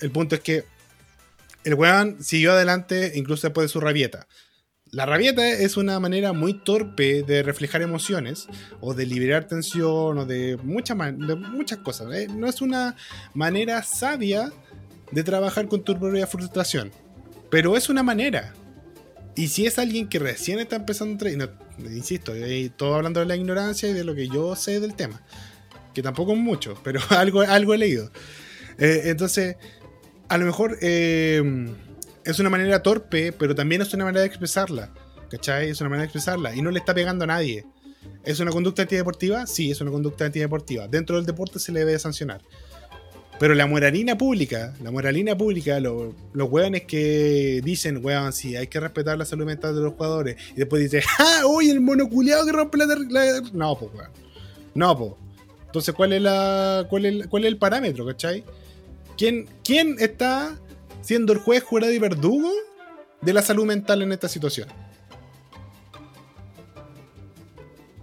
El 0.00 0.10
punto 0.10 0.34
es 0.34 0.40
que 0.40 0.64
el 1.62 1.74
weón 1.74 2.16
siguió 2.20 2.52
adelante 2.52 3.12
incluso 3.14 3.46
después 3.46 3.66
de 3.66 3.68
su 3.68 3.80
rabieta. 3.80 4.26
La 4.90 5.04
rabieta 5.04 5.46
es 5.46 5.76
una 5.76 6.00
manera 6.00 6.32
muy 6.32 6.54
torpe 6.54 7.22
de 7.22 7.42
reflejar 7.42 7.82
emociones 7.82 8.46
o 8.80 8.94
de 8.94 9.04
liberar 9.04 9.46
tensión 9.46 10.16
o 10.18 10.24
de, 10.24 10.56
mucha 10.62 10.94
muchas 10.94 11.78
cosas. 11.78 12.12
¿eh? 12.14 12.26
No 12.34 12.46
es 12.48 12.62
una 12.62 12.96
manera 13.34 13.82
sabia 13.82 14.50
de 15.12 15.24
trabajar 15.24 15.68
con 15.68 15.82
tu 15.84 15.98
propia 15.98 16.26
frustración, 16.26 16.90
pero 17.50 17.76
es 17.76 17.88
una 17.90 18.02
manera. 18.02 18.54
Y 19.36 19.48
si 19.48 19.66
es 19.66 19.78
alguien 19.78 20.08
que 20.08 20.18
recién 20.18 20.58
está 20.58 20.76
empezando 20.76 21.26
a 21.26 21.30
no- 21.30 21.90
insisto, 21.90 22.34
eh, 22.34 22.70
todo 22.74 22.94
hablando 22.94 23.20
de 23.20 23.26
la 23.26 23.36
ignorancia 23.36 23.88
y 23.88 23.92
de 23.92 24.04
lo 24.04 24.14
que 24.14 24.28
yo 24.28 24.56
sé 24.56 24.80
del 24.80 24.94
tema, 24.94 25.20
que 25.94 26.02
tampoco 26.02 26.32
es 26.32 26.38
mucho, 26.38 26.80
pero 26.82 27.00
algo, 27.10 27.42
algo 27.42 27.74
he 27.74 27.78
leído. 27.78 28.10
Eh, 28.78 29.02
entonces, 29.04 29.56
a 30.28 30.38
lo 30.38 30.46
mejor 30.46 30.78
eh, 30.80 31.42
es 32.30 32.38
una 32.38 32.50
manera 32.50 32.82
torpe, 32.82 33.32
pero 33.32 33.54
también 33.54 33.82
es 33.82 33.92
una 33.94 34.04
manera 34.04 34.20
de 34.20 34.26
expresarla. 34.26 34.90
¿Cachai? 35.30 35.70
Es 35.70 35.80
una 35.80 35.90
manera 35.90 36.02
de 36.02 36.06
expresarla. 36.06 36.54
Y 36.54 36.62
no 36.62 36.70
le 36.70 36.78
está 36.78 36.94
pegando 36.94 37.24
a 37.24 37.26
nadie. 37.26 37.64
¿Es 38.24 38.40
una 38.40 38.50
conducta 38.50 38.82
antideportiva? 38.82 39.46
Sí, 39.46 39.70
es 39.70 39.80
una 39.80 39.90
conducta 39.90 40.24
antideportiva. 40.24 40.88
Dentro 40.88 41.16
del 41.16 41.26
deporte 41.26 41.58
se 41.58 41.72
le 41.72 41.80
debe 41.80 41.98
sancionar. 41.98 42.40
Pero 43.38 43.54
la 43.54 43.66
moralina 43.66 44.18
pública, 44.18 44.74
la 44.82 44.90
moralina 44.90 45.36
pública, 45.38 45.78
lo- 45.80 46.14
los 46.32 46.50
weones 46.50 46.82
que 46.84 47.60
dicen, 47.62 48.04
weón, 48.04 48.32
sí, 48.32 48.56
hay 48.56 48.66
que 48.66 48.80
respetar 48.80 49.16
la 49.16 49.24
salud 49.24 49.44
mental 49.46 49.74
de 49.76 49.80
los 49.82 49.94
jugadores. 49.94 50.36
Y 50.52 50.56
después 50.56 50.82
dice, 50.82 51.02
¡ah! 51.18 51.42
¡Uy, 51.46 51.70
el 51.70 51.80
monoculeado 51.80 52.44
que 52.46 52.52
rompe 52.52 52.78
la-". 52.78 53.42
No, 53.52 53.78
pues, 53.78 53.92
weón. 53.94 54.10
No, 54.74 54.96
pues. 54.98 55.12
Entonces, 55.66 55.94
¿cuál 55.94 56.14
es, 56.14 56.22
la, 56.22 56.86
cuál, 56.88 57.04
es, 57.04 57.26
cuál 57.26 57.44
es 57.44 57.48
el 57.48 57.58
parámetro, 57.58 58.06
cachai? 58.06 58.42
¿Quién, 59.16 59.46
¿Quién 59.62 59.96
está 59.98 60.56
siendo 61.08 61.32
el 61.32 61.38
juez, 61.38 61.64
jurado 61.64 61.90
y 61.90 61.98
verdugo 61.98 62.50
de 63.22 63.32
la 63.32 63.40
salud 63.40 63.64
mental 63.64 64.02
en 64.02 64.12
esta 64.12 64.28
situación? 64.28 64.68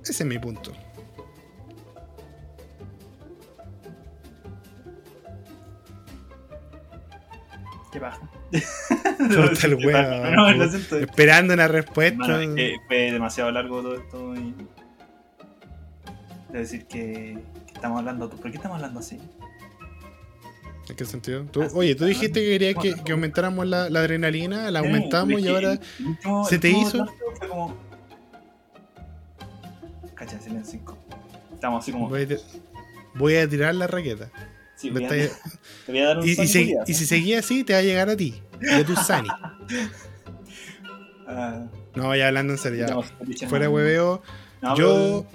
Ese 0.02 0.24
es 0.24 0.26
mi 0.26 0.40
punto. 0.40 0.72
Qué. 7.92 8.00
Puta 9.20 9.68
el 9.68 9.76
weón. 9.76 10.36
No, 10.36 10.52
lo 10.54 10.68
siento. 10.68 10.98
Esperando 10.98 11.54
una 11.54 11.68
respuesta. 11.68 12.42
Es 12.42 12.56
que 12.56 12.76
fue 12.88 13.12
demasiado 13.12 13.52
largo 13.52 13.84
todo 13.84 13.96
esto 13.98 14.36
y. 14.36 14.56
Debo 16.48 16.60
decir 16.60 16.88
que, 16.88 17.38
que 17.68 17.74
estamos 17.76 18.00
hablando. 18.00 18.32
¿Por 18.32 18.50
qué 18.50 18.58
estamos 18.58 18.78
hablando 18.78 19.00
así? 19.00 19.20
¿En 20.90 20.96
qué 20.96 21.06
sentido? 21.06 21.44
Tú- 21.52 21.64
oye, 21.74 21.96
tú 21.96 22.06
dijiste 22.06 22.42
que 22.42 22.48
querías 22.60 22.76
que, 22.76 23.12
aumentáramos 23.12 23.66
la, 23.68 23.90
la 23.90 24.00
adrenalina, 24.02 24.70
la 24.72 24.80
aumentamos 24.80 25.40
Sí, 25.42 25.46
y 25.48 25.50
ahora. 25.50 25.72
el 26.00 26.06
último- 26.06 26.46
¿se 26.46 26.56
el 26.56 26.62
te 26.62 26.70
hizo? 26.70 27.06
Fue 27.40 27.48
como. 27.50 27.76
Cacha, 30.14 30.40
silencio 30.40 30.72
cinco. 30.72 30.98
Estamos 31.54 31.84
así 31.84 31.92
como. 31.92 32.08
Voy 32.10 32.22
a, 32.24 32.28
ti- 32.28 32.36
voy 33.16 33.36
a 33.36 33.50
tirar 33.50 33.76
la 33.76 33.88
raqueta. 33.88 34.30
sí, 34.76 34.90
voy 34.92 35.06
a- 35.06 35.10
te 35.86 35.92
voy 35.92 36.00
a 36.00 36.06
dar 36.08 36.20
un 36.20 36.28
y, 36.28 36.30
y 36.32 36.34
y 36.88 36.94
si 36.94 37.06
seguía 37.06 37.40
así, 37.40 37.64
te 37.64 37.74
va 37.74 37.80
a 37.80 37.84
llegar 37.84 38.10
a 38.10 38.16
ti. 38.16 38.42
Y 38.62 38.70
a 38.74 38.86
tu 38.86 38.96
Sani. 38.96 39.30
Ah, 41.28 41.66
No, 41.96 42.16
ya 42.16 42.28
hablando 42.28 42.54
en 42.54 42.60
serio, 42.60 42.86
ya. 42.88 43.48
Fuera 43.48 43.68
hueveo, 43.68 44.22
No, 44.62 44.78
yo 44.78 45.26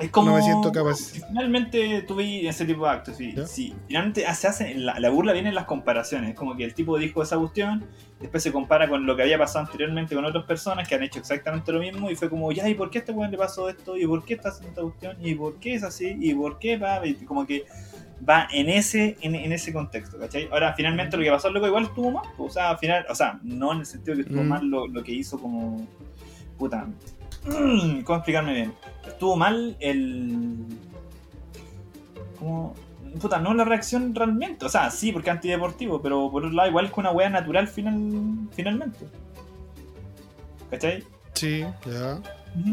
es 0.00 0.10
como, 0.10 0.30
no 0.30 0.36
me 0.36 0.42
siento 0.42 0.70
capaz. 0.72 1.12
finalmente 1.28 2.02
tú 2.02 2.16
ves 2.16 2.44
ese 2.44 2.64
tipo 2.66 2.84
de 2.84 2.90
actos. 2.90 3.16
¿Ya? 3.18 3.46
sí, 3.46 3.74
finalmente 3.88 4.24
se 4.34 4.46
hace. 4.48 4.74
La, 4.74 4.98
la 5.00 5.08
burla 5.10 5.32
viene 5.32 5.48
en 5.50 5.54
las 5.54 5.64
comparaciones. 5.64 6.30
Es 6.30 6.36
como 6.36 6.56
que 6.56 6.64
el 6.64 6.74
tipo 6.74 6.98
dijo 6.98 7.22
esa 7.22 7.38
cuestión, 7.38 7.84
después 8.20 8.42
se 8.42 8.52
compara 8.52 8.88
con 8.88 9.06
lo 9.06 9.16
que 9.16 9.22
había 9.22 9.38
pasado 9.38 9.64
anteriormente 9.64 10.14
con 10.14 10.24
otras 10.24 10.44
personas 10.44 10.86
que 10.88 10.94
han 10.94 11.02
hecho 11.02 11.18
exactamente 11.18 11.72
lo 11.72 11.80
mismo. 11.80 12.10
Y 12.10 12.16
fue 12.16 12.28
como, 12.28 12.52
ya, 12.52 12.68
¿y 12.68 12.74
por 12.74 12.90
qué 12.90 12.98
a 12.98 13.00
este 13.00 13.12
weón 13.12 13.30
le 13.30 13.38
pasó 13.38 13.68
esto? 13.68 13.96
¿Y 13.96 14.06
por 14.06 14.24
qué 14.24 14.34
está 14.34 14.50
haciendo 14.50 14.68
esta 14.70 14.82
cuestión? 14.82 15.16
¿Y 15.20 15.34
por 15.34 15.58
qué 15.58 15.74
es 15.74 15.82
así? 15.82 16.16
¿Y 16.20 16.34
por 16.34 16.58
qué 16.58 16.76
va? 16.76 17.06
Y 17.06 17.14
como 17.24 17.46
que 17.46 17.64
va 18.28 18.48
en 18.52 18.68
ese, 18.68 19.16
en, 19.20 19.34
en 19.34 19.52
ese 19.52 19.72
contexto, 19.72 20.18
¿cachai? 20.18 20.48
Ahora, 20.50 20.72
finalmente 20.74 21.16
lo 21.16 21.22
que 21.22 21.30
pasó, 21.30 21.50
loco, 21.50 21.66
igual 21.66 21.84
estuvo 21.84 22.10
mal. 22.10 22.24
pues, 22.36 22.50
O 22.50 22.54
sea, 22.54 22.70
al 22.70 22.78
final, 22.78 23.04
o 23.08 23.14
sea, 23.14 23.38
no 23.42 23.72
en 23.72 23.80
el 23.80 23.86
sentido 23.86 24.14
que 24.16 24.22
estuvo 24.22 24.42
Mm. 24.42 24.48
mal 24.48 24.66
lo, 24.66 24.86
lo 24.88 25.02
que 25.02 25.12
hizo 25.12 25.38
como. 25.38 25.86
Puta. 26.58 26.86
Mm, 27.46 28.00
¿Cómo 28.02 28.18
explicarme 28.18 28.54
bien? 28.54 28.74
Estuvo 29.06 29.36
mal 29.36 29.76
el. 29.80 30.56
Como. 32.38 32.74
Puta, 33.20 33.38
no 33.38 33.54
la 33.54 33.64
reacción 33.64 34.14
realmente. 34.14 34.66
O 34.66 34.68
sea, 34.68 34.90
sí, 34.90 35.12
porque 35.12 35.30
es 35.30 35.36
antideportivo, 35.36 36.02
pero 36.02 36.30
por 36.30 36.44
otro 36.44 36.54
lado, 36.54 36.68
igual 36.68 36.86
es 36.86 36.92
que 36.92 37.00
una 37.00 37.12
wea 37.12 37.30
natural 37.30 37.66
final, 37.66 38.48
finalmente. 38.52 39.06
¿Cachai? 40.70 41.04
sí, 41.32 41.64
ya. 41.86 42.20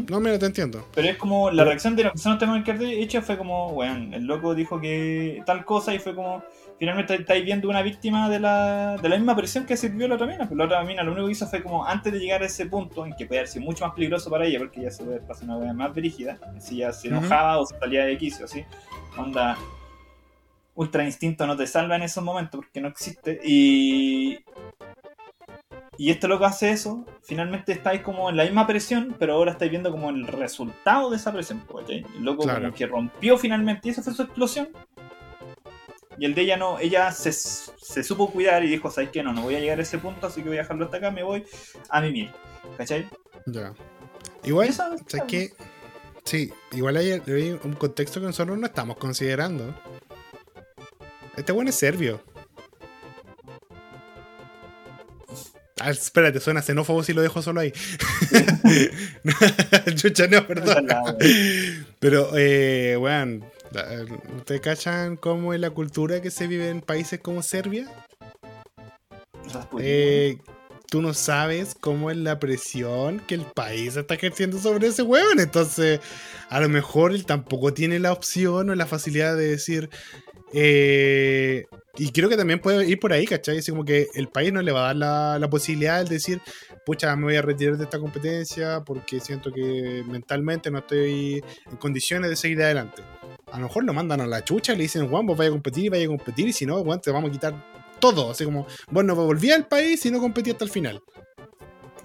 No, 0.08 0.18
mira, 0.18 0.38
te 0.38 0.46
entiendo. 0.46 0.86
Pero 0.94 1.08
es 1.08 1.16
como 1.18 1.50
la 1.50 1.64
reacción 1.64 1.94
de 1.94 2.04
las 2.04 2.12
personas 2.12 2.64
que 2.64 3.02
hecho 3.02 3.20
fue 3.20 3.36
como, 3.36 3.68
weón, 3.68 4.14
el 4.14 4.24
loco 4.24 4.54
dijo 4.54 4.80
que 4.80 5.42
tal 5.44 5.64
cosa 5.64 5.94
y 5.94 5.98
fue 5.98 6.14
como, 6.14 6.42
finalmente 6.78 7.14
estáis 7.14 7.44
viendo 7.44 7.68
una 7.68 7.82
víctima 7.82 8.28
de 8.28 8.40
la, 8.40 8.96
de 8.96 9.08
la 9.08 9.16
misma 9.16 9.36
presión 9.36 9.64
que 9.66 9.76
sirvió 9.76 10.08
la 10.08 10.16
otra 10.16 10.26
mina. 10.26 10.46
Pues 10.48 10.56
la 10.58 10.64
otra 10.64 10.82
mina 10.84 11.02
lo 11.02 11.12
único 11.12 11.26
que 11.26 11.32
hizo 11.32 11.46
fue 11.46 11.62
como, 11.62 11.84
antes 11.86 12.12
de 12.12 12.18
llegar 12.18 12.42
a 12.42 12.46
ese 12.46 12.66
punto, 12.66 13.06
en 13.06 13.14
que 13.14 13.26
puede 13.26 13.40
haber 13.40 13.48
sido 13.48 13.64
mucho 13.64 13.84
más 13.86 13.94
peligroso 13.94 14.30
para 14.30 14.46
ella, 14.46 14.58
porque 14.58 14.82
ya 14.82 14.90
se 14.90 15.04
puede 15.04 15.20
pasar 15.20 15.44
una 15.44 15.56
wea 15.58 15.72
más 15.72 15.94
dirigida, 15.94 16.38
si 16.58 16.76
ya 16.76 16.92
se 16.92 17.08
enojaba 17.08 17.58
o 17.58 17.66
se 17.66 17.78
salía 17.78 18.04
de 18.04 18.16
quicio, 18.18 18.44
así. 18.44 18.64
Onda, 19.16 19.56
ultra 20.74 21.04
instinto 21.04 21.46
no 21.46 21.56
te 21.56 21.66
salva 21.66 21.96
en 21.96 22.02
esos 22.02 22.22
momentos 22.24 22.60
porque 22.60 22.80
no 22.80 22.88
existe. 22.88 23.40
Y. 23.44 24.38
Y 25.96 26.10
este 26.10 26.26
loco 26.26 26.44
hace 26.44 26.70
eso, 26.70 27.06
finalmente 27.22 27.70
estáis 27.70 28.00
como 28.00 28.28
en 28.28 28.36
la 28.36 28.42
misma 28.42 28.66
presión, 28.66 29.14
pero 29.16 29.34
ahora 29.34 29.52
estáis 29.52 29.70
viendo 29.70 29.92
como 29.92 30.10
el 30.10 30.26
resultado 30.26 31.08
de 31.08 31.16
esa 31.16 31.32
presión. 31.32 31.62
¿cachai? 31.72 32.04
El 32.16 32.24
loco 32.24 32.42
Claro. 32.42 32.62
como 32.62 32.74
que 32.74 32.86
rompió 32.86 33.38
finalmente 33.38 33.86
y 33.86 33.90
esa 33.92 34.02
fue 34.02 34.12
su 34.12 34.22
explosión. 34.22 34.70
Y 36.18 36.24
el 36.26 36.34
de 36.34 36.42
ella 36.42 36.56
no, 36.56 36.78
ella 36.78 37.10
se, 37.12 37.32
se 37.32 38.02
supo 38.04 38.30
cuidar 38.30 38.64
y 38.64 38.68
dijo, 38.68 38.90
¿sabes 38.90 39.10
qué? 39.10 39.22
No, 39.22 39.32
no 39.32 39.42
voy 39.42 39.56
a 39.56 39.60
llegar 39.60 39.78
a 39.78 39.82
ese 39.82 39.98
punto, 39.98 40.26
así 40.26 40.42
que 40.42 40.48
voy 40.48 40.58
a 40.58 40.62
dejarlo 40.62 40.84
hasta 40.84 40.98
acá, 40.98 41.10
me 41.10 41.22
voy 41.22 41.44
a 41.88 42.00
mimir. 42.00 42.30
¿Cachai? 42.78 43.08
Ya. 43.46 43.74
Igual, 44.44 44.72
¿sabes 44.72 45.02
qué? 45.26 45.52
Sí, 46.24 46.52
igual 46.72 46.96
hay, 46.96 47.12
hay 47.12 47.58
un 47.62 47.74
contexto 47.74 48.20
que 48.20 48.26
nosotros 48.26 48.56
no 48.58 48.66
estamos 48.66 48.96
considerando. 48.96 49.74
Este 51.36 51.52
bueno 51.52 51.70
es 51.70 51.76
serbio. 51.76 52.22
Ah, 55.80 55.90
espérate, 55.90 56.40
suena 56.40 56.62
xenófobo 56.62 57.02
si 57.02 57.12
lo 57.12 57.20
dejo 57.20 57.42
solo 57.42 57.60
ahí. 57.60 57.72
Chucha, 59.96 60.26
no, 60.28 60.46
perdón. 60.46 60.86
Pero, 61.98 62.30
eh, 62.36 62.96
weón, 62.98 63.44
la- 63.44 63.63
¿ustedes 64.36 64.60
cachan 64.60 65.16
cómo 65.16 65.54
es 65.54 65.60
la 65.60 65.70
cultura 65.70 66.20
que 66.22 66.30
se 66.30 66.46
vive 66.46 66.68
en 66.68 66.80
países 66.80 67.20
como 67.20 67.42
Serbia? 67.42 67.90
Eh, 69.78 70.38
tú 70.88 71.02
no 71.02 71.14
sabes 71.14 71.74
cómo 71.78 72.10
es 72.10 72.16
la 72.16 72.38
presión 72.38 73.20
que 73.20 73.34
el 73.34 73.44
país 73.44 73.96
está 73.96 74.14
ejerciendo 74.14 74.58
sobre 74.58 74.88
ese 74.88 75.02
weón. 75.02 75.40
Entonces, 75.40 76.00
a 76.48 76.60
lo 76.60 76.68
mejor 76.68 77.12
él 77.12 77.26
tampoco 77.26 77.74
tiene 77.74 77.98
la 77.98 78.12
opción 78.12 78.70
o 78.70 78.74
la 78.74 78.86
facilidad 78.86 79.36
de 79.36 79.48
decir. 79.48 79.90
eh, 80.52 81.64
y 81.96 82.10
creo 82.10 82.28
que 82.28 82.36
también 82.36 82.60
puede 82.60 82.88
ir 82.88 82.98
por 82.98 83.12
ahí, 83.12 83.26
¿cachai? 83.26 83.58
Así 83.58 83.70
como 83.70 83.84
que 83.84 84.08
el 84.14 84.28
país 84.28 84.52
no 84.52 84.62
le 84.62 84.72
va 84.72 84.80
a 84.80 84.86
dar 84.86 84.96
la, 84.96 85.38
la 85.38 85.48
posibilidad 85.48 86.02
de 86.02 86.10
decir, 86.10 86.40
pucha, 86.84 87.14
me 87.16 87.24
voy 87.24 87.36
a 87.36 87.42
retirar 87.42 87.76
de 87.76 87.84
esta 87.84 87.98
competencia 87.98 88.82
porque 88.84 89.20
siento 89.20 89.52
que 89.52 90.04
mentalmente 90.06 90.70
no 90.70 90.78
estoy 90.78 91.42
en 91.70 91.76
condiciones 91.76 92.30
de 92.30 92.36
seguir 92.36 92.62
adelante. 92.62 93.02
A 93.52 93.58
lo 93.58 93.66
mejor 93.66 93.84
lo 93.84 93.92
mandan 93.92 94.20
a 94.20 94.26
la 94.26 94.42
chucha 94.42 94.72
y 94.72 94.76
le 94.76 94.82
dicen, 94.82 95.08
Juan, 95.08 95.26
vos 95.26 95.36
vaya 95.36 95.50
a 95.50 95.52
competir 95.52 95.84
y 95.84 95.88
vaya 95.88 96.04
a 96.04 96.08
competir, 96.08 96.48
y 96.48 96.52
si 96.52 96.66
no, 96.66 96.82
Juan, 96.82 97.00
te 97.00 97.10
vamos 97.12 97.30
a 97.30 97.32
quitar 97.32 97.54
todo. 98.00 98.30
Así 98.30 98.44
como, 98.44 98.66
bueno, 98.90 99.14
volví 99.14 99.50
al 99.52 99.66
país 99.66 100.04
y 100.06 100.10
no 100.10 100.18
competí 100.20 100.50
hasta 100.50 100.64
el 100.64 100.70
final. 100.70 101.00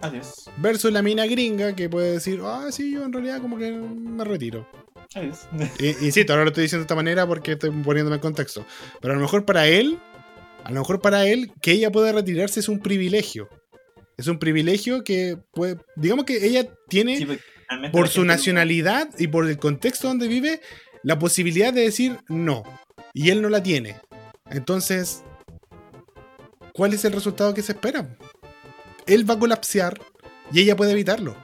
Adiós. 0.02 0.50
Versus 0.58 0.92
la 0.92 1.02
mina 1.02 1.26
gringa 1.26 1.76
que 1.76 1.90
puede 1.90 2.14
decir, 2.14 2.42
ah, 2.44 2.68
sí, 2.72 2.92
yo 2.92 3.04
en 3.04 3.12
realidad 3.12 3.42
como 3.42 3.58
que 3.58 3.72
me 3.72 4.24
retiro. 4.24 4.68
Adiós. 5.16 5.48
Insisto, 6.02 6.34
ahora 6.34 6.46
lo 6.46 6.50
estoy 6.50 6.64
diciendo 6.64 6.82
de 6.82 6.86
esta 6.86 6.96
manera 6.96 7.28
porque 7.28 7.54
estoy 7.54 7.72
poniéndome 7.72 8.16
en 8.16 8.22
contexto. 8.22 8.66
Pero 9.02 9.14
a 9.14 9.18
lo 9.18 9.22
mejor 9.22 9.46
para 9.46 9.68
él, 9.68 10.00
a 10.64 10.72
lo 10.72 10.80
mejor 10.80 11.02
para 11.02 11.26
él, 11.28 11.52
que 11.62 11.72
ella 11.72 11.92
pueda 11.92 12.12
retirarse 12.12 12.60
es 12.60 12.70
un 12.70 12.80
privilegio. 12.80 13.50
Es 14.18 14.28
un 14.28 14.40
privilegio 14.40 15.04
que 15.04 15.38
puede, 15.54 15.78
digamos 15.96 16.26
que 16.26 16.46
ella 16.46 16.68
tiene, 16.88 17.18
Sí, 17.18 17.26
finalmente 17.26 17.98
por 17.98 18.10
su 18.10 18.26
nacionalidad 18.26 19.10
y 19.18 19.28
por 19.28 19.48
el 19.48 19.58
contexto 19.58 20.08
donde 20.08 20.28
vive, 20.28 20.62
la 21.04 21.18
posibilidad 21.18 21.74
de 21.74 21.82
decir 21.82 22.18
no. 22.28 22.64
Y 23.14 23.30
él 23.30 23.42
no 23.42 23.50
la 23.50 23.64
tiene. 23.64 23.96
Entonces, 24.50 25.24
¿cuál 26.74 26.94
es 26.94 27.06
el 27.06 27.14
resultado 27.14 27.54
que 27.54 27.62
se 27.62 27.72
espera? 27.72 28.18
Él 29.14 29.30
va 29.30 29.34
a 29.36 29.40
colapsar 29.40 30.00
y 30.52 30.62
ella 30.62 30.76
puede 30.76 30.92
evitarlo. 30.92 31.36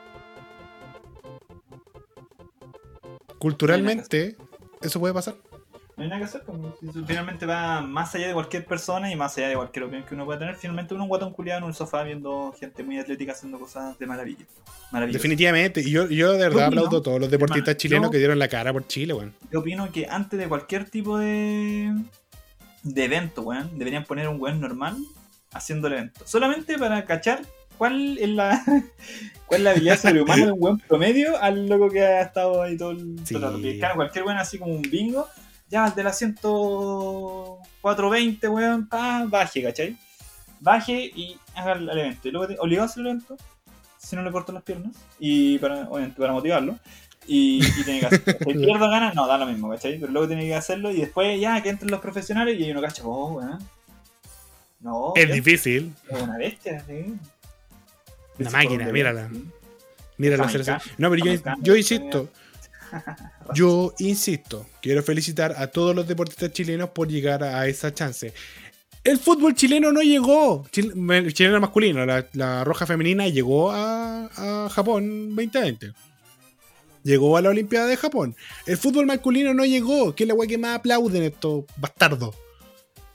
Culturalmente, 3.40 4.36
eso 4.82 5.00
puede 5.00 5.14
pasar. 5.14 5.36
No 5.98 6.04
hay 6.04 6.10
nada 6.10 6.20
que 6.20 6.26
hacer, 6.26 6.44
eso 6.90 7.06
finalmente 7.08 7.46
va 7.46 7.80
más 7.82 8.14
allá 8.16 8.28
de 8.28 8.34
cualquier 8.34 8.66
persona 8.66 9.10
y 9.10 9.16
más 9.16 9.38
allá 9.38 9.48
de 9.48 9.56
cualquier 9.56 9.86
opinión 9.86 10.06
que 10.06 10.14
uno 10.14 10.26
pueda 10.26 10.40
tener. 10.40 10.56
Finalmente 10.56 10.94
uno 10.94 11.04
un 11.04 11.10
guatón 11.10 11.32
culiado 11.32 11.60
en 11.60 11.64
un 11.66 11.74
sofá 11.74 12.04
viendo 12.04 12.54
gente 12.60 12.84
muy 12.84 13.00
atlética 13.00 13.32
haciendo 13.32 13.58
cosas 13.60 13.98
de 13.98 14.06
maravilla. 14.06 14.46
Definitivamente. 15.10 15.80
Y 15.82 15.92
yo, 15.92 16.08
yo 16.10 16.34
de 16.34 16.40
verdad 16.40 16.68
opino, 16.68 16.82
aplaudo 16.82 16.98
a 16.98 17.04
todos 17.04 17.20
los 17.22 17.32
deportistas 17.32 17.70
hermano, 17.70 17.80
chilenos 17.80 18.08
yo- 18.08 18.12
que 18.12 18.18
dieron 18.18 18.40
la 18.40 18.50
cara 18.50 18.74
por 18.74 18.86
Chile, 18.88 19.14
weón. 19.14 19.34
Yo 19.52 19.60
opino 19.62 19.90
que 19.92 20.06
antes 20.08 20.38
de 20.38 20.50
cualquier 20.50 20.90
tipo 20.90 21.18
de, 21.18 21.94
de 22.84 23.04
evento, 23.06 23.44
weón, 23.44 23.78
deberían 23.78 24.04
poner 24.04 24.28
un 24.28 24.42
weón 24.42 24.60
normal 24.60 24.98
haciendo 25.56 25.88
el 25.88 25.94
evento. 25.94 26.22
Solamente 26.26 26.78
para 26.78 27.06
cachar 27.06 27.42
cuál 27.78 28.18
es 28.20 28.30
la, 28.30 28.62
cuál 29.48 29.62
es 29.62 29.64
la 29.64 29.72
habilidad 29.72 30.00
sobrehumana 30.00 30.46
de 30.46 30.52
un 30.52 30.62
weón 30.62 30.80
promedio 30.80 31.42
al 31.42 31.68
loco 31.68 31.90
que 31.90 32.02
ha 32.02 32.22
estado 32.22 32.62
ahí 32.62 32.78
todo 32.78 32.92
el 32.92 33.16
Sí. 33.26 33.36
rato. 33.36 33.60
Cualquier 33.96 34.26
weón 34.26 34.38
así 34.38 34.60
como 34.60 34.74
un 34.74 34.82
bingo, 34.82 35.28
ya 35.70 35.90
de 35.90 36.04
la 36.04 36.12
10420, 36.14 38.48
weón, 38.50 38.88
pa, 38.88 39.26
baje, 39.28 39.64
¿cachai? 39.64 39.98
Baje 40.60 41.12
y 41.16 41.38
haga 41.56 41.74
el, 41.74 41.90
evento. 41.90 42.28
Y 42.28 42.32
luego 42.32 42.48
te, 42.48 42.58
obligado 42.60 42.84
a 42.84 42.86
hacer 42.90 43.02
el 43.02 43.08
evento, 43.08 43.38
si 43.98 44.16
no 44.16 44.22
le 44.24 44.32
corto 44.32 44.52
las 44.52 44.64
piernas, 44.64 44.96
y 45.20 45.58
para, 45.60 45.88
obviamente 45.90 46.20
para 46.20 46.34
motivarlo. 46.34 46.78
Y, 47.28 47.66
y 47.66 47.84
tiene 47.84 48.00
que 48.02 48.06
hacerlo. 48.06 48.34
Si 48.46 48.54
pierdo 48.66 48.90
ganas, 48.90 49.16
no, 49.16 49.26
da 49.28 49.38
lo 49.38 49.46
mismo, 49.48 49.70
¿cachai? 49.70 49.98
Pero 50.00 50.12
luego 50.12 50.28
tiene 50.28 50.46
que 50.46 50.56
hacerlo 50.56 50.92
y 50.92 50.98
después 51.02 51.40
ya 51.42 51.62
que 51.64 51.70
entren 51.70 51.90
los 51.90 52.00
profesionales 52.00 52.60
y 52.60 52.70
uno 52.72 52.82
cacha, 52.82 53.02
oh, 53.04 53.34
weón. 53.34 53.58
No, 54.86 55.14
Es 55.16 55.34
difícil. 55.34 55.94
es 56.10 56.22
una 56.22 56.38
bestia, 56.38 56.84
sí. 56.88 57.16
Una 58.40 58.50
máquina, 58.52 58.86
mírala. 58.92 59.30
sí. 59.34 59.46
Mira 60.18 60.38
la 60.38 60.44
Jamaicano. 60.48 60.66
selección. 60.80 60.96
No, 61.00 61.10
pero 61.10 61.26
yo, 61.62 61.76
insisto. 61.76 62.30
Yo 63.54 63.94
insisto. 64.00 64.66
Quiero 64.82 65.04
felicitar 65.04 65.56
a 65.58 65.68
todos 65.68 65.94
los 65.96 66.08
deportistas 66.08 66.52
chilenos 66.54 66.90
por 66.92 67.08
llegar 67.10 67.44
a 67.44 67.68
esa 67.68 67.94
chance. 67.94 68.34
El 69.04 69.18
fútbol 69.20 69.54
chileno 69.56 69.92
no 69.92 70.02
llegó. 70.02 70.64
Chil- 70.72 71.34
chileno 71.34 71.60
masculino, 71.60 72.06
la, 72.06 72.26
la 72.34 72.64
roja 72.64 72.86
femenina 72.86 73.28
llegó 73.28 73.72
a, 73.72 74.26
a 74.66 74.70
Japón 74.70 75.30
2020. 75.36 75.92
Llegó 77.04 77.38
a 77.38 77.42
la 77.42 77.50
Olimpiada 77.50 77.86
de 77.88 77.98
Japón. 77.98 78.36
El 78.66 78.78
fútbol 78.78 79.06
masculino 79.06 79.54
no 79.54 79.66
llegó, 79.66 80.16
que 80.16 80.24
es 80.24 80.28
la 80.28 80.34
weá 80.34 80.48
que 80.48 80.58
más 80.58 80.78
aplauden 80.78 81.24
estos 81.24 81.66
bastardos. 81.78 82.36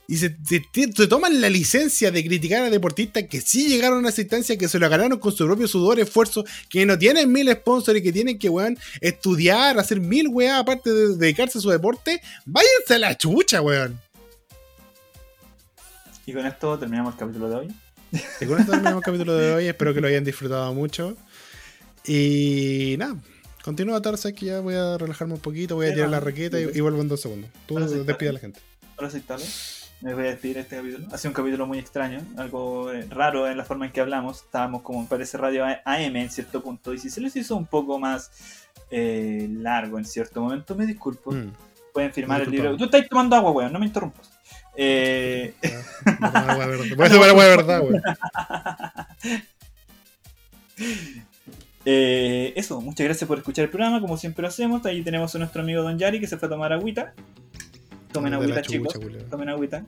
Y 0.07 0.17
se, 0.17 0.35
se- 0.45 0.65
se 0.93 1.07
toman 1.07 1.39
la 1.39 1.49
licencia 1.49 2.11
de 2.11 2.23
criticar 2.25 2.63
a 2.63 2.69
deportistas 2.69 3.23
que 3.29 3.39
sí 3.39 3.67
llegaron 3.69 4.05
a 4.05 4.09
esa 4.09 4.21
instancia, 4.21 4.57
que 4.57 4.67
se 4.67 4.77
lo 4.77 4.89
ganaron 4.89 5.19
con 5.19 5.31
su 5.31 5.45
propio 5.45 5.67
sudor, 5.69 5.99
esfuerzo, 6.01 6.43
que 6.69 6.85
no 6.85 6.97
tienen 6.97 7.31
mil 7.31 7.49
sponsors 7.51 7.97
y 7.99 8.03
que 8.03 8.11
tienen 8.11 8.37
que, 8.37 8.49
weón, 8.49 8.77
estudiar, 8.99 9.79
hacer 9.79 10.01
mil 10.01 10.27
weá, 10.27 10.59
aparte 10.59 10.91
de 10.91 11.15
dedicarse 11.15 11.59
a 11.59 11.61
su 11.61 11.69
deporte. 11.69 12.21
Váyanse 12.45 12.95
a 12.95 12.99
la 12.99 13.17
chucha, 13.17 13.61
weón. 13.61 13.99
Y 16.25 16.33
con 16.33 16.45
esto 16.45 16.77
terminamos 16.77 17.13
el 17.13 17.19
capítulo 17.19 17.49
de 17.49 17.55
hoy. 17.55 17.67
Y 18.41 18.45
con 18.45 18.59
esto 18.59 18.71
terminamos 18.71 19.01
el 19.01 19.05
capítulo 19.05 19.35
de 19.35 19.53
hoy. 19.53 19.67
Espero 19.67 19.93
que 19.93 20.01
lo 20.01 20.07
hayan 20.07 20.23
disfrutado 20.23 20.73
mucho. 20.73 21.15
Y 22.05 22.95
nada, 22.97 23.15
Continúa 23.63 24.01
Tarsa 24.01 24.31
que 24.33 24.47
ya 24.47 24.59
voy 24.59 24.73
a 24.73 24.97
relajarme 24.97 25.35
un 25.35 25.39
poquito, 25.39 25.75
voy 25.75 25.85
a 25.85 25.89
Sí, 25.89 25.95
tirar 25.95 26.09
la 26.09 26.19
raqueta 26.19 26.59
y, 26.59 26.65
sí. 26.65 26.71
y 26.75 26.79
vuelvo 26.81 27.01
en 27.01 27.07
dos 27.07 27.21
segundos. 27.21 27.49
Tú 27.67 27.77
sí, 27.87 27.99
despide 28.05 28.29
a 28.29 28.33
la 28.33 28.39
gente. 28.39 28.59
Ahora 28.97 29.07
aceptarlo. 29.07 29.45
Me 30.01 30.15
voy 30.15 30.23
a 30.23 30.29
despedir 30.31 30.55
de 30.55 30.61
este 30.61 30.77
capítulo. 30.77 31.07
Ha 31.11 31.17
sido 31.17 31.29
un 31.29 31.35
capítulo 31.35 31.67
muy 31.67 31.77
extraño, 31.77 32.21
algo 32.37 32.91
eh, 32.91 33.05
raro 33.09 33.47
en 33.47 33.55
la 33.55 33.63
forma 33.63 33.85
en 33.85 33.91
que 33.91 34.01
hablamos. 34.01 34.41
Estábamos 34.41 34.81
como 34.81 35.07
parece 35.07 35.37
radio 35.37 35.63
AM 35.63 36.15
en 36.15 36.29
cierto 36.31 36.63
punto. 36.63 36.93
Y 36.93 36.97
si 36.97 37.11
se 37.11 37.21
les 37.21 37.35
hizo 37.35 37.55
un 37.55 37.67
poco 37.67 37.99
más 37.99 38.31
eh, 38.89 39.47
largo 39.51 39.99
en 39.99 40.05
cierto 40.05 40.41
momento, 40.41 40.75
me 40.75 40.87
disculpo. 40.87 41.31
Mm. 41.31 41.51
Pueden 41.93 42.11
firmar 42.13 42.41
el 42.41 42.49
libro. 42.49 42.75
Tú 42.77 42.85
estás 42.85 43.07
tomando 43.07 43.35
agua, 43.35 43.51
weón, 43.51 43.71
no 43.71 43.79
me 43.79 43.85
interrumpas. 43.85 44.31
Eh, 44.75 45.53
tomar 46.03 46.49
agua 46.49 46.65
de 46.65 46.77
verdad. 46.77 46.95
Voy 46.97 47.05
a 47.05 47.09
tomar 47.09 47.29
agua 47.29 47.43
de 47.43 47.49
verdad, 47.57 47.81
weón. 47.81 48.01
eh, 51.85 52.53
eso, 52.55 52.81
muchas 52.81 53.05
gracias 53.05 53.27
por 53.27 53.37
escuchar 53.37 53.65
el 53.65 53.69
programa, 53.69 54.01
como 54.01 54.17
siempre 54.17 54.41
lo 54.41 54.47
hacemos. 54.47 54.83
Ahí 54.87 55.03
tenemos 55.03 55.35
a 55.35 55.37
nuestro 55.37 55.61
amigo 55.61 55.83
Don 55.83 55.99
Yari 55.99 56.19
que 56.19 56.27
se 56.27 56.37
fue 56.37 56.47
a 56.47 56.49
tomar 56.49 56.73
agüita. 56.73 57.13
Tomen 58.11 58.31
De 58.31 58.37
agüita, 58.37 58.61
chicos. 58.61 58.99
Tomen 59.29 59.49
agüita. 59.49 59.85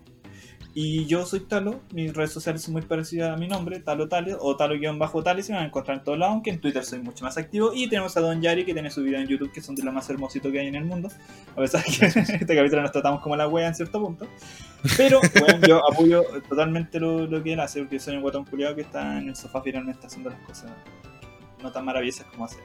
Y 0.76 1.06
yo 1.06 1.24
soy 1.28 1.42
Talo, 1.42 1.82
mis 1.94 2.16
redes 2.16 2.32
sociales 2.32 2.64
son 2.64 2.74
muy 2.74 2.82
parecidas 2.82 3.32
a 3.32 3.38
mi 3.38 3.48
nombre, 3.48 3.80
Talo 3.80 4.08
Tales 4.08 4.38
o 4.40 4.58
Talo-Tales, 4.58 5.46
se 5.46 5.54
van 5.54 5.62
a 5.62 5.66
encontrar 5.68 6.00
en 6.00 6.04
todos 6.04 6.18
lados, 6.18 6.34
aunque 6.34 6.50
en 6.50 6.60
Twitter 6.60 6.84
soy 6.84 7.00
mucho 7.00 7.24
más 7.24 7.38
activo. 7.38 7.72
Y 7.76 7.88
tenemos 7.90 8.18
a 8.18 8.22
Don 8.22 8.42
Yari 8.42 8.66
que 8.66 8.74
tiene 8.74 8.90
su 8.90 9.04
video 9.04 9.20
en 9.20 9.28
YouTube, 9.28 9.52
que 9.52 9.62
son 9.62 9.76
de 9.76 9.84
lo 9.84 9.92
más 9.92 10.10
hermosito 10.10 10.52
que 10.52 10.60
hay 10.60 10.68
en 10.68 10.76
el 10.76 10.86
mundo. 10.86 11.10
A 11.52 11.58
pesar 11.58 11.84
que 11.84 12.06
en 12.06 12.12
este 12.42 12.56
capítulo 12.56 12.82
nos 12.82 12.92
tratamos 12.92 13.22
como 13.22 13.36
la 13.36 13.48
wea 13.48 13.68
en 13.68 13.76
cierto 13.76 14.02
punto. 14.02 14.28
Pero 14.98 15.22
bueno, 15.40 15.68
yo 15.68 15.92
apoyo 15.92 16.24
totalmente 16.50 17.00
lo, 17.00 17.28
lo 17.28 17.44
que 17.44 17.54
él 17.54 17.60
hace, 17.60 17.82
porque 17.82 18.00
soy 18.00 18.16
un 18.16 18.24
guatón 18.24 18.44
culiado 18.46 18.74
que 18.76 18.82
está 18.82 19.20
en 19.20 19.30
el 19.30 19.36
sofá 19.36 19.62
finalmente 19.62 20.08
haciendo 20.08 20.32
las 20.32 20.40
cosas 20.40 20.72
no 21.62 21.72
tan 21.72 21.86
maravillosas 21.86 22.26
como 22.28 22.46
hace. 22.46 22.58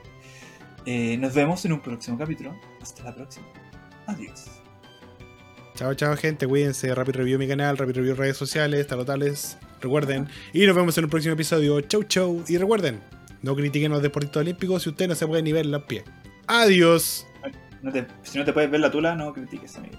Eh, 0.86 1.18
nos 1.18 1.34
vemos 1.34 1.62
en 1.66 1.74
un 1.74 1.80
próximo 1.80 2.16
capítulo. 2.16 2.58
Hasta 2.80 3.04
la 3.04 3.14
próxima. 3.14 3.46
Adiós. 4.06 4.57
Chao, 5.78 5.94
chao, 5.94 6.16
gente. 6.16 6.44
Cuídense. 6.48 6.92
Rapid 6.92 7.14
Review 7.14 7.38
mi 7.38 7.46
canal, 7.46 7.76
Rapid 7.78 7.94
Review 7.98 8.16
redes 8.16 8.36
sociales, 8.36 8.84
talotales. 8.88 9.56
Recuerden. 9.80 10.26
Y 10.52 10.66
nos 10.66 10.74
vemos 10.74 10.98
en 10.98 11.04
el 11.04 11.10
próximo 11.10 11.34
episodio. 11.34 11.80
Chau, 11.82 12.02
chau. 12.02 12.42
Y 12.48 12.58
recuerden, 12.58 13.00
no 13.42 13.54
critiquen 13.54 13.92
los 13.92 14.02
deportistas 14.02 14.40
olímpicos 14.40 14.82
si 14.82 14.88
usted 14.88 15.06
no 15.06 15.14
se 15.14 15.24
puede 15.28 15.40
ni 15.44 15.52
ver 15.52 15.66
los 15.66 15.84
pies. 15.84 16.02
Adiós. 16.48 17.24
No 17.80 17.92
te- 17.92 18.08
si 18.24 18.38
no 18.38 18.44
te 18.44 18.52
puedes 18.52 18.68
ver 18.68 18.80
la 18.80 18.90
tula, 18.90 19.14
no 19.14 19.32
critiques, 19.32 19.76
amigo. 19.76 19.96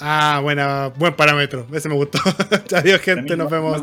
Ah, 0.00 0.40
buena, 0.42 0.88
buen 0.88 1.14
parámetro. 1.14 1.64
Ese 1.72 1.88
me 1.88 1.94
gustó. 1.94 2.18
Adiós, 2.74 3.00
gente. 3.00 3.36
Nos 3.36 3.48
no- 3.48 3.48
vemos. 3.48 3.80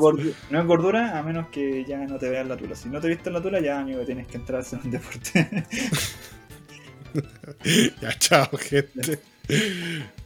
No 0.49 0.59
es, 0.59 0.65
gordura 0.67 1.17
a 1.17 1.23
menos 1.23 1.47
que 1.47 1.85
ya 1.85 1.97
no 1.99 2.17
te 2.17 2.27
veas 2.29 2.45
la 2.45 2.57
tula. 2.57 2.75
Si 2.75 2.89
no 2.89 2.99
te 2.99 3.07
viste 3.07 3.31
la 3.31 3.41
tula, 3.41 3.61
ya, 3.61 3.79
amigo, 3.79 4.01
tienes 4.03 4.27
que 4.27 4.35
entrar 4.35 4.57
a 4.59 4.61
hacer 4.63 4.79
un 4.83 4.91
deporte. 4.91 5.65
Ya, 8.01 8.13
chao, 8.17 8.49
gente. 8.57 9.19